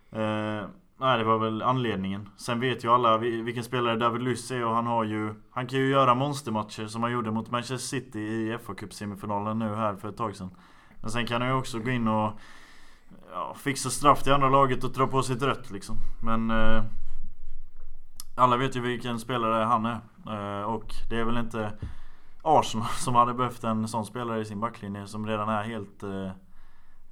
Eh, 0.10 0.70
Nej, 1.02 1.18
det 1.18 1.24
var 1.24 1.38
väl 1.38 1.62
anledningen. 1.62 2.30
Sen 2.38 2.60
vet 2.60 2.84
ju 2.84 2.92
alla 2.92 3.18
vilken 3.18 3.64
spelare 3.64 3.96
David 3.96 4.22
Luiz 4.22 4.52
är 4.52 4.66
och 4.66 4.76
han 4.76 4.88
har 4.88 5.04
ju... 5.04 5.34
Han 5.52 5.68
kan 5.68 5.80
ju 5.80 5.90
göra 5.90 6.16
monstermatcher 6.16 6.88
som 6.88 7.04
han 7.04 7.12
gjorde 7.12 7.32
mot 7.32 7.52
Manchester 7.52 7.78
City 7.78 8.20
i 8.20 8.58
fa 8.66 8.74
Cup 8.74 8.94
semifinalen 8.94 9.60
nu 9.60 9.76
här 9.76 9.96
för 9.96 10.10
ett 10.10 10.18
tag 10.18 10.36
sedan. 10.36 10.50
Men 11.02 11.12
sen 11.12 11.26
kan 11.26 11.42
han 11.42 11.50
ju 11.50 11.58
också 11.58 11.80
gå 11.80 11.92
in 11.92 12.08
och 12.08 12.32
ja, 13.32 13.56
fixa 13.58 13.90
straff 13.90 14.24
till 14.24 14.34
andra 14.34 14.50
laget 14.50 14.84
och 14.84 14.92
dra 14.92 15.08
på 15.08 15.24
sig 15.24 15.36
ett 15.36 15.44
rött 15.44 15.72
liksom. 15.72 15.98
Men... 16.24 16.52
Eh, 16.52 16.84
alla 18.36 18.58
vet 18.58 18.76
ju 18.76 18.82
vilken 18.82 19.20
spelare 19.20 19.64
han 19.64 19.86
är. 19.86 20.00
Eh, 20.28 20.64
och 20.64 20.94
det 21.10 21.20
är 21.20 21.24
väl 21.24 21.38
inte 21.38 21.72
Arsenal 22.42 22.88
som 22.98 23.16
hade 23.16 23.34
behövt 23.34 23.64
en 23.64 23.88
sån 23.88 24.06
spelare 24.06 24.42
i 24.42 24.46
sin 24.46 24.60
backlinje 24.60 25.08
som 25.08 25.28
redan 25.28 25.50
är 25.50 25.64
helt... 25.64 26.04
Eh, 26.04 26.32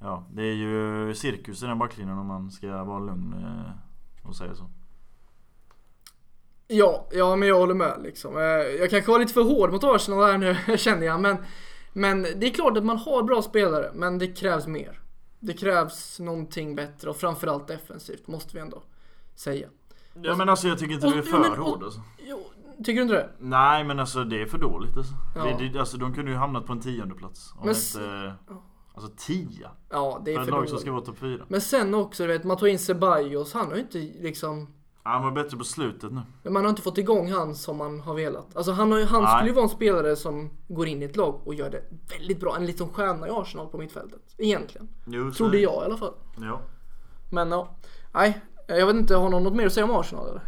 Ja, 0.00 0.26
det 0.32 0.42
är 0.42 0.54
ju 0.54 1.14
cirkus 1.14 1.62
i 1.62 1.66
den 1.66 1.78
backlinjen 1.78 2.18
om 2.18 2.26
man 2.26 2.50
ska 2.50 2.84
vara 2.84 2.98
lugn 2.98 3.32
eh, 3.32 4.28
och 4.28 4.36
säga 4.36 4.54
så. 4.54 4.70
Ja, 6.68 7.06
ja 7.12 7.36
men 7.36 7.48
jag 7.48 7.58
håller 7.58 7.74
med 7.74 8.00
liksom. 8.02 8.36
Eh, 8.36 8.42
jag 8.80 8.90
kanske 8.90 9.10
var 9.10 9.18
lite 9.18 9.32
för 9.32 9.42
hård 9.42 9.72
mot 9.72 9.84
Arsenal 9.84 10.24
här 10.24 10.38
nu 10.38 10.76
känner 10.78 11.06
jag. 11.06 11.20
Men, 11.20 11.36
men 11.92 12.22
det 12.22 12.46
är 12.46 12.50
klart 12.50 12.76
att 12.76 12.84
man 12.84 12.98
har 12.98 13.22
bra 13.22 13.42
spelare, 13.42 13.90
men 13.94 14.18
det 14.18 14.26
krävs 14.26 14.66
mer. 14.66 15.00
Det 15.40 15.52
krävs 15.52 16.20
någonting 16.20 16.74
bättre 16.74 17.10
och 17.10 17.16
framförallt 17.16 17.68
defensivt 17.68 18.26
måste 18.26 18.56
vi 18.56 18.60
ändå 18.60 18.82
säga. 19.34 19.68
Ja 20.22 20.36
men 20.36 20.48
alltså 20.48 20.68
jag 20.68 20.78
tycker 20.78 20.94
inte 20.94 21.06
och, 21.06 21.12
du 21.12 21.18
är 21.18 21.22
för 21.22 21.38
men, 21.38 21.58
hård 21.58 21.82
alltså. 21.82 22.00
Jo, 22.18 22.46
tycker 22.78 22.94
du 22.94 23.02
inte 23.02 23.14
det? 23.14 23.30
Nej 23.38 23.84
men 23.84 24.00
alltså 24.00 24.24
det 24.24 24.42
är 24.42 24.46
för 24.46 24.58
dåligt 24.58 24.96
alltså. 24.96 25.14
Ja. 25.36 25.44
Det, 25.44 25.68
det, 25.68 25.78
alltså 25.78 25.96
de 25.96 26.14
kunde 26.14 26.30
ju 26.30 26.36
hamnat 26.36 26.66
på 26.66 26.72
en 26.72 26.80
tionde 26.80 27.14
plats. 27.14 27.52
Om 27.52 27.66
men, 27.66 27.74
inte, 27.74 28.34
Alltså 28.94 29.12
10? 29.16 29.70
Ja 29.90 30.22
det 30.24 30.32
är 30.32 30.38
för, 30.38 30.44
för 30.44 30.50
lag 30.50 30.68
som 30.68 30.78
ska 30.78 30.92
vara 30.92 31.04
topp 31.04 31.18
4. 31.18 31.44
Men 31.48 31.60
sen 31.60 31.94
också 31.94 32.22
du 32.22 32.32
vet, 32.32 32.44
man 32.44 32.56
tog 32.56 32.68
in 32.68 32.78
Ceballos. 32.78 33.52
Han 33.52 33.66
har 33.66 33.74
ju 33.74 33.80
inte 33.80 33.98
liksom 33.98 34.68
han 35.02 35.22
var 35.22 35.30
bättre 35.30 35.56
på 35.56 35.64
slutet 35.64 36.12
nu. 36.12 36.20
Men 36.42 36.52
man 36.52 36.62
har 36.62 36.70
inte 36.70 36.82
fått 36.82 36.98
igång 36.98 37.32
han 37.32 37.54
som 37.54 37.76
man 37.76 38.00
har 38.00 38.14
velat. 38.14 38.56
Alltså 38.56 38.72
han, 38.72 38.92
har, 38.92 39.00
han 39.04 39.36
skulle 39.36 39.48
ju 39.48 39.54
vara 39.54 39.62
en 39.62 39.68
spelare 39.68 40.16
som 40.16 40.50
går 40.68 40.86
in 40.86 41.02
i 41.02 41.04
ett 41.04 41.16
lag 41.16 41.40
och 41.44 41.54
gör 41.54 41.70
det 41.70 41.82
väldigt 42.18 42.40
bra. 42.40 42.56
En 42.56 42.66
liten 42.66 42.88
stjärna 42.88 43.28
i 43.28 43.30
Arsenal 43.30 43.66
på 43.66 43.78
mittfältet. 43.78 44.20
Egentligen. 44.38 44.88
Jo, 45.06 45.30
Trodde 45.30 45.58
jag 45.58 45.82
i 45.82 45.84
alla 45.86 45.96
fall. 45.96 46.14
Ja. 46.40 46.60
Men 47.30 47.50
ja. 47.50 47.76
Nej, 48.14 48.40
jag 48.66 48.86
vet 48.86 48.96
inte, 48.96 49.14
har 49.14 49.28
någon 49.28 49.42
något 49.42 49.54
mer 49.54 49.66
att 49.66 49.72
säga 49.72 49.84
om 49.84 49.90
Arsenal 49.90 50.28
eller? 50.28 50.42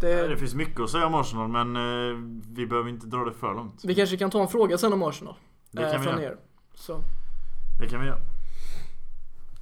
Det... 0.00 0.14
Nej, 0.14 0.28
det 0.28 0.36
finns 0.36 0.54
mycket 0.54 0.80
att 0.80 0.90
säga 0.90 1.06
om 1.06 1.14
Arsenal 1.14 1.48
men 1.48 1.76
eh, 1.76 2.16
vi 2.48 2.66
behöver 2.66 2.90
inte 2.90 3.06
dra 3.06 3.24
det 3.24 3.32
för 3.32 3.54
långt. 3.54 3.84
Vi 3.84 3.94
kanske 3.94 4.16
kan 4.16 4.30
ta 4.30 4.42
en 4.42 4.48
fråga 4.48 4.78
sen 4.78 4.92
om 4.92 5.02
Arsenal. 5.02 5.34
Det 5.70 5.82
kan 5.82 6.08
eh, 6.08 6.16
vi 6.16 6.22
göra. 6.22 6.36
Så. 6.74 7.00
Det 7.80 7.86
kan 7.86 8.00
vi 8.00 8.06
göra. 8.06 8.18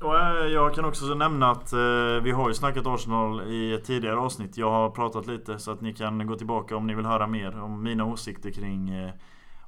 Och 0.01 0.18
eh, 0.18 0.46
jag 0.46 0.75
kan 0.75 0.85
också 0.85 1.05
nämna 1.14 1.51
att 1.51 1.72
eh, 1.72 2.22
vi 2.22 2.31
har 2.31 2.48
ju 2.48 2.55
snackat 2.55 2.87
Arsenal 2.87 3.42
i 3.53 3.75
ett 3.75 3.85
tidigare 3.85 4.16
avsnitt. 4.16 4.57
Jag 4.57 4.70
har 4.70 4.90
pratat 4.90 5.27
lite 5.27 5.59
så 5.59 5.70
att 5.70 5.81
ni 5.81 5.92
kan 5.92 6.27
gå 6.27 6.37
tillbaka 6.37 6.77
om 6.77 6.87
ni 6.87 6.94
vill 6.94 7.07
höra 7.07 7.27
mer 7.27 7.61
om 7.61 7.83
mina 7.83 8.05
åsikter 8.05 8.51
kring 8.51 8.90
eh, 8.90 9.11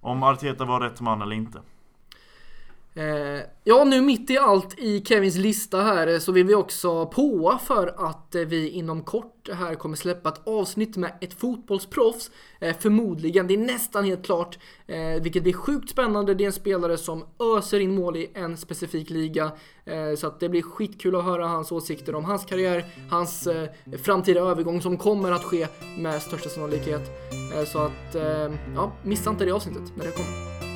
om 0.00 0.22
Arteta 0.22 0.64
var 0.64 0.80
rätt 0.80 1.00
man 1.00 1.22
eller 1.22 1.36
inte. 1.36 1.60
Eh, 2.96 3.40
ja, 3.64 3.84
nu 3.84 4.00
mitt 4.00 4.30
i 4.30 4.38
allt 4.38 4.78
i 4.78 5.04
Kevins 5.04 5.36
lista 5.36 5.82
här 5.82 6.06
eh, 6.06 6.18
så 6.18 6.32
vill 6.32 6.46
vi 6.46 6.54
också 6.54 7.06
påa 7.06 7.58
för 7.58 7.94
att 8.08 8.34
eh, 8.34 8.42
vi 8.42 8.68
inom 8.68 9.02
kort 9.02 9.48
här 9.52 9.74
kommer 9.74 9.96
släppa 9.96 10.28
ett 10.28 10.48
avsnitt 10.48 10.96
med 10.96 11.12
ett 11.20 11.34
fotbollsproffs. 11.34 12.30
Eh, 12.60 12.76
förmodligen, 12.80 13.46
det 13.46 13.54
är 13.54 13.58
nästan 13.58 14.04
helt 14.04 14.24
klart, 14.24 14.58
vilket 15.22 15.42
blir 15.42 15.52
sjukt 15.52 15.90
spännande. 15.90 16.34
Det 16.34 16.44
är 16.44 16.46
en 16.46 16.52
spelare 16.52 16.98
som 16.98 17.24
öser 17.56 17.80
in 17.80 17.94
mål 17.94 18.16
i 18.16 18.30
en 18.34 18.56
specifik 18.56 19.10
liga. 19.10 19.52
Så 20.16 20.26
att 20.26 20.40
det 20.40 20.48
blir 20.48 20.62
skitkul 20.62 21.16
att 21.16 21.24
höra 21.24 21.46
hans 21.46 21.72
åsikter 21.72 22.14
om 22.14 22.24
hans 22.24 22.44
karriär, 22.44 22.84
hans 23.10 23.48
framtida 24.02 24.40
övergång 24.40 24.82
som 24.82 24.96
kommer 24.96 25.32
att 25.32 25.44
ske 25.44 25.66
med 25.98 26.22
största 26.22 26.48
sannolikhet. 26.48 27.02
Så 27.66 27.78
att, 27.78 28.16
ja, 28.74 28.92
missa 29.02 29.30
inte 29.30 29.44
det 29.44 29.52
avsnittet 29.52 29.92
när 29.96 30.04
det 30.04 30.10
kommer. 30.10 30.73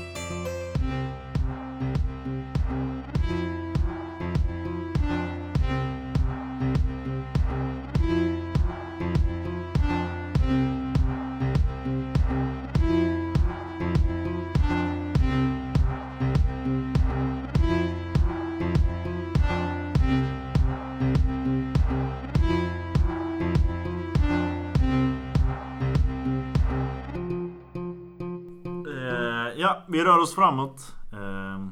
Vi 29.87 30.05
rör 30.05 30.19
oss 30.19 30.35
framåt. 30.35 30.97
Eh, 31.13 31.67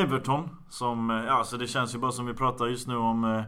Everton 0.00 0.48
som, 0.68 1.10
ja 1.10 1.32
alltså 1.32 1.56
det 1.56 1.66
känns 1.66 1.94
ju 1.94 1.98
bara 1.98 2.12
som 2.12 2.26
vi 2.26 2.34
pratar 2.34 2.66
just 2.66 2.86
nu 2.86 2.96
om 2.96 3.24
eh, 3.24 3.42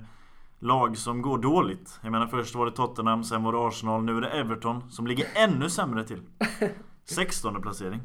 lag 0.59 0.99
som 0.99 1.23
går 1.23 1.39
dåligt. 1.39 2.01
Jag 2.03 2.13
menar 2.13 2.27
först 2.27 2.55
var 2.55 2.67
det 2.67 2.73
Tottenham, 2.73 3.25
sen 3.25 3.43
var 3.43 3.53
det 3.53 3.69
Arsenal, 3.69 4.05
nu 4.05 4.17
är 4.17 4.21
det 4.21 4.29
Everton 4.29 4.91
som 4.91 5.07
ligger 5.07 5.27
ännu 5.35 5.71
sämre 5.71 6.05
till. 6.05 6.23
16 7.05 7.63
placering. 7.63 8.01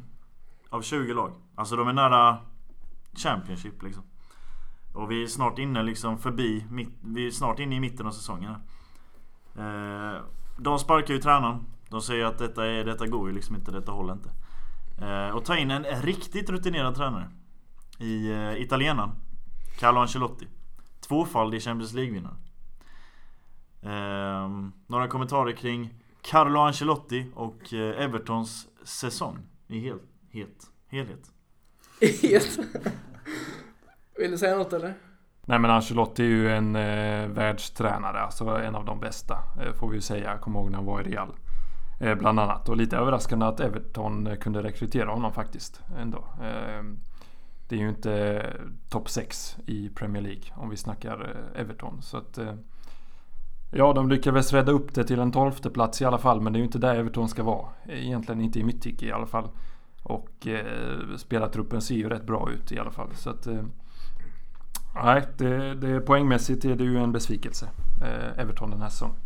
Av 0.70 0.82
20 0.82 1.14
lag. 1.14 1.32
Alltså 1.54 1.76
de 1.76 1.88
är 1.88 1.92
nära 1.92 2.38
Championship 3.14 3.82
liksom. 3.82 4.02
Och 4.92 5.10
vi 5.10 5.22
är 5.22 5.26
snart 5.26 5.58
inne 5.58 5.82
liksom 5.82 6.18
förbi, 6.18 6.64
vi 7.00 7.26
är 7.26 7.30
snart 7.30 7.58
inne 7.58 7.76
i 7.76 7.80
mitten 7.80 8.06
av 8.06 8.10
säsongen 8.10 8.54
här. 8.54 10.14
Eh, 10.14 10.20
de 10.58 10.78
sparkar 10.78 11.14
ju 11.14 11.20
tränaren. 11.20 11.66
De 11.88 12.02
säger 12.02 12.24
att 12.24 12.38
detta, 12.38 12.66
är, 12.66 12.84
detta 12.84 13.06
går 13.06 13.28
ju 13.28 13.34
liksom 13.34 13.56
inte, 13.56 13.70
detta 13.72 13.92
håller 13.92 14.12
inte. 14.12 14.30
Eh, 15.02 15.36
och 15.36 15.44
ta 15.44 15.56
in 15.56 15.70
en 15.70 15.84
riktigt 15.84 16.50
rutinerad 16.50 16.94
tränare. 16.94 17.30
I 17.98 18.30
eh, 18.32 18.62
italienaren. 18.62 19.10
Carlo 19.78 20.00
Ancelotti. 20.00 20.48
Tvåfaldig 21.08 21.62
Champions 21.62 21.92
League-vinnare. 21.92 22.36
Eh, 23.82 24.48
några 24.86 25.08
kommentarer 25.08 25.52
kring 25.52 25.94
Carlo 26.22 26.60
Ancelotti 26.60 27.26
och 27.34 27.74
eh, 27.74 28.04
Evertons 28.04 28.68
säsong 28.84 29.38
i 29.66 29.78
hel, 29.78 29.98
het, 30.30 30.66
helhet. 30.88 31.30
Het? 32.22 32.58
Vill 34.18 34.30
du 34.30 34.38
säga 34.38 34.56
något 34.56 34.72
eller? 34.72 34.94
Nej 35.46 35.58
men 35.58 35.70
Ancelotti 35.70 36.22
är 36.22 36.26
ju 36.26 36.50
en 36.50 36.76
eh, 36.76 37.28
världstränare, 37.28 38.20
alltså 38.20 38.48
en 38.48 38.74
av 38.74 38.84
de 38.84 39.00
bästa 39.00 39.38
eh, 39.60 39.72
får 39.72 39.88
vi 39.88 39.94
ju 39.94 40.00
säga. 40.00 40.38
Kommer 40.38 40.60
ihåg 40.60 40.70
när 40.70 40.78
han 40.78 40.86
var 40.86 41.00
i 41.00 41.04
Real. 41.04 41.34
Eh, 42.04 42.14
bland 42.14 42.40
annat. 42.40 42.68
Och 42.68 42.76
lite 42.76 42.96
överraskande 42.96 43.46
att 43.46 43.60
Everton 43.60 44.36
kunde 44.40 44.62
rekrytera 44.62 45.10
honom 45.10 45.32
faktiskt. 45.32 45.80
Ändå. 45.98 46.24
Ehm, 46.42 46.98
det 47.68 47.76
är 47.76 47.80
ju 47.80 47.88
inte 47.88 48.46
topp 48.88 49.08
6 49.08 49.56
i 49.66 49.88
Premier 49.88 50.22
League 50.22 50.42
om 50.54 50.70
vi 50.70 50.76
snackar 50.76 51.20
eh, 51.54 51.60
Everton. 51.60 52.02
Så 52.02 52.16
att, 52.16 52.38
eh, 52.38 52.54
ja, 53.70 53.92
de 53.92 54.08
lyckades 54.08 54.52
rädda 54.52 54.72
upp 54.72 54.94
det 54.94 55.04
till 55.04 55.18
en 55.18 55.32
tolfte 55.32 55.70
plats 55.70 56.02
i 56.02 56.04
alla 56.04 56.18
fall. 56.18 56.40
Men 56.40 56.52
det 56.52 56.56
är 56.56 56.60
ju 56.60 56.66
inte 56.66 56.78
där 56.78 56.94
Everton 56.94 57.28
ska 57.28 57.42
vara. 57.42 57.68
Egentligen 57.88 58.40
inte 58.40 58.60
i 58.60 58.64
mitt 58.64 58.82
tycke 58.82 59.06
i 59.06 59.12
alla 59.12 59.26
fall. 59.26 59.48
Och 60.02 60.46
eh, 60.46 61.16
spelartruppen 61.16 61.82
ser 61.82 61.94
ju 61.94 62.08
rätt 62.08 62.26
bra 62.26 62.50
ut 62.50 62.72
i 62.72 62.78
alla 62.78 62.90
fall. 62.90 63.08
Så 63.14 63.30
att, 63.30 63.46
eh, 63.46 63.64
det, 65.36 65.74
det, 65.74 66.00
poängmässigt 66.00 66.64
är 66.64 66.76
det 66.76 66.84
ju 66.84 66.98
en 66.98 67.12
besvikelse. 67.12 67.68
Eh, 68.02 68.40
Everton 68.42 68.70
den 68.70 68.82
här 68.82 68.88
säsongen. 68.88 69.16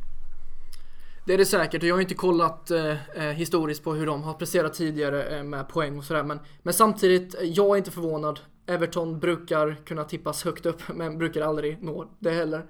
Det 1.29 1.35
är 1.35 1.39
det 1.39 1.47
säkert 1.47 1.83
och 1.83 1.89
jag 1.89 1.95
har 1.95 2.01
inte 2.01 2.15
kollat 2.15 2.71
eh, 2.71 3.19
eh, 3.25 3.33
historiskt 3.33 3.85
på 3.85 3.95
hur 3.95 4.07
de 4.07 4.23
har 4.23 4.35
presterat 4.35 4.75
tidigare 4.75 5.37
eh, 5.37 5.45
med 5.45 5.69
poäng 5.69 5.99
och 5.99 6.05
sådär. 6.05 6.23
Men, 6.23 6.41
men 6.63 6.75
samtidigt, 6.75 7.35
jag 7.43 7.69
är 7.69 7.77
inte 7.77 7.91
förvånad. 7.91 8.41
Everton 8.67 9.19
brukar 9.19 9.77
kunna 9.85 10.05
tippas 10.05 10.45
högt 10.45 10.67
upp 10.67 10.83
men 10.95 11.19
brukar 11.19 11.41
aldrig 11.41 11.83
nå 11.83 12.11
det 12.19 12.31
heller. 12.31 12.67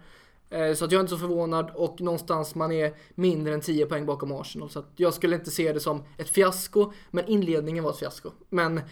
Eh, 0.50 0.74
så 0.74 0.84
att 0.84 0.92
jag 0.92 0.98
är 0.98 1.00
inte 1.00 1.10
så 1.10 1.18
förvånad 1.18 1.70
och 1.74 2.00
någonstans 2.00 2.54
man 2.54 2.72
är 2.72 2.94
mindre 3.14 3.54
än 3.54 3.60
10 3.60 3.86
poäng 3.86 4.06
bakom 4.06 4.32
Arsenal. 4.32 4.70
Så 4.70 4.78
att 4.78 4.92
jag 4.96 5.14
skulle 5.14 5.36
inte 5.36 5.50
se 5.50 5.72
det 5.72 5.80
som 5.80 6.04
ett 6.16 6.28
fiasko, 6.28 6.92
men 7.10 7.26
inledningen 7.26 7.84
var 7.84 7.90
ett 7.90 7.98
fiasko. 7.98 8.30
Men 8.48 8.78
eh, 8.78 8.84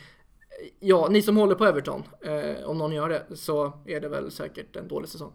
ja, 0.80 1.08
ni 1.10 1.22
som 1.22 1.36
håller 1.36 1.54
på 1.54 1.64
Everton, 1.64 2.02
eh, 2.20 2.64
om 2.64 2.78
någon 2.78 2.92
gör 2.92 3.08
det, 3.08 3.36
så 3.36 3.72
är 3.86 4.00
det 4.00 4.08
väl 4.08 4.30
säkert 4.30 4.76
en 4.76 4.88
dålig 4.88 5.08
säsong. 5.08 5.32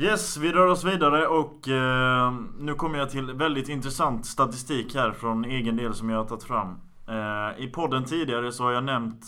Yes, 0.00 0.36
vi 0.36 0.52
rör 0.52 0.66
oss 0.66 0.84
vidare 0.84 1.26
och 1.26 1.68
eh, 1.68 2.34
nu 2.58 2.74
kommer 2.74 2.98
jag 2.98 3.10
till 3.10 3.32
väldigt 3.32 3.68
intressant 3.68 4.26
statistik 4.26 4.94
här 4.94 5.12
från 5.12 5.44
egen 5.44 5.76
del 5.76 5.94
som 5.94 6.10
jag 6.10 6.18
har 6.18 6.24
tagit 6.24 6.44
fram. 6.44 6.80
Eh, 7.08 7.64
I 7.64 7.70
podden 7.74 8.04
tidigare 8.04 8.52
så 8.52 8.64
har 8.64 8.72
jag 8.72 8.84
nämnt 8.84 9.24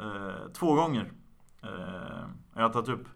eh, 0.00 0.52
två 0.52 0.74
gånger. 0.74 1.12
Eh, 1.62 2.28
jag 2.54 2.62
har 2.62 2.68
tagit 2.68 2.88
upp 2.88 3.08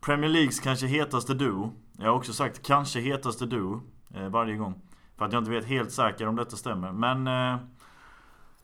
Premier 0.00 0.30
Leagues 0.30 0.60
kanske 0.60 0.86
hetaste 0.86 1.34
duo. 1.34 1.72
Jag 1.98 2.06
har 2.06 2.16
också 2.16 2.32
sagt 2.32 2.66
kanske 2.66 3.00
hetaste 3.00 3.46
duo 3.46 3.82
eh, 4.14 4.28
varje 4.28 4.56
gång. 4.56 4.74
För 5.18 5.24
att 5.24 5.32
jag 5.32 5.40
inte 5.40 5.50
vet 5.50 5.64
helt 5.64 5.92
säkert 5.92 6.28
om 6.28 6.36
detta 6.36 6.56
stämmer. 6.56 6.92
Men 6.92 7.26
eh, 7.26 7.60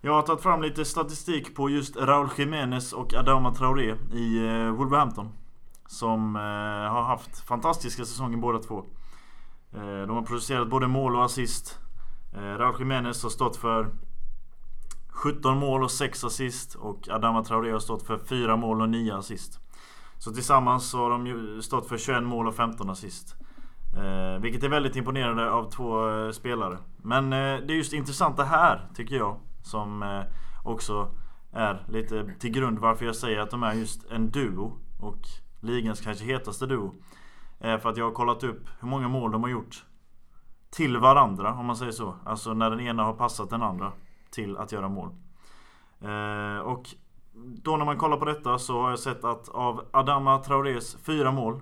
jag 0.00 0.12
har 0.12 0.22
tagit 0.22 0.42
fram 0.42 0.62
lite 0.62 0.84
statistik 0.84 1.54
på 1.54 1.70
just 1.70 1.96
Raúl 1.96 2.28
Jiménez 2.36 2.92
och 2.92 3.14
Adama 3.14 3.54
Traoré 3.54 3.94
i 4.12 4.46
eh, 4.46 4.70
Wolverhampton. 4.70 5.28
Som 5.86 6.36
eh, 6.36 6.92
har 6.92 7.02
haft 7.02 7.40
fantastiska 7.40 8.04
säsonger 8.04 8.36
båda 8.36 8.58
två. 8.58 8.84
Eh, 9.74 10.06
de 10.06 10.10
har 10.10 10.22
producerat 10.22 10.68
både 10.68 10.86
mål 10.88 11.16
och 11.16 11.24
assist. 11.24 11.78
Eh, 12.32 12.58
Raul 12.58 12.74
Jiménez 12.78 13.22
har 13.22 13.30
stått 13.30 13.56
för 13.56 13.90
17 15.08 15.58
mål 15.58 15.82
och 15.82 15.90
6 15.90 16.24
assist 16.24 16.74
och 16.74 17.08
Adama 17.08 17.44
Traoré 17.44 17.72
har 17.72 17.78
stått 17.78 18.06
för 18.06 18.18
4 18.18 18.56
mål 18.56 18.80
och 18.80 18.88
9 18.88 19.16
assist. 19.16 19.60
Så 20.18 20.32
tillsammans 20.32 20.90
så 20.90 20.98
har 20.98 21.10
de 21.10 21.26
ju 21.26 21.62
stått 21.62 21.88
för 21.88 21.98
21 21.98 22.22
mål 22.22 22.46
och 22.46 22.54
15 22.54 22.90
assist. 22.90 23.36
Eh, 23.96 24.40
vilket 24.40 24.62
är 24.62 24.68
väldigt 24.68 24.96
imponerande 24.96 25.50
av 25.50 25.70
två 25.70 26.10
eh, 26.10 26.30
spelare. 26.30 26.78
Men 26.96 27.32
eh, 27.32 27.38
det 27.38 27.72
är 27.72 27.76
just 27.76 27.92
intressant 27.92 28.36
det 28.36 28.44
här, 28.44 28.88
tycker 28.94 29.16
jag, 29.16 29.36
som 29.62 30.02
eh, 30.02 30.22
också 30.64 31.10
är 31.52 31.84
lite 31.88 32.34
till 32.38 32.50
grund 32.50 32.78
varför 32.78 33.06
jag 33.06 33.16
säger 33.16 33.40
att 33.40 33.50
de 33.50 33.62
är 33.62 33.72
just 33.72 34.10
en 34.10 34.30
duo. 34.30 34.72
Och 35.00 35.20
ligans 35.66 36.00
kanske 36.00 36.24
hetaste 36.24 36.66
duo. 36.66 36.94
Eh, 37.60 37.78
för 37.78 37.88
att 37.88 37.96
jag 37.96 38.04
har 38.04 38.12
kollat 38.12 38.44
upp 38.44 38.68
hur 38.80 38.88
många 38.88 39.08
mål 39.08 39.32
de 39.32 39.42
har 39.42 39.50
gjort 39.50 39.84
till 40.70 40.96
varandra 40.96 41.54
om 41.54 41.66
man 41.66 41.76
säger 41.76 41.92
så. 41.92 42.16
Alltså 42.24 42.54
när 42.54 42.70
den 42.70 42.80
ena 42.80 43.04
har 43.04 43.12
passat 43.12 43.50
den 43.50 43.62
andra 43.62 43.92
till 44.30 44.56
att 44.56 44.72
göra 44.72 44.88
mål. 44.88 45.08
Eh, 46.00 46.58
och 46.58 46.88
då 47.34 47.76
när 47.76 47.84
man 47.84 47.98
kollar 47.98 48.16
på 48.16 48.24
detta 48.24 48.58
så 48.58 48.82
har 48.82 48.90
jag 48.90 48.98
sett 48.98 49.24
att 49.24 49.48
av 49.48 49.84
Adama 49.92 50.38
Traores 50.38 50.96
fyra 50.96 51.32
mål 51.32 51.60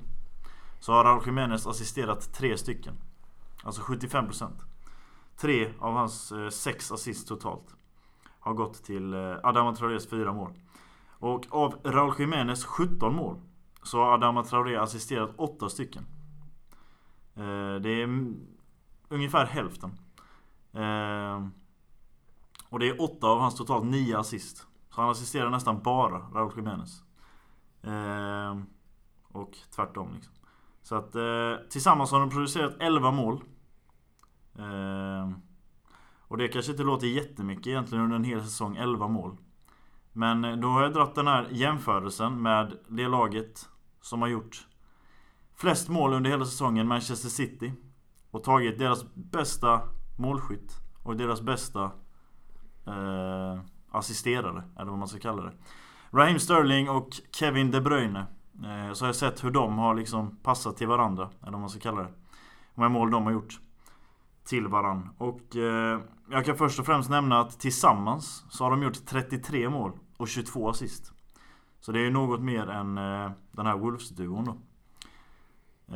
så 0.80 0.92
har 0.92 1.04
Raúl 1.04 1.22
Jiménez 1.26 1.66
assisterat 1.66 2.32
tre 2.34 2.58
stycken. 2.58 2.94
Alltså 3.62 3.82
75%. 3.82 4.50
Tre 5.36 5.70
av 5.78 5.94
hans 5.94 6.32
eh, 6.32 6.48
sex 6.48 6.92
assist 6.92 7.28
totalt 7.28 7.76
har 8.40 8.54
gått 8.54 8.84
till 8.84 9.14
Adama 9.42 9.74
Traores 9.74 10.10
fyra 10.10 10.32
mål. 10.32 10.52
Och 11.18 11.46
av 11.50 11.74
Raúl 11.84 12.14
Jiménez 12.18 12.64
17 12.64 13.14
mål 13.14 13.40
så 13.84 13.98
har 13.98 14.12
Adama 14.12 14.44
Traoré 14.44 14.76
assisterat 14.76 15.30
åtta 15.36 15.68
stycken. 15.68 16.06
Eh, 17.34 17.74
det 17.80 18.02
är 18.02 18.34
ungefär 19.08 19.46
hälften. 19.46 19.98
Eh, 20.72 21.46
och 22.68 22.78
det 22.78 22.88
är 22.88 23.02
åtta 23.02 23.26
av 23.26 23.40
hans 23.40 23.54
totalt 23.54 23.84
nio 23.84 24.18
assist. 24.18 24.56
Så 24.90 25.00
han 25.00 25.10
assisterar 25.10 25.50
nästan 25.50 25.82
bara 25.82 26.18
Raúl 26.18 26.52
Jiménez. 26.56 27.02
Eh, 27.82 28.58
och 29.28 29.58
tvärtom 29.74 30.12
liksom. 30.14 30.34
Så 30.82 30.94
att 30.94 31.12
tillsammans 31.70 32.12
har 32.12 32.20
de 32.20 32.30
producerat 32.30 32.76
11 32.80 33.10
mål. 33.10 33.40
Och 36.18 36.36
det 36.38 36.48
kanske 36.48 36.72
inte 36.72 36.82
låter 36.82 37.06
jättemycket 37.06 37.66
egentligen 37.66 38.04
under 38.04 38.16
en 38.16 38.24
hel 38.24 38.42
säsong, 38.42 38.76
11 38.76 39.08
mål. 39.08 39.36
Men 40.12 40.60
då 40.60 40.68
har 40.68 40.82
jag 40.82 40.92
dragit 40.92 41.14
den 41.14 41.26
här 41.26 41.48
jämförelsen 41.50 42.42
med 42.42 42.78
det 42.88 43.08
laget 43.08 43.68
som 44.04 44.22
har 44.22 44.28
gjort 44.28 44.66
flest 45.56 45.88
mål 45.88 46.12
under 46.12 46.30
hela 46.30 46.44
säsongen, 46.44 46.88
Manchester 46.88 47.28
City. 47.28 47.72
Och 48.30 48.44
tagit 48.44 48.78
deras 48.78 49.14
bästa 49.14 49.80
målskytt 50.16 50.72
och 51.02 51.16
deras 51.16 51.42
bästa 51.42 51.84
eh, 52.86 53.60
assisterare, 53.90 54.62
eller 54.78 54.90
vad 54.90 54.98
man 54.98 55.08
ska 55.08 55.18
kalla 55.18 55.42
det. 55.42 55.52
Raheem 56.10 56.38
Sterling 56.38 56.90
och 56.90 57.08
Kevin 57.32 57.70
De 57.70 57.80
Bruyne. 57.80 58.26
Eh, 58.54 58.92
så 58.92 59.04
har 59.04 59.08
jag 59.08 59.16
sett 59.16 59.44
hur 59.44 59.50
de 59.50 59.78
har 59.78 59.94
liksom 59.94 60.36
passat 60.36 60.76
till 60.76 60.88
varandra, 60.88 61.30
eller 61.42 61.52
vad 61.52 61.60
man 61.60 61.70
ska 61.70 61.80
kalla 61.80 62.02
det. 62.02 62.08
Hur 62.74 62.82
många 62.82 62.88
mål 62.88 63.10
de 63.10 63.24
har 63.24 63.32
gjort 63.32 63.60
till 64.44 64.68
varandra. 64.68 65.08
Och 65.18 65.56
eh, 65.56 66.00
jag 66.30 66.44
kan 66.44 66.56
först 66.56 66.78
och 66.78 66.86
främst 66.86 67.10
nämna 67.10 67.40
att 67.40 67.60
tillsammans 67.60 68.44
så 68.50 68.64
har 68.64 68.70
de 68.70 68.82
gjort 68.82 69.06
33 69.06 69.68
mål 69.68 69.92
och 70.16 70.28
22 70.28 70.68
assist. 70.68 71.12
Så 71.84 71.92
det 71.92 71.98
är 71.98 72.04
ju 72.04 72.10
något 72.10 72.40
mer 72.40 72.70
än 72.70 72.98
eh, 72.98 73.30
den 73.52 73.66
här 73.66 73.76
Wolves-duon 73.76 74.44
då. 74.44 74.52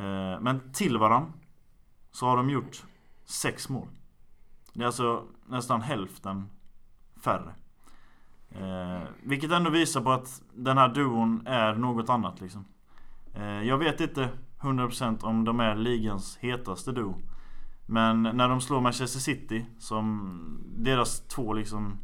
Eh, 0.00 0.40
men 0.40 0.72
till 0.72 0.98
varann 0.98 1.32
så 2.10 2.26
har 2.26 2.36
de 2.36 2.50
gjort 2.50 2.84
6 3.24 3.68
mål. 3.68 3.88
Det 4.72 4.82
är 4.82 4.86
alltså 4.86 5.24
nästan 5.46 5.82
hälften 5.82 6.50
färre. 7.24 7.54
Eh, 8.50 9.08
vilket 9.22 9.52
ändå 9.52 9.70
visar 9.70 10.00
på 10.00 10.12
att 10.12 10.42
den 10.54 10.78
här 10.78 10.88
duon 10.88 11.46
är 11.46 11.74
något 11.74 12.08
annat 12.10 12.40
liksom. 12.40 12.64
Eh, 13.34 13.62
jag 13.62 13.78
vet 13.78 14.00
inte 14.00 14.30
100% 14.60 15.24
om 15.24 15.44
de 15.44 15.60
är 15.60 15.76
ligans 15.76 16.38
hetaste 16.40 16.92
duo. 16.92 17.14
Men 17.86 18.22
när 18.22 18.48
de 18.48 18.60
slår 18.60 18.80
Manchester 18.80 19.20
City 19.20 19.66
som 19.78 20.64
deras 20.76 21.20
två 21.20 21.52
liksom 21.52 21.98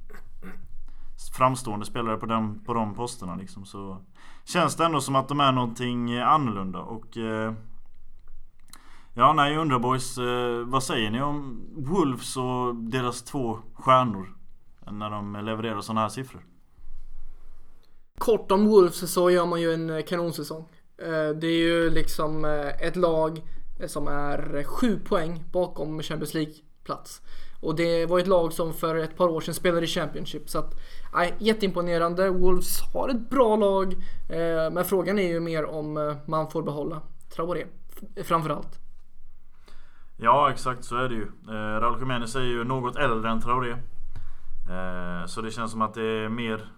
framstående 1.37 1.87
spelare 1.87 2.17
på, 2.17 2.27
den, 2.27 2.65
på 2.65 2.75
de 2.75 2.95
posterna 2.95 3.37
liksom 3.37 3.65
så 3.65 3.99
känns 4.45 4.77
det 4.77 4.85
ändå 4.85 5.01
som 5.01 5.17
att 5.17 5.29
de 5.29 5.41
är 5.41 5.53
någonting 5.53 6.11
eh, 6.11 6.29
annorlunda 6.29 6.79
och 6.79 7.17
eh, 7.17 7.53
Ja, 9.17 9.33
nej 9.33 9.53
jag 9.53 9.61
undrar 9.61 9.79
boys, 9.79 10.19
eh, 10.19 10.59
vad 10.67 10.83
säger 10.83 11.11
ni 11.11 11.23
om 11.23 11.67
Wolves 11.77 12.37
och 12.37 12.75
deras 12.75 13.23
två 13.23 13.59
stjärnor? 13.75 14.37
När 14.91 15.11
de 15.11 15.45
levererar 15.45 15.81
sådana 15.81 16.01
här 16.01 16.09
siffror. 16.09 16.47
Kort 18.19 18.53
om 18.53 18.67
Wolves 18.67 19.13
så 19.13 19.31
gör 19.31 19.47
man 19.47 19.61
ju 19.61 19.75
en 19.75 19.91
eh, 19.91 20.05
kanonsäsong. 20.05 20.69
Eh, 20.99 21.29
det 21.41 21.47
är 21.47 21.59
ju 21.59 21.91
liksom 21.91 22.45
ett 22.81 22.97
lag 22.97 23.43
som 23.87 24.09
är 24.09 24.65
sju 24.65 24.99
poäng 24.99 25.45
bakom 25.53 26.03
Champions 26.03 26.35
League-plats. 26.35 27.23
Och 27.65 27.75
det 27.75 28.07
var 28.07 28.19
ett 28.19 28.27
lag 28.27 28.53
som 28.53 28.75
för 28.75 28.95
ett 28.97 29.17
par 29.17 29.29
år 29.29 29.41
sedan 29.41 29.55
spelade 29.55 29.85
i 29.85 29.89
Championship. 29.89 30.51
Så 30.51 30.59
att, 30.59 30.75
nej, 31.15 31.35
jätteimponerande. 31.39 32.31
Wolves 32.31 32.81
har 32.93 33.09
ett 33.09 33.31
bra 33.31 33.57
lag. 33.57 33.95
Men 34.73 34.85
frågan 34.85 35.19
är 35.19 35.29
ju 35.29 35.41
mer 35.41 35.65
om 35.65 36.17
man 36.27 36.51
får 36.51 36.63
behålla 36.63 37.01
Traoré. 37.35 37.65
Framförallt. 38.25 38.79
Ja, 40.17 40.51
exakt 40.51 40.85
så 40.85 40.97
är 40.97 41.09
det 41.09 41.15
ju. 41.15 41.27
Eh, 41.49 41.81
Raúl 41.81 41.99
Jiménez 41.99 42.37
är 42.37 42.41
ju 42.41 42.65
något 42.65 42.97
äldre 42.97 43.31
än 43.31 43.41
Traoré. 43.41 43.71
Eh, 43.71 45.27
så 45.27 45.41
det 45.41 45.51
känns 45.51 45.71
som 45.71 45.83
att 45.83 45.95
det 45.95 46.03
är 46.03 46.29
mer... 46.29 46.69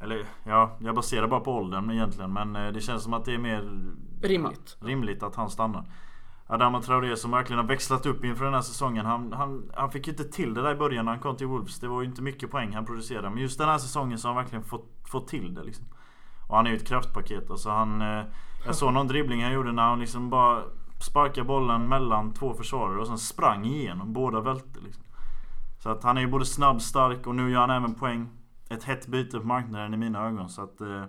Eller 0.00 0.24
ja, 0.44 0.76
jag 0.80 0.94
baserar 0.94 1.26
bara 1.26 1.40
på 1.40 1.52
åldern 1.52 1.90
egentligen. 1.90 2.32
Men 2.32 2.56
eh, 2.56 2.72
det 2.72 2.80
känns 2.80 3.02
som 3.02 3.14
att 3.14 3.24
det 3.24 3.34
är 3.34 3.38
mer... 3.38 3.92
Rimligt. 4.22 4.76
rimligt 4.80 5.22
att 5.22 5.34
han 5.34 5.50
stannar. 5.50 5.84
Adama 6.48 6.82
Traoré 6.82 7.16
som 7.16 7.30
verkligen 7.30 7.58
har 7.58 7.66
växlat 7.66 8.06
upp 8.06 8.24
inför 8.24 8.44
den 8.44 8.54
här 8.54 8.60
säsongen. 8.60 9.06
Han, 9.06 9.32
han, 9.32 9.70
han 9.74 9.90
fick 9.90 10.06
ju 10.06 10.10
inte 10.12 10.24
till 10.24 10.54
det 10.54 10.62
där 10.62 10.72
i 10.72 10.78
början 10.78 11.04
när 11.04 11.12
han 11.12 11.20
kom 11.20 11.36
till 11.36 11.46
Wolves. 11.46 11.80
Det 11.80 11.88
var 11.88 12.02
ju 12.02 12.08
inte 12.08 12.22
mycket 12.22 12.50
poäng 12.50 12.74
han 12.74 12.86
producerade. 12.86 13.30
Men 13.30 13.42
just 13.42 13.58
den 13.58 13.68
här 13.68 13.78
säsongen 13.78 14.18
så 14.18 14.28
har 14.28 14.34
han 14.34 14.44
verkligen 14.44 14.64
fått, 14.64 14.86
fått 15.04 15.28
till 15.28 15.54
det 15.54 15.62
liksom. 15.62 15.84
Och 16.48 16.56
han 16.56 16.66
är 16.66 16.70
ju 16.70 16.76
ett 16.76 16.88
kraftpaket. 16.88 17.50
Alltså 17.50 17.70
han, 17.70 18.02
eh, 18.02 18.24
jag 18.66 18.74
såg 18.74 18.92
någon 18.92 19.08
dribbling 19.08 19.42
han 19.42 19.52
gjorde 19.52 19.72
när 19.72 19.82
han 19.82 20.00
liksom 20.00 20.30
bara 20.30 20.62
sparkade 21.00 21.46
bollen 21.46 21.88
mellan 21.88 22.32
två 22.32 22.54
försvarare 22.54 23.00
och 23.00 23.06
sen 23.06 23.18
sprang 23.18 23.64
igenom. 23.64 24.12
Båda 24.12 24.40
välte 24.40 24.80
liksom. 24.80 25.04
Så 25.78 25.90
att 25.90 26.02
han 26.02 26.16
är 26.16 26.20
ju 26.20 26.26
både 26.26 26.46
snabb, 26.46 26.82
stark 26.82 27.26
och 27.26 27.34
nu 27.34 27.50
gör 27.50 27.60
han 27.60 27.70
även 27.70 27.94
poäng. 27.94 28.28
Ett 28.68 28.84
hett 28.84 29.06
byte 29.06 29.38
på 29.38 29.46
marknaden 29.46 29.94
i 29.94 29.96
mina 29.96 30.26
ögon. 30.26 30.48
Så 30.48 30.62
att... 30.62 30.80
Eh, 30.80 31.04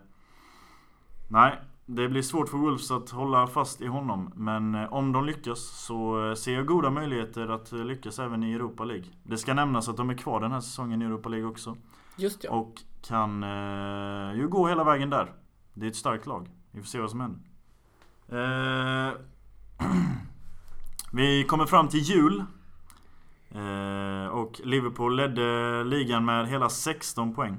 nej, 1.28 1.60
det 1.90 2.10
blir 2.10 2.22
svårt 2.22 2.50
för 2.50 2.58
Wolves 2.58 2.92
att 2.92 3.10
hålla 3.10 3.48
fast 3.48 3.82
i 3.82 3.88
honom. 3.88 4.32
Men 4.36 4.76
eh, 4.76 4.94
om 4.94 5.12
de 5.12 5.26
lyckas 5.26 5.60
så 5.60 6.28
eh, 6.30 6.34
ser 6.34 6.54
jag 6.54 6.66
goda 6.66 6.90
möjligheter 6.90 7.48
att 7.48 7.72
lyckas 7.72 8.20
även 8.20 8.44
i 8.44 8.54
Europa 8.54 8.84
League. 8.84 9.06
Det 9.24 9.38
ska 9.38 9.54
nämnas 9.54 9.90
att 9.90 9.98
de 9.98 10.10
är 10.10 10.14
kvar 10.14 10.40
den 10.40 10.52
här 10.52 10.62
säsongen 10.62 11.02
i 11.02 11.06
Europa 11.06 11.30
League 11.30 11.48
också. 11.50 11.78
Just 12.16 12.44
ja. 12.44 12.52
Och 12.52 12.82
kan 13.08 13.44
eh, 13.44 14.34
ju 14.36 14.48
gå 14.48 14.68
hela 14.68 14.84
vägen 14.84 15.10
där. 15.10 15.34
Det 15.74 15.86
är 15.86 15.90
ett 15.90 15.96
starkt 15.96 16.26
lag. 16.26 16.50
Vi 16.72 16.82
får 16.82 16.88
se 16.88 17.00
vad 17.00 17.10
som 17.10 17.22
händer. 17.22 17.42
Eh, 18.28 19.14
vi 21.12 21.44
kommer 21.44 21.66
fram 21.66 21.88
till 21.88 22.00
jul. 22.00 22.44
Eh, 23.52 24.28
och 24.28 24.62
Liverpool 24.64 25.16
ledde 25.16 25.84
ligan 25.84 26.26
med 26.26 26.48
hela 26.48 26.70
16 26.70 27.34
poäng. 27.36 27.58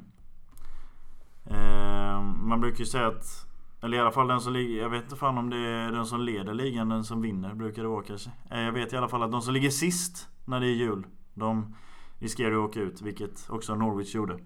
Eh, 1.44 2.22
man 2.22 2.60
brukar 2.60 2.78
ju 2.78 2.86
säga 2.86 3.06
att 3.06 3.47
eller 3.80 3.96
i 3.96 4.00
alla 4.00 4.10
fall 4.10 4.28
den 4.28 4.40
som 4.40 4.52
ligger, 4.52 4.82
jag 4.82 4.90
vet 4.90 5.04
inte 5.04 5.16
fan 5.16 5.38
om 5.38 5.50
det 5.50 5.56
är 5.56 5.92
den 5.92 6.06
som 6.06 6.20
leder 6.20 6.54
ligan, 6.54 6.88
den 6.88 7.04
som 7.04 7.22
vinner 7.22 7.54
brukar 7.54 7.82
det 7.82 7.88
vara 7.88 8.02
kanske. 8.02 8.30
Eh, 8.50 8.60
jag 8.60 8.72
vet 8.72 8.92
i 8.92 8.96
alla 8.96 9.08
fall 9.08 9.22
att 9.22 9.32
de 9.32 9.42
som 9.42 9.54
ligger 9.54 9.70
sist 9.70 10.28
när 10.44 10.60
det 10.60 10.66
är 10.66 10.74
jul, 10.74 11.06
de 11.34 11.74
riskerar 12.18 12.52
att 12.52 12.70
åka 12.70 12.80
ut, 12.80 13.02
vilket 13.02 13.50
också 13.50 13.74
Norwich 13.74 14.14
gjorde. 14.14 14.38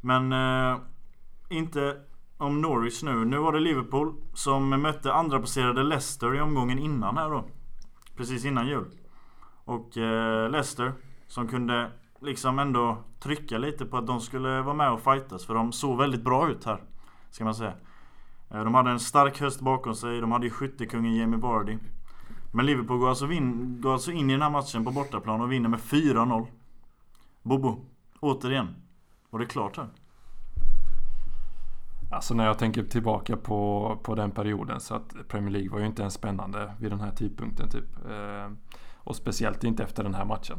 Men 0.00 0.32
eh, 0.32 0.78
inte 1.48 1.96
om 2.42 2.60
Norwich 2.60 3.02
nu. 3.02 3.24
Nu 3.24 3.38
var 3.38 3.52
det 3.52 3.60
Liverpool 3.60 4.14
som 4.34 4.68
mötte 4.68 5.12
andra 5.12 5.38
placerade 5.38 5.82
Leicester 5.82 6.36
i 6.36 6.40
omgången 6.40 6.78
innan 6.78 7.16
här 7.16 7.30
då. 7.30 7.44
Precis 8.16 8.44
innan 8.44 8.66
jul. 8.66 8.90
Och 9.64 9.96
eh, 9.96 10.50
Leicester 10.50 10.92
som 11.26 11.48
kunde 11.48 11.90
liksom 12.20 12.58
ändå 12.58 13.04
trycka 13.20 13.58
lite 13.58 13.84
på 13.84 13.96
att 13.96 14.06
de 14.06 14.20
skulle 14.20 14.62
vara 14.62 14.74
med 14.74 14.92
och 14.92 15.00
fightas. 15.00 15.46
För 15.46 15.54
de 15.54 15.72
såg 15.72 15.98
väldigt 15.98 16.24
bra 16.24 16.50
ut 16.50 16.64
här. 16.64 16.82
Ska 17.30 17.44
man 17.44 17.54
säga. 17.54 17.74
Eh, 18.54 18.64
de 18.64 18.74
hade 18.74 18.90
en 18.90 19.00
stark 19.00 19.40
höst 19.40 19.60
bakom 19.60 19.94
sig. 19.94 20.20
De 20.20 20.32
hade 20.32 20.46
ju 20.46 20.50
skyttekungen 20.50 21.16
Jamie 21.16 21.40
Vardy. 21.40 21.78
Men 22.50 22.66
Liverpool 22.66 22.98
går 22.98 23.08
alltså, 23.08 23.32
in, 23.32 23.80
går 23.80 23.92
alltså 23.92 24.12
in 24.12 24.30
i 24.30 24.32
den 24.32 24.42
här 24.42 24.50
matchen 24.50 24.84
på 24.84 24.90
bortaplan 24.90 25.40
och 25.40 25.52
vinner 25.52 25.68
med 25.68 25.80
4-0. 25.80 26.46
Bobo, 27.42 27.80
återigen. 28.20 28.74
Var 29.30 29.40
det 29.40 29.46
klart 29.46 29.76
här? 29.76 29.88
Alltså 32.10 32.34
när 32.34 32.46
jag 32.46 32.58
tänker 32.58 32.82
tillbaka 32.82 33.36
på, 33.36 33.98
på 34.02 34.14
den 34.14 34.30
perioden 34.30 34.80
så 34.80 34.94
att 34.94 35.28
Premier 35.28 35.50
League 35.50 35.70
var 35.70 35.78
ju 35.78 35.86
inte 35.86 36.02
ens 36.02 36.14
spännande 36.14 36.72
vid 36.78 36.92
den 36.92 37.00
här 37.00 37.10
tidpunkten 37.10 37.70
typ. 37.70 38.06
Eh, 38.10 38.50
och 38.96 39.16
speciellt 39.16 39.64
inte 39.64 39.82
efter 39.82 40.02
den 40.02 40.14
här 40.14 40.24
matchen. 40.24 40.58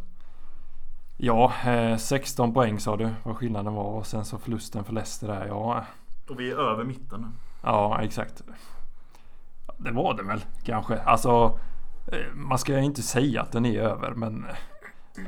Ja, 1.17 1.53
eh, 1.65 1.97
16 1.97 2.53
poäng 2.53 2.79
sa 2.79 2.97
du 2.97 3.09
vad 3.23 3.37
skillnaden 3.37 3.73
var 3.73 3.83
och 3.83 4.05
sen 4.05 4.25
så 4.25 4.37
förlusten 4.37 4.83
för 4.83 4.93
Leicester 4.93 5.27
där. 5.27 5.45
Ja. 5.47 5.85
Och 6.29 6.39
vi 6.39 6.51
är 6.51 6.55
över 6.55 6.83
mitten 6.83 7.21
nu. 7.21 7.27
Ja, 7.63 8.01
exakt. 8.01 8.43
Det 9.77 9.91
var 9.91 10.13
det 10.13 10.23
väl 10.23 10.45
kanske. 10.63 10.99
Alltså, 10.99 11.59
eh, 12.11 12.33
man 12.33 12.57
ska 12.57 12.79
inte 12.79 13.01
säga 13.01 13.41
att 13.41 13.51
den 13.51 13.65
är 13.65 13.79
över 13.79 14.11
men 14.11 14.45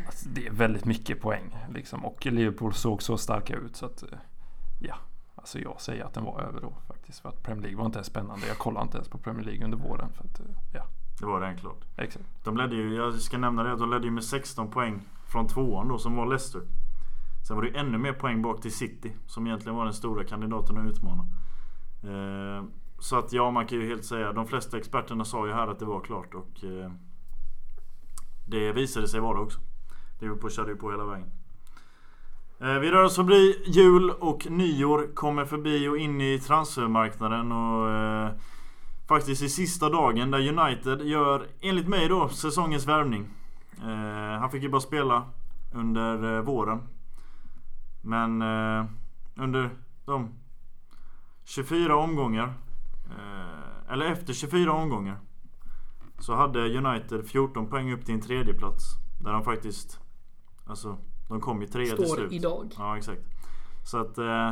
alltså, 0.06 0.30
det 0.30 0.48
är 0.48 0.52
väldigt 0.52 0.86
mycket 0.86 1.22
poäng. 1.22 1.58
Liksom. 1.70 2.06
Och 2.06 2.26
Liverpool 2.26 2.74
såg 2.74 3.02
så 3.02 3.18
starka 3.18 3.56
ut 3.56 3.76
så 3.76 3.86
att 3.86 4.04
ja, 4.80 4.96
alltså 5.36 5.60
jag 5.60 5.82
säger 5.82 6.04
att 6.04 6.14
den 6.14 6.24
var 6.24 6.42
över 6.42 6.62
då 6.62 6.74
faktiskt. 6.88 7.20
För 7.20 7.30
att 7.30 7.44
Premier 7.44 7.62
League 7.62 7.78
var 7.78 7.86
inte 7.86 7.98
ens 7.98 8.08
spännande. 8.08 8.48
Jag 8.48 8.58
kollade 8.58 8.84
inte 8.84 8.98
ens 8.98 9.10
på 9.10 9.18
Premier 9.18 9.44
League 9.44 9.66
under 9.66 9.78
våren. 9.78 10.10
För 10.14 10.24
att, 10.24 10.42
ja. 10.74 10.88
Det 11.20 11.26
var 11.26 11.42
det 11.42 11.56
klart. 11.60 11.86
Exakt. 11.98 12.26
De 12.44 12.58
ledde 12.58 12.76
ju, 12.76 12.96
jag 12.96 13.14
ska 13.14 13.38
nämna 13.38 13.64
det, 13.64 13.76
de 13.76 13.90
ledde 13.90 14.06
ju 14.06 14.12
med 14.12 14.24
16 14.24 14.72
poäng 14.72 15.02
från 15.28 15.48
tvåan 15.48 15.88
då 15.88 15.98
som 15.98 16.16
var 16.16 16.26
Leicester. 16.26 16.62
Sen 17.48 17.56
var 17.56 17.64
det 17.64 17.70
ju 17.70 17.76
ännu 17.76 17.98
mer 17.98 18.14
poäng 18.14 18.42
bak 18.42 18.62
till 18.62 18.76
City 18.76 19.14
som 19.28 19.48
egentligen 19.48 19.76
var 19.76 19.86
den 19.86 19.94
stora 19.94 20.24
kandidaten 20.24 20.78
att 20.78 20.86
utmana. 20.86 21.26
Eh, 22.08 22.64
så 23.00 23.18
att 23.20 23.34
ja, 23.34 23.52
man 23.52 23.68
kan 23.68 23.78
ju 23.78 23.88
helt 23.88 24.06
säga, 24.06 24.34
de 24.34 24.48
flesta 24.48 24.78
experterna 24.78 25.26
sa 25.26 25.48
ju 25.48 25.54
här 25.54 25.68
att 25.68 25.80
det 25.80 25.86
var 25.86 26.02
klart 26.02 26.34
och 26.34 26.64
eh, 26.64 26.92
det 28.46 28.72
visade 28.72 29.08
sig 29.08 29.20
vara 29.20 29.38
det 29.38 29.44
också. 29.44 29.60
Liverpool 30.20 30.52
körde 30.52 30.72
ju 30.72 30.78
på 30.78 30.92
hela 30.92 31.06
vägen. 31.06 31.32
Eh, 32.60 32.80
vi 32.80 32.92
rör 32.92 33.04
oss 33.04 33.16
förbi 33.16 33.64
jul 33.66 34.10
och 34.10 34.48
nyår, 34.50 35.08
kommer 35.14 35.46
förbi 35.46 35.88
och 35.88 35.98
in 35.98 36.22
i 36.22 36.40
transfermarknaden 36.40 37.52
och 37.52 37.90
eh, 37.90 38.32
faktiskt 39.08 39.42
i 39.42 39.50
sista 39.50 39.90
dagen 39.90 40.32
där 40.32 40.60
United 40.60 41.02
gör, 41.02 41.48
enligt 41.62 41.88
mig 41.88 42.08
då, 42.08 42.30
säsongens 42.30 42.88
värvning. 42.88 43.28
Eh, 43.82 44.40
han 44.40 44.52
fick 44.52 44.64
ju 44.64 44.70
bara 44.70 44.82
spela 44.82 45.24
under 45.74 46.36
eh, 46.36 46.42
våren. 46.42 46.82
Men 48.02 48.42
eh, 48.42 48.86
under 49.36 49.70
de 50.06 50.30
24 51.46 51.96
omgångar, 51.96 52.54
eh, 53.06 53.94
eller 53.94 54.06
efter 54.06 54.34
24 54.34 54.74
omgångar, 54.74 55.18
så 56.20 56.36
hade 56.36 56.78
United 56.78 57.28
14 57.28 57.68
poäng 57.68 57.94
upp 57.94 58.06
till 58.06 58.16
en 58.16 58.22
tredje 58.22 58.54
plats 58.54 58.84
Där 59.20 59.32
de 59.32 59.44
faktiskt, 59.44 60.00
alltså 60.66 60.98
de 61.28 61.42
kom 61.42 61.62
ju 61.62 61.68
trea 61.68 61.96
till 61.96 62.08
slut. 62.08 62.10
Står 62.10 62.34
idag. 62.34 62.74
Ja 62.78 62.98
exakt. 62.98 63.22
Så 63.86 63.98
att, 63.98 64.18
eh, 64.18 64.52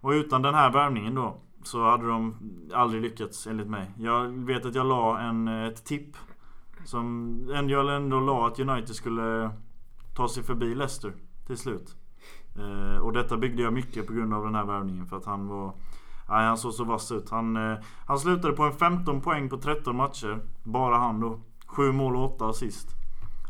och 0.00 0.10
utan 0.10 0.42
den 0.42 0.54
här 0.54 0.72
värvningen 0.72 1.14
då 1.14 1.36
så 1.62 1.90
hade 1.90 2.08
de 2.08 2.34
aldrig 2.74 3.02
lyckats 3.02 3.46
enligt 3.46 3.68
mig. 3.68 3.90
Jag 3.98 4.28
vet 4.28 4.66
att 4.66 4.74
jag 4.74 4.86
la 4.86 5.18
en, 5.18 5.48
ett 5.48 5.84
tipp. 5.84 6.16
Som 6.84 7.38
jag 7.68 7.96
ändå 7.96 8.20
la 8.20 8.46
att 8.46 8.60
United 8.60 8.96
skulle 8.96 9.50
ta 10.14 10.28
sig 10.28 10.42
förbi 10.42 10.74
Leicester 10.74 11.12
till 11.46 11.58
slut. 11.58 11.96
Eh, 12.58 12.98
och 12.98 13.12
detta 13.12 13.36
byggde 13.36 13.62
jag 13.62 13.72
mycket 13.72 14.06
på 14.06 14.12
grund 14.12 14.34
av 14.34 14.44
den 14.44 14.54
här 14.54 14.64
värvningen 14.64 15.06
för 15.06 15.16
att 15.16 15.24
han 15.24 15.48
var 15.48 15.72
Nej, 16.30 16.46
han 16.46 16.58
såg 16.58 16.74
så 16.74 16.84
vass 16.84 17.12
ut. 17.12 17.30
Han, 17.30 17.56
eh, 17.56 17.78
han 18.06 18.18
slutade 18.18 18.54
på 18.54 18.62
en 18.62 18.72
15 18.72 19.20
poäng 19.20 19.48
på 19.48 19.56
13 19.56 19.96
matcher. 19.96 20.40
Bara 20.62 20.96
han 20.96 21.20
då. 21.20 21.40
7 21.66 21.92
mål 21.92 22.16
och 22.16 22.34
8 22.34 22.48
assist. 22.48 22.88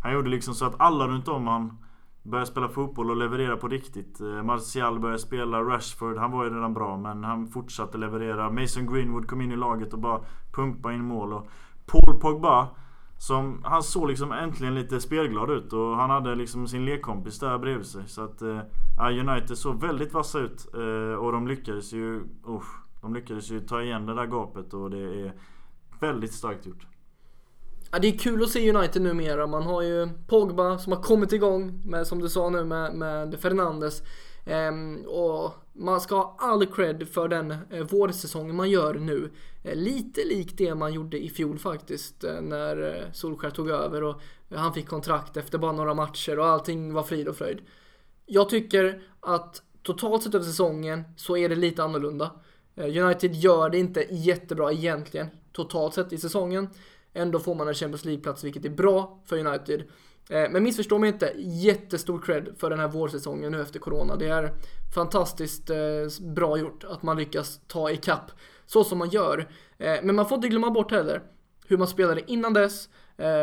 Han 0.03 0.12
gjorde 0.12 0.31
liksom 0.31 0.55
så 0.55 0.64
att 0.64 0.81
alla 0.81 1.09
runt 1.09 1.28
om 1.28 1.47
han 1.47 1.78
började 2.22 2.51
spela 2.51 2.68
fotboll 2.68 3.11
och 3.11 3.16
leverera 3.16 3.57
på 3.57 3.68
riktigt. 3.68 4.20
Eh, 4.20 4.43
Martial 4.43 5.01
började 5.01 5.18
spela, 5.18 5.61
Rashford, 5.62 6.16
han 6.16 6.31
var 6.31 6.45
ju 6.45 6.55
redan 6.55 6.74
bra 6.74 6.97
men 6.97 7.24
han 7.24 7.47
fortsatte 7.47 7.99
leverera. 7.99 8.51
Mason 8.51 8.93
Greenwood 8.93 9.28
kom 9.28 9.41
in 9.41 9.53
i 9.53 9.57
laget 9.57 9.93
och 9.93 9.99
bara 9.99 10.20
pumpa 10.53 10.93
in 10.93 11.05
mål. 11.05 11.33
Och 11.33 11.49
Paul 11.87 12.20
Pogba, 12.20 12.68
som, 13.21 13.62
han 13.64 13.83
såg 13.83 14.09
liksom 14.09 14.33
äntligen 14.33 14.75
lite 14.75 15.01
spelglad 15.01 15.51
ut 15.51 15.73
och 15.73 15.97
han 15.97 16.11
hade 16.11 16.35
liksom 16.35 16.68
sin 16.68 16.85
lekkompis 16.85 17.39
där 17.39 17.59
bredvid 17.59 17.87
sig. 17.87 18.03
Så 18.07 18.25
att 18.25 18.43
eh, 18.43 19.29
United 19.29 19.59
såg 19.59 19.81
väldigt 19.81 20.12
vassa 20.12 20.39
ut 20.39 20.75
eh, 20.75 21.14
och 21.14 21.33
de 21.33 21.49
lyckades 21.49 21.93
ju, 21.93 22.14
uh, 22.49 22.62
de 23.01 23.14
lyckades 23.14 23.51
ju 23.51 23.61
ta 23.61 23.83
igen 23.83 24.07
det 24.07 24.14
där 24.14 24.27
gapet 24.27 24.75
och 24.75 24.91
det 24.91 24.99
är 24.99 25.33
väldigt 26.01 26.33
starkt 26.33 26.66
gjort. 26.66 26.87
Ja, 27.91 27.99
det 27.99 28.09
är 28.09 28.18
kul 28.18 28.43
att 28.43 28.51
se 28.51 28.73
United 28.73 29.03
numera. 29.03 29.47
Man 29.47 29.62
har 29.62 29.83
ju 29.83 30.09
Pogba 30.29 30.79
som 30.79 30.93
har 30.93 31.03
kommit 31.03 31.33
igång 31.33 31.83
med, 31.85 32.07
som 32.07 32.18
du 32.18 32.29
sa 32.29 32.51
nu 32.51 32.64
med, 32.64 32.95
med 32.95 33.41
Fernandes. 33.41 34.03
Ehm, 34.51 35.05
och 35.07 35.53
man 35.72 36.01
ska 36.01 36.14
ha 36.14 36.36
all 36.38 36.66
cred 36.66 37.09
för 37.09 37.28
den 37.28 37.51
eh, 37.51 37.84
vårsäsongen 37.84 38.57
man 38.57 38.70
gör 38.70 38.94
nu. 38.94 39.30
Eh, 39.64 39.74
lite 39.74 40.24
likt 40.24 40.59
det 40.59 40.74
man 40.74 40.92
gjorde 40.92 41.24
i 41.24 41.30
fjol 41.30 41.59
faktiskt 41.59 42.24
eh, 42.24 42.40
när 42.40 42.96
eh, 42.96 43.12
Solskjaer 43.12 43.51
tog 43.51 43.70
över 43.70 44.03
och 44.03 44.20
han 44.55 44.74
fick 44.74 44.88
kontrakt 44.88 45.36
efter 45.36 45.59
bara 45.59 45.72
några 45.72 45.94
matcher 45.94 46.38
och 46.38 46.46
allting 46.46 46.92
var 46.92 47.03
frid 47.03 47.28
och 47.28 47.36
fröjd. 47.36 47.61
Jag 48.26 48.48
tycker 48.48 49.03
att 49.20 49.62
totalt 49.82 50.22
sett 50.22 50.34
över 50.34 50.44
säsongen 50.44 51.03
så 51.16 51.36
är 51.36 51.48
det 51.48 51.57
lite 51.57 51.82
annorlunda. 51.82 52.30
Eh, 52.76 53.05
United 53.05 53.34
gör 53.34 53.70
det 53.70 53.78
inte 53.78 54.07
jättebra 54.11 54.72
egentligen 54.72 55.26
totalt 55.53 55.94
sett 55.94 56.12
i 56.12 56.18
säsongen. 56.18 56.68
Ändå 57.12 57.38
får 57.38 57.55
man 57.55 57.68
en 57.68 57.74
Champions 57.74 58.05
League-plats 58.05 58.44
vilket 58.44 58.64
är 58.64 58.70
bra 58.70 59.22
för 59.26 59.46
United. 59.46 59.82
Eh, 60.31 60.51
men 60.51 60.62
missförstå 60.62 60.99
mig 60.99 61.09
inte, 61.09 61.33
jättestor 61.37 62.18
cred 62.18 62.49
för 62.59 62.70
den 62.70 62.78
här 62.78 62.89
vårsäsongen 62.89 63.53
nu 63.53 63.62
efter 63.62 63.78
Corona. 63.78 64.16
Det 64.16 64.28
är 64.28 64.55
fantastiskt 64.95 65.70
eh, 65.70 65.76
bra 66.20 66.59
gjort 66.59 66.85
att 66.85 67.03
man 67.03 67.16
lyckas 67.16 67.61
ta 67.66 67.91
ikapp 67.91 68.31
så 68.66 68.85
som 68.85 68.99
man 68.99 69.09
gör. 69.11 69.49
Eh, 69.78 69.97
men 70.03 70.14
man 70.16 70.28
får 70.28 70.37
inte 70.37 70.49
glömma 70.49 70.70
bort 70.70 70.91
heller 70.91 71.22
hur 71.66 71.78
man 71.78 71.89
spelade 71.89 72.22
innan 72.26 72.53
dess 72.53 72.89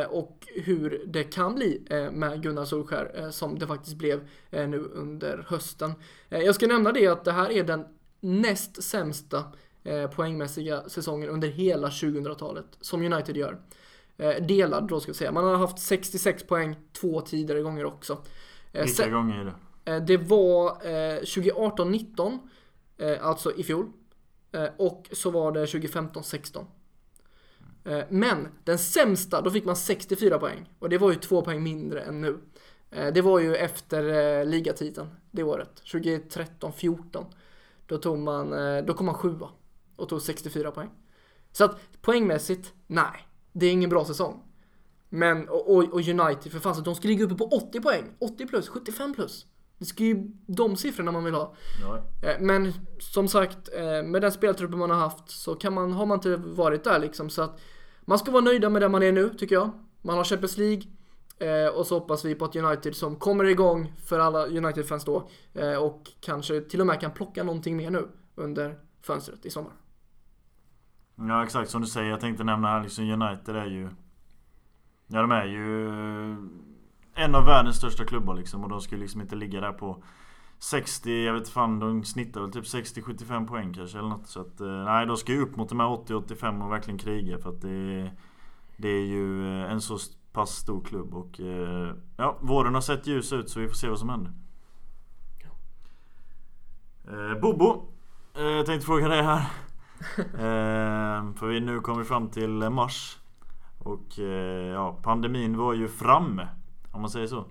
och 0.09 0.47
hur 0.55 1.03
det 1.07 1.23
kan 1.23 1.55
bli 1.55 1.81
med 2.11 2.43
Gunnar 2.43 2.65
Solskär 2.65 3.31
som 3.31 3.59
det 3.59 3.67
faktiskt 3.67 3.95
blev 3.95 4.27
nu 4.51 4.77
under 4.93 5.45
hösten. 5.47 5.93
Jag 6.29 6.55
ska 6.55 6.67
nämna 6.67 6.91
det 6.91 7.07
att 7.07 7.25
det 7.25 7.31
här 7.31 7.51
är 7.51 7.63
den 7.63 7.85
näst 8.19 8.83
sämsta 8.83 9.43
poängmässiga 10.15 10.89
säsongen 10.89 11.29
under 11.29 11.47
hela 11.47 11.89
2000-talet 11.89 12.65
som 12.81 13.01
United 13.01 13.37
gör. 13.37 13.57
Eh, 14.17 14.45
delad 14.45 14.87
då 14.87 14.99
ska 14.99 15.11
vi 15.11 15.17
säga. 15.17 15.31
Man 15.31 15.43
har 15.43 15.55
haft 15.55 15.79
66 15.79 16.43
poäng 16.47 16.75
två 16.93 17.21
tidigare 17.21 17.61
gånger 17.61 17.85
också. 17.85 18.13
Eh, 18.13 18.83
Vilka 18.83 19.03
Sen, 19.03 19.11
gånger 19.11 19.39
är 19.39 19.45
det? 19.45 19.91
Eh, 19.91 20.03
det 20.05 20.17
var 20.17 20.69
2018-19, 21.25 22.39
alltså 23.21 23.55
i 23.55 23.63
fjol. 23.63 23.91
och 24.77 25.09
så 25.11 25.31
var 25.31 25.51
det 25.51 25.65
2015-16. 25.65 26.65
Men 28.09 28.47
den 28.63 28.77
sämsta, 28.77 29.41
då 29.41 29.51
fick 29.51 29.65
man 29.65 29.75
64 29.75 30.39
poäng. 30.39 30.69
Och 30.79 30.89
det 30.89 30.97
var 30.97 31.09
ju 31.11 31.15
två 31.15 31.41
poäng 31.41 31.63
mindre 31.63 32.01
än 32.01 32.21
nu. 32.21 32.39
Det 32.89 33.21
var 33.21 33.39
ju 33.39 33.55
efter 33.55 34.45
ligatiteln 34.45 35.07
det 35.31 35.43
året, 35.43 35.81
2013-14. 35.85 37.25
Då, 37.85 37.97
tog 37.97 38.17
man, 38.19 38.49
då 38.85 38.93
kom 38.93 39.05
man 39.05 39.15
sjua 39.15 39.49
och 39.95 40.09
tog 40.09 40.21
64 40.21 40.71
poäng. 40.71 40.89
Så 41.51 41.63
att 41.63 41.79
poängmässigt, 42.01 42.73
nej 42.87 43.27
det 43.59 43.65
är 43.65 43.71
ingen 43.71 43.89
bra 43.89 44.05
säsong. 44.05 44.43
Men, 45.09 45.49
och, 45.49 45.69
och 45.69 46.07
United 46.07 46.51
för 46.51 46.59
fan, 46.59 46.83
de 46.83 46.95
ska 46.95 47.07
ligga 47.07 47.25
uppe 47.25 47.35
på 47.35 47.45
80 47.45 47.81
poäng. 47.81 48.05
80 48.19 48.45
plus, 48.47 48.67
75 48.67 49.13
plus. 49.13 49.45
Det 49.77 49.85
ska 49.85 50.03
ju 50.03 50.31
de 50.47 50.77
siffrorna 50.77 51.11
man 51.11 51.23
vill 51.23 51.33
ha. 51.33 51.55
Ja. 51.81 51.97
Eh, 52.27 52.39
men 52.39 52.73
som 52.99 53.27
sagt, 53.27 53.69
eh, 53.73 54.03
med 54.03 54.21
den 54.21 54.31
speltruppen 54.31 54.79
man 54.79 54.89
har 54.89 54.97
haft 54.97 55.29
så 55.29 55.55
kan 55.55 55.73
man, 55.73 55.91
har 55.91 56.05
man 56.05 56.17
inte 56.17 56.35
varit 56.35 56.83
där 56.83 56.99
liksom. 56.99 57.29
Så 57.29 57.41
att 57.41 57.59
man 58.01 58.19
ska 58.19 58.31
vara 58.31 58.43
nöjda 58.43 58.69
med 58.69 58.81
där 58.81 58.89
man 58.89 59.03
är 59.03 59.11
nu, 59.11 59.29
tycker 59.29 59.55
jag. 59.55 59.69
Man 60.01 60.17
har 60.17 60.23
Champions 60.23 60.57
League. 60.57 60.83
Eh, 61.39 61.67
och 61.67 61.87
så 61.87 61.99
hoppas 61.99 62.25
vi 62.25 62.35
på 62.35 62.45
att 62.45 62.55
United 62.55 62.95
som 62.95 63.15
kommer 63.15 63.45
igång 63.45 63.93
för 64.05 64.19
alla 64.19 64.47
United-fans 64.47 65.05
då. 65.05 65.29
Och 65.79 66.11
kanske 66.19 66.61
till 66.61 66.81
och 66.81 66.87
med 66.87 67.01
kan 67.01 67.11
plocka 67.11 67.43
någonting 67.43 67.77
mer 67.77 67.89
nu 67.89 68.07
under 68.35 68.79
fönstret 69.01 69.45
i 69.45 69.49
sommar. 69.49 69.73
Ja 71.19 71.43
exakt 71.43 71.69
som 71.69 71.81
du 71.81 71.87
säger. 71.87 72.09
Jag 72.09 72.19
tänkte 72.19 72.43
nämna 72.43 72.67
här 72.67 72.83
liksom 72.83 73.03
United 73.03 73.55
är 73.55 73.65
ju... 73.65 73.89
Ja 75.07 75.21
de 75.21 75.31
är 75.31 75.45
ju 75.45 75.89
en 77.15 77.35
av 77.35 77.45
världens 77.45 77.77
största 77.77 78.05
klubbar 78.05 78.35
liksom. 78.35 78.63
Och 78.63 78.69
de 78.69 78.81
skulle 78.81 79.01
liksom 79.01 79.21
inte 79.21 79.35
ligga 79.35 79.61
där 79.61 79.71
på 79.71 80.03
60, 80.59 81.25
jag 81.25 81.33
vet 81.33 81.49
fan, 81.49 81.79
de 81.79 82.03
snittar 82.03 82.41
väl 82.41 82.51
typ 82.51 82.63
60-75 82.63 83.47
poäng 83.47 83.73
kanske 83.73 83.97
eller 83.97 84.09
något. 84.09 84.27
Så 84.27 84.41
att 84.41 84.61
eh, 84.61 84.67
nej, 84.67 85.05
de 85.05 85.17
ska 85.17 85.31
ju 85.31 85.41
upp 85.41 85.55
mot 85.55 85.69
de 85.69 85.79
här 85.79 85.87
80-85 85.87 86.65
och 86.65 86.71
verkligen 86.71 86.97
kriga 86.97 87.37
för 87.37 87.49
att 87.49 87.61
det, 87.61 88.11
det 88.77 88.89
är 88.89 89.05
ju 89.05 89.53
eh, 89.61 89.71
en 89.71 89.81
så 89.81 89.97
pass 90.33 90.55
stor 90.55 90.81
klubb 90.81 91.13
och 91.13 91.39
eh, 91.39 91.93
ja, 92.17 92.37
våren 92.41 92.73
har 92.73 92.81
sett 92.81 93.07
ljus 93.07 93.33
ut 93.33 93.49
så 93.49 93.59
vi 93.59 93.67
får 93.67 93.75
se 93.75 93.89
vad 93.89 93.99
som 93.99 94.09
händer. 94.09 94.31
Eh, 97.07 97.39
Bobo, 97.41 97.85
jag 98.33 98.65
tänkte 98.65 98.85
fråga 98.85 99.07
dig 99.07 99.21
här 99.23 99.45
eh, 100.17 101.33
för 101.33 101.47
vi 101.47 101.59
nu 101.59 101.79
kommer 101.79 102.03
fram 102.03 102.29
till 102.29 102.69
mars. 102.69 103.17
Och 103.79 104.19
eh, 104.19 104.67
ja, 104.67 104.99
pandemin 105.03 105.57
var 105.57 105.73
ju 105.73 105.87
framme. 105.87 106.47
Om 106.91 107.01
man 107.01 107.09
säger 107.09 107.27
så. 107.27 107.45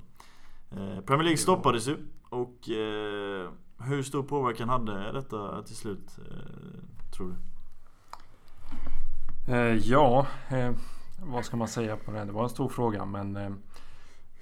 Eh, 0.70 1.00
Premier 1.06 1.22
League 1.22 1.36
stoppades 1.36 1.88
ju. 1.88 1.96
Och 2.28 2.70
eh, 2.70 3.50
hur 3.78 4.02
stor 4.02 4.22
påverkan 4.22 4.68
hade 4.68 5.12
detta 5.12 5.62
till 5.62 5.76
slut? 5.76 6.18
Eh, 6.18 7.14
tror 7.16 7.28
du? 7.28 7.36
Eh, 9.52 9.74
ja, 9.76 10.26
vad 11.22 11.44
ska 11.44 11.56
man 11.56 11.68
säga 11.68 11.96
på 11.96 12.10
det? 12.10 12.24
Det 12.24 12.32
var 12.32 12.42
en 12.42 12.50
stor 12.50 12.68
fråga 12.68 13.04
men 13.04 13.58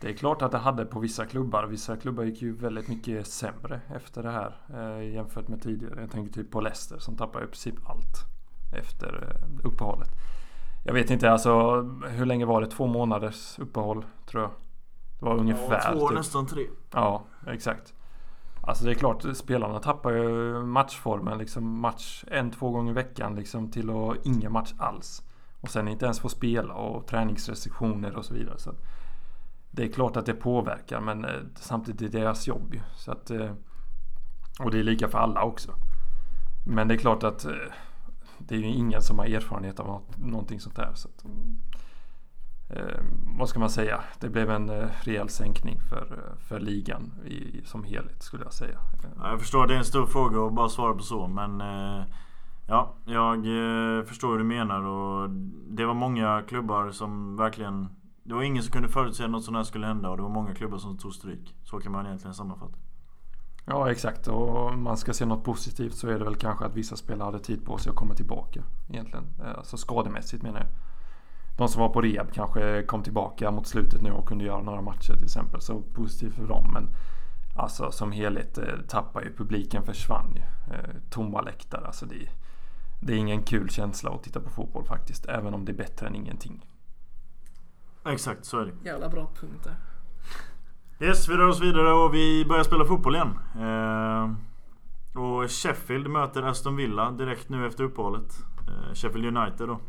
det 0.04 0.10
är 0.10 0.14
klart 0.14 0.42
att 0.42 0.52
det 0.52 0.58
hade 0.58 0.84
på 0.84 1.00
vissa 1.00 1.26
klubbar. 1.26 1.64
Vissa 1.64 1.96
klubbar 1.96 2.24
gick 2.24 2.42
ju 2.42 2.56
väldigt 2.56 2.88
mycket 2.88 3.26
sämre 3.26 3.80
efter 3.94 4.22
det 4.22 4.30
här 4.30 4.56
eh, 4.74 5.12
jämfört 5.14 5.48
med 5.48 5.62
tidigare. 5.62 6.00
Jag 6.00 6.10
tänker 6.10 6.32
typ 6.32 6.50
på 6.50 6.60
Leicester 6.60 6.98
som 6.98 7.16
tappade 7.16 7.44
i 7.44 7.48
princip 7.48 7.74
allt 7.86 8.24
efter 8.72 9.28
eh, 9.28 9.66
uppehållet. 9.66 10.08
Jag 10.84 10.94
vet 10.94 11.10
inte, 11.10 11.30
alltså 11.30 11.82
hur 12.08 12.26
länge 12.26 12.44
var 12.44 12.60
det? 12.60 12.66
Två 12.66 12.86
månaders 12.86 13.58
uppehåll 13.58 14.04
tror 14.26 14.42
jag. 14.42 14.50
Det 15.18 15.26
var 15.26 15.36
ungefär. 15.36 15.80
Ja, 15.84 15.92
två, 15.92 16.08
typ. 16.08 16.18
nästan 16.18 16.46
tre. 16.46 16.66
Ja, 16.90 17.24
exakt. 17.46 17.94
Alltså 18.60 18.84
det 18.84 18.90
är 18.90 18.94
klart, 18.94 19.24
spelarna 19.34 19.78
tappar 19.78 20.10
ju 20.10 20.62
matchformen 20.62 21.38
liksom 21.38 21.80
match 21.80 22.24
en, 22.26 22.50
två 22.50 22.70
gånger 22.70 22.90
i 22.90 22.94
veckan 22.94 23.34
liksom 23.34 23.70
till 23.70 23.90
att 23.90 24.26
ingen 24.26 24.52
match 24.52 24.74
alls. 24.78 25.22
Och 25.60 25.70
sen 25.70 25.88
inte 25.88 26.04
ens 26.04 26.20
få 26.20 26.28
spela 26.28 26.74
och 26.74 27.06
träningsrestriktioner 27.06 28.16
och 28.16 28.24
så 28.24 28.34
vidare. 28.34 28.58
Så 28.58 28.70
det 29.74 29.84
är 29.84 29.88
klart 29.88 30.16
att 30.16 30.26
det 30.26 30.34
påverkar 30.34 31.00
men 31.00 31.24
eh, 31.24 31.30
samtidigt 31.54 32.00
är 32.00 32.08
det 32.08 32.18
deras 32.18 32.46
jobb 32.46 32.74
ju. 32.74 32.80
Så 32.96 33.12
att, 33.12 33.30
eh, 33.30 33.52
och 34.60 34.70
det 34.70 34.78
är 34.78 34.82
lika 34.82 35.08
för 35.08 35.18
alla 35.18 35.42
också. 35.42 35.74
Men 36.66 36.88
det 36.88 36.94
är 36.94 36.98
klart 36.98 37.22
att 37.22 37.44
eh, 37.44 37.52
det 38.38 38.54
är 38.54 38.58
ju 38.58 38.66
ingen 38.66 39.02
som 39.02 39.18
har 39.18 39.26
erfarenhet 39.26 39.80
av 39.80 39.86
något, 39.86 40.18
någonting 40.18 40.60
sånt 40.60 40.76
där. 40.76 40.92
Så 40.94 41.08
att, 41.08 41.24
vad 43.38 43.48
ska 43.48 43.60
man 43.60 43.70
säga? 43.70 44.00
Det 44.20 44.28
blev 44.28 44.50
en 44.50 44.68
eh, 44.68 44.88
rejäl 45.00 45.28
sänkning 45.28 45.80
för, 45.88 46.34
för 46.48 46.60
ligan 46.60 47.12
i, 47.26 47.62
som 47.64 47.84
helhet 47.84 48.22
skulle 48.22 48.44
jag 48.44 48.52
säga. 48.52 48.78
jag 49.22 49.40
förstår, 49.40 49.66
det 49.66 49.74
är 49.74 49.78
en 49.78 49.84
stor 49.84 50.06
fråga 50.06 50.46
att 50.46 50.52
bara 50.52 50.68
svara 50.68 50.94
på 50.94 51.02
så 51.02 51.26
men 51.26 51.62
Ja, 52.66 52.94
jag 53.04 53.44
förstår 54.08 54.30
hur 54.30 54.38
du 54.38 54.44
menar 54.44 54.82
och 54.82 55.30
det 55.68 55.84
var 55.84 55.94
många 55.94 56.42
klubbar 56.48 56.90
som 56.90 57.36
verkligen 57.36 57.88
det 58.26 58.34
var 58.34 58.42
ingen 58.42 58.62
som 58.62 58.72
kunde 58.72 58.88
förutse 58.88 59.24
att 59.24 59.30
något 59.30 59.44
sånt 59.44 59.56
här 59.56 59.64
skulle 59.64 59.86
hända 59.86 60.10
och 60.10 60.16
det 60.16 60.22
var 60.22 60.30
många 60.30 60.54
klubbar 60.54 60.78
som 60.78 60.98
tog 60.98 61.14
stryk. 61.14 61.54
Så 61.64 61.78
kan 61.78 61.92
man 61.92 62.06
egentligen 62.06 62.34
sammanfatta. 62.34 62.76
Ja 63.66 63.90
exakt 63.90 64.28
och 64.28 64.66
om 64.66 64.82
man 64.82 64.96
ska 64.96 65.12
se 65.12 65.24
något 65.24 65.44
positivt 65.44 65.94
så 65.94 66.08
är 66.08 66.18
det 66.18 66.24
väl 66.24 66.36
kanske 66.36 66.64
att 66.64 66.74
vissa 66.74 66.96
spelare 66.96 67.26
hade 67.26 67.38
tid 67.38 67.64
på 67.64 67.78
sig 67.78 67.90
att 67.90 67.96
komma 67.96 68.14
tillbaka. 68.14 68.62
Egentligen. 68.88 69.24
Eh, 69.40 69.58
alltså 69.58 69.76
skademässigt 69.76 70.42
menar 70.42 70.58
jag. 70.58 70.68
De 71.58 71.68
som 71.68 71.82
var 71.82 71.88
på 71.88 72.00
rehab 72.00 72.32
kanske 72.32 72.82
kom 72.82 73.02
tillbaka 73.02 73.50
mot 73.50 73.66
slutet 73.66 74.02
nu 74.02 74.12
och 74.12 74.28
kunde 74.28 74.44
göra 74.44 74.62
några 74.62 74.82
matcher 74.82 75.14
till 75.14 75.24
exempel. 75.24 75.60
Så 75.60 75.80
positivt 75.80 76.34
för 76.34 76.46
dem. 76.46 76.70
Men 76.72 76.88
alltså 77.56 77.92
som 77.92 78.12
helhet 78.12 78.58
eh, 78.58 78.64
tappar 78.88 79.22
ju 79.22 79.36
publiken 79.36 79.82
försvann 79.84 80.32
ju. 80.34 80.74
Eh, 80.74 80.94
tomma 81.10 81.40
läktare. 81.40 81.86
Alltså 81.86 82.06
det, 82.06 82.28
det 83.00 83.12
är 83.12 83.16
ingen 83.16 83.42
kul 83.42 83.70
känsla 83.70 84.10
att 84.10 84.22
titta 84.22 84.40
på 84.40 84.50
fotboll 84.50 84.84
faktiskt. 84.84 85.26
Även 85.26 85.54
om 85.54 85.64
det 85.64 85.72
är 85.72 85.76
bättre 85.76 86.06
än 86.06 86.14
ingenting. 86.14 86.64
Exakt, 88.04 88.44
så 88.44 88.58
är 88.58 88.66
det. 88.66 88.72
Jävla 88.84 89.08
bra 89.08 89.30
punkt 89.40 89.64
där. 89.64 89.76
Yes, 91.06 91.28
vi 91.28 91.34
rör 91.34 91.48
oss 91.48 91.60
vidare 91.60 91.92
och 91.92 92.14
vi 92.14 92.44
börjar 92.44 92.64
spela 92.64 92.84
fotboll 92.84 93.14
igen. 93.14 93.38
Eh, 93.58 94.32
och 95.22 95.50
Sheffield 95.50 96.10
möter 96.10 96.42
Aston 96.42 96.76
Villa 96.76 97.10
direkt 97.10 97.48
nu 97.48 97.66
efter 97.66 97.84
uppehållet. 97.84 98.38
Eh, 98.68 98.94
Sheffield 98.94 99.36
United 99.36 99.68
då. 99.68 99.80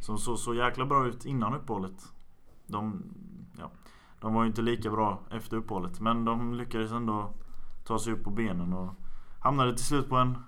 Som 0.00 0.18
såg 0.18 0.38
så 0.38 0.54
jäkla 0.54 0.86
bra 0.86 1.06
ut 1.06 1.24
innan 1.24 1.54
uppehållet. 1.54 2.12
De, 2.66 3.02
ja, 3.58 3.70
de 4.20 4.34
var 4.34 4.42
ju 4.42 4.48
inte 4.48 4.62
lika 4.62 4.90
bra 4.90 5.20
efter 5.30 5.56
uppehållet. 5.56 6.00
Men 6.00 6.24
de 6.24 6.54
lyckades 6.54 6.92
ändå 6.92 7.34
ta 7.84 7.98
sig 7.98 8.12
upp 8.12 8.24
på 8.24 8.30
benen 8.30 8.72
och 8.72 8.94
hamnade 9.40 9.76
till 9.76 9.84
slut 9.84 10.08
på 10.08 10.16
en 10.16 10.38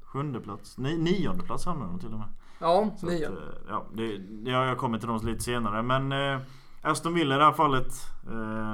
Sjunde 0.00 0.40
plats? 0.40 0.78
Nej, 0.78 0.98
nionde 0.98 1.44
plats 1.44 1.66
hamnade 1.66 1.90
de 1.90 2.00
till 2.00 2.12
och 2.12 2.18
med. 2.18 2.28
Ja, 2.60 2.90
så. 2.96 3.06
Att, 3.06 3.12
eh, 3.12 3.30
ja, 3.68 3.86
det, 3.94 4.20
ja, 4.50 4.66
jag 4.66 4.78
kommer 4.78 4.98
till 4.98 5.08
dem 5.08 5.20
lite 5.22 5.40
senare. 5.40 5.82
Men 5.82 6.12
eh, 6.12 6.40
Aston 6.82 7.14
Villa 7.14 7.34
i 7.34 7.38
det 7.38 7.44
här 7.44 7.52
fallet. 7.52 7.92
Eh, 8.30 8.72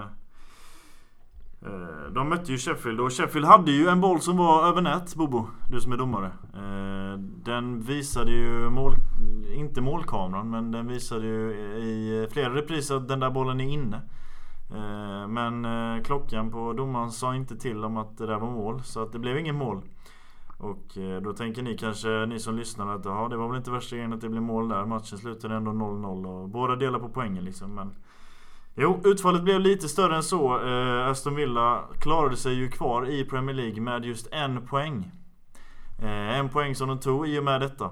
eh, 1.68 2.12
de 2.12 2.28
mötte 2.28 2.52
ju 2.52 2.58
Sheffield 2.58 3.00
och 3.00 3.12
Sheffield 3.12 3.46
hade 3.46 3.70
ju 3.70 3.88
en 3.88 4.00
boll 4.00 4.20
som 4.20 4.36
var 4.36 4.68
över 4.68 4.82
nät, 4.82 5.14
Bobo. 5.14 5.48
Du 5.70 5.80
som 5.80 5.92
är 5.92 5.96
domare. 5.96 6.26
Eh, 6.54 7.18
den 7.44 7.80
visade 7.80 8.30
ju 8.30 8.70
mål... 8.70 8.94
Inte 9.54 9.80
målkameran, 9.80 10.50
men 10.50 10.72
den 10.72 10.86
visade 10.86 11.26
ju 11.26 11.50
i 11.78 12.28
flera 12.32 12.54
repriser 12.54 12.96
att 12.96 13.08
den 13.08 13.20
där 13.20 13.30
bollen 13.30 13.60
är 13.60 13.64
inne. 13.64 13.96
Eh, 14.70 15.28
men 15.28 15.66
klockan 16.04 16.50
på 16.50 16.72
domaren 16.72 17.10
sa 17.10 17.34
inte 17.34 17.56
till 17.56 17.84
om 17.84 17.96
att 17.96 18.18
det 18.18 18.26
där 18.26 18.38
var 18.38 18.50
mål, 18.50 18.82
så 18.82 19.02
att 19.02 19.12
det 19.12 19.18
blev 19.18 19.38
ingen 19.38 19.56
mål. 19.56 19.82
Och 20.58 20.98
eh, 20.98 21.20
då 21.22 21.32
tänker 21.32 21.62
ni 21.62 21.76
kanske, 21.76 22.26
ni 22.26 22.38
som 22.38 22.56
lyssnar 22.56 22.94
att 22.94 23.04
ja, 23.04 23.28
det 23.30 23.36
var 23.36 23.48
väl 23.48 23.56
inte 23.56 23.70
värsta 23.70 23.96
grejen 23.96 24.12
att 24.12 24.20
det 24.20 24.28
blev 24.28 24.42
mål 24.42 24.68
där. 24.68 24.84
Matchen 24.84 25.18
slutade 25.18 25.54
ändå 25.54 25.70
0-0 25.70 26.26
och 26.26 26.48
båda 26.48 26.76
delar 26.76 26.98
på 26.98 27.08
poängen 27.08 27.44
liksom. 27.44 27.74
Men 27.74 27.94
Jo, 28.78 29.00
utfallet 29.04 29.42
blev 29.42 29.60
lite 29.60 29.88
större 29.88 30.16
än 30.16 30.22
så. 30.22 30.66
Eh, 30.66 31.08
Aston 31.08 31.34
Villa 31.34 31.84
klarade 32.00 32.36
sig 32.36 32.54
ju 32.54 32.70
kvar 32.70 33.08
i 33.08 33.24
Premier 33.24 33.56
League 33.56 33.80
med 33.80 34.04
just 34.04 34.28
en 34.32 34.66
poäng. 34.66 35.10
Eh, 35.98 36.38
en 36.38 36.48
poäng 36.48 36.74
som 36.74 36.88
de 36.88 36.98
tog 36.98 37.28
i 37.28 37.38
och 37.38 37.44
med 37.44 37.60
detta. 37.60 37.84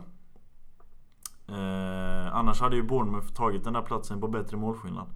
Eh, 1.48 2.36
annars 2.36 2.60
hade 2.60 2.76
ju 2.76 2.82
Bournemouth 2.82 3.32
tagit 3.32 3.64
den 3.64 3.72
där 3.72 3.82
platsen 3.82 4.20
på 4.20 4.28
bättre 4.28 4.56
målskillnad. 4.56 5.06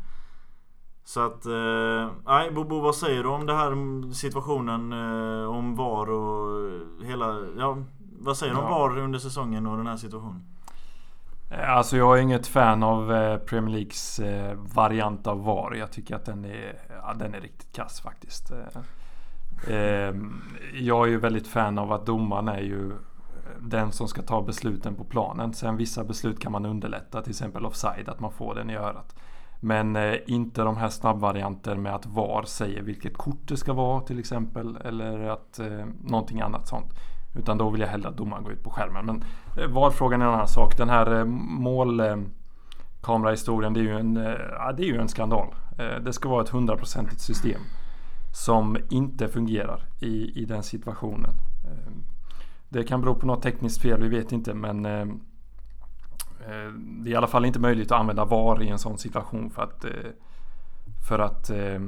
Så 1.09 1.27
att, 1.27 1.47
eh, 1.47 2.11
nej 2.27 2.51
Bobo 2.51 2.81
vad 2.81 2.95
säger 2.95 3.23
du 3.23 3.29
om 3.29 3.47
det 3.47 3.55
här 3.55 4.13
situationen 4.13 4.93
eh, 4.93 5.51
om 5.51 5.77
VAR 5.77 6.11
och 6.11 6.71
hela, 7.05 7.41
ja 7.59 7.79
vad 8.19 8.37
säger 8.37 8.55
du 8.55 8.59
om 8.59 8.71
VAR 8.71 8.99
under 8.99 9.19
säsongen 9.19 9.67
och 9.67 9.77
den 9.77 9.87
här 9.87 9.97
situationen? 9.97 10.43
Eh, 11.51 11.77
alltså 11.77 11.97
jag 11.97 12.19
är 12.19 12.23
inget 12.23 12.47
fan 12.47 12.83
av 12.83 13.13
eh, 13.13 13.39
Premier 13.39 13.77
Leagues 13.77 14.19
eh, 14.19 14.55
variant 14.75 15.27
av 15.27 15.45
VAR. 15.45 15.75
Jag 15.75 15.93
tycker 15.93 16.17
att 16.17 16.25
den 16.25 16.45
är, 16.45 16.79
ja, 16.89 17.15
den 17.15 17.35
är 17.35 17.41
riktigt 17.41 17.73
kass 17.73 18.01
faktiskt. 18.01 18.53
Jag 20.73 21.07
är 21.07 21.11
ju 21.11 21.19
väldigt 21.19 21.49
fan 21.49 21.79
av 21.79 21.93
att 21.93 22.07
domaren 22.07 22.49
är 22.49 22.61
ju 22.61 22.93
den 23.61 23.93
som 23.93 24.09
ska 24.09 24.23
ta 24.23 24.43
besluten 24.43 24.95
på 24.95 25.05
planen. 25.05 25.55
Sen 25.55 25.77
vissa 25.77 26.05
beslut 26.05 26.41
kan 26.41 26.53
man 26.53 26.67
underlätta, 26.67 27.23
till 27.23 27.31
exempel 27.31 27.67
offside, 27.67 28.09
att 28.09 28.21
man 28.21 28.33
får 28.33 28.55
den 28.55 28.71
i 28.71 28.77
örat. 28.77 29.15
Men 29.61 29.97
eh, 29.97 30.15
inte 30.27 30.63
de 30.63 30.77
här 30.77 30.89
snabbvarianter 30.89 31.77
med 31.77 31.95
att 31.95 32.07
VAR 32.07 32.43
säger 32.43 32.83
vilket 32.83 33.17
kort 33.17 33.49
det 33.49 33.57
ska 33.57 33.73
vara 33.73 34.01
till 34.01 34.19
exempel. 34.19 34.77
Eller 34.85 35.29
att 35.29 35.59
eh, 35.59 35.87
någonting 36.05 36.41
annat 36.41 36.69
sånt. 36.69 36.93
Utan 37.35 37.59
då 37.59 37.71
vill 37.71 37.81
jag 37.81 37.89
hellre 37.89 38.09
att 38.09 38.17
domaren 38.17 38.45
går 38.45 38.53
ut 38.53 38.63
på 38.63 38.71
skärmen. 38.71 39.07
Men 39.07 39.25
eh, 39.57 39.67
VAR-frågan 39.71 40.23
är 40.23 40.27
en 40.27 40.35
annan 40.35 40.49
sak. 40.49 40.77
Den 40.77 40.89
här 40.89 41.19
eh, 41.19 41.25
målkamerahistorien 41.25 43.73
eh, 43.73 43.75
det 43.75 43.81
är 43.81 43.85
ju 43.93 43.99
en, 43.99 44.17
eh, 44.17 44.33
det 44.77 44.83
är 44.83 44.87
ju 44.87 45.01
en 45.01 45.09
skandal. 45.09 45.55
Eh, 45.79 45.97
det 46.05 46.13
ska 46.13 46.29
vara 46.29 46.43
ett 46.43 46.49
hundraprocentigt 46.49 47.21
system. 47.21 47.61
Som 48.33 48.77
inte 48.91 49.29
fungerar 49.29 49.83
i, 50.01 50.43
i 50.43 50.45
den 50.45 50.63
situationen. 50.63 51.31
Eh, 51.65 51.93
det 52.69 52.85
kan 52.85 53.01
bero 53.01 53.15
på 53.15 53.27
något 53.27 53.43
tekniskt 53.43 53.83
fel, 53.83 54.03
vi 54.03 54.09
vet 54.09 54.33
inte. 54.33 54.55
Men 54.55 54.87
Eh, 54.87 55.07
Eh, 56.49 56.73
det 56.73 57.11
är 57.11 57.13
i 57.13 57.17
alla 57.17 57.27
fall 57.27 57.45
inte 57.45 57.61
möjligt 57.61 57.93
att 57.93 58.01
använda 58.01 58.25
VAR 58.25 58.63
i 58.63 58.69
en 58.69 58.79
sån 58.79 58.99
situation 58.99 59.51
för 59.51 59.63
att, 59.63 59.85
eh, 59.85 59.91
för 61.09 61.19
att, 61.19 61.51
eh, 61.51 61.81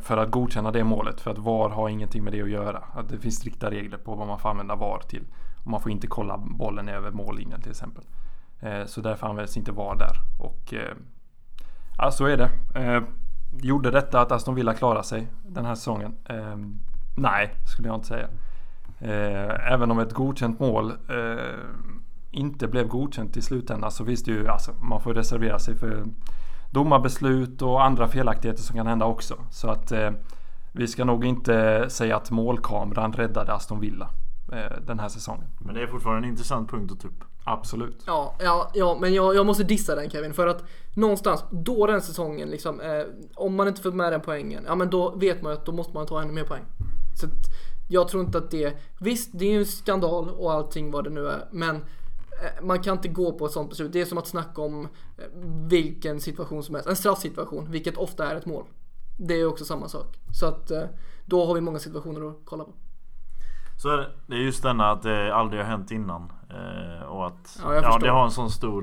för 0.00 0.16
att 0.16 0.30
godkänna 0.30 0.70
det 0.70 0.84
målet. 0.84 1.20
För 1.20 1.30
att 1.30 1.38
VAR 1.38 1.68
har 1.68 1.88
ingenting 1.88 2.24
med 2.24 2.32
det 2.32 2.42
att 2.42 2.50
göra. 2.50 2.82
Att 2.94 3.08
det 3.08 3.18
finns 3.18 3.36
strikta 3.36 3.70
regler 3.70 3.98
på 3.98 4.14
vad 4.14 4.26
man 4.26 4.38
får 4.38 4.48
använda 4.48 4.76
VAR 4.76 5.00
till. 5.08 5.24
Och 5.64 5.70
man 5.70 5.80
får 5.80 5.92
inte 5.92 6.06
kolla 6.06 6.38
bollen 6.38 6.88
över 6.88 7.10
mållinjen 7.10 7.60
till 7.60 7.70
exempel. 7.70 8.04
Så 8.86 9.00
därför 9.00 9.26
används 9.26 9.56
inte 9.56 9.72
VAR 9.72 9.96
där. 9.96 10.16
Och 10.38 10.74
ja, 11.98 12.10
så 12.10 12.26
är 12.26 12.36
det. 12.36 12.50
Gjorde 13.62 13.90
detta 13.90 14.20
att 14.20 14.32
Aston 14.32 14.54
Villa 14.54 14.74
klarade 14.74 15.04
sig 15.04 15.26
den 15.46 15.64
här 15.64 15.74
säsongen? 15.74 16.16
Nej, 17.16 17.54
skulle 17.64 17.88
jag 17.88 17.96
inte 17.96 18.06
säga. 18.06 18.28
Även 19.70 19.90
om 19.90 19.98
ett 19.98 20.12
godkänt 20.12 20.60
mål 20.60 20.92
inte 22.30 22.68
blev 22.68 22.88
godkänt 22.88 23.36
i 23.36 23.42
slutändan 23.42 23.90
så 23.90 24.04
finns 24.04 24.22
det 24.22 24.30
ju, 24.30 24.48
alltså 24.48 24.72
man 24.72 25.00
får 25.00 25.14
reservera 25.14 25.58
sig 25.58 25.74
för 25.74 26.04
domarbeslut 26.70 27.62
och 27.62 27.84
andra 27.84 28.08
felaktigheter 28.08 28.62
som 28.62 28.76
kan 28.76 28.86
hända 28.86 29.06
också. 29.06 29.36
Så 29.50 29.68
att 29.68 29.92
eh, 29.92 30.10
vi 30.72 30.86
ska 30.86 31.04
nog 31.04 31.24
inte 31.24 31.86
säga 31.90 32.16
att 32.16 32.30
målkameran 32.30 33.12
räddade 33.12 33.52
Aston 33.52 33.80
Villa 33.80 34.10
eh, 34.52 34.78
den 34.86 35.00
här 35.00 35.08
säsongen. 35.08 35.46
Men 35.58 35.74
det 35.74 35.82
är 35.82 35.86
fortfarande 35.86 36.26
en 36.26 36.30
intressant 36.30 36.70
punkt 36.70 36.92
att 36.92 37.00
ta 37.00 37.08
upp. 37.08 37.24
Absolut. 37.44 38.02
Ja, 38.06 38.34
ja, 38.38 38.70
ja 38.74 38.98
men 39.00 39.14
jag, 39.14 39.34
jag 39.34 39.46
måste 39.46 39.64
dissa 39.64 39.94
den 39.94 40.10
Kevin 40.10 40.34
för 40.34 40.46
att 40.46 40.64
någonstans 40.94 41.44
då 41.50 41.86
den 41.86 42.02
säsongen 42.02 42.48
liksom 42.48 42.80
eh, 42.80 43.02
om 43.34 43.54
man 43.54 43.68
inte 43.68 43.82
fått 43.82 43.94
med 43.94 44.12
den 44.12 44.20
poängen, 44.20 44.64
ja 44.66 44.74
men 44.74 44.90
då 44.90 45.16
vet 45.16 45.42
man 45.42 45.52
ju 45.52 45.58
att 45.58 45.66
då 45.66 45.72
måste 45.72 45.94
man 45.94 46.06
ta 46.06 46.22
ännu 46.22 46.32
mer 46.32 46.44
poäng. 46.44 46.64
Så 47.20 47.26
att, 47.26 47.32
jag 47.88 48.08
tror 48.08 48.24
inte 48.24 48.38
att 48.38 48.50
det, 48.50 48.76
visst 48.98 49.30
det 49.32 49.44
är 49.44 49.52
ju 49.52 49.58
en 49.58 49.66
skandal 49.66 50.30
och 50.30 50.52
allting 50.52 50.90
vad 50.90 51.04
det 51.04 51.10
nu 51.10 51.28
är, 51.28 51.44
men 51.50 51.84
man 52.62 52.82
kan 52.82 52.96
inte 52.96 53.08
gå 53.08 53.32
på 53.32 53.46
ett 53.46 53.52
sånt 53.52 53.70
beslut. 53.70 53.92
Det 53.92 54.00
är 54.00 54.04
som 54.04 54.18
att 54.18 54.26
snacka 54.26 54.62
om 54.62 54.84
eh, 54.84 55.24
vilken 55.68 56.20
situation 56.20 56.62
som 56.62 56.74
helst. 56.74 56.88
En 56.88 56.96
straffsituation, 56.96 57.70
vilket 57.70 57.96
ofta 57.96 58.30
är 58.30 58.36
ett 58.36 58.46
mål. 58.46 58.64
Det 59.16 59.34
är 59.34 59.46
också 59.46 59.64
samma 59.64 59.88
sak. 59.88 60.16
Så 60.32 60.46
att 60.46 60.70
eh, 60.70 60.82
då 61.24 61.46
har 61.46 61.54
vi 61.54 61.60
många 61.60 61.78
situationer 61.78 62.28
att 62.28 62.36
kolla 62.44 62.64
på. 62.64 62.72
Så 63.76 63.88
är 63.88 63.96
det. 63.96 64.10
Det 64.26 64.34
är 64.34 64.40
just 64.40 64.62
denna 64.62 64.90
att 64.90 65.02
det 65.02 65.34
aldrig 65.34 65.62
har 65.62 65.68
hänt 65.70 65.90
innan. 65.90 66.32
och 67.08 67.26
att 67.26 67.58
ja, 67.62 67.74
ja, 67.74 67.98
det 67.98 68.10
har 68.10 68.24
en 68.24 68.30
sån 68.30 68.50
stor... 68.50 68.82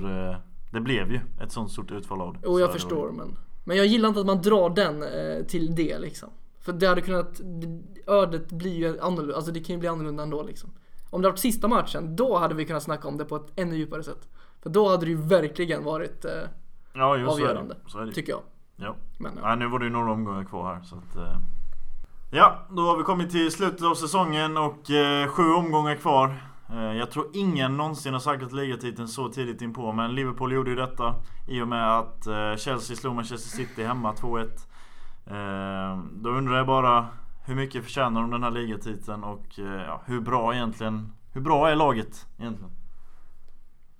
det 0.71 0.79
blev 0.79 1.11
ju 1.11 1.19
ett 1.41 1.51
sånt 1.51 1.71
stort 1.71 1.91
utfall 1.91 2.21
av 2.21 2.33
det. 2.33 2.39
Jo, 2.43 2.59
jag 2.59 2.73
förstår. 2.73 3.11
Men, 3.11 3.37
men 3.63 3.77
jag 3.77 3.85
gillar 3.85 4.09
inte 4.09 4.19
att 4.19 4.25
man 4.25 4.41
drar 4.41 4.69
den 4.69 5.05
till 5.47 5.75
det 5.75 5.99
liksom. 5.99 6.29
För 6.59 6.73
det 6.73 6.87
hade 6.87 7.01
kunnat... 7.01 7.41
Ödet 8.07 8.51
blir 8.51 8.75
ju 8.75 8.99
annorlunda. 8.99 9.35
Alltså 9.35 9.51
det 9.51 9.59
kan 9.59 9.73
ju 9.73 9.79
bli 9.79 9.89
annorlunda 9.89 10.23
ändå 10.23 10.43
liksom. 10.43 10.69
Om 11.15 11.21
det 11.21 11.29
varit 11.29 11.39
sista 11.39 11.67
matchen, 11.67 12.15
då 12.15 12.37
hade 12.37 12.55
vi 12.55 12.65
kunnat 12.65 12.83
snacka 12.83 13.07
om 13.07 13.17
det 13.17 13.25
på 13.25 13.35
ett 13.35 13.51
ännu 13.55 13.75
djupare 13.75 14.03
sätt. 14.03 14.27
För 14.63 14.69
då 14.69 14.89
hade 14.89 15.05
det 15.05 15.09
ju 15.09 15.21
verkligen 15.21 15.83
varit 15.83 16.25
eh, 16.25 16.31
ja, 16.93 17.31
avgörande. 17.31 17.75
Så 17.87 17.99
är 17.99 18.05
det. 18.05 18.11
Tycker 18.11 18.31
jag. 18.31 18.41
Ja. 18.75 18.95
Men, 19.17 19.31
ja. 19.41 19.47
Nej, 19.47 19.57
nu 19.57 19.67
var 19.67 19.79
det 19.79 19.85
ju 19.85 19.91
några 19.91 20.11
omgångar 20.11 20.43
kvar 20.43 20.73
här 20.73 20.81
så 20.83 20.95
att... 20.95 21.15
Eh. 21.15 21.37
Ja, 22.31 22.59
då 22.69 22.81
har 22.81 22.97
vi 22.97 23.03
kommit 23.03 23.31
till 23.31 23.51
slutet 23.51 23.83
av 23.83 23.95
säsongen 23.95 24.57
och 24.57 24.91
eh, 24.91 25.27
sju 25.27 25.43
omgångar 25.43 25.95
kvar. 25.95 26.35
Eh, 26.69 26.93
jag 26.97 27.11
tror 27.11 27.27
ingen 27.33 27.77
någonsin 27.77 28.13
har 28.13 28.19
säkrat 28.19 28.53
ligatiteln 28.53 29.07
så 29.07 29.29
tidigt 29.29 29.61
inpå 29.61 29.91
men 29.91 30.15
Liverpool 30.15 30.53
gjorde 30.53 30.69
ju 30.69 30.75
detta 30.75 31.15
i 31.47 31.61
och 31.61 31.67
med 31.67 31.97
att 31.97 32.27
eh, 32.27 32.55
Chelsea 32.55 32.95
slog 32.95 33.15
Manchester 33.15 33.57
City 33.57 33.83
hemma 33.83 34.13
2-1. 34.13 34.43
Eh, 35.25 35.99
då 36.11 36.29
undrar 36.29 36.57
jag 36.57 36.67
bara 36.67 37.07
hur 37.45 37.55
mycket 37.55 37.83
förtjänar 37.83 38.21
de 38.21 38.31
den 38.31 38.43
här 38.43 38.51
ligatiteln 38.51 39.23
och 39.23 39.59
eh, 39.59 39.65
ja, 39.65 40.03
hur 40.05 40.21
bra 40.21 40.55
egentligen 40.55 41.11
Hur 41.33 41.41
bra 41.41 41.69
är 41.69 41.75
laget 41.75 42.25
egentligen? 42.39 42.71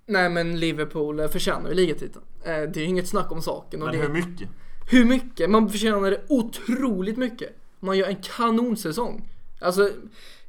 Nej 0.06 0.30
men 0.30 0.60
Liverpool 0.60 1.28
förtjänar 1.28 1.68
ju 1.68 1.74
ligatiteln. 1.74 2.24
Det 2.44 2.76
är 2.76 2.78
ju 2.78 2.84
inget 2.84 3.08
snack 3.08 3.32
om 3.32 3.42
saken. 3.42 3.80
Men 3.80 3.94
hur 3.94 4.08
mycket? 4.08 4.48
Hur 4.90 5.04
mycket? 5.04 5.50
Man 5.50 5.70
förtjänar 5.70 6.10
det 6.10 6.22
otroligt 6.28 7.16
mycket. 7.16 7.56
Man 7.80 7.98
gör 7.98 8.06
en 8.06 8.16
kanonsäsong. 8.16 9.28
Alltså, 9.60 9.90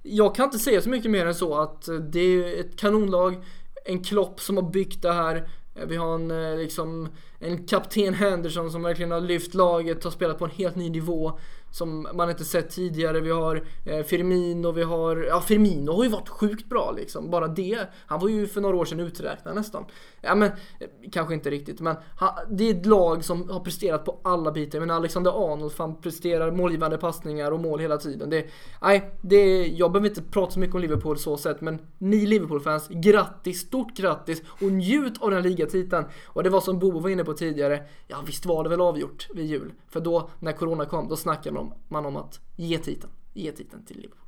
jag 0.03 0.35
kan 0.35 0.45
inte 0.45 0.59
säga 0.59 0.81
så 0.81 0.89
mycket 0.89 1.11
mer 1.11 1.25
än 1.25 1.35
så 1.35 1.55
att 1.55 1.89
det 2.11 2.19
är 2.19 2.59
ett 2.59 2.75
kanonlag. 2.75 3.43
En 3.85 4.03
Klopp 4.03 4.41
som 4.41 4.57
har 4.57 4.71
byggt 4.71 5.01
det 5.01 5.13
här. 5.13 5.49
Vi 5.87 5.95
har 5.95 6.15
en, 6.15 6.31
eh, 6.31 6.57
liksom, 6.57 7.09
en 7.39 7.67
kapten 7.67 8.13
Henderson 8.13 8.71
som 8.71 8.83
verkligen 8.83 9.11
har 9.11 9.21
lyft 9.21 9.53
laget, 9.53 10.03
har 10.03 10.11
spelat 10.11 10.39
på 10.39 10.45
en 10.45 10.51
helt 10.51 10.75
ny 10.75 10.89
nivå 10.89 11.39
som 11.77 12.07
man 12.13 12.29
inte 12.29 12.45
sett 12.45 12.69
tidigare. 12.69 13.19
Vi 13.19 13.31
har 13.31 13.63
eh, 13.85 14.03
Firmino, 14.03 14.71
vi 14.71 14.83
har... 14.83 15.17
Ja, 15.17 15.41
Firmino 15.41 15.91
har 15.91 16.03
ju 16.03 16.09
varit 16.09 16.29
sjukt 16.29 16.69
bra 16.69 16.93
liksom. 16.97 17.29
Bara 17.29 17.47
det. 17.47 17.87
Han 18.05 18.19
var 18.19 18.29
ju 18.29 18.47
för 18.47 18.61
några 18.61 18.77
år 18.77 18.85
sedan 18.85 18.99
uträknad 18.99 19.55
nästan. 19.55 19.85
Ja, 20.21 20.35
men 20.35 20.51
eh, 20.79 20.87
kanske 21.11 21.33
inte 21.33 21.49
riktigt, 21.49 21.79
men 21.79 21.95
han, 22.17 22.29
det 22.49 22.69
är 22.69 22.73
ett 22.73 22.85
lag 22.85 23.23
som 23.23 23.49
har 23.49 23.59
presterat 23.59 24.05
på 24.05 24.19
alla 24.23 24.51
bitar. 24.51 24.79
Men 24.79 24.91
Alexander 24.91 25.51
Arnold 25.53 25.71
fan 25.71 26.01
presterar 26.01 26.51
målgivande 26.51 26.97
passningar 26.97 27.51
och 27.51 27.59
mål 27.59 27.79
hela 27.79 27.97
tiden. 27.97 28.29
Det, 28.29 28.45
nej, 28.81 29.11
det, 29.21 29.67
jag 29.67 29.91
behöver 29.91 30.09
inte 30.09 30.21
prata 30.21 30.51
så 30.51 30.59
mycket 30.59 30.75
om 30.75 30.81
Liverpool 30.81 31.17
så 31.17 31.37
sett, 31.37 31.61
men 31.61 31.79
ni 31.97 32.25
Liverpool-fans, 32.25 32.87
grattis, 32.89 33.59
stort 33.59 33.97
grattis 33.97 34.41
och 34.61 34.71
njut 34.71 35.21
av 35.21 35.29
den 35.29 35.43
här 35.43 35.49
ligatiteln. 35.49 36.05
Och 36.25 36.43
det 36.43 36.49
var 36.49 36.61
som 36.61 36.79
Bobo 36.79 36.99
var 36.99 37.09
inne 37.09 37.23
på 37.23 37.33
tidigare, 37.33 37.83
ja 38.07 38.17
visst 38.25 38.45
var 38.45 38.63
det 38.63 38.69
väl 38.69 38.81
avgjort 38.81 39.27
vid 39.33 39.45
jul. 39.45 39.73
För 39.89 39.99
då, 39.99 40.29
när 40.39 40.51
Corona 40.51 40.85
kom, 40.85 41.07
då 41.07 41.15
snackade 41.15 41.53
man 41.53 41.63
om, 41.63 41.66
man 41.87 42.05
om 42.05 42.15
att 42.15 42.41
ge 42.55 42.77
titeln, 42.77 43.13
ge 43.33 43.51
titeln 43.51 43.85
till 43.85 43.95
Liverpool. 43.97 44.25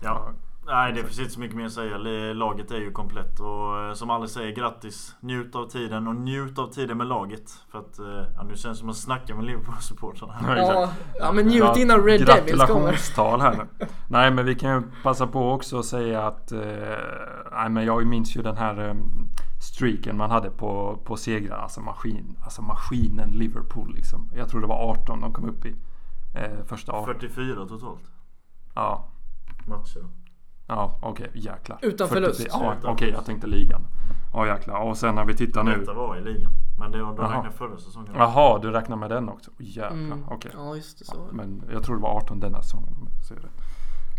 Ja, 0.00 0.34
Nej, 0.66 0.92
det 0.92 1.04
finns 1.04 1.18
inte 1.18 1.30
så 1.30 1.40
mycket 1.40 1.56
mer 1.56 1.66
att 1.66 1.72
säga. 1.72 1.98
Laget 2.32 2.70
är 2.70 2.78
ju 2.78 2.92
komplett 2.92 3.40
och 3.40 3.78
eh, 3.78 3.92
som 3.92 4.10
alla 4.10 4.26
säger, 4.26 4.52
grattis! 4.52 5.14
Njut 5.20 5.56
av 5.56 5.66
tiden 5.66 6.06
och 6.06 6.14
njut 6.14 6.58
av 6.58 6.66
tiden 6.66 6.98
med 6.98 7.06
laget. 7.06 7.50
För 7.70 7.78
att, 7.78 7.98
eh, 7.98 8.32
ja, 8.36 8.42
nu 8.42 8.56
känns 8.56 8.62
det 8.62 8.74
som 8.74 8.88
att 8.88 8.96
snacka 8.96 9.34
med 9.34 9.44
Liverpool-supportrarna. 9.44 10.56
Ja, 10.56 10.90
ja, 11.18 11.32
men 11.32 11.46
njut 11.46 11.76
innan 11.76 12.04
Red 12.04 12.20
Devils 12.20 12.26
kommer. 12.26 12.66
Gratulationstal 12.66 13.40
här 13.40 13.56
nu. 13.56 13.86
Nej, 14.08 14.30
men 14.30 14.44
vi 14.44 14.54
kan 14.54 14.74
ju 14.74 14.82
passa 15.02 15.26
på 15.26 15.50
också 15.50 15.78
att 15.78 15.86
säga 15.86 16.22
att... 16.22 16.52
Eh, 16.52 16.60
nej, 17.52 17.68
men 17.68 17.84
jag 17.84 18.06
minns 18.06 18.36
ju 18.36 18.42
den 18.42 18.56
här 18.56 18.88
eh, 18.88 18.94
streaken 19.62 20.16
man 20.16 20.30
hade 20.30 20.50
på, 20.50 20.98
på 21.04 21.16
segrar. 21.16 21.58
Alltså, 21.58 21.80
maskin, 21.80 22.36
alltså 22.44 22.62
maskinen 22.62 23.30
Liverpool 23.30 23.94
liksom. 23.94 24.30
Jag 24.36 24.48
tror 24.48 24.60
det 24.60 24.66
var 24.66 24.90
18 24.90 25.20
de 25.20 25.32
kom 25.32 25.48
upp 25.48 25.66
i. 25.66 25.74
Eh, 26.34 26.64
första 26.66 26.92
18. 26.92 27.14
44 27.14 27.66
totalt. 27.66 28.10
Ja. 28.74 29.08
Matcher. 29.66 30.04
Ja, 30.66 30.98
okej. 31.02 31.28
Okay, 31.28 31.40
jäklar. 31.40 31.78
Utan 31.82 32.08
förlust. 32.08 32.46
Ja, 32.48 32.74
okej. 32.78 32.92
Okay, 32.92 33.10
jag 33.10 33.24
tänkte 33.24 33.46
ligan. 33.46 33.86
Ja, 34.32 34.46
jäklar. 34.46 34.80
Och 34.80 34.96
sen 34.96 35.14
när 35.14 35.24
vi 35.24 35.36
tittar 35.36 35.64
nu. 35.64 35.78
Detta 35.78 35.94
var 35.94 36.16
i 36.16 36.20
ligan. 36.20 36.52
Men 36.78 36.90
det 36.90 37.02
var 37.02 37.16
då 37.16 37.22
räknar 37.22 37.50
förra 37.50 37.78
säsongen. 37.78 38.12
Jaha, 38.14 38.58
du 38.58 38.70
räknar 38.70 38.96
med 38.96 39.10
den 39.10 39.28
också? 39.28 39.50
Jäklar, 39.58 39.90
mm. 39.90 40.24
okej. 40.24 40.36
Okay. 40.36 40.50
Ja, 40.54 40.76
just 40.76 40.98
det. 40.98 41.04
Så. 41.04 41.14
Ja, 41.16 41.32
men 41.32 41.64
jag 41.72 41.84
tror 41.84 41.96
det 41.96 42.02
var 42.02 42.16
18 42.16 42.40
denna 42.40 42.62
säsongen. 42.62 42.94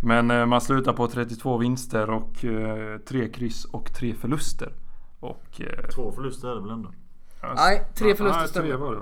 Men 0.03 0.31
eh, 0.31 0.45
man 0.45 0.61
slutar 0.61 0.93
på 0.93 1.07
32 1.07 1.57
vinster 1.57 2.09
och 2.09 2.45
eh, 2.45 2.97
3 2.97 3.29
kryss 3.29 3.65
och 3.65 3.93
3 3.93 4.13
förluster. 4.13 4.73
Och, 5.19 5.61
eh, 5.61 5.89
Två 5.89 6.11
förluster 6.11 6.47
är 6.47 6.55
det 6.55 6.61
väl 6.61 6.71
ändå? 6.71 6.89
Nej, 7.55 7.83
tre 7.95 8.15
förluster 8.15 8.47
stämmer. 8.47 8.67
Tre 8.67 8.77
var 8.77 8.93
det 8.93 8.99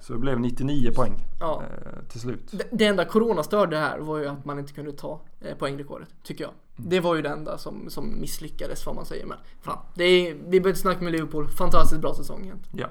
så 0.00 0.12
det 0.12 0.18
blev 0.18 0.40
99 0.40 0.92
poäng 0.94 1.24
ja. 1.40 1.62
eh, 1.62 2.02
till 2.08 2.20
slut. 2.20 2.48
Det, 2.50 2.68
det 2.72 2.86
enda 2.86 3.04
Corona 3.04 3.42
störde 3.42 3.76
här 3.76 3.98
var 3.98 4.18
ju 4.18 4.26
att 4.26 4.44
man 4.44 4.58
inte 4.58 4.72
kunde 4.72 4.92
ta 4.92 5.20
eh, 5.40 5.56
poängrekordet, 5.56 6.08
tycker 6.22 6.44
jag. 6.44 6.52
Mm. 6.76 6.90
Det 6.90 7.00
var 7.00 7.14
ju 7.14 7.22
det 7.22 7.28
enda 7.28 7.58
som, 7.58 7.90
som 7.90 8.20
misslyckades, 8.20 8.86
vad 8.86 8.94
man 8.94 9.04
säger. 9.04 9.26
Men 9.26 9.38
fan, 9.62 9.78
det 9.94 10.04
är, 10.04 10.34
vi 10.34 10.40
behöver 10.60 10.68
inte 10.68 10.80
snacka 10.80 11.00
med 11.00 11.12
Liverpool. 11.12 11.48
Fantastiskt 11.48 12.00
bra 12.00 12.14
säsong 12.14 12.44
egentligen. 12.44 12.78
Ja. 12.78 12.86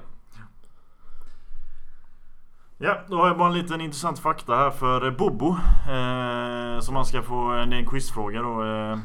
Ja, 2.78 3.00
då 3.08 3.16
har 3.16 3.28
jag 3.28 3.38
bara 3.38 3.48
en 3.48 3.58
liten 3.58 3.80
intressant 3.80 4.18
fakta 4.18 4.54
här 4.54 4.70
för 4.70 5.10
Bobo. 5.10 5.48
Eh, 5.88 6.80
som 6.80 6.94
man 6.94 7.04
ska 7.06 7.22
få, 7.22 7.52
det 7.52 7.58
är 7.58 7.72
en 7.72 7.86
quizfråga 7.86 8.42
då. 8.42 8.64
Eh, 8.64 8.98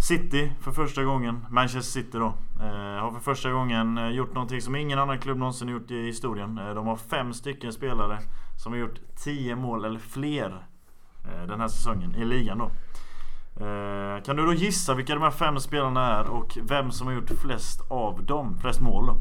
City 0.00 0.52
för 0.60 0.70
första 0.72 1.04
gången, 1.04 1.46
Manchester 1.50 2.00
City 2.00 2.18
då, 2.18 2.34
eh, 2.60 3.02
har 3.02 3.10
för 3.12 3.20
första 3.20 3.50
gången 3.50 3.98
eh, 3.98 4.08
gjort 4.08 4.34
någonting 4.34 4.60
som 4.60 4.76
ingen 4.76 4.98
annan 4.98 5.18
klubb 5.18 5.38
någonsin 5.38 5.68
gjort 5.68 5.90
i 5.90 6.06
historien. 6.06 6.58
Eh, 6.58 6.74
de 6.74 6.86
har 6.86 6.96
fem 6.96 7.32
stycken 7.32 7.72
spelare 7.72 8.18
som 8.56 8.72
har 8.72 8.78
gjort 8.78 9.00
10 9.16 9.56
mål 9.56 9.84
eller 9.84 9.98
fler 9.98 10.64
eh, 11.24 11.46
den 11.48 11.60
här 11.60 11.68
säsongen 11.68 12.14
i 12.14 12.24
ligan 12.24 12.58
då. 12.58 12.70
Eh, 13.64 14.22
kan 14.22 14.36
du 14.36 14.46
då 14.46 14.52
gissa 14.52 14.94
vilka 14.94 15.14
de 15.14 15.22
här 15.22 15.30
fem 15.30 15.60
spelarna 15.60 16.18
är 16.18 16.30
och 16.30 16.58
vem 16.62 16.90
som 16.90 17.06
har 17.06 17.14
gjort 17.14 17.30
flest 17.42 17.80
av 17.90 18.24
dem, 18.24 18.58
flest 18.58 18.80
mål 18.80 19.06
då? 19.06 19.16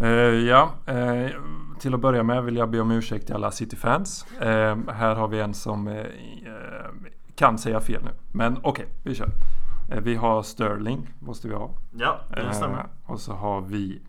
Uh, 0.00 0.48
ja, 0.48 0.70
uh, 0.88 1.30
till 1.78 1.94
att 1.94 2.00
börja 2.00 2.22
med 2.22 2.44
vill 2.44 2.56
jag 2.56 2.70
be 2.70 2.80
om 2.80 2.90
ursäkt 2.90 3.26
till 3.26 3.34
alla 3.34 3.50
City-fans. 3.50 4.26
Uh, 4.42 4.90
här 4.92 5.14
har 5.14 5.28
vi 5.28 5.40
en 5.40 5.54
som 5.54 6.04
kan 7.38 7.58
säga 7.58 7.80
fel 7.80 8.04
nu. 8.04 8.10
Men 8.32 8.56
okej, 8.56 8.70
okay, 8.70 8.86
vi 9.02 9.14
kör. 9.14 9.30
Eh, 9.88 10.00
vi 10.00 10.14
har 10.14 10.42
Sterling, 10.42 11.08
måste 11.18 11.48
vi 11.48 11.54
ha. 11.54 11.70
Ja, 11.90 12.20
det 12.30 12.54
stämmer. 12.54 12.78
Eh, 12.78 13.10
och 13.10 13.20
så 13.20 13.32
har 13.32 13.60
vi 13.60 14.02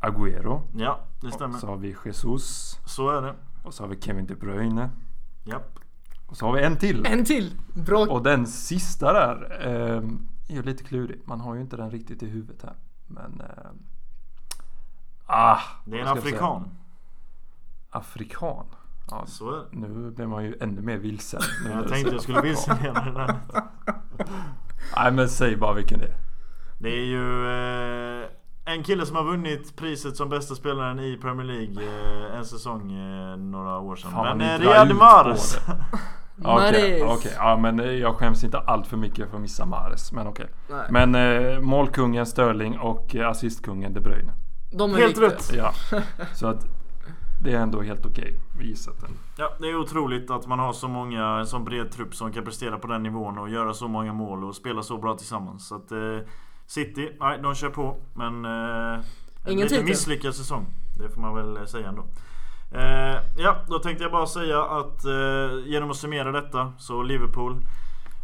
Agüero. 0.00 0.60
Ja, 0.76 1.00
det 1.20 1.30
stämmer. 1.30 1.54
Och 1.54 1.60
så 1.60 1.66
har 1.66 1.76
vi 1.76 1.96
Jesus. 2.04 2.78
Så 2.84 3.10
är 3.10 3.22
det. 3.22 3.34
Och 3.62 3.74
så 3.74 3.82
har 3.82 3.88
vi 3.88 4.00
Kevin 4.00 4.26
De 4.26 4.34
Bruyne. 4.34 4.90
Japp. 5.44 5.78
Och 6.26 6.36
så 6.36 6.46
har 6.46 6.52
vi 6.52 6.62
en 6.62 6.76
till. 6.76 7.06
En 7.06 7.24
till! 7.24 7.58
Bra. 7.74 8.06
Och 8.06 8.22
den 8.22 8.46
sista 8.46 9.12
där 9.12 9.58
eh, 9.60 10.02
är 10.48 10.54
ju 10.54 10.62
lite 10.62 10.84
klurig. 10.84 11.20
Man 11.24 11.40
har 11.40 11.54
ju 11.54 11.60
inte 11.60 11.76
den 11.76 11.90
riktigt 11.90 12.22
i 12.22 12.26
huvudet 12.26 12.62
här. 12.62 12.74
Men... 13.06 13.40
Eh, 13.40 13.70
ah! 15.26 15.60
Det 15.84 15.96
är 15.98 16.02
en 16.02 16.08
afrikan. 16.08 16.70
Afrikan? 17.90 18.66
Ja, 19.10 19.26
så 19.26 19.50
är 19.50 19.56
det. 19.56 19.64
Nu 19.70 20.10
blir 20.10 20.26
man 20.26 20.44
ju 20.44 20.56
ännu 20.60 20.82
mer 20.82 20.96
vilsen. 20.96 21.40
jag 21.72 21.88
tänkte 21.88 22.12
jag 22.12 22.22
skulle 22.22 22.40
vilseleda 22.40 23.00
det 23.00 23.12
där. 23.12 23.34
Nej 24.96 25.12
men 25.12 25.28
säg 25.28 25.56
bara 25.56 25.72
vilken 25.72 25.98
det 25.98 26.06
är. 26.06 26.16
Det 26.78 26.88
är 26.88 27.04
ju 27.04 27.46
eh, 28.22 28.28
en 28.64 28.82
kille 28.82 29.06
som 29.06 29.16
har 29.16 29.24
vunnit 29.24 29.76
priset 29.76 30.16
som 30.16 30.28
bästa 30.28 30.54
spelaren 30.54 30.98
i 30.98 31.16
Premier 31.16 31.46
League 31.46 31.84
eh, 31.84 32.38
en 32.38 32.44
säsong 32.44 32.92
eh, 32.92 33.36
några 33.36 33.78
år 33.78 33.96
sedan. 33.96 34.10
Fan, 34.10 34.38
men 34.38 34.60
eh, 34.60 34.66
Riyad 34.66 34.96
Mahrez. 34.96 35.60
Okej, 36.44 37.02
okay, 37.02 37.02
okay, 37.02 37.32
ja 37.36 37.56
men 37.56 37.80
eh, 37.80 37.86
jag 37.86 38.14
skäms 38.14 38.44
inte 38.44 38.58
allt 38.58 38.86
för 38.86 38.96
mycket 38.96 39.30
för 39.30 39.36
att 39.36 39.42
missa 39.42 39.64
Mahrez. 39.64 40.12
Men 40.12 40.26
okej. 40.26 40.46
Okay. 40.68 40.86
Men 40.90 41.14
eh, 41.14 41.60
målkungen 41.60 42.26
Sterling 42.26 42.78
och 42.78 43.16
eh, 43.16 43.28
assistkungen 43.28 43.92
De 43.92 44.00
Bruyne. 44.00 44.32
De 44.72 44.94
är 44.94 44.98
Helt 44.98 45.18
rätt! 45.18 45.52
Ja. 45.54 45.72
Så 46.34 46.46
att 46.46 46.75
det 47.46 47.52
är 47.52 47.60
ändå 47.60 47.82
helt 47.82 48.06
okej 48.06 48.38
okay, 48.54 48.66
gissat. 48.66 49.04
Ja, 49.36 49.52
det 49.60 49.66
är 49.66 49.76
otroligt 49.76 50.30
att 50.30 50.46
man 50.46 50.58
har 50.58 50.72
så 50.72 50.88
många, 50.88 51.38
en 51.38 51.46
sån 51.46 51.64
bred 51.64 51.90
trupp 51.90 52.14
som 52.14 52.32
kan 52.32 52.44
prestera 52.44 52.78
på 52.78 52.86
den 52.86 53.02
nivån 53.02 53.38
och 53.38 53.48
göra 53.48 53.74
så 53.74 53.88
många 53.88 54.12
mål 54.12 54.44
och 54.44 54.56
spela 54.56 54.82
så 54.82 54.98
bra 54.98 55.14
tillsammans. 55.14 55.68
Så 55.68 55.74
att 55.74 55.92
eh, 55.92 56.18
City, 56.66 57.12
nej 57.20 57.38
de 57.42 57.54
kör 57.54 57.70
på. 57.70 57.96
Men 58.14 58.44
eh, 58.44 59.04
en 59.44 59.56
lite 59.56 59.82
misslyckad 59.82 60.34
säsong. 60.34 60.66
Det 60.98 61.08
får 61.08 61.20
man 61.20 61.34
väl 61.34 61.68
säga 61.68 61.88
ändå. 61.88 62.04
Eh, 62.72 63.16
ja, 63.36 63.56
då 63.68 63.78
tänkte 63.78 64.04
jag 64.04 64.12
bara 64.12 64.26
säga 64.26 64.62
att 64.62 65.04
eh, 65.04 65.66
genom 65.66 65.90
att 65.90 65.96
summera 65.96 66.32
detta 66.32 66.72
så 66.78 67.02
Liverpool 67.02 67.56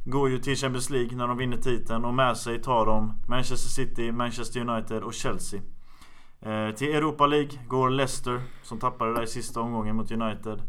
går 0.05 0.31
ju 0.31 0.39
till 0.39 0.57
Champions 0.57 0.91
League 0.91 1.17
när 1.17 1.29
de 1.29 1.37
vinner 1.37 1.57
titeln 1.57 2.05
och 2.05 2.15
med 2.15 2.37
sig 2.37 2.63
tar 2.63 2.87
de 2.87 3.15
Manchester 3.27 3.69
City, 3.69 4.13
Manchester 4.13 4.61
United 4.61 5.03
och 5.03 5.15
Chelsea. 5.15 5.61
Eh, 6.43 6.75
till 6.75 6.95
Europa 6.95 7.27
League 7.27 7.51
går 7.69 7.91
Leicester 7.91 8.41
som 8.63 8.79
tappade 8.79 9.15
där 9.15 9.23
i 9.23 9.27
sista 9.27 9.61
omgången 9.61 9.97
mot 9.97 10.11
United. 10.11 10.63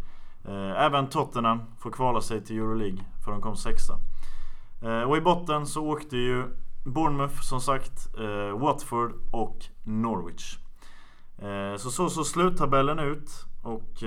Eh, 0.45 0.83
även 0.83 1.09
Tottenham 1.09 1.61
får 1.79 1.91
kvala 1.91 2.21
sig 2.21 2.43
till 2.43 2.57
Euroleague 2.57 3.05
för 3.25 3.31
de 3.31 3.41
kom 3.41 3.55
sexa. 3.55 3.99
Eh, 4.81 5.01
och 5.01 5.17
i 5.17 5.21
botten 5.21 5.65
så 5.65 5.87
åkte 5.87 6.17
ju 6.17 6.43
Bournemouth 6.85 7.41
som 7.41 7.61
sagt, 7.61 8.15
Watford 8.55 9.13
och 9.31 9.65
Norwich. 9.83 10.57
Så 11.77 11.91
så 11.91 12.09
såg 12.09 12.25
sluttabellen 12.25 12.99
ut 12.99 13.29
och 13.63 14.03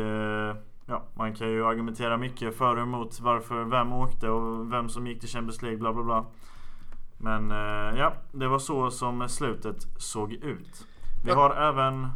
ja, 0.87 1.03
man 1.15 1.35
kan 1.35 1.49
ju 1.49 1.67
argumentera 1.67 2.17
mycket 2.17 2.57
för 2.57 2.77
och 2.77 2.83
emot 2.83 3.21
varför, 3.21 3.65
vem 3.65 3.93
åkte 3.93 4.29
och 4.29 4.73
vem 4.73 4.89
som 4.89 5.07
gick 5.07 5.21
till 5.21 5.29
Champions 5.29 5.63
League 5.63 5.79
bla 5.79 5.93
bla 5.93 6.03
bla. 6.03 6.27
Men 7.17 7.51
ja, 7.97 8.13
det 8.33 8.49
var 8.49 8.59
så 8.59 8.91
som 8.91 9.29
slutet 9.29 9.87
såg 9.99 10.33
ut. 10.33 10.87
Vi 11.27 11.33
har 11.33 11.51
även 11.51 12.09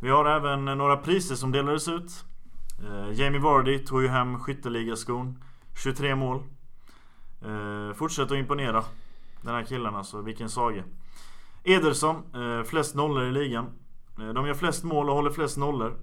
Vi 0.00 0.10
har 0.10 0.24
även 0.24 0.64
några 0.64 0.96
priser 0.96 1.34
som 1.34 1.52
delades 1.52 1.88
ut 1.88 2.24
Eh, 2.82 3.20
Jamie 3.20 3.40
Vardy 3.40 3.78
tog 3.78 4.02
ju 4.02 4.08
hem 4.08 4.38
skytteligaskon. 4.38 5.38
23 5.82 6.14
mål. 6.14 6.42
Eh, 7.42 8.22
att 8.22 8.30
imponera. 8.30 8.84
Den 9.42 9.54
här 9.54 9.64
killen 9.64 9.96
alltså, 9.96 10.20
vilken 10.20 10.48
saga. 10.48 10.84
Ederson, 11.64 12.16
eh, 12.34 12.62
flest 12.64 12.94
nollor 12.94 13.24
i 13.24 13.32
ligan. 13.32 13.66
Eh, 14.18 14.28
de 14.28 14.46
gör 14.46 14.54
flest 14.54 14.84
mål 14.84 15.10
och 15.10 15.16
håller 15.16 15.30
flest 15.30 15.56
nollor. 15.56 15.96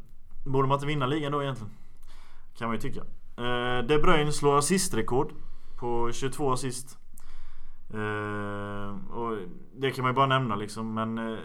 Borde 0.45 0.68
man 0.68 0.76
inte 0.76 0.88
vinna 0.88 1.06
ligan 1.06 1.32
då 1.32 1.43
egentligen? 1.43 1.74
Kan 2.58 2.68
man 2.68 2.76
ju 2.76 2.82
tycka. 2.82 3.02
Eh, 3.38 3.86
De 3.86 3.97
Bruyne 3.97 4.32
slår 4.32 4.58
assistrekord 4.58 5.34
på 5.80 6.12
22 6.12 6.52
assist. 6.52 6.97
Eh, 7.93 9.12
och 9.12 9.38
det 9.76 9.91
kan 9.91 10.04
man 10.04 10.12
ju 10.12 10.16
bara 10.16 10.28
nämna 10.28 10.56
liksom. 10.56 10.93
Men 10.93 11.18
eh, 11.18 11.39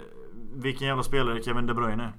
vilken 0.57 0.89
jävla 0.89 1.03
spelare 1.03 1.43
Kevin 1.43 1.67
De 1.67 1.75
Bruyne 1.75 2.05
är. 2.05 2.13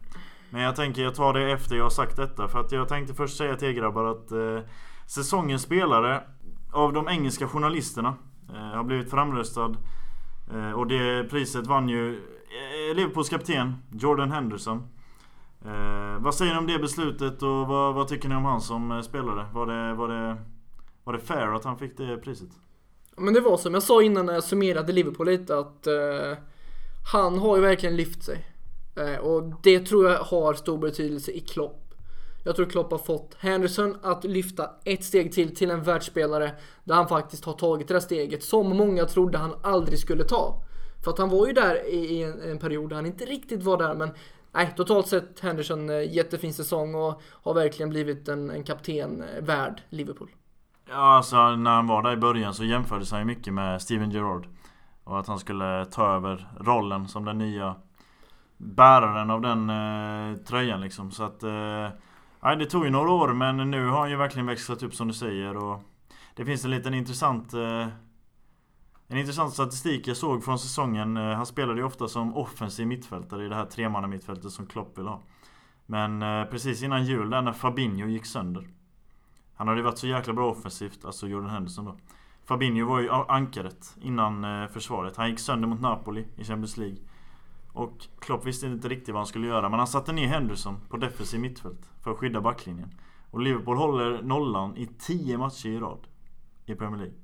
Men 0.49 0.61
jag 0.61 0.75
tänker 0.75 1.01
jag 1.01 1.15
tar 1.15 1.33
det 1.33 1.51
efter 1.51 1.75
jag 1.75 1.85
har 1.85 1.89
sagt 1.89 2.15
detta. 2.15 2.47
För 2.47 2.59
att 2.59 2.71
jag 2.71 2.87
tänkte 2.87 3.13
först 3.13 3.37
säga 3.37 3.55
till 3.55 3.67
er 3.67 3.71
grabbar 3.71 4.05
att 4.05 4.31
eh, 4.31 4.59
säsongens 5.05 5.61
spelare 5.61 6.23
av 6.71 6.93
de 6.93 7.07
engelska 7.07 7.47
journalisterna 7.47 8.15
eh, 8.49 8.75
har 8.75 8.83
blivit 8.83 9.09
framröstad. 9.09 9.75
Eh, 10.53 10.71
och 10.71 10.87
det 10.87 11.29
priset 11.29 11.67
vann 11.67 11.89
ju 11.89 12.15
eh, 12.15 12.95
Liverpools 12.95 13.29
kapten 13.29 13.75
Jordan 13.91 14.31
Henderson. 14.31 14.83
Eh, 15.65 16.19
vad 16.19 16.35
säger 16.35 16.53
ni 16.53 16.59
om 16.59 16.67
det 16.67 16.79
beslutet 16.79 17.43
och 17.43 17.67
vad, 17.67 17.95
vad, 17.95 18.07
tycker 18.07 18.29
ni 18.29 18.35
om 18.35 18.45
han 18.45 18.61
som 18.61 18.91
eh, 18.91 19.01
spelare? 19.01 19.45
Var 19.53 19.65
det, 19.65 19.93
var, 19.93 20.07
det, 20.07 20.37
var 21.03 21.13
det 21.13 21.19
fair 21.19 21.55
att 21.55 21.63
han 21.63 21.77
fick 21.77 21.97
det 21.97 22.17
priset? 22.17 22.49
Men 23.17 23.33
det 23.33 23.41
var 23.41 23.57
som 23.57 23.73
jag 23.73 23.83
sa 23.83 24.01
innan 24.01 24.25
när 24.25 24.33
jag 24.33 24.43
summerade 24.43 24.93
Liverpool 24.93 25.25
lite 25.25 25.57
att 25.59 25.87
eh, 25.87 26.37
han 27.11 27.39
har 27.39 27.55
ju 27.55 27.61
verkligen 27.61 27.95
lyft 27.95 28.23
sig. 28.23 28.45
Eh, 28.95 29.15
och 29.15 29.53
det 29.63 29.79
tror 29.79 30.09
jag 30.09 30.19
har 30.19 30.53
stor 30.53 30.77
betydelse 30.77 31.31
i 31.31 31.39
Klopp. 31.39 31.83
Jag 32.43 32.55
tror 32.55 32.65
Klopp 32.65 32.91
har 32.91 32.97
fått 32.97 33.35
Henderson 33.39 33.97
att 34.03 34.23
lyfta 34.23 34.69
ett 34.83 35.03
steg 35.03 35.31
till 35.31 35.55
till 35.55 35.71
en 35.71 35.83
världsspelare 35.83 36.51
där 36.83 36.95
han 36.95 37.07
faktiskt 37.07 37.45
har 37.45 37.53
tagit 37.53 37.87
det 37.87 37.93
där 37.93 37.99
steget 37.99 38.43
som 38.43 38.77
många 38.77 39.05
trodde 39.05 39.37
han 39.37 39.55
aldrig 39.63 39.99
skulle 39.99 40.23
ta. 40.23 40.63
För 41.03 41.11
att 41.11 41.17
han 41.17 41.29
var 41.29 41.47
ju 41.47 41.53
där 41.53 41.87
i 41.93 42.23
en, 42.23 42.41
en 42.41 42.59
period 42.59 42.89
där 42.89 42.95
han 42.95 43.05
inte 43.05 43.25
riktigt 43.25 43.63
var 43.63 43.77
där 43.77 43.93
men 43.93 44.09
nej, 44.51 44.73
totalt 44.77 45.07
sett 45.07 45.39
Henderson 45.39 45.89
eh, 45.89 46.15
jättefin 46.15 46.53
säsong 46.53 46.95
och 46.95 47.21
har 47.43 47.53
verkligen 47.53 47.89
blivit 47.89 48.27
en, 48.27 48.49
en 48.49 48.63
kapten 48.63 49.23
eh, 49.23 49.43
värd 49.43 49.81
Liverpool. 49.89 50.29
Ja, 50.89 51.15
alltså 51.15 51.55
när 51.55 51.71
han 51.71 51.87
var 51.87 52.03
där 52.03 52.13
i 52.13 52.17
början 52.17 52.53
så 52.53 52.63
jämfördes 52.63 53.11
han 53.11 53.19
ju 53.19 53.25
mycket 53.25 53.53
med 53.53 53.81
Steven 53.81 54.11
Gerrard. 54.11 54.47
Och 55.07 55.19
att 55.19 55.27
han 55.27 55.39
skulle 55.39 55.85
ta 55.85 56.15
över 56.15 56.47
rollen 56.59 57.07
som 57.07 57.25
den 57.25 57.37
nya 57.37 57.75
bäraren 58.57 59.29
av 59.29 59.41
den 59.41 59.69
eh, 59.69 60.37
tröjan 60.37 60.81
liksom. 60.81 61.11
Så 61.11 61.23
att... 61.23 61.43
Eh, 61.43 61.89
det 62.57 62.65
tog 62.65 62.85
ju 62.85 62.91
några 62.91 63.11
år 63.11 63.33
men 63.33 63.71
nu 63.71 63.87
har 63.87 63.99
han 63.99 64.09
ju 64.09 64.15
verkligen 64.15 64.45
växlat 64.45 64.83
upp 64.83 64.93
som 64.93 65.07
du 65.07 65.13
säger. 65.13 65.57
Och 65.57 65.81
det 66.35 66.45
finns 66.45 66.65
en 66.65 66.71
liten 66.71 66.93
intressant... 66.93 67.53
Eh, 67.53 67.87
en 69.07 69.17
intressant 69.17 69.53
statistik 69.53 70.07
jag 70.07 70.17
såg 70.17 70.43
från 70.43 70.59
säsongen. 70.59 71.17
Eh, 71.17 71.35
han 71.35 71.45
spelade 71.45 71.79
ju 71.79 71.85
ofta 71.85 72.07
som 72.07 72.37
offensiv 72.37 72.87
mittfältare 72.87 73.45
i 73.45 73.49
det 73.49 73.55
här 73.55 73.65
tremannamittfältet 73.65 74.51
som 74.51 74.65
Klopp 74.65 74.97
vill 74.97 75.07
ha. 75.07 75.21
Men 75.85 76.21
eh, 76.21 76.45
precis 76.45 76.83
innan 76.83 77.05
jul 77.05 77.29
där 77.29 77.41
när 77.41 77.53
Fabinho 77.53 78.07
gick 78.07 78.25
sönder. 78.25 78.67
Han 79.55 79.67
hade 79.67 79.79
ju 79.79 79.83
varit 79.83 79.97
så 79.97 80.07
jäkla 80.07 80.33
bra 80.33 80.51
offensivt, 80.51 81.05
alltså 81.05 81.27
Jordan 81.27 81.49
Henderson 81.49 81.85
då. 81.85 81.97
Fabinho 82.47 82.87
var 82.87 82.99
ju 82.99 83.09
ankaret 83.11 83.95
innan 84.01 84.43
eh, 84.43 84.67
försvaret. 84.67 85.17
Han 85.17 85.29
gick 85.29 85.39
sönder 85.39 85.67
mot 85.67 85.81
Napoli 85.81 86.25
i 86.35 86.43
Champions 86.43 86.77
League. 86.77 86.97
Och 87.73 88.07
Klopp 88.19 88.45
visste 88.45 88.67
inte 88.67 88.87
riktigt 88.87 89.09
vad 89.09 89.19
han 89.19 89.27
skulle 89.27 89.47
göra 89.47 89.69
men 89.69 89.79
han 89.79 89.87
satte 89.87 90.13
ner 90.13 90.27
Henderson 90.27 90.77
på 90.89 90.97
defensiv 90.97 91.39
mittfält 91.39 91.89
för 92.03 92.11
att 92.11 92.17
skydda 92.17 92.41
backlinjen. 92.41 92.91
Och 93.31 93.39
Liverpool 93.39 93.77
håller 93.77 94.21
nollan 94.21 94.77
i 94.77 94.85
10 94.85 95.37
matcher 95.37 95.67
i 95.67 95.79
rad 95.79 96.07
i 96.65 96.75
Premier 96.75 96.97
League. 96.97 97.17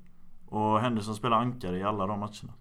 Och 0.46 0.80
Henderson 0.80 1.14
spelar 1.14 1.36
ankare 1.36 1.78
i 1.78 1.82
alla 1.82 2.06
de 2.06 2.20
matcherna. 2.20 2.52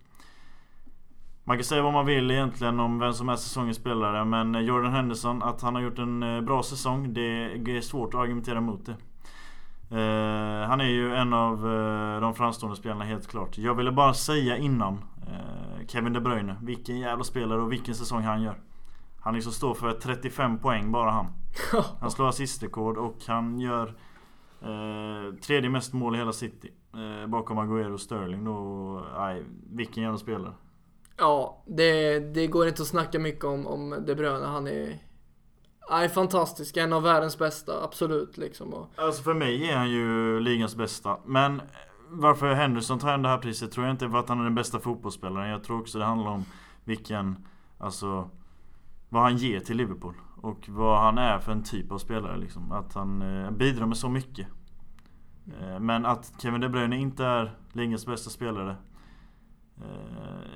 Man 1.44 1.58
kan 1.58 1.64
säga 1.64 1.82
vad 1.82 1.94
man 1.94 2.06
vill 2.06 2.32
egentligen 2.32 2.80
om 2.80 3.00
vem 3.00 3.14
som 3.14 3.30
är 3.30 3.36
säsongens 3.36 3.78
spelare 3.78 4.26
men 4.26 4.66
Jordan 4.66 4.94
Henderson, 4.94 5.44
att 5.44 5.62
han 5.62 5.76
har 5.76 5.82
gjort 5.82 6.00
en 6.00 6.24
eh, 6.24 6.42
bra 6.42 6.64
säsong, 6.64 7.14
det 7.14 7.22
är 7.78 7.82
svårt 7.82 8.14
att 8.14 8.20
argumentera 8.20 8.58
emot 8.58 8.86
det. 8.86 8.96
Uh, 9.94 10.68
han 10.68 10.82
är 10.82 10.90
ju 10.90 11.16
en 11.16 11.34
av 11.34 11.66
uh, 11.66 12.22
de 12.22 12.36
framstående 12.36 12.78
spelarna 12.78 13.06
helt 13.06 13.28
klart. 13.28 13.58
Jag 13.58 13.76
ville 13.76 13.92
bara 13.92 14.14
säga 14.14 14.58
innan 14.58 14.94
uh, 14.94 15.88
Kevin 15.88 16.14
De 16.14 16.20
Bruyne, 16.20 16.56
vilken 16.62 17.00
jävla 17.00 17.24
spelare 17.24 17.62
och 17.62 17.72
vilken 17.72 17.96
säsong 17.96 18.24
han 18.24 18.42
gör. 18.42 18.56
Han 19.20 19.34
liksom 19.34 19.54
står 19.54 19.74
för 19.74 19.92
35 19.92 20.60
poäng 20.60 20.92
bara 20.92 21.12
han. 21.12 21.28
Han 22.00 22.12
slår 22.12 22.30
assistrekord 22.30 22.98
och 22.98 23.16
han 23.28 23.60
gör 23.60 23.94
tredje 25.42 25.70
mest 25.70 25.94
mål 25.94 26.16
i 26.16 26.18
hela 26.18 26.34
City. 26.34 26.72
bakom 27.28 27.60
Agüero 27.60 27.94
och 27.94 28.00
Sterling 28.00 28.46
då. 28.46 29.02
Nej, 29.18 29.44
vilken 29.72 30.04
jävla 30.04 30.18
spelare. 30.18 30.54
Ja, 31.18 31.64
det, 31.66 32.20
det 32.20 32.48
går 32.48 32.68
inte 32.68 32.82
att 32.82 32.88
snacka 32.88 33.20
mycket 33.20 33.46
om, 33.46 33.68
om 33.68 34.04
De 34.06 34.16
Bruyne. 34.16 34.46
Han 34.46 34.68
är 34.68 35.00
Nej, 35.90 36.10
fantastisk. 36.10 36.78
En 36.78 36.94
av 36.94 37.04
världens 37.04 37.38
bästa, 37.38 37.84
absolut. 37.84 38.38
Liksom. 38.38 38.86
Alltså 38.96 39.24
för 39.24 39.34
mig 39.34 39.70
är 39.70 39.78
han 39.78 39.90
ju 39.90 40.40
ligans 40.40 40.76
bästa. 40.76 41.18
Men 41.26 41.62
varför 42.10 42.54
Henderson 42.54 43.00
tar 43.00 43.12
hem 43.12 43.22
det 43.22 43.30
här 43.30 43.38
priset 43.38 43.72
tror 43.72 43.86
jag 43.86 43.94
inte 43.94 44.10
för 44.10 44.18
att 44.18 44.30
han 44.30 44.40
är 44.40 44.44
den 44.44 44.56
bästa 44.56 44.80
fotbollsspelaren. 44.80 45.50
Jag 45.50 45.64
tror 45.64 45.80
också 45.80 46.00
det 46.00 46.06
handlar 46.06 46.32
om 46.32 46.46
vilken, 46.84 47.48
alltså, 47.78 48.30
vad 49.10 49.24
han 49.24 49.38
ger 49.38 49.60
till 49.60 49.78
Liverpool. 49.78 50.14
Och 50.42 50.70
vad 50.70 51.00
han 51.00 51.18
är 51.18 51.40
för 51.40 51.52
en 51.52 51.64
typ 51.64 51.92
av 51.92 51.98
spelare 51.98 52.38
liksom. 52.38 52.72
Att 52.72 52.94
han 52.94 53.22
eh, 53.22 53.52
bidrar 53.52 53.86
med 53.86 53.98
så 53.98 54.10
mycket. 54.10 54.48
Eh, 55.62 55.80
men 55.80 56.06
att 56.06 56.34
Kevin 56.38 56.62
De 56.62 56.70
Bruyne 56.70 56.98
inte 56.98 57.26
är 57.26 57.58
ligans 57.72 58.06
bästa 58.06 58.30
spelare 58.30 58.76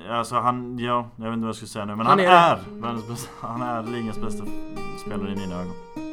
alltså 0.10 0.36
han, 0.36 0.80
ja, 0.80 1.10
jag 1.16 1.26
vet 1.26 1.34
inte 1.34 1.42
vad 1.46 1.50
jag 1.50 1.56
ska 1.56 1.66
säga 1.66 1.86
nu 1.86 1.96
men 1.96 2.06
han, 2.06 2.20
han 2.20 2.28
är, 2.28 2.32
är 2.32 2.60
världens 2.82 3.08
bästa, 3.08 3.30
han 3.42 3.62
är 3.62 3.84
ligans 3.84 4.22
bästa 4.22 4.44
spelare 5.06 5.32
i 5.32 5.36
mina 5.36 5.56
ögon. 5.56 6.07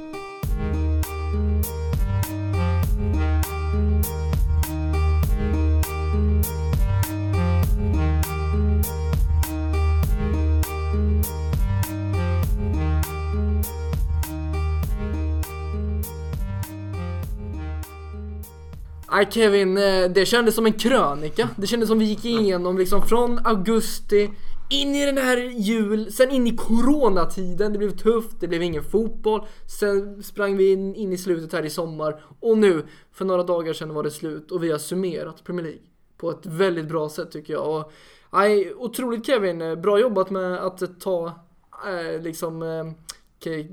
Nej 19.15 19.29
Kevin, 19.31 19.79
eh, 19.79 20.11
det 20.11 20.27
kändes 20.27 20.55
som 20.55 20.67
en 20.67 20.73
krönika. 20.73 21.49
Det 21.57 21.67
kändes 21.67 21.89
som 21.89 21.99
vi 21.99 22.05
gick 22.05 22.25
igenom 22.25 22.79
liksom 22.79 23.03
från 23.03 23.47
augusti 23.47 24.31
in 24.71 24.95
i 24.95 25.07
den 25.07 25.19
här 25.19 25.37
jul, 25.37 26.13
sen 26.13 26.31
in 26.31 26.47
i 26.47 26.57
coronatiden. 26.57 27.73
Det 27.73 27.79
blev 27.79 27.97
tufft, 27.97 28.41
det 28.41 28.49
blev 28.49 28.63
ingen 28.63 28.85
fotboll. 28.85 29.47
Sen 29.81 30.23
sprang 30.23 30.57
vi 30.57 30.73
in, 30.73 30.95
in 30.95 31.13
i 31.13 31.19
slutet 31.19 31.53
här 31.53 31.65
i 31.65 31.71
sommar. 31.71 32.25
Och 32.41 32.59
nu, 32.59 32.85
för 33.13 33.25
några 33.25 33.43
dagar 33.43 33.73
sedan 33.73 33.95
var 33.95 34.03
det 34.03 34.11
slut 34.11 34.51
och 34.51 34.65
vi 34.65 34.71
har 34.71 34.79
summerat 34.79 35.45
Premier 35.45 35.65
League. 35.65 35.83
På 36.17 36.31
ett 36.31 36.47
väldigt 36.47 36.89
bra 36.89 37.09
sätt 37.09 37.31
tycker 37.31 37.53
jag. 37.53 37.77
Och, 37.77 37.93
nej, 38.33 38.75
otroligt 38.75 39.27
Kevin, 39.27 39.81
bra 39.83 39.99
jobbat 39.99 40.31
med 40.31 40.55
att 40.55 41.01
ta 41.01 41.27
eh, 41.89 42.23
liksom 42.23 42.63
eh, 42.63 42.85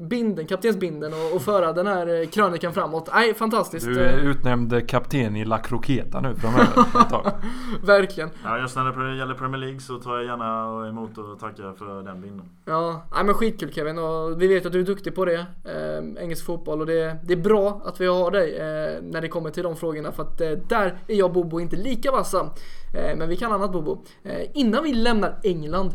binden, 0.10 0.48
kaptensbinden 0.48 1.14
och, 1.14 1.36
och 1.36 1.42
föra 1.42 1.74
den 1.74 1.88
här 1.88 2.22
eh, 2.22 2.28
krönikan 2.28 2.74
framåt. 2.74 3.10
Nej, 3.14 3.34
fantastiskt. 3.34 3.86
Du 3.86 4.00
är 4.00 4.18
utnämnd 4.18 4.90
kapten 4.90 5.36
i 5.36 5.46
La 5.46 5.58
Croqueta 5.58 6.22
nu 6.22 6.36
framöver. 6.36 7.34
Verkligen. 7.86 8.30
Ja, 8.44 8.60
just 8.60 8.76
när 8.76 9.10
det 9.10 9.18
gäller 9.18 9.34
Premier 9.34 9.58
League 9.58 9.80
så 9.80 10.00
tar 10.00 10.16
jag 10.16 10.26
gärna 10.26 10.88
emot 10.90 11.18
och 11.18 11.40
tackar 11.40 11.74
för 11.74 12.04
den 12.04 12.22
binden. 12.22 12.46
Ja, 12.66 13.08
nej, 13.16 13.24
men 13.24 13.34
skitkul 13.34 13.74
Kevin 13.74 13.98
och 13.98 14.42
vi 14.42 14.48
vet 14.48 14.66
att 14.66 14.72
du 14.72 14.80
är 14.80 14.86
duktig 14.86 15.16
på 15.16 15.26
det. 15.26 15.46
Eh, 15.66 16.24
engelsk 16.24 16.46
fotboll 16.46 16.82
och 16.82 16.88
det, 16.88 17.18
det 17.24 17.34
är 17.34 17.38
bra 17.38 17.82
att 17.86 18.02
vi 18.02 18.06
har 18.06 18.32
dig 18.32 18.56
eh, 18.56 19.04
när 19.04 19.22
det 19.22 19.28
kommer 19.28 19.50
till 19.50 19.64
de 19.64 19.76
frågorna 19.76 20.12
för 20.12 20.24
att 20.24 20.42
eh, 20.42 20.50
där 20.50 20.98
är 21.08 21.16
jag 21.16 21.34
Bobo 21.34 21.60
inte 21.60 21.76
lika 21.76 22.12
vassa. 22.12 22.50
Eh, 22.94 23.18
men 23.18 23.30
vi 23.30 23.38
kan 23.38 23.52
annat 23.52 23.72
Bobo. 23.72 24.04
Eh, 24.24 24.42
innan 24.54 24.84
vi 24.84 24.94
lämnar 24.94 25.40
England 25.44 25.92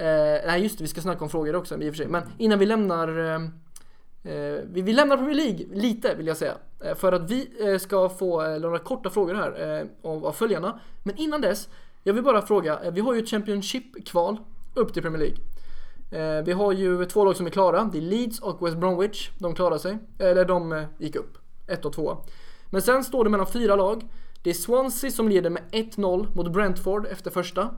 Eh, 0.00 0.40
nej 0.46 0.62
just 0.62 0.78
det, 0.78 0.84
vi 0.84 0.88
ska 0.88 1.00
snacka 1.00 1.24
om 1.24 1.30
frågor 1.30 1.56
också 1.56 1.82
i 1.82 1.90
och 1.90 1.94
för 1.94 1.96
sig. 1.96 2.08
Men 2.08 2.22
innan 2.38 2.58
vi 2.58 2.66
lämnar 2.66 3.18
eh, 3.18 3.34
eh, 4.34 4.60
vi, 4.72 4.82
vi 4.82 4.92
lämnar 4.92 5.16
Premier 5.16 5.34
League 5.34 5.66
lite 5.72 6.14
vill 6.14 6.26
jag 6.26 6.36
säga. 6.36 6.54
Eh, 6.84 6.94
för 6.94 7.12
att 7.12 7.30
vi 7.30 7.50
eh, 7.60 7.78
ska 7.78 8.08
få 8.08 8.44
eh, 8.44 8.60
några 8.60 8.78
korta 8.78 9.10
frågor 9.10 9.34
här 9.34 9.78
eh, 9.78 10.10
av, 10.10 10.26
av 10.26 10.32
följarna. 10.32 10.80
Men 11.02 11.16
innan 11.16 11.40
dess, 11.40 11.68
jag 12.02 12.14
vill 12.14 12.22
bara 12.22 12.42
fråga. 12.42 12.78
Eh, 12.84 12.92
vi 12.92 13.00
har 13.00 13.14
ju 13.14 13.20
ett 13.20 13.28
Championship-kval 13.28 14.36
upp 14.74 14.94
till 14.94 15.02
Premier 15.02 15.18
League. 15.18 16.42
vi 16.42 16.52
har 16.52 16.72
ju 16.72 17.04
två 17.04 17.24
lag 17.24 17.36
som 17.36 17.46
är 17.46 17.50
klara. 17.50 17.90
Det 17.92 17.98
är 17.98 18.02
Leeds 18.02 18.40
och 18.40 18.66
West 18.66 18.76
Bromwich. 18.76 19.30
De 19.38 19.54
klarar 19.54 19.78
sig. 19.78 19.98
Eller 20.18 20.44
de 20.44 20.86
gick 20.98 21.16
upp. 21.16 21.38
Ett 21.66 21.84
och 21.84 21.92
två. 21.92 22.16
Men 22.70 22.82
sen 22.82 23.04
står 23.04 23.24
det 23.24 23.30
mellan 23.30 23.46
fyra 23.46 23.76
lag. 23.76 24.02
Det 24.42 24.50
är 24.50 24.54
Swansea 24.54 25.10
som 25.10 25.28
leder 25.28 25.50
med 25.50 25.62
1-0 25.72 26.36
mot 26.36 26.52
Brentford 26.52 27.06
efter 27.06 27.30
första. 27.30 27.70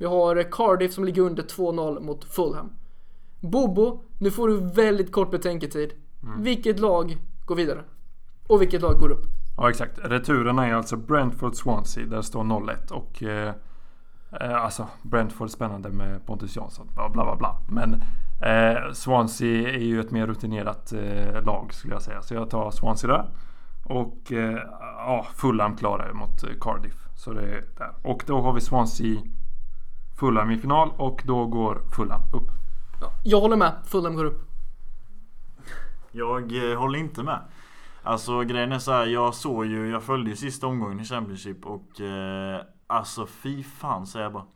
Vi 0.00 0.06
har 0.06 0.42
Cardiff 0.50 0.92
som 0.92 1.04
ligger 1.04 1.22
under 1.22 1.42
2-0 1.42 2.00
mot 2.00 2.24
Fulham. 2.24 2.70
Bobo, 3.40 4.02
nu 4.18 4.30
får 4.30 4.48
du 4.48 4.60
väldigt 4.60 5.12
kort 5.12 5.30
betänketid. 5.30 5.92
Mm. 6.22 6.42
Vilket 6.42 6.78
lag 6.78 7.18
går 7.44 7.54
vidare. 7.54 7.84
Och 8.46 8.62
vilket 8.62 8.82
lag 8.82 8.98
går 8.98 9.10
upp? 9.10 9.26
Ja 9.56 9.70
exakt. 9.70 9.98
Returen 10.02 10.58
är 10.58 10.74
alltså 10.74 10.96
Brentford-Swansea. 10.96 12.06
Där 12.06 12.22
står 12.22 12.44
0-1 12.44 12.90
och 12.92 13.22
eh, 13.22 13.54
eh, 14.40 14.64
alltså 14.64 14.86
Brentford 15.02 15.50
spännande 15.50 15.88
med 15.88 16.26
Pontus 16.26 16.56
Jansson. 16.56 16.88
Bla 16.94 17.08
bla 17.08 17.24
bla. 17.24 17.36
bla. 17.36 17.56
Men 17.68 17.94
eh, 18.42 18.92
Swansea 18.92 19.68
är 19.68 19.84
ju 19.84 20.00
ett 20.00 20.10
mer 20.10 20.26
rutinerat 20.26 20.92
eh, 20.92 21.42
lag 21.44 21.74
skulle 21.74 21.94
jag 21.94 22.02
säga. 22.02 22.22
Så 22.22 22.34
jag 22.34 22.50
tar 22.50 22.70
Swansea 22.70 23.10
där. 23.10 23.30
Och 23.84 24.32
eh, 24.32 24.58
ja, 24.80 25.26
Fulham 25.34 25.76
klarar 25.76 26.12
mot 26.12 26.60
Cardiff. 26.60 27.06
Så 27.16 27.32
det 27.32 27.42
är 27.42 27.64
där. 27.78 27.94
Och 28.02 28.22
då 28.26 28.40
har 28.40 28.52
vi 28.52 28.60
Swansea 28.60 29.20
Fulham 30.20 30.50
i 30.50 30.58
final 30.58 30.90
och 30.96 31.22
då 31.24 31.46
går 31.46 31.82
Fulham 31.96 32.20
upp. 32.32 32.48
Ja, 33.00 33.12
jag 33.24 33.40
håller 33.40 33.56
med. 33.56 33.72
Fulham 33.84 34.16
går 34.16 34.24
upp. 34.24 34.50
Jag 36.12 36.70
eh, 36.70 36.78
håller 36.78 36.98
inte 36.98 37.22
med. 37.22 37.40
Alltså 38.02 38.40
grejen 38.40 38.72
är 38.72 38.78
så 38.78 38.92
här, 38.92 39.06
jag 39.06 39.34
såg 39.34 39.66
ju, 39.66 39.90
jag 39.90 40.02
följde 40.02 40.30
ju 40.30 40.36
sista 40.36 40.66
omgången 40.66 41.00
i 41.00 41.04
Championship 41.04 41.66
och 41.66 42.00
eh, 42.00 42.60
alltså 42.86 43.26
fy 43.26 43.62
fan 43.62 44.06
säger 44.06 44.24
jag 44.24 44.32
bara. 44.32 44.46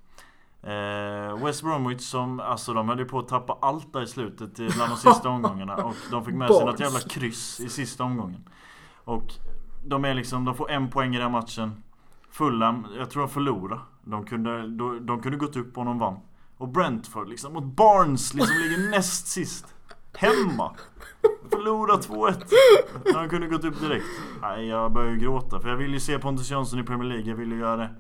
Eh, 0.73 1.45
West 1.45 1.63
Bromwich 1.63 2.01
som, 2.03 2.41
alltså 2.41 2.75
de 2.75 2.89
höll 2.89 2.99
ju 2.99 3.05
på 3.05 3.19
att 3.19 3.29
tappa 3.29 3.59
allt 3.63 3.93
där 3.93 4.03
i 4.03 4.07
slutet 4.07 4.55
bland 4.57 4.93
de 4.93 4.97
sista 4.97 5.29
omgångarna 5.37 5.77
och 5.77 5.97
de 6.11 6.25
fick 6.25 6.35
med 6.35 6.55
sig 6.55 6.67
något 6.67 6.81
jävla 6.81 7.01
kryss 7.01 7.61
i 7.61 7.69
sista 7.69 8.05
omgången. 8.05 8.49
Och 9.05 9.33
de 9.85 10.05
är 10.05 10.15
liksom, 10.15 10.45
de 10.45 10.55
får 10.55 10.71
en 10.71 10.91
poäng 10.91 11.15
i 11.15 11.19
den 11.19 11.33
matchen. 11.33 11.83
Fulham, 12.31 12.87
jag 12.99 13.11
tror 13.11 13.23
de 13.23 13.29
förlorade. 13.29 13.81
De 14.05 14.25
kunde, 14.27 14.69
de, 14.69 15.07
de 15.07 15.23
kunde 15.23 15.39
gått 15.39 15.57
upp 15.57 15.79
om 15.79 15.87
de 15.87 15.99
vann. 15.99 16.21
Och 16.57 16.69
Brentford 16.69 17.29
liksom, 17.29 17.53
mot 17.53 17.65
Barnes 17.65 18.35
liksom 18.35 18.57
ligger 18.57 18.91
näst 18.91 19.27
sist. 19.27 19.75
Hemma! 20.17 20.75
Förlora 21.51 21.97
2-1. 21.97 22.45
De 23.05 23.29
kunde 23.29 23.47
gått 23.47 23.65
upp 23.65 23.81
direkt. 23.81 24.07
Nej, 24.43 24.67
jag 24.67 24.93
börjar 24.93 25.13
ju 25.13 25.19
gråta. 25.19 25.61
För 25.61 25.69
jag 25.69 25.77
vill 25.77 25.93
ju 25.93 26.01
se 26.01 26.19
Pontus 26.19 26.51
Jansson 26.51 26.81
i 26.81 26.83
Premier 26.83 27.09
League. 27.09 27.31
Jag 27.31 27.37
vill 27.37 27.53
ju 27.53 27.59
göra 27.59 27.77
det. 27.77 27.91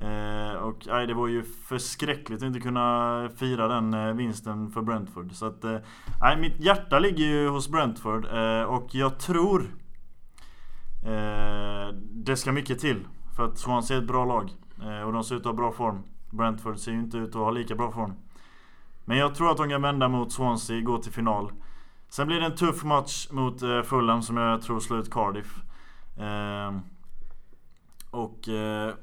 Eh, 0.00 0.54
och 0.54 0.86
nej, 0.86 1.06
det 1.06 1.14
var 1.14 1.28
ju 1.28 1.42
förskräckligt 1.42 2.42
att 2.42 2.46
inte 2.46 2.60
kunna 2.60 3.28
fira 3.36 3.68
den 3.68 3.94
eh, 3.94 4.12
vinsten 4.12 4.70
för 4.70 4.82
Brentford. 4.82 5.32
Så 5.32 5.46
att, 5.46 5.64
eh, 5.64 5.76
nej, 6.20 6.36
mitt 6.40 6.60
hjärta 6.60 6.98
ligger 6.98 7.24
ju 7.24 7.48
hos 7.48 7.68
Brentford. 7.68 8.24
Eh, 8.24 8.62
och 8.62 8.94
jag 8.94 9.18
tror 9.18 9.60
eh, 11.06 11.94
det 12.12 12.36
ska 12.36 12.52
mycket 12.52 12.78
till. 12.78 13.06
För 13.36 13.44
att 13.44 13.58
Swansea 13.58 13.96
är 13.96 14.00
ett 14.00 14.08
bra 14.08 14.24
lag. 14.24 14.50
Eh, 14.82 15.00
och 15.00 15.12
de 15.12 15.24
ser 15.24 15.34
ut 15.34 15.40
att 15.40 15.46
ha 15.46 15.52
bra 15.52 15.72
form. 15.72 16.02
Brentford 16.30 16.78
ser 16.78 16.92
ju 16.92 16.98
inte 16.98 17.18
ut 17.18 17.28
att 17.28 17.34
ha 17.34 17.50
lika 17.50 17.74
bra 17.74 17.92
form. 17.92 18.14
Men 19.04 19.18
jag 19.18 19.34
tror 19.34 19.50
att 19.50 19.56
de 19.56 19.68
kan 19.68 19.82
vända 19.82 20.08
mot 20.08 20.32
Swansea, 20.32 20.80
gå 20.80 20.98
till 20.98 21.12
final. 21.12 21.52
Sen 22.08 22.26
blir 22.26 22.40
det 22.40 22.46
en 22.46 22.54
tuff 22.54 22.84
match 22.84 23.28
mot 23.30 23.62
eh, 23.62 23.82
Fulham 23.82 24.22
som 24.22 24.36
jag 24.36 24.62
tror 24.62 24.80
slår 24.80 24.98
ut 24.98 25.10
Cardiff. 25.10 25.56
Eh, 26.16 26.78
och 28.10 28.48
eh, 28.48 28.94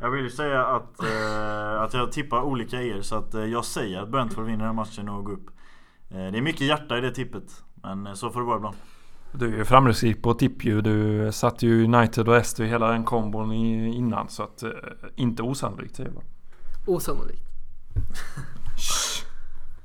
jag 0.00 0.10
vill 0.10 0.24
ju 0.24 0.30
säga 0.30 0.66
att, 0.66 1.02
eh, 1.02 1.82
att 1.82 1.94
jag 1.94 2.12
tippar 2.12 2.42
olika 2.42 2.82
er 2.82 3.02
så 3.02 3.16
att 3.16 3.34
eh, 3.34 3.44
jag 3.44 3.64
säger 3.64 4.02
att 4.02 4.08
Brentford 4.08 4.44
vinner 4.44 4.58
den 4.58 4.66
här 4.66 4.72
matchen 4.72 5.08
och 5.08 5.24
går 5.24 5.32
upp. 5.32 5.46
Eh, 6.10 6.16
det 6.16 6.38
är 6.38 6.42
mycket 6.42 6.60
hjärta 6.60 6.98
i 6.98 7.00
det 7.00 7.10
tippet. 7.10 7.64
Men 7.74 8.06
eh, 8.06 8.12
så 8.12 8.30
får 8.30 8.40
det 8.40 8.46
vara 8.46 8.56
ibland. 8.56 8.76
Du 9.32 9.54
är 9.54 9.56
ju 9.56 9.64
framgångsrik 9.64 10.22
på 10.22 10.34
tipp 10.34 10.64
ju. 10.64 10.80
Du 10.80 11.28
satt 11.32 11.62
ju 11.62 11.84
United 11.84 12.28
och 12.28 12.36
Ester 12.36 12.64
i 12.64 12.68
hela 12.68 12.88
den 12.88 13.04
kombon 13.04 13.52
innan. 13.52 14.28
Så 14.28 14.42
att 14.42 14.64
inte 15.16 15.42
osannolikt 15.42 15.96
säger 15.96 16.10
jag. 16.14 16.22
Osannolikt. 16.94 17.42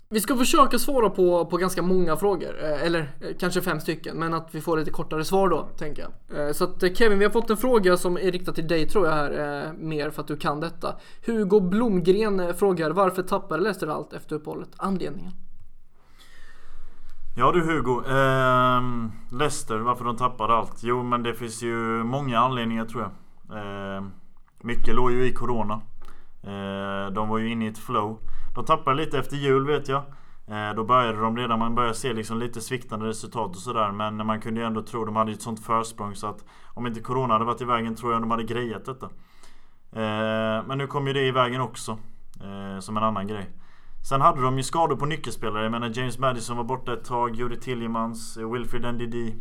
Vi 0.09 0.21
ska 0.21 0.35
försöka 0.35 0.79
svara 0.79 1.09
på, 1.09 1.45
på 1.45 1.57
ganska 1.57 1.81
många 1.81 2.15
frågor, 2.17 2.63
eh, 2.63 2.83
eller 2.83 2.99
eh, 3.21 3.29
kanske 3.39 3.61
fem 3.61 3.79
stycken, 3.79 4.17
men 4.17 4.33
att 4.33 4.47
vi 4.51 4.61
får 4.61 4.77
lite 4.77 4.91
kortare 4.91 5.25
svar 5.25 5.49
då, 5.49 5.69
tänker 5.77 6.01
jag. 6.01 6.47
Eh, 6.47 6.53
så 6.53 6.63
att 6.63 6.97
Kevin, 6.97 7.19
vi 7.19 7.25
har 7.25 7.31
fått 7.31 7.49
en 7.49 7.57
fråga 7.57 7.97
som 7.97 8.17
är 8.17 8.31
riktad 8.31 8.53
till 8.53 8.67
dig 8.67 8.89
tror 8.89 9.07
jag 9.07 9.13
här, 9.13 9.73
mer 9.73 10.09
för 10.09 10.21
att 10.21 10.27
du 10.27 10.37
kan 10.37 10.59
detta. 10.59 10.95
Hugo 11.25 11.59
Blomgren 11.59 12.53
frågar, 12.53 12.89
varför 12.91 13.23
tappade 13.23 13.63
Leicester 13.63 13.87
allt 13.87 14.13
efter 14.13 14.35
uppehållet? 14.35 14.69
Anledningen? 14.77 15.31
Ja 17.39 17.51
du 17.51 17.61
Hugo, 17.61 18.03
eh, 18.05 18.81
Leicester, 19.31 19.79
varför 19.79 20.05
de 20.05 20.15
tappade 20.15 20.53
allt? 20.53 20.83
Jo 20.83 21.03
men 21.03 21.23
det 21.23 21.33
finns 21.33 21.63
ju 21.63 22.03
många 22.03 22.39
anledningar 22.39 22.85
tror 22.85 23.03
jag. 23.03 23.57
Eh, 23.57 24.03
mycket 24.61 24.95
låg 24.95 25.11
ju 25.11 25.25
i 25.25 25.33
Corona. 25.33 25.81
Eh, 26.43 27.13
de 27.13 27.29
var 27.29 27.37
ju 27.37 27.51
inne 27.51 27.65
i 27.65 27.67
ett 27.67 27.77
flow. 27.77 28.19
De 28.55 28.65
tappade 28.65 28.97
lite 28.97 29.19
efter 29.19 29.35
jul 29.35 29.65
vet 29.65 29.87
jag. 29.87 30.03
Eh, 30.47 30.75
då 30.75 30.83
började 30.83 31.21
de 31.21 31.37
redan, 31.37 31.59
man 31.59 31.75
började 31.75 31.95
se 31.95 32.13
liksom 32.13 32.37
lite 32.37 32.61
sviktande 32.61 33.05
resultat 33.05 33.49
och 33.49 33.61
sådär. 33.61 33.91
Men 33.91 34.25
man 34.25 34.41
kunde 34.41 34.59
ju 34.59 34.65
ändå 34.65 34.81
tro, 34.81 35.05
de 35.05 35.15
hade 35.15 35.31
ju 35.31 35.35
ett 35.35 35.41
sånt 35.41 35.65
försprång 35.65 36.15
så 36.15 36.27
att 36.27 36.45
om 36.73 36.87
inte 36.87 36.99
Corona 36.99 37.33
hade 37.33 37.45
varit 37.45 37.61
i 37.61 37.65
vägen 37.65 37.95
tror 37.95 38.13
jag 38.13 38.21
de 38.21 38.31
hade 38.31 38.43
grejat 38.43 38.85
detta. 38.85 39.05
Eh, 39.91 40.65
men 40.67 40.77
nu 40.77 40.87
kom 40.87 41.07
ju 41.07 41.13
det 41.13 41.27
i 41.27 41.31
vägen 41.31 41.61
också. 41.61 41.97
Eh, 42.43 42.79
som 42.79 42.97
en 42.97 43.03
annan 43.03 43.27
grej. 43.27 43.49
Sen 44.09 44.21
hade 44.21 44.41
de 44.41 44.57
ju 44.57 44.63
skador 44.63 44.95
på 44.95 45.05
nyckelspelare. 45.05 45.63
Jag 45.63 45.71
menar 45.71 45.91
James 45.93 46.19
Madison 46.19 46.57
var 46.57 46.63
borta 46.63 46.93
ett 46.93 47.05
tag, 47.05 47.35
Juri 47.35 47.57
Tillemans, 47.57 48.37
eh, 48.37 48.51
Wilfred 48.51 48.93
Ndidi. 48.93 49.35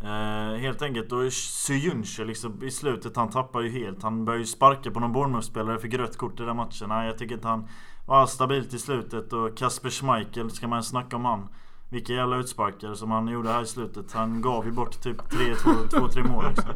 Eh, 0.00 0.58
helt 0.60 0.82
enkelt. 0.82 1.12
Och 1.12 1.32
Syunche 1.32 2.24
liksom 2.24 2.62
i 2.62 2.70
slutet, 2.70 3.16
han 3.16 3.30
tappar 3.30 3.60
ju 3.60 3.70
helt. 3.70 4.02
Han 4.02 4.24
börjar 4.24 4.38
ju 4.38 4.46
sparka 4.46 4.90
på 4.90 5.00
någon 5.00 5.12
Bournemouth-spelare, 5.12 5.78
fick 5.78 5.94
rött 5.94 6.16
kort 6.16 6.40
i 6.40 6.42
den 6.42 6.56
matchen. 6.56 6.88
Nej, 6.88 7.06
jag 7.06 7.18
tycker 7.18 7.34
inte 7.34 7.48
han 7.48 7.68
var 8.06 8.26
stabilt 8.26 8.74
i 8.74 8.78
slutet. 8.78 9.32
Och 9.32 9.56
Kasper 9.56 9.90
Schmeichel, 9.90 10.50
ska 10.50 10.68
man 10.68 10.82
snacka 10.82 11.16
om 11.16 11.24
han. 11.24 11.48
Vilka 11.92 12.12
jävla 12.12 12.36
utsparkar 12.36 12.94
som 12.94 13.10
han 13.10 13.28
gjorde 13.28 13.48
här 13.48 13.62
i 13.62 13.66
slutet. 13.66 14.12
Han 14.12 14.40
gav 14.40 14.64
ju 14.66 14.72
bort 14.72 15.02
typ 15.02 15.22
2-3 15.22 16.28
mål 16.28 16.44
liksom. 16.48 16.72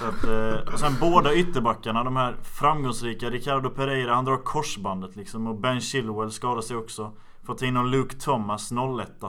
Så 0.00 0.08
att, 0.08 0.24
eh, 0.24 0.72
och 0.72 0.78
sen 0.78 0.92
båda 1.00 1.34
ytterbackarna, 1.34 2.04
de 2.04 2.16
här 2.16 2.36
framgångsrika. 2.42 3.30
Ricardo 3.30 3.70
Pereira, 3.70 4.14
han 4.14 4.24
drar 4.24 4.36
korsbandet 4.36 5.16
liksom. 5.16 5.46
Och 5.46 5.54
Ben 5.54 5.80
Chilwell 5.80 6.30
skadar 6.30 6.60
sig 6.60 6.76
också. 6.76 7.12
Fått 7.42 7.62
in 7.62 7.74
någon 7.74 7.90
Luke 7.90 8.16
Thomas, 8.16 8.72
01 8.72 9.24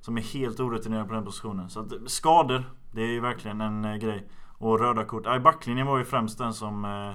som 0.00 0.16
är 0.16 0.22
helt 0.22 0.60
orutinerad 0.60 1.08
på 1.08 1.14
den 1.14 1.24
positionen. 1.24 1.70
Så 1.70 1.80
att 1.80 1.92
eh, 1.92 1.98
skador, 2.06 2.64
det 2.92 3.02
är 3.02 3.10
ju 3.10 3.20
verkligen 3.20 3.60
en 3.60 3.84
eh, 3.84 3.96
grej. 3.96 4.28
Och 4.58 4.78
röda 4.78 5.04
kort. 5.04 5.24
Nej, 5.24 5.40
backlinjen 5.40 5.86
var 5.86 5.98
ju 5.98 6.04
främst 6.04 6.38
den 6.38 6.54
som 6.54 6.84
eh, 6.84 7.10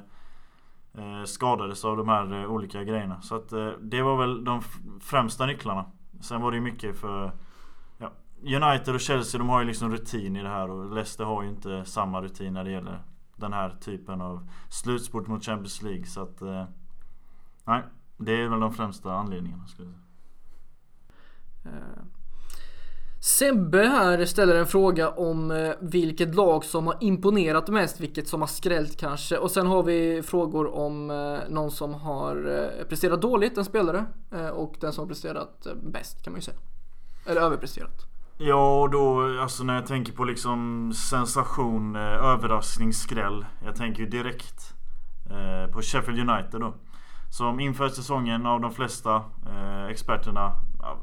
eh 1.03 1.23
skadades 1.25 1.85
av 1.85 1.97
de 1.97 2.09
här 2.09 2.41
eh, 2.41 2.51
olika 2.51 2.83
grejerna. 2.83 3.21
Så 3.21 3.35
att 3.35 3.51
eh, 3.51 3.69
det 3.81 4.01
var 4.01 4.17
väl 4.17 4.43
de 4.43 4.61
främsta 5.01 5.45
nycklarna. 5.45 5.85
Sen 6.21 6.41
var 6.41 6.51
det 6.51 6.57
ju 6.57 6.63
mycket 6.63 6.97
för 6.97 7.31
ja, 7.97 8.11
United 8.41 8.93
och 8.93 9.01
Chelsea 9.01 9.39
de 9.39 9.49
har 9.49 9.59
ju 9.59 9.67
liksom 9.67 9.91
rutin 9.91 10.35
i 10.35 10.43
det 10.43 10.49
här 10.49 10.69
och 10.69 10.95
Leicester 10.95 11.23
har 11.23 11.43
ju 11.43 11.49
inte 11.49 11.85
samma 11.85 12.21
rutin 12.21 12.53
när 12.53 12.63
det 12.63 12.71
gäller 12.71 13.03
den 13.35 13.53
här 13.53 13.69
typen 13.69 14.21
av 14.21 14.49
slutspurt 14.69 15.27
mot 15.27 15.45
Champions 15.45 15.81
League. 15.81 16.05
Så 16.05 16.21
att 16.21 16.41
eh, 16.41 16.65
nej, 17.63 17.83
det 18.17 18.31
är 18.31 18.47
väl 18.47 18.59
de 18.59 18.73
främsta 18.73 19.13
anledningarna 19.13 19.67
skulle 19.67 19.87
jag 19.87 19.95
säga. 21.63 21.77
Eh, 21.77 22.03
Sebbe 23.19 23.87
här 23.87 24.25
ställer 24.25 24.55
en 24.55 24.67
fråga 24.67 25.09
om 25.09 25.51
eh, 25.51 25.71
vilket 25.79 26.35
lag 26.35 26.65
som 26.65 26.87
har 26.87 26.97
imponerat 26.99 27.67
mest, 27.67 27.99
vilket 27.99 28.27
som 28.27 28.41
har 28.41 28.47
skrällt 28.47 28.99
kanske. 28.99 29.37
Och 29.37 29.51
sen 29.51 29.67
har 29.67 29.83
vi 29.83 30.23
frågor 30.23 30.75
om 30.75 31.11
eh, 31.11 31.39
någon 31.49 31.71
som 31.71 31.93
har 31.93 32.35
eh, 32.35 32.87
presterat 32.87 33.21
dåligt, 33.21 33.57
en 33.57 33.65
spelare. 33.65 34.05
Och 34.53 34.75
den 34.79 34.93
som 34.93 35.01
har 35.01 35.07
presterat 35.07 35.67
bäst 35.83 36.23
kan 36.23 36.33
man 36.33 36.37
ju 36.37 36.43
säga. 36.43 36.57
Eller 37.25 37.41
överpresterat. 37.41 38.05
Ja, 38.37 38.81
och 38.81 38.89
då 38.89 39.39
alltså 39.41 39.63
när 39.63 39.75
jag 39.75 39.85
tänker 39.85 40.13
på 40.13 40.23
liksom 40.23 40.91
sensation, 41.09 41.95
överraskning, 41.95 42.93
skräll. 42.93 43.45
Jag 43.65 43.75
tänker 43.75 44.03
ju 44.03 44.09
direkt 44.09 44.73
på 45.73 45.81
Sheffield 45.81 46.29
United 46.29 46.61
då. 46.61 46.73
Som 47.37 47.59
inför 47.59 47.89
säsongen 47.89 48.45
av 48.45 48.61
de 48.61 48.71
flesta 48.71 49.23
experterna 49.89 50.51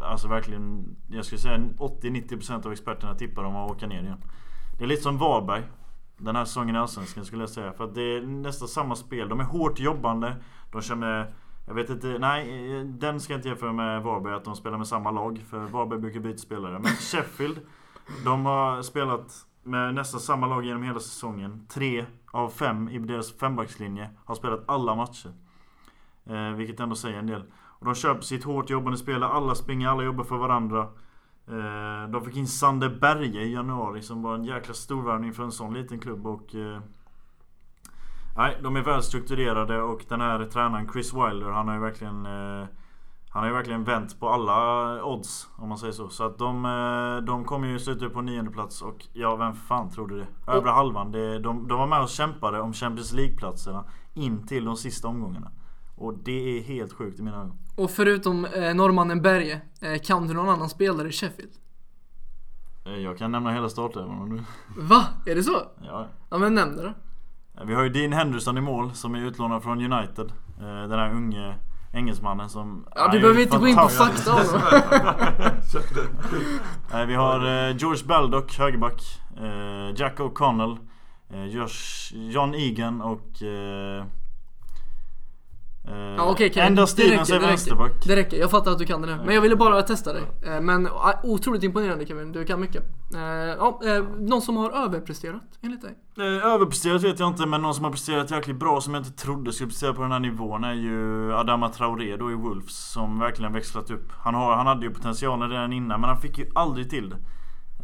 Alltså 0.00 0.28
verkligen, 0.28 0.96
jag 1.08 1.24
skulle 1.24 1.38
säga 1.38 1.58
80-90% 1.58 2.66
av 2.66 2.72
experterna 2.72 3.14
tippar 3.14 3.42
dem 3.42 3.56
att 3.56 3.70
åka 3.70 3.86
ner 3.86 4.02
igen. 4.02 4.24
Det 4.78 4.84
är 4.84 4.88
lite 4.88 5.02
som 5.02 5.18
Varberg. 5.18 5.62
Den 6.16 6.36
här 6.36 6.44
säsongen 6.44 6.76
i 6.76 6.78
Allsvenskan 6.78 7.24
skulle 7.24 7.42
jag 7.42 7.50
säga. 7.50 7.72
För 7.72 7.84
att 7.84 7.94
det 7.94 8.02
är 8.02 8.22
nästan 8.22 8.68
samma 8.68 8.96
spel. 8.96 9.28
De 9.28 9.40
är 9.40 9.44
hårt 9.44 9.80
jobbande. 9.80 10.36
De 10.72 10.82
kör 10.82 10.94
med... 10.94 11.32
Jag 11.66 11.74
vet 11.74 11.90
inte, 11.90 12.06
nej 12.18 12.84
den 12.84 13.20
ska 13.20 13.32
jag 13.32 13.38
inte 13.38 13.48
jämföra 13.48 13.72
med 13.72 14.02
Varberg 14.02 14.34
att 14.34 14.44
de 14.44 14.56
spelar 14.56 14.78
med 14.78 14.86
samma 14.86 15.10
lag. 15.10 15.42
För 15.50 15.58
Varberg 15.58 15.98
brukar 15.98 16.20
byta 16.20 16.38
spelare. 16.38 16.78
Men 16.78 16.92
Sheffield, 17.00 17.60
de 18.24 18.46
har 18.46 18.82
spelat 18.82 19.46
med 19.62 19.94
nästan 19.94 20.20
samma 20.20 20.46
lag 20.46 20.64
genom 20.64 20.82
hela 20.82 21.00
säsongen. 21.00 21.66
Tre 21.68 22.04
av 22.30 22.48
fem 22.48 22.88
i 22.88 22.98
deras 22.98 23.32
fembackslinje 23.32 24.10
har 24.24 24.34
spelat 24.34 24.64
alla 24.66 24.94
matcher. 24.94 25.32
Eh, 26.26 26.50
vilket 26.50 26.80
ändå 26.80 26.94
säger 26.94 27.18
en 27.18 27.26
del. 27.26 27.44
Och 27.84 27.94
de 27.94 27.94
kör 27.94 28.14
på 28.14 28.22
sitt 28.22 28.44
hårt 28.44 28.70
jobbande 28.70 28.98
spel. 28.98 29.22
Alla 29.22 29.54
springer, 29.54 29.88
alla 29.88 30.02
jobbar 30.02 30.24
för 30.24 30.36
varandra. 30.36 30.80
Eh, 31.48 32.10
de 32.10 32.24
fick 32.24 32.36
in 32.36 32.46
Sander 32.48 32.88
Berge 32.88 33.42
i 33.42 33.52
januari 33.52 34.02
som 34.02 34.22
var 34.22 34.34
en 34.34 34.44
jäkla 34.44 34.74
storvärvning 34.74 35.32
för 35.32 35.42
en 35.42 35.52
sån 35.52 35.74
liten 35.74 35.98
klubb. 35.98 36.26
Och, 36.26 36.54
eh, 36.54 36.80
nej, 38.36 38.58
de 38.62 38.76
är 38.76 38.82
välstrukturerade 38.82 39.82
och 39.82 40.04
den 40.08 40.20
här 40.20 40.44
tränaren 40.44 40.88
Chris 40.92 41.14
Wilder 41.14 41.50
han 41.50 41.68
har 41.68 41.74
ju 41.74 41.80
verkligen... 41.80 42.26
Eh, 42.26 42.66
Han 43.34 43.42
har 43.42 43.50
ju 43.50 43.54
verkligen 43.56 43.84
vänt 43.84 44.20
på 44.20 44.28
alla 44.28 45.04
odds 45.04 45.48
om 45.56 45.68
man 45.68 45.78
säger 45.78 45.92
så. 45.92 46.08
Så 46.08 46.24
att 46.24 46.38
de, 46.38 46.64
eh, 46.64 47.24
de 47.24 47.44
kommer 47.44 47.68
ju 47.68 47.78
sluta 47.78 48.08
på 48.10 48.20
nionde 48.22 48.50
plats 48.50 48.82
och 48.82 49.06
ja, 49.12 49.36
vem 49.36 49.54
fan 49.54 49.90
trodde 49.90 50.16
det? 50.18 50.26
Övre 50.52 50.70
halvan. 50.70 51.12
Det, 51.12 51.38
de, 51.38 51.68
de 51.68 51.78
var 51.78 51.86
med 51.86 52.02
och 52.02 52.08
kämpade 52.08 52.60
om 52.60 52.72
Champions 52.72 53.12
League-platserna 53.12 53.84
in 54.14 54.46
till 54.46 54.64
de 54.64 54.76
sista 54.76 55.08
omgångarna. 55.08 55.50
Och 55.96 56.14
det 56.24 56.58
är 56.58 56.62
helt 56.62 56.92
sjukt 56.92 57.18
i 57.18 57.22
mina 57.22 57.36
ögon. 57.36 57.58
Och 57.76 57.90
förutom 57.90 58.44
eh, 58.44 58.74
norrmannen 58.74 59.22
Berge, 59.22 59.60
eh, 59.80 59.98
kan 60.02 60.26
du 60.28 60.34
någon 60.34 60.48
annan 60.48 60.68
spelare 60.68 61.08
i 61.08 61.12
Sheffield? 61.12 61.52
Eh, 62.86 62.92
jag 62.92 63.18
kan 63.18 63.32
nämna 63.32 63.52
hela 63.52 63.68
startelvan 63.68 64.18
om 64.18 64.36
du... 64.36 64.42
Va? 64.82 65.04
Är 65.26 65.34
det 65.34 65.42
så? 65.42 65.62
Ja. 65.82 66.08
Ja 66.30 66.38
men 66.38 66.54
nämn 66.54 66.76
det 66.76 66.82
då. 66.82 66.94
Vi 67.64 67.74
har 67.74 67.82
ju 67.82 67.88
Dean 67.88 68.12
Henderson 68.12 68.58
i 68.58 68.60
mål 68.60 68.94
som 68.94 69.14
är 69.14 69.18
utlånad 69.26 69.62
från 69.62 69.92
United. 69.92 70.32
Den 70.58 70.90
här 70.90 71.12
unge 71.12 71.54
engelsmannen 71.92 72.48
som... 72.48 72.86
Ja 72.94 73.08
du 73.12 73.20
behöver 73.20 73.40
inte 73.40 73.58
gå 73.58 73.68
in 73.68 73.76
på 73.76 73.88
fakta 73.88 74.34
om 74.34 74.40
Vi 77.06 77.14
har 77.14 77.70
George 77.70 78.06
Baldock, 78.06 78.58
högerback. 78.58 79.02
Jack 79.96 80.18
O'Connell. 80.18 80.78
John 82.12 82.54
Egan 82.54 83.02
och... 83.02 83.42
Uh, 85.88 85.96
ja, 85.96 86.30
okay, 86.30 86.50
Kevin. 86.50 86.66
Enda 86.68 86.86
Stevens 86.86 87.30
är 87.30 87.40
vänsterback. 87.40 87.92
Det 88.06 88.16
räcker, 88.16 88.36
jag 88.36 88.50
fattar 88.50 88.70
att 88.70 88.78
du 88.78 88.84
kan 88.84 89.02
det 89.02 89.06
nu. 89.06 89.22
Men 89.24 89.34
jag 89.34 89.42
ville 89.42 89.56
bara 89.56 89.82
testa 89.82 90.12
dig. 90.12 90.22
Uh, 90.46 90.60
men 90.60 90.86
uh, 90.86 90.92
otroligt 91.22 91.62
imponerande 91.62 92.06
Kevin, 92.06 92.32
du 92.32 92.44
kan 92.44 92.60
mycket. 92.60 92.82
Ja, 93.58 93.80
någon 94.18 94.42
som 94.42 94.56
har 94.56 94.70
överpresterat 94.70 95.42
enligt 95.62 95.82
dig? 95.82 95.94
överpresterat 96.44 97.02
vet 97.02 97.20
jag 97.20 97.28
inte, 97.28 97.46
men 97.46 97.62
någon 97.62 97.74
som 97.74 97.84
har 97.84 97.90
presterat 97.90 98.30
jäkligt 98.30 98.56
bra 98.56 98.80
som 98.80 98.94
jag 98.94 99.00
inte 99.00 99.12
trodde 99.12 99.52
skulle 99.52 99.68
prestera 99.68 99.94
på 99.94 100.02
den 100.02 100.12
här 100.12 100.20
nivån 100.20 100.64
är 100.64 100.72
ju 100.72 101.32
Adama 101.34 101.68
Traoré 101.68 102.16
då 102.16 102.30
i 102.30 102.34
Wolves. 102.34 102.92
Som 102.92 103.18
verkligen 103.18 103.52
växlat 103.52 103.90
upp. 103.90 104.12
Han, 104.12 104.34
har, 104.34 104.56
han 104.56 104.66
hade 104.66 104.86
ju 104.86 104.94
potentialen 104.94 105.50
redan 105.50 105.72
innan, 105.72 106.00
men 106.00 106.10
han 106.10 106.20
fick 106.20 106.38
ju 106.38 106.46
aldrig 106.54 106.90
till 106.90 107.10
det. 107.10 107.16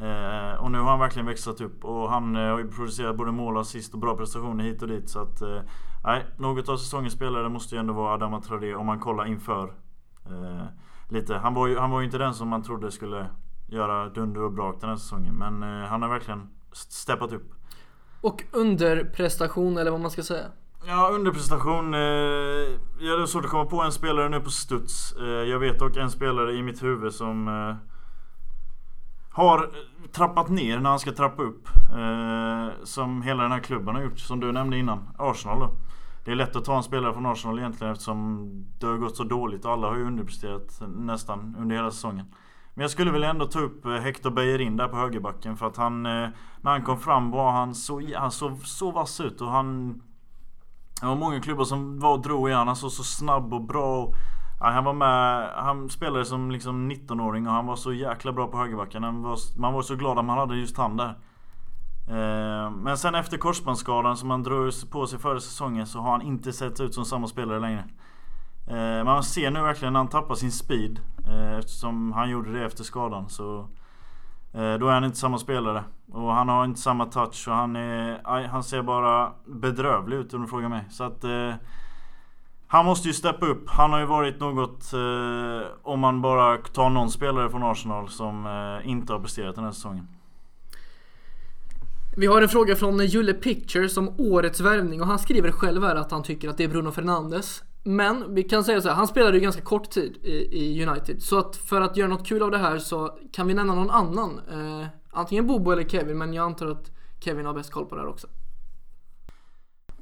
Eh, 0.01 0.55
och 0.55 0.71
nu 0.71 0.79
har 0.79 0.91
han 0.91 1.01
verkligen 1.01 1.27
växlat 1.27 1.61
upp 1.61 1.85
och 1.85 2.11
han 2.11 2.37
eh, 2.37 2.43
har 2.43 2.59
ju 2.59 2.69
producerat 2.69 3.17
både 3.17 3.33
mål 3.33 3.57
och 3.57 3.61
assist 3.61 3.95
och 3.95 4.01
bra 4.01 4.17
prestationer 4.17 4.65
hit 4.65 4.83
och 4.83 4.89
dit. 4.89 5.11
Så 5.11 5.23
att, 5.23 5.43
eh, 5.43 5.61
nej, 6.05 6.27
något 6.37 6.69
av 6.69 6.77
säsongens 6.77 7.15
spelare 7.15 7.49
måste 7.49 7.75
ju 7.75 7.79
ändå 7.79 7.93
vara 7.93 8.15
Adama 8.15 8.41
Traoré 8.41 8.75
om 8.75 8.87
man 8.87 9.01
kollar 9.01 9.27
inför. 9.27 9.73
Eh, 10.27 10.65
lite. 11.09 11.35
Han 11.35 11.55
var, 11.55 11.67
ju, 11.67 11.79
han 11.79 11.91
var 11.91 12.01
ju 12.01 12.07
inte 12.07 12.19
den 12.19 12.35
som 12.35 12.49
man 12.49 12.63
trodde 12.63 12.91
skulle 12.91 13.27
göra 13.69 14.09
dunder 14.09 14.43
och 14.43 14.53
brak 14.53 14.81
den 14.81 14.91
här 14.91 14.97
säsongen. 14.97 15.35
Men 15.35 15.63
eh, 15.63 15.89
han 15.89 16.03
har 16.03 16.09
verkligen 16.09 16.49
steppat 16.73 17.33
upp. 17.33 17.55
Och 18.21 18.45
underprestation 18.53 19.79
eller 19.79 19.91
vad 19.91 20.01
man 20.01 20.11
ska 20.11 20.23
säga? 20.23 20.47
Ja, 20.87 21.11
underprestation. 21.13 21.95
Eh, 21.95 22.01
jag 23.01 23.11
hade 23.11 23.27
svårt 23.27 23.45
att 23.45 23.51
komma 23.51 23.65
på 23.65 23.83
en 23.83 23.93
spelare 23.93 24.29
nu 24.29 24.41
på 24.41 24.51
studs. 24.51 25.13
Eh, 25.13 25.27
jag 25.27 25.59
vet 25.59 25.79
dock 25.79 25.97
en 25.97 26.11
spelare 26.11 26.53
i 26.53 26.63
mitt 26.63 26.83
huvud 26.83 27.15
som 27.15 27.49
eh, 27.49 27.77
har 29.31 29.71
trappat 30.13 30.49
ner 30.49 30.79
när 30.79 30.91
han 30.91 30.99
ska 30.99 31.13
trappa 31.13 31.43
upp. 31.43 31.69
Eh, 31.99 32.85
som 32.85 33.23
hela 33.23 33.43
den 33.43 33.53
här 33.53 33.61
klubben 33.61 33.95
har 33.95 34.03
gjort, 34.03 34.19
som 34.19 34.41
du 34.41 34.53
nämnde 34.53 34.79
innan. 34.79 35.09
Arsenal 35.19 35.59
då. 35.59 35.71
Det 36.25 36.31
är 36.31 36.35
lätt 36.35 36.57
att 36.57 36.65
ta 36.65 36.77
en 36.77 36.83
spelare 36.83 37.13
från 37.13 37.27
Arsenal 37.27 37.59
egentligen 37.59 37.93
eftersom 37.93 38.49
det 38.79 38.87
har 38.87 38.97
gått 38.97 39.17
så 39.17 39.25
dåligt 39.25 39.65
och 39.65 39.73
alla 39.73 39.89
har 39.89 39.97
ju 39.97 40.07
underpresterat 40.07 40.83
nästan 40.97 41.57
under 41.59 41.77
hela 41.77 41.91
säsongen. 41.91 42.27
Men 42.75 42.83
jag 42.83 42.91
skulle 42.91 43.11
väl 43.11 43.25
ändå 43.25 43.47
ta 43.47 43.61
upp 43.61 43.87
eh, 43.87 43.93
Hector 43.93 44.31
Bellerin 44.31 44.77
där 44.77 44.89
på 44.89 44.97
högerbacken 44.97 45.57
för 45.57 45.67
att 45.67 45.77
han... 45.77 46.07
Eh, 46.07 46.29
när 46.61 46.71
han 46.71 46.83
kom 46.83 46.99
fram 46.99 47.31
var 47.31 47.51
han 47.51 47.75
så, 47.75 48.03
han 48.17 48.31
såg 48.31 48.67
så 48.67 48.91
vass 48.91 49.21
ut 49.21 49.41
och 49.41 49.51
han... 49.51 49.89
Det 51.01 51.07
var 51.07 51.17
många 51.17 51.41
klubbar 51.41 51.65
som 51.65 52.01
var 52.01 52.13
och 52.13 52.23
drog 52.23 52.49
i 52.49 52.53
honom. 52.53 52.67
Han 52.67 52.77
såg 52.77 52.91
så 52.91 53.05
snabb 53.05 53.55
och 53.55 53.65
bra. 53.65 54.03
Och, 54.03 54.15
Ja, 54.61 54.71
han 54.71 54.85
var 54.85 54.93
med, 54.93 55.51
han 55.55 55.89
spelade 55.89 56.25
som 56.25 56.51
liksom 56.51 56.91
19-åring 56.91 57.47
och 57.47 57.53
han 57.53 57.67
var 57.67 57.77
så 57.77 57.93
jäkla 57.93 58.33
bra 58.33 58.47
på 58.47 58.59
högerbacken. 58.59 59.23
Var, 59.23 59.59
man 59.59 59.73
var 59.73 59.83
så 59.83 59.97
glad 59.97 60.19
att 60.19 60.25
man 60.25 60.39
hade 60.39 60.57
just 60.57 60.77
han 60.77 60.97
där. 60.97 61.15
Eh, 62.11 62.71
men 62.71 62.99
sen 62.99 63.15
efter 63.15 63.37
korsbandsskadan 63.37 64.17
som 64.17 64.31
han 64.31 64.43
drog 64.43 64.73
på 64.91 65.07
sig 65.07 65.19
förra 65.19 65.41
säsongen 65.41 65.87
så 65.87 65.99
har 65.99 66.11
han 66.11 66.23
inte 66.23 66.53
sett 66.53 66.81
ut 66.81 66.95
som 66.95 67.05
samma 67.05 67.27
spelare 67.27 67.61
längre. 67.61 67.85
Eh, 68.67 69.05
man 69.05 69.23
ser 69.23 69.51
nu 69.51 69.63
verkligen 69.63 69.93
när 69.93 70.01
han 70.01 70.09
tappar 70.09 70.35
sin 70.35 70.53
speed. 70.53 71.01
Eh, 71.29 71.59
eftersom 71.59 72.13
han 72.13 72.31
gjorde 72.31 72.53
det 72.53 72.65
efter 72.65 72.85
skadan. 72.85 73.29
Så 73.29 73.69
då 74.53 74.89
är 74.89 74.93
han 74.93 75.05
inte 75.05 75.17
samma 75.17 75.39
spelare. 75.39 75.85
Och 76.13 76.35
han 76.35 76.49
har 76.49 76.65
inte 76.65 76.81
samma 76.81 77.07
touch 77.07 77.49
och 77.49 77.55
han, 77.55 77.77
är, 77.77 78.47
han 78.49 78.65
ser 78.65 78.83
bara 78.83 79.33
bedrövlig 79.47 80.17
ut 80.17 80.35
om 80.35 80.43
du 80.43 80.49
frågar 80.49 80.69
mig. 80.69 80.85
Så 80.91 81.05
att 81.05 81.25
han 82.67 82.87
måste 82.87 83.09
ju 83.09 83.15
steppa 83.15 83.47
upp. 83.47 83.71
Han 83.71 83.93
har 83.93 84.01
ju 84.01 84.07
varit 84.07 84.41
något, 84.41 84.93
om 85.83 86.01
man 86.01 86.23
bara 86.23 86.57
tar 86.57 86.91
någon 86.91 87.11
spelare 87.11 87.51
från 87.51 87.63
Arsenal 87.63 88.09
som 88.09 88.49
inte 88.85 89.13
har 89.13 89.21
presterat 89.21 89.55
den 89.55 89.65
här 89.65 89.73
säsongen. 89.73 90.09
Vi 92.17 92.27
har 92.27 92.43
en 92.43 92.49
fråga 92.49 92.77
från 92.77 93.07
Julle 93.07 93.35
Pictures 93.35 93.97
om 93.97 94.15
årets 94.19 94.61
värvning 94.61 95.01
och 95.01 95.07
han 95.07 95.19
skriver 95.19 95.51
själv 95.51 95.83
här 95.83 95.97
att 95.97 96.11
han 96.11 96.23
tycker 96.23 96.49
att 96.49 96.57
det 96.57 96.65
är 96.65 96.69
Bruno 96.69 96.91
Fernandes. 96.91 97.63
Men 97.85 98.35
vi 98.35 98.43
kan 98.43 98.65
säga 98.65 98.81
så 98.81 98.89
här, 98.89 98.97
han 98.97 99.07
spelade 99.07 99.37
ju 99.37 99.43
ganska 99.43 99.63
kort 99.63 99.91
tid 99.91 100.17
i, 100.23 100.31
i, 100.31 100.87
United. 100.87 101.23
Så 101.23 101.39
att 101.39 101.57
för 101.57 101.81
att 101.81 101.97
göra 101.97 102.09
något 102.09 102.27
kul 102.27 102.43
av 102.43 102.51
det 102.51 102.59
här 102.59 102.79
så 102.79 103.19
kan 103.33 103.47
vi 103.47 103.55
nämna 103.55 103.75
någon 103.75 103.91
annan. 103.91 104.41
Eh, 104.53 104.87
antingen 105.11 105.47
Bobo 105.47 105.71
eller 105.71 105.85
Kevin, 105.85 106.19
men 106.19 106.35
jag 106.35 106.45
antar 106.45 106.67
att 106.67 106.91
Kevin 107.21 107.47
har 107.47 107.55
bäst 107.55 107.73
koll 107.73 107.87
på 107.87 107.95
det 107.95 108.01
här 108.01 108.09
också. 108.09 108.27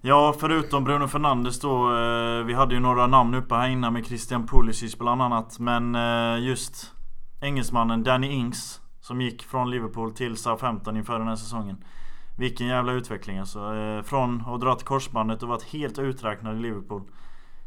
Ja, 0.00 0.34
förutom 0.40 0.84
Bruno 0.84 1.06
Fernandes 1.06 1.60
då. 1.60 1.96
Eh, 1.96 2.44
vi 2.44 2.54
hade 2.54 2.74
ju 2.74 2.80
några 2.80 3.06
namn 3.06 3.34
uppe 3.34 3.54
här 3.54 3.68
innan 3.68 3.92
med 3.92 4.06
Christian 4.06 4.46
Pulisic 4.46 4.98
bland 4.98 5.22
annat. 5.22 5.58
Men 5.58 5.94
eh, 5.94 6.44
just 6.44 6.92
engelsmannen 7.40 8.02
Danny 8.02 8.28
Ings 8.28 8.80
som 9.08 9.20
gick 9.20 9.42
från 9.42 9.70
Liverpool 9.70 10.12
till 10.12 10.36
Southampton 10.36 10.96
inför 10.96 11.18
den 11.18 11.28
här 11.28 11.36
säsongen. 11.36 11.84
Vilken 12.36 12.66
jävla 12.66 12.92
utveckling 12.92 13.38
alltså. 13.38 13.74
Eh, 13.74 14.02
från 14.02 14.42
att 14.46 14.60
dra 14.60 14.74
till 14.74 14.86
korsbandet 14.86 15.42
och 15.42 15.48
varit 15.48 15.62
helt 15.62 15.98
uträknad 15.98 16.56
i 16.56 16.60
Liverpool. 16.60 17.02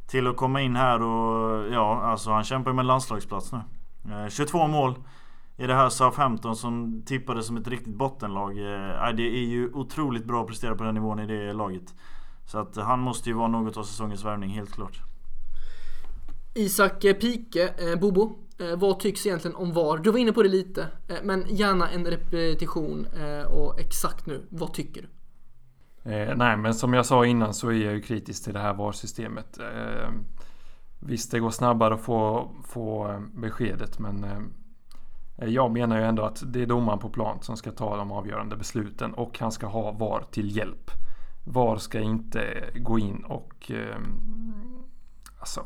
Till 0.08 0.28
att 0.28 0.38
komma 0.38 0.62
in 0.62 0.76
här 0.76 1.02
och 1.02 1.74
ja, 1.74 2.02
alltså 2.02 2.32
han 2.32 2.44
kämpar 2.44 2.74
med 2.74 2.86
landslagsplats 2.86 3.52
nu. 3.52 3.60
Eh, 4.12 4.30
22 4.30 4.68
mål 4.68 4.96
i 5.58 5.68
det 5.68 5.74
här 5.74 5.90
Southampton 5.90 6.56
som 6.56 7.04
tippades 7.06 7.48
som 7.48 7.58
ett 7.58 7.68
riktigt 7.68 7.96
bottenlag. 7.96 8.52
Eh, 8.52 9.14
det 9.14 9.24
är 9.24 9.46
ju 9.46 9.70
otroligt 9.74 10.26
bra 10.26 10.42
att 10.42 10.48
prestera 10.48 10.76
på 10.76 10.84
den 10.84 10.94
nivån 10.94 11.20
i 11.20 11.26
det 11.26 11.54
laget. 11.54 11.96
Så 12.46 12.58
att 12.58 12.76
han 12.76 13.00
måste 13.00 13.30
ju 13.30 13.36
vara 13.36 13.48
något 13.48 13.78
av 13.78 13.84
säsongens 13.84 14.26
värvning, 14.26 14.50
helt 14.50 14.74
klart. 14.74 15.02
Isak 16.56 17.02
Pike, 17.02 17.74
Bobo. 18.02 18.38
Eh, 18.60 18.76
vad 18.76 19.00
tycks 19.00 19.26
egentligen 19.26 19.56
om 19.56 19.74
VAR? 19.74 19.98
Du 19.98 20.12
var 20.12 20.20
inne 20.20 20.34
på 20.34 20.44
det 20.44 20.50
lite, 20.50 20.88
eh, 21.08 21.18
men 21.24 21.46
gärna 21.48 21.90
en 21.90 22.06
repetition 22.06 23.06
eh, 23.06 23.52
och 23.52 23.80
exakt 23.80 24.26
nu. 24.26 24.46
Vad 24.50 24.74
tycker 24.74 25.02
du? 25.02 25.08
Eh, 26.12 26.36
nej, 26.36 26.58
men 26.58 26.74
som 26.74 26.94
jag 26.94 27.06
sa 27.06 27.26
innan 27.26 27.54
så 27.54 27.68
är 27.68 27.74
jag 27.74 27.94
ju 27.94 28.02
kritisk 28.02 28.44
till 28.44 28.54
det 28.54 28.60
här 28.60 28.74
VAR-systemet. 28.74 29.60
Eh, 29.60 30.10
visst, 31.00 31.32
det 31.32 31.40
går 31.40 31.50
snabbare 31.50 31.94
att 31.94 32.02
få, 32.02 32.52
få 32.64 33.10
eh, 33.10 33.20
beskedet, 33.34 34.00
men 34.00 34.24
eh, 34.24 34.40
eh, 35.38 35.50
jag 35.50 35.72
menar 35.72 35.98
ju 35.98 36.04
ändå 36.04 36.24
att 36.24 36.44
det 36.46 36.62
är 36.62 36.66
domaren 36.66 37.00
på 37.00 37.10
plan 37.10 37.38
som 37.42 37.58
ska 37.58 37.72
ta 37.72 37.98
de 37.98 38.12
avgörande 38.12 38.56
besluten 38.56 39.14
och 39.14 39.40
han 39.40 39.52
ska 39.52 39.68
ha 39.68 39.92
VAR 39.92 40.24
till 40.32 40.58
hjälp. 40.58 40.92
VAR 41.46 41.78
ska 41.78 42.00
inte 42.00 42.70
gå 42.76 43.00
in 43.00 43.24
och 43.24 43.72
eh, 43.72 43.98
alltså, 45.40 45.66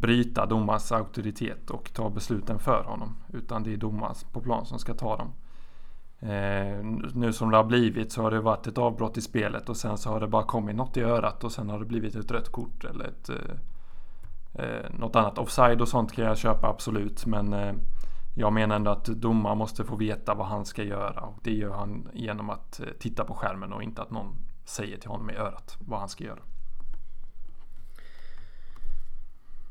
bryta 0.00 0.46
domarens 0.46 0.92
auktoritet 0.92 1.70
och 1.70 1.92
ta 1.92 2.10
besluten 2.10 2.58
för 2.58 2.84
honom. 2.84 3.16
Utan 3.32 3.62
det 3.62 3.72
är 3.72 3.76
domaren 3.76 4.14
på 4.32 4.40
plan 4.40 4.66
som 4.66 4.78
ska 4.78 4.94
ta 4.94 5.16
dem. 5.16 5.32
Eh, 6.20 6.84
nu 7.14 7.32
som 7.32 7.50
det 7.50 7.56
har 7.56 7.64
blivit 7.64 8.12
så 8.12 8.22
har 8.22 8.30
det 8.30 8.40
varit 8.40 8.66
ett 8.66 8.78
avbrott 8.78 9.16
i 9.16 9.20
spelet 9.20 9.68
och 9.68 9.76
sen 9.76 9.98
så 9.98 10.10
har 10.10 10.20
det 10.20 10.28
bara 10.28 10.42
kommit 10.42 10.76
något 10.76 10.96
i 10.96 11.00
örat 11.00 11.44
och 11.44 11.52
sen 11.52 11.70
har 11.70 11.78
det 11.78 11.84
blivit 11.84 12.14
ett 12.14 12.30
rött 12.30 12.52
kort 12.52 12.84
eller 12.84 13.04
ett, 13.04 13.28
eh, 13.28 14.64
eh 14.64 14.90
något 14.90 15.16
annat. 15.16 15.38
Offside 15.38 15.80
och 15.80 15.88
sånt 15.88 16.12
kan 16.12 16.24
jag 16.24 16.38
köpa 16.38 16.68
absolut 16.68 17.26
men 17.26 17.52
eh, 17.52 17.74
jag 18.36 18.52
menar 18.52 18.76
ändå 18.76 18.90
att 18.90 19.04
domaren 19.04 19.58
måste 19.58 19.84
få 19.84 19.96
veta 19.96 20.34
vad 20.34 20.46
han 20.46 20.64
ska 20.64 20.82
göra 20.82 21.20
och 21.20 21.38
det 21.42 21.52
gör 21.52 21.74
han 21.74 22.08
genom 22.12 22.50
att 22.50 22.80
eh, 22.80 22.86
titta 22.98 23.24
på 23.24 23.34
skärmen 23.34 23.72
och 23.72 23.82
inte 23.82 24.02
att 24.02 24.10
någon 24.10 24.34
säger 24.64 24.98
till 24.98 25.10
honom 25.10 25.30
i 25.30 25.36
örat 25.36 25.76
vad 25.80 26.00
han 26.00 26.08
ska 26.08 26.24
göra. 26.24 26.40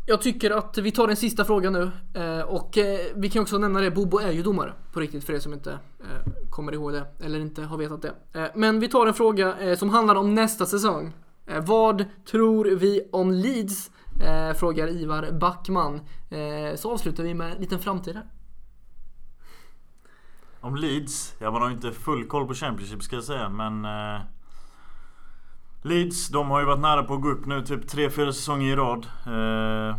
Jag 0.09 0.21
tycker 0.21 0.51
att 0.51 0.77
vi 0.77 0.91
tar 0.91 1.07
den 1.07 1.15
sista 1.15 1.45
frågan 1.45 1.73
nu 1.73 1.91
eh, 2.13 2.41
och 2.41 2.77
eh, 2.77 2.99
vi 3.15 3.29
kan 3.29 3.41
också 3.41 3.57
nämna 3.57 3.81
det, 3.81 3.91
Bobo 3.91 4.19
är 4.19 4.31
ju 4.31 4.43
domare 4.43 4.73
på 4.91 4.99
riktigt 4.99 5.23
för 5.23 5.33
er 5.33 5.39
som 5.39 5.53
inte 5.53 5.71
eh, 5.71 6.49
kommer 6.49 6.73
ihåg 6.73 6.93
det 6.93 7.05
eller 7.19 7.39
inte 7.39 7.61
har 7.61 7.77
vetat 7.77 8.01
det. 8.01 8.13
Eh, 8.33 8.47
men 8.55 8.79
vi 8.79 8.87
tar 8.87 9.07
en 9.07 9.13
fråga 9.13 9.57
eh, 9.57 9.77
som 9.77 9.89
handlar 9.89 10.15
om 10.15 10.35
nästa 10.35 10.65
säsong. 10.65 11.13
Eh, 11.47 11.65
vad 11.65 12.05
tror 12.31 12.65
vi 12.65 13.09
om 13.11 13.31
Leeds? 13.31 13.91
Frågar 14.55 14.87
Ivar 14.87 15.31
Backman. 15.31 16.01
Så 16.75 16.91
avslutar 16.91 17.23
vi 17.23 17.33
med 17.33 17.51
en 17.51 17.61
liten 17.61 17.79
framtid 17.79 18.15
här. 18.15 18.25
Om 20.59 20.75
Leeds? 20.75 21.35
Ja 21.39 21.51
man 21.51 21.61
har 21.61 21.69
ju 21.69 21.75
inte 21.75 21.91
full 21.91 22.27
koll 22.27 22.47
på 22.47 22.53
Championship 22.53 23.03
ska 23.03 23.15
jag 23.15 23.23
säga 23.23 23.49
men 23.49 23.85
Leeds, 25.81 26.29
de 26.29 26.49
har 26.49 26.59
ju 26.59 26.65
varit 26.65 26.79
nära 26.79 27.03
på 27.03 27.13
att 27.13 27.21
gå 27.21 27.29
upp 27.29 27.45
nu 27.45 27.61
typ 27.61 27.85
3-4 27.85 28.31
säsonger 28.31 28.73
i 28.73 28.75
rad. 28.75 29.05
Eh, 29.25 29.95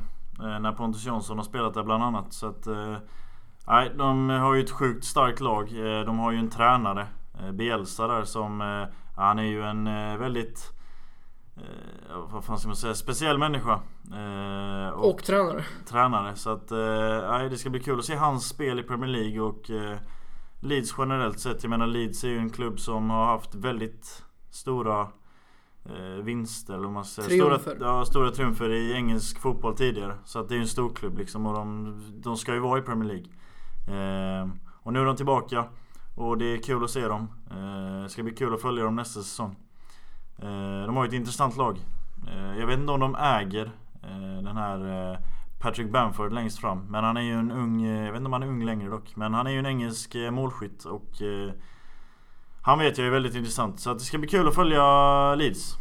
när 0.60 0.72
Pontus 0.72 1.06
Jansson 1.06 1.36
har 1.36 1.44
spelat 1.44 1.74
där 1.74 1.82
bland 1.82 2.02
annat. 2.02 2.32
Så 2.32 2.46
att, 2.46 2.66
nej, 3.66 3.92
de 3.98 4.30
har 4.30 4.54
ju 4.54 4.62
ett 4.62 4.70
sjukt 4.70 5.04
starkt 5.04 5.40
lag. 5.40 5.68
De 6.06 6.18
har 6.18 6.32
ju 6.32 6.38
en 6.38 6.50
tränare, 6.50 7.06
Bielsa 7.52 8.06
där 8.06 8.24
som... 8.24 8.86
Han 9.16 9.38
är 9.38 9.42
ju 9.42 9.62
en 9.62 9.84
väldigt 10.18 10.72
eh, 11.56 12.18
vad 12.32 12.44
fan 12.44 12.58
ska 12.58 12.68
man 12.68 12.76
säga, 12.76 12.94
speciell 12.94 13.38
människa. 13.38 13.80
Eh, 14.12 14.88
och, 14.88 15.10
och, 15.10 15.24
tränare. 15.24 15.64
Tränare. 15.88 16.36
Så 16.36 16.50
att 16.50 16.70
eh, 16.70 17.48
det 17.50 17.58
ska 17.58 17.70
bli 17.70 17.80
kul 17.80 17.98
att 17.98 18.04
se 18.04 18.16
hans 18.16 18.48
spel 18.48 18.80
i 18.80 18.82
Premier 18.82 19.10
League 19.10 19.40
och 19.40 19.70
eh, 19.70 19.98
Leeds 20.60 20.94
generellt 20.98 21.40
sett. 21.40 21.62
Jag 21.62 21.70
menar 21.70 21.86
Leeds 21.86 22.24
är 22.24 22.28
ju 22.28 22.38
en 22.38 22.50
klubb 22.50 22.80
som 22.80 23.10
har 23.10 23.24
haft 23.24 23.54
väldigt 23.54 24.24
stora 24.50 25.08
eh, 25.88 26.24
vinster, 26.24 26.74
eller 26.74 26.88
man 26.88 27.04
säger. 27.04 27.28
Triumfer. 27.28 27.58
Stora, 27.58 27.88
ja, 27.88 28.04
stora 28.04 28.30
triumfer 28.30 28.70
i 28.70 28.92
engelsk 28.92 29.40
fotboll 29.40 29.76
tidigare. 29.76 30.14
Så 30.24 30.38
att 30.38 30.48
det 30.48 30.54
är 30.54 30.60
en 30.60 30.66
stor 30.66 30.90
klubb 30.94 31.18
liksom 31.18 31.46
och 31.46 31.54
de, 31.54 31.94
de 32.16 32.36
ska 32.36 32.54
ju 32.54 32.60
vara 32.60 32.78
i 32.78 32.82
Premier 32.82 33.08
League. 33.08 33.28
Eh, 34.40 34.48
och 34.82 34.92
nu 34.92 35.00
är 35.00 35.04
de 35.04 35.16
tillbaka. 35.16 35.64
Och 36.14 36.38
det 36.38 36.44
är 36.44 36.62
kul 36.62 36.84
att 36.84 36.90
se 36.90 37.08
dem. 37.08 37.28
Eh, 37.50 38.02
det 38.02 38.08
ska 38.08 38.22
bli 38.22 38.34
kul 38.34 38.54
att 38.54 38.62
följa 38.62 38.84
dem 38.84 38.96
nästa 38.96 39.20
säsong. 39.20 39.56
Eh, 40.38 40.86
de 40.86 40.96
har 40.96 41.04
ju 41.04 41.08
ett 41.08 41.14
intressant 41.14 41.56
lag. 41.56 41.78
Eh, 42.28 42.58
jag 42.58 42.66
vet 42.66 42.78
inte 42.78 42.92
om 42.92 43.00
de 43.00 43.14
äger 43.14 43.70
eh, 44.02 44.42
den 44.42 44.56
här 44.56 45.18
Patrick 45.60 45.92
Bamford 45.92 46.32
längst 46.32 46.58
fram. 46.58 46.86
Men 46.88 47.04
han 47.04 47.16
är 47.16 47.20
ju 47.20 47.32
en 47.32 47.50
ung, 47.50 47.84
jag 47.86 48.12
vet 48.12 48.16
inte 48.16 48.26
om 48.26 48.32
han 48.32 48.42
är 48.42 48.46
ung 48.46 48.64
längre 48.64 48.90
dock. 48.90 49.16
Men 49.16 49.34
han 49.34 49.46
är 49.46 49.50
ju 49.50 49.58
en 49.58 49.66
engelsk 49.66 50.16
målskytt 50.30 50.84
och 50.84 51.22
han 52.62 52.78
vet 52.78 52.98
jag 52.98 53.06
är 53.06 53.10
väldigt 53.10 53.34
intressant. 53.34 53.80
Så 53.80 53.94
det 53.94 54.00
ska 54.00 54.18
bli 54.18 54.28
kul 54.28 54.48
att 54.48 54.54
följa 54.54 55.34
Leeds. 55.34 55.76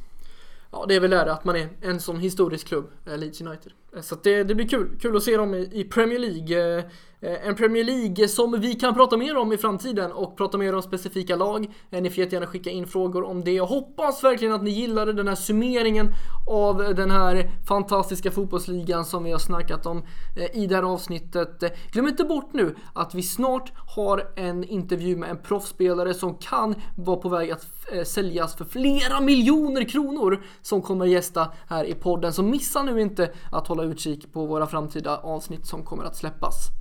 Ja, 0.71 0.85
det 0.87 0.95
är 0.95 0.99
väl 0.99 1.09
det 1.09 1.33
att 1.33 1.45
man 1.45 1.55
är 1.55 1.69
en 1.81 1.99
sån 1.99 2.19
historisk 2.19 2.67
klubb, 2.67 2.91
eh, 3.05 3.17
Leeds 3.17 3.41
United. 3.41 3.71
Eh, 3.95 4.01
så 4.01 4.15
det, 4.23 4.43
det 4.43 4.55
blir 4.55 4.67
kul, 4.67 4.89
kul 5.01 5.17
att 5.17 5.23
se 5.23 5.37
dem 5.37 5.53
i, 5.53 5.69
i 5.73 5.83
Premier 5.83 6.19
League. 6.19 6.77
Eh, 6.77 6.85
Eh, 7.22 7.48
en 7.48 7.56
Premier 7.56 7.84
League 7.84 8.27
som 8.27 8.60
vi 8.60 8.73
kan 8.73 8.94
prata 8.94 9.18
mer 9.18 9.38
om 9.38 9.53
i 9.53 9.57
framtiden 9.57 10.11
och 10.11 10.38
prata 10.38 10.57
mer 10.57 10.76
om 10.76 10.81
specifika 10.81 11.35
lag. 11.35 11.65
Eh, 11.91 12.02
ni 12.02 12.10
får 12.10 12.19
jättegärna 12.19 12.48
skicka 12.48 12.69
in 12.69 12.88
frågor 12.88 13.23
om 13.23 13.44
det. 13.44 13.52
Jag 13.52 13.65
hoppas 13.65 14.23
verkligen 14.23 14.53
att 14.53 14.64
ni 14.64 14.69
gillade 14.69 15.14
den 15.14 15.27
här 15.27 15.35
summeringen 15.35 16.14
av 16.49 16.77
den 16.95 17.11
här 17.11 17.52
fantastiska 17.68 18.31
fotbollsligan 18.31 19.06
som 19.06 19.23
vi 19.23 19.31
har 19.31 19.39
snackat 19.39 19.85
om 19.85 20.03
eh, 20.35 20.64
i 20.64 20.68
det 20.68 20.76
här 20.76 20.84
avsnittet. 20.84 21.64
Glöm 21.91 22.07
inte 22.07 22.23
bort 22.23 22.53
nu 22.53 22.76
att 22.94 23.15
vi 23.15 23.23
snart 23.23 23.72
har 23.95 24.34
en 24.35 24.64
intervju 24.64 25.15
med 25.15 25.30
en 25.30 25.38
proffsspelare 25.38 26.14
som 26.14 26.35
kan 26.35 26.76
vara 26.98 27.18
på 27.18 27.30
väg 27.30 27.52
att 27.52 27.65
säljas 28.07 28.56
för 28.56 28.65
flera 28.65 29.22
miljoner 29.22 29.89
kronor 29.89 30.44
som 30.61 30.81
kommer 30.81 31.06
gästa 31.06 31.52
här 31.68 31.84
i 31.84 31.94
podden. 31.94 32.34
Så 32.34 32.44
missa 32.44 32.84
nu 32.84 33.02
inte 33.02 33.31
att 33.52 33.68
hålla 33.68 33.84
utkik 33.84 34.34
på 34.34 34.45
våra 34.45 34.68
framtida 34.68 35.18
avsnitt 35.18 35.68
som 35.68 35.84
kommer 35.84 36.03
att 36.03 36.15
släppas. 36.15 36.76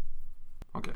Okay. 0.78 0.92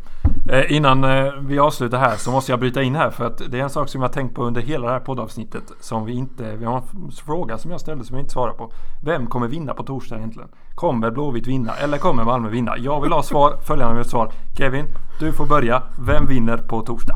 Eh, 0.49 0.73
innan 0.73 1.05
eh, 1.05 1.33
vi 1.41 1.59
avslutar 1.59 1.99
här 1.99 2.17
så 2.17 2.31
måste 2.31 2.53
jag 2.53 2.61
bryta 2.61 2.83
in 2.83 2.95
här 2.95 3.11
för 3.11 3.25
att 3.25 3.39
det 3.51 3.59
är 3.59 3.63
en 3.63 3.71
sak 3.71 3.89
som 3.89 4.03
jag 4.03 4.13
tänkt 4.13 4.35
på 4.35 4.45
under 4.45 4.61
hela 4.61 4.87
det 4.87 4.93
här 4.93 5.01
poddavsnittet 5.01 5.73
som 5.81 6.05
vi 6.05 6.13
inte, 6.13 6.57
vi 6.57 6.65
har 6.65 6.77
en 6.77 7.11
fråga 7.11 7.59
som 7.59 7.71
jag 7.71 7.81
ställde 7.81 8.05
som 8.05 8.17
jag 8.17 8.23
inte 8.23 8.33
svarar 8.33 8.53
på. 8.53 8.73
Vem 9.05 9.27
kommer 9.27 9.49
vinna 9.49 9.75
på 9.75 9.83
torsdag 9.83 10.17
egentligen? 10.17 10.49
Kommer 10.75 11.11
Blåvitt 11.11 11.47
vinna 11.47 11.73
eller 11.73 11.99
kommer 11.99 12.25
Malmö 12.25 12.49
vinna? 12.49 12.79
Jag 12.79 13.01
vill 13.01 13.13
ha 13.13 13.23
svar, 13.23 13.57
följande 13.67 14.01
ett 14.01 14.11
svar. 14.11 14.33
Kevin, 14.59 14.87
du 15.21 15.33
får 15.33 15.47
börja. 15.47 15.83
Vem 16.07 16.27
vinner 16.27 16.59
på 16.59 16.83
torsdag? 16.83 17.15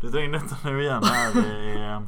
Du 0.00 0.08
drar 0.08 0.20
in 0.20 0.32
detta 0.32 0.56
nu 0.64 0.82
igen 0.82 1.02
här. 1.04 1.38
Eh, 1.38 2.00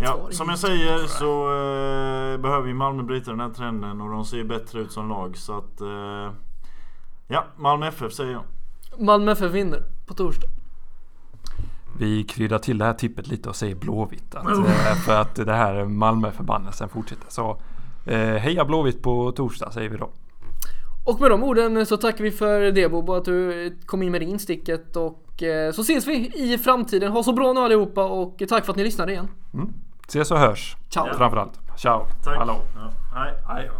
ja, 0.00 0.28
som 0.30 0.48
jag 0.48 0.58
säger 0.58 0.98
så 1.06 1.48
eh, 1.48 2.40
behöver 2.40 2.68
ju 2.68 2.74
Malmö 2.74 3.02
bryta 3.02 3.30
den 3.30 3.40
här 3.40 3.50
trenden 3.50 4.00
och 4.00 4.10
de 4.10 4.24
ser 4.24 4.36
ju 4.36 4.44
bättre 4.44 4.80
ut 4.80 4.92
som 4.92 5.08
lag 5.08 5.36
så 5.36 5.58
att 5.58 5.80
eh, 5.80 6.32
Ja, 7.28 7.44
Malmö 7.56 7.86
FF 7.86 8.12
säger 8.12 8.32
jag. 8.32 8.42
Malmö 8.98 9.32
FF 9.32 9.52
vinner 9.52 9.82
på 10.06 10.14
torsdag. 10.14 10.48
Vi 11.98 12.24
kryddar 12.24 12.58
till 12.58 12.78
det 12.78 12.84
här 12.84 12.92
tippet 12.92 13.26
lite 13.26 13.48
och 13.48 13.56
säger 13.56 13.74
Blåvitt. 13.74 14.34
Att, 14.34 14.46
oh. 14.46 14.94
För 15.06 15.20
att 15.20 15.34
det 15.34 15.52
här 15.52 15.84
Malmö-förbannelsen 15.84 16.88
fortsätter. 16.88 17.26
Så 17.28 17.60
eh, 18.06 18.18
heja 18.18 18.64
Blåvitt 18.64 19.02
på 19.02 19.32
torsdag 19.32 19.70
säger 19.70 19.88
vi 19.88 19.96
då. 19.96 20.10
Och 21.04 21.20
med 21.20 21.30
de 21.30 21.42
orden 21.42 21.86
så 21.86 21.96
tackar 21.96 22.24
vi 22.24 22.30
för 22.30 22.60
det 22.60 22.88
Bobo 22.88 23.14
att 23.14 23.24
du 23.24 23.76
kom 23.86 24.02
in 24.02 24.12
med 24.12 24.20
det 24.20 24.24
insticket 24.24 24.96
och 24.96 25.42
eh, 25.42 25.72
så 25.72 25.80
ses 25.80 26.06
vi 26.06 26.32
i 26.34 26.58
framtiden. 26.58 27.12
Ha 27.12 27.22
så 27.22 27.32
bra 27.32 27.52
nu 27.52 27.60
allihopa 27.60 28.04
och 28.04 28.42
tack 28.48 28.64
för 28.64 28.72
att 28.72 28.76
ni 28.76 28.84
lyssnade 28.84 29.12
igen. 29.12 29.28
Mm. 29.54 29.72
Ses 30.08 30.30
och 30.30 30.38
hörs. 30.38 30.76
Ciao. 30.88 31.14
Framförallt. 31.14 31.60
Ciao. 31.76 32.06
Tack. 32.24 32.38
Hallå. 32.38 32.56
Ja. 32.74 32.90
Hej. 33.14 33.34
Hej. 33.48 33.70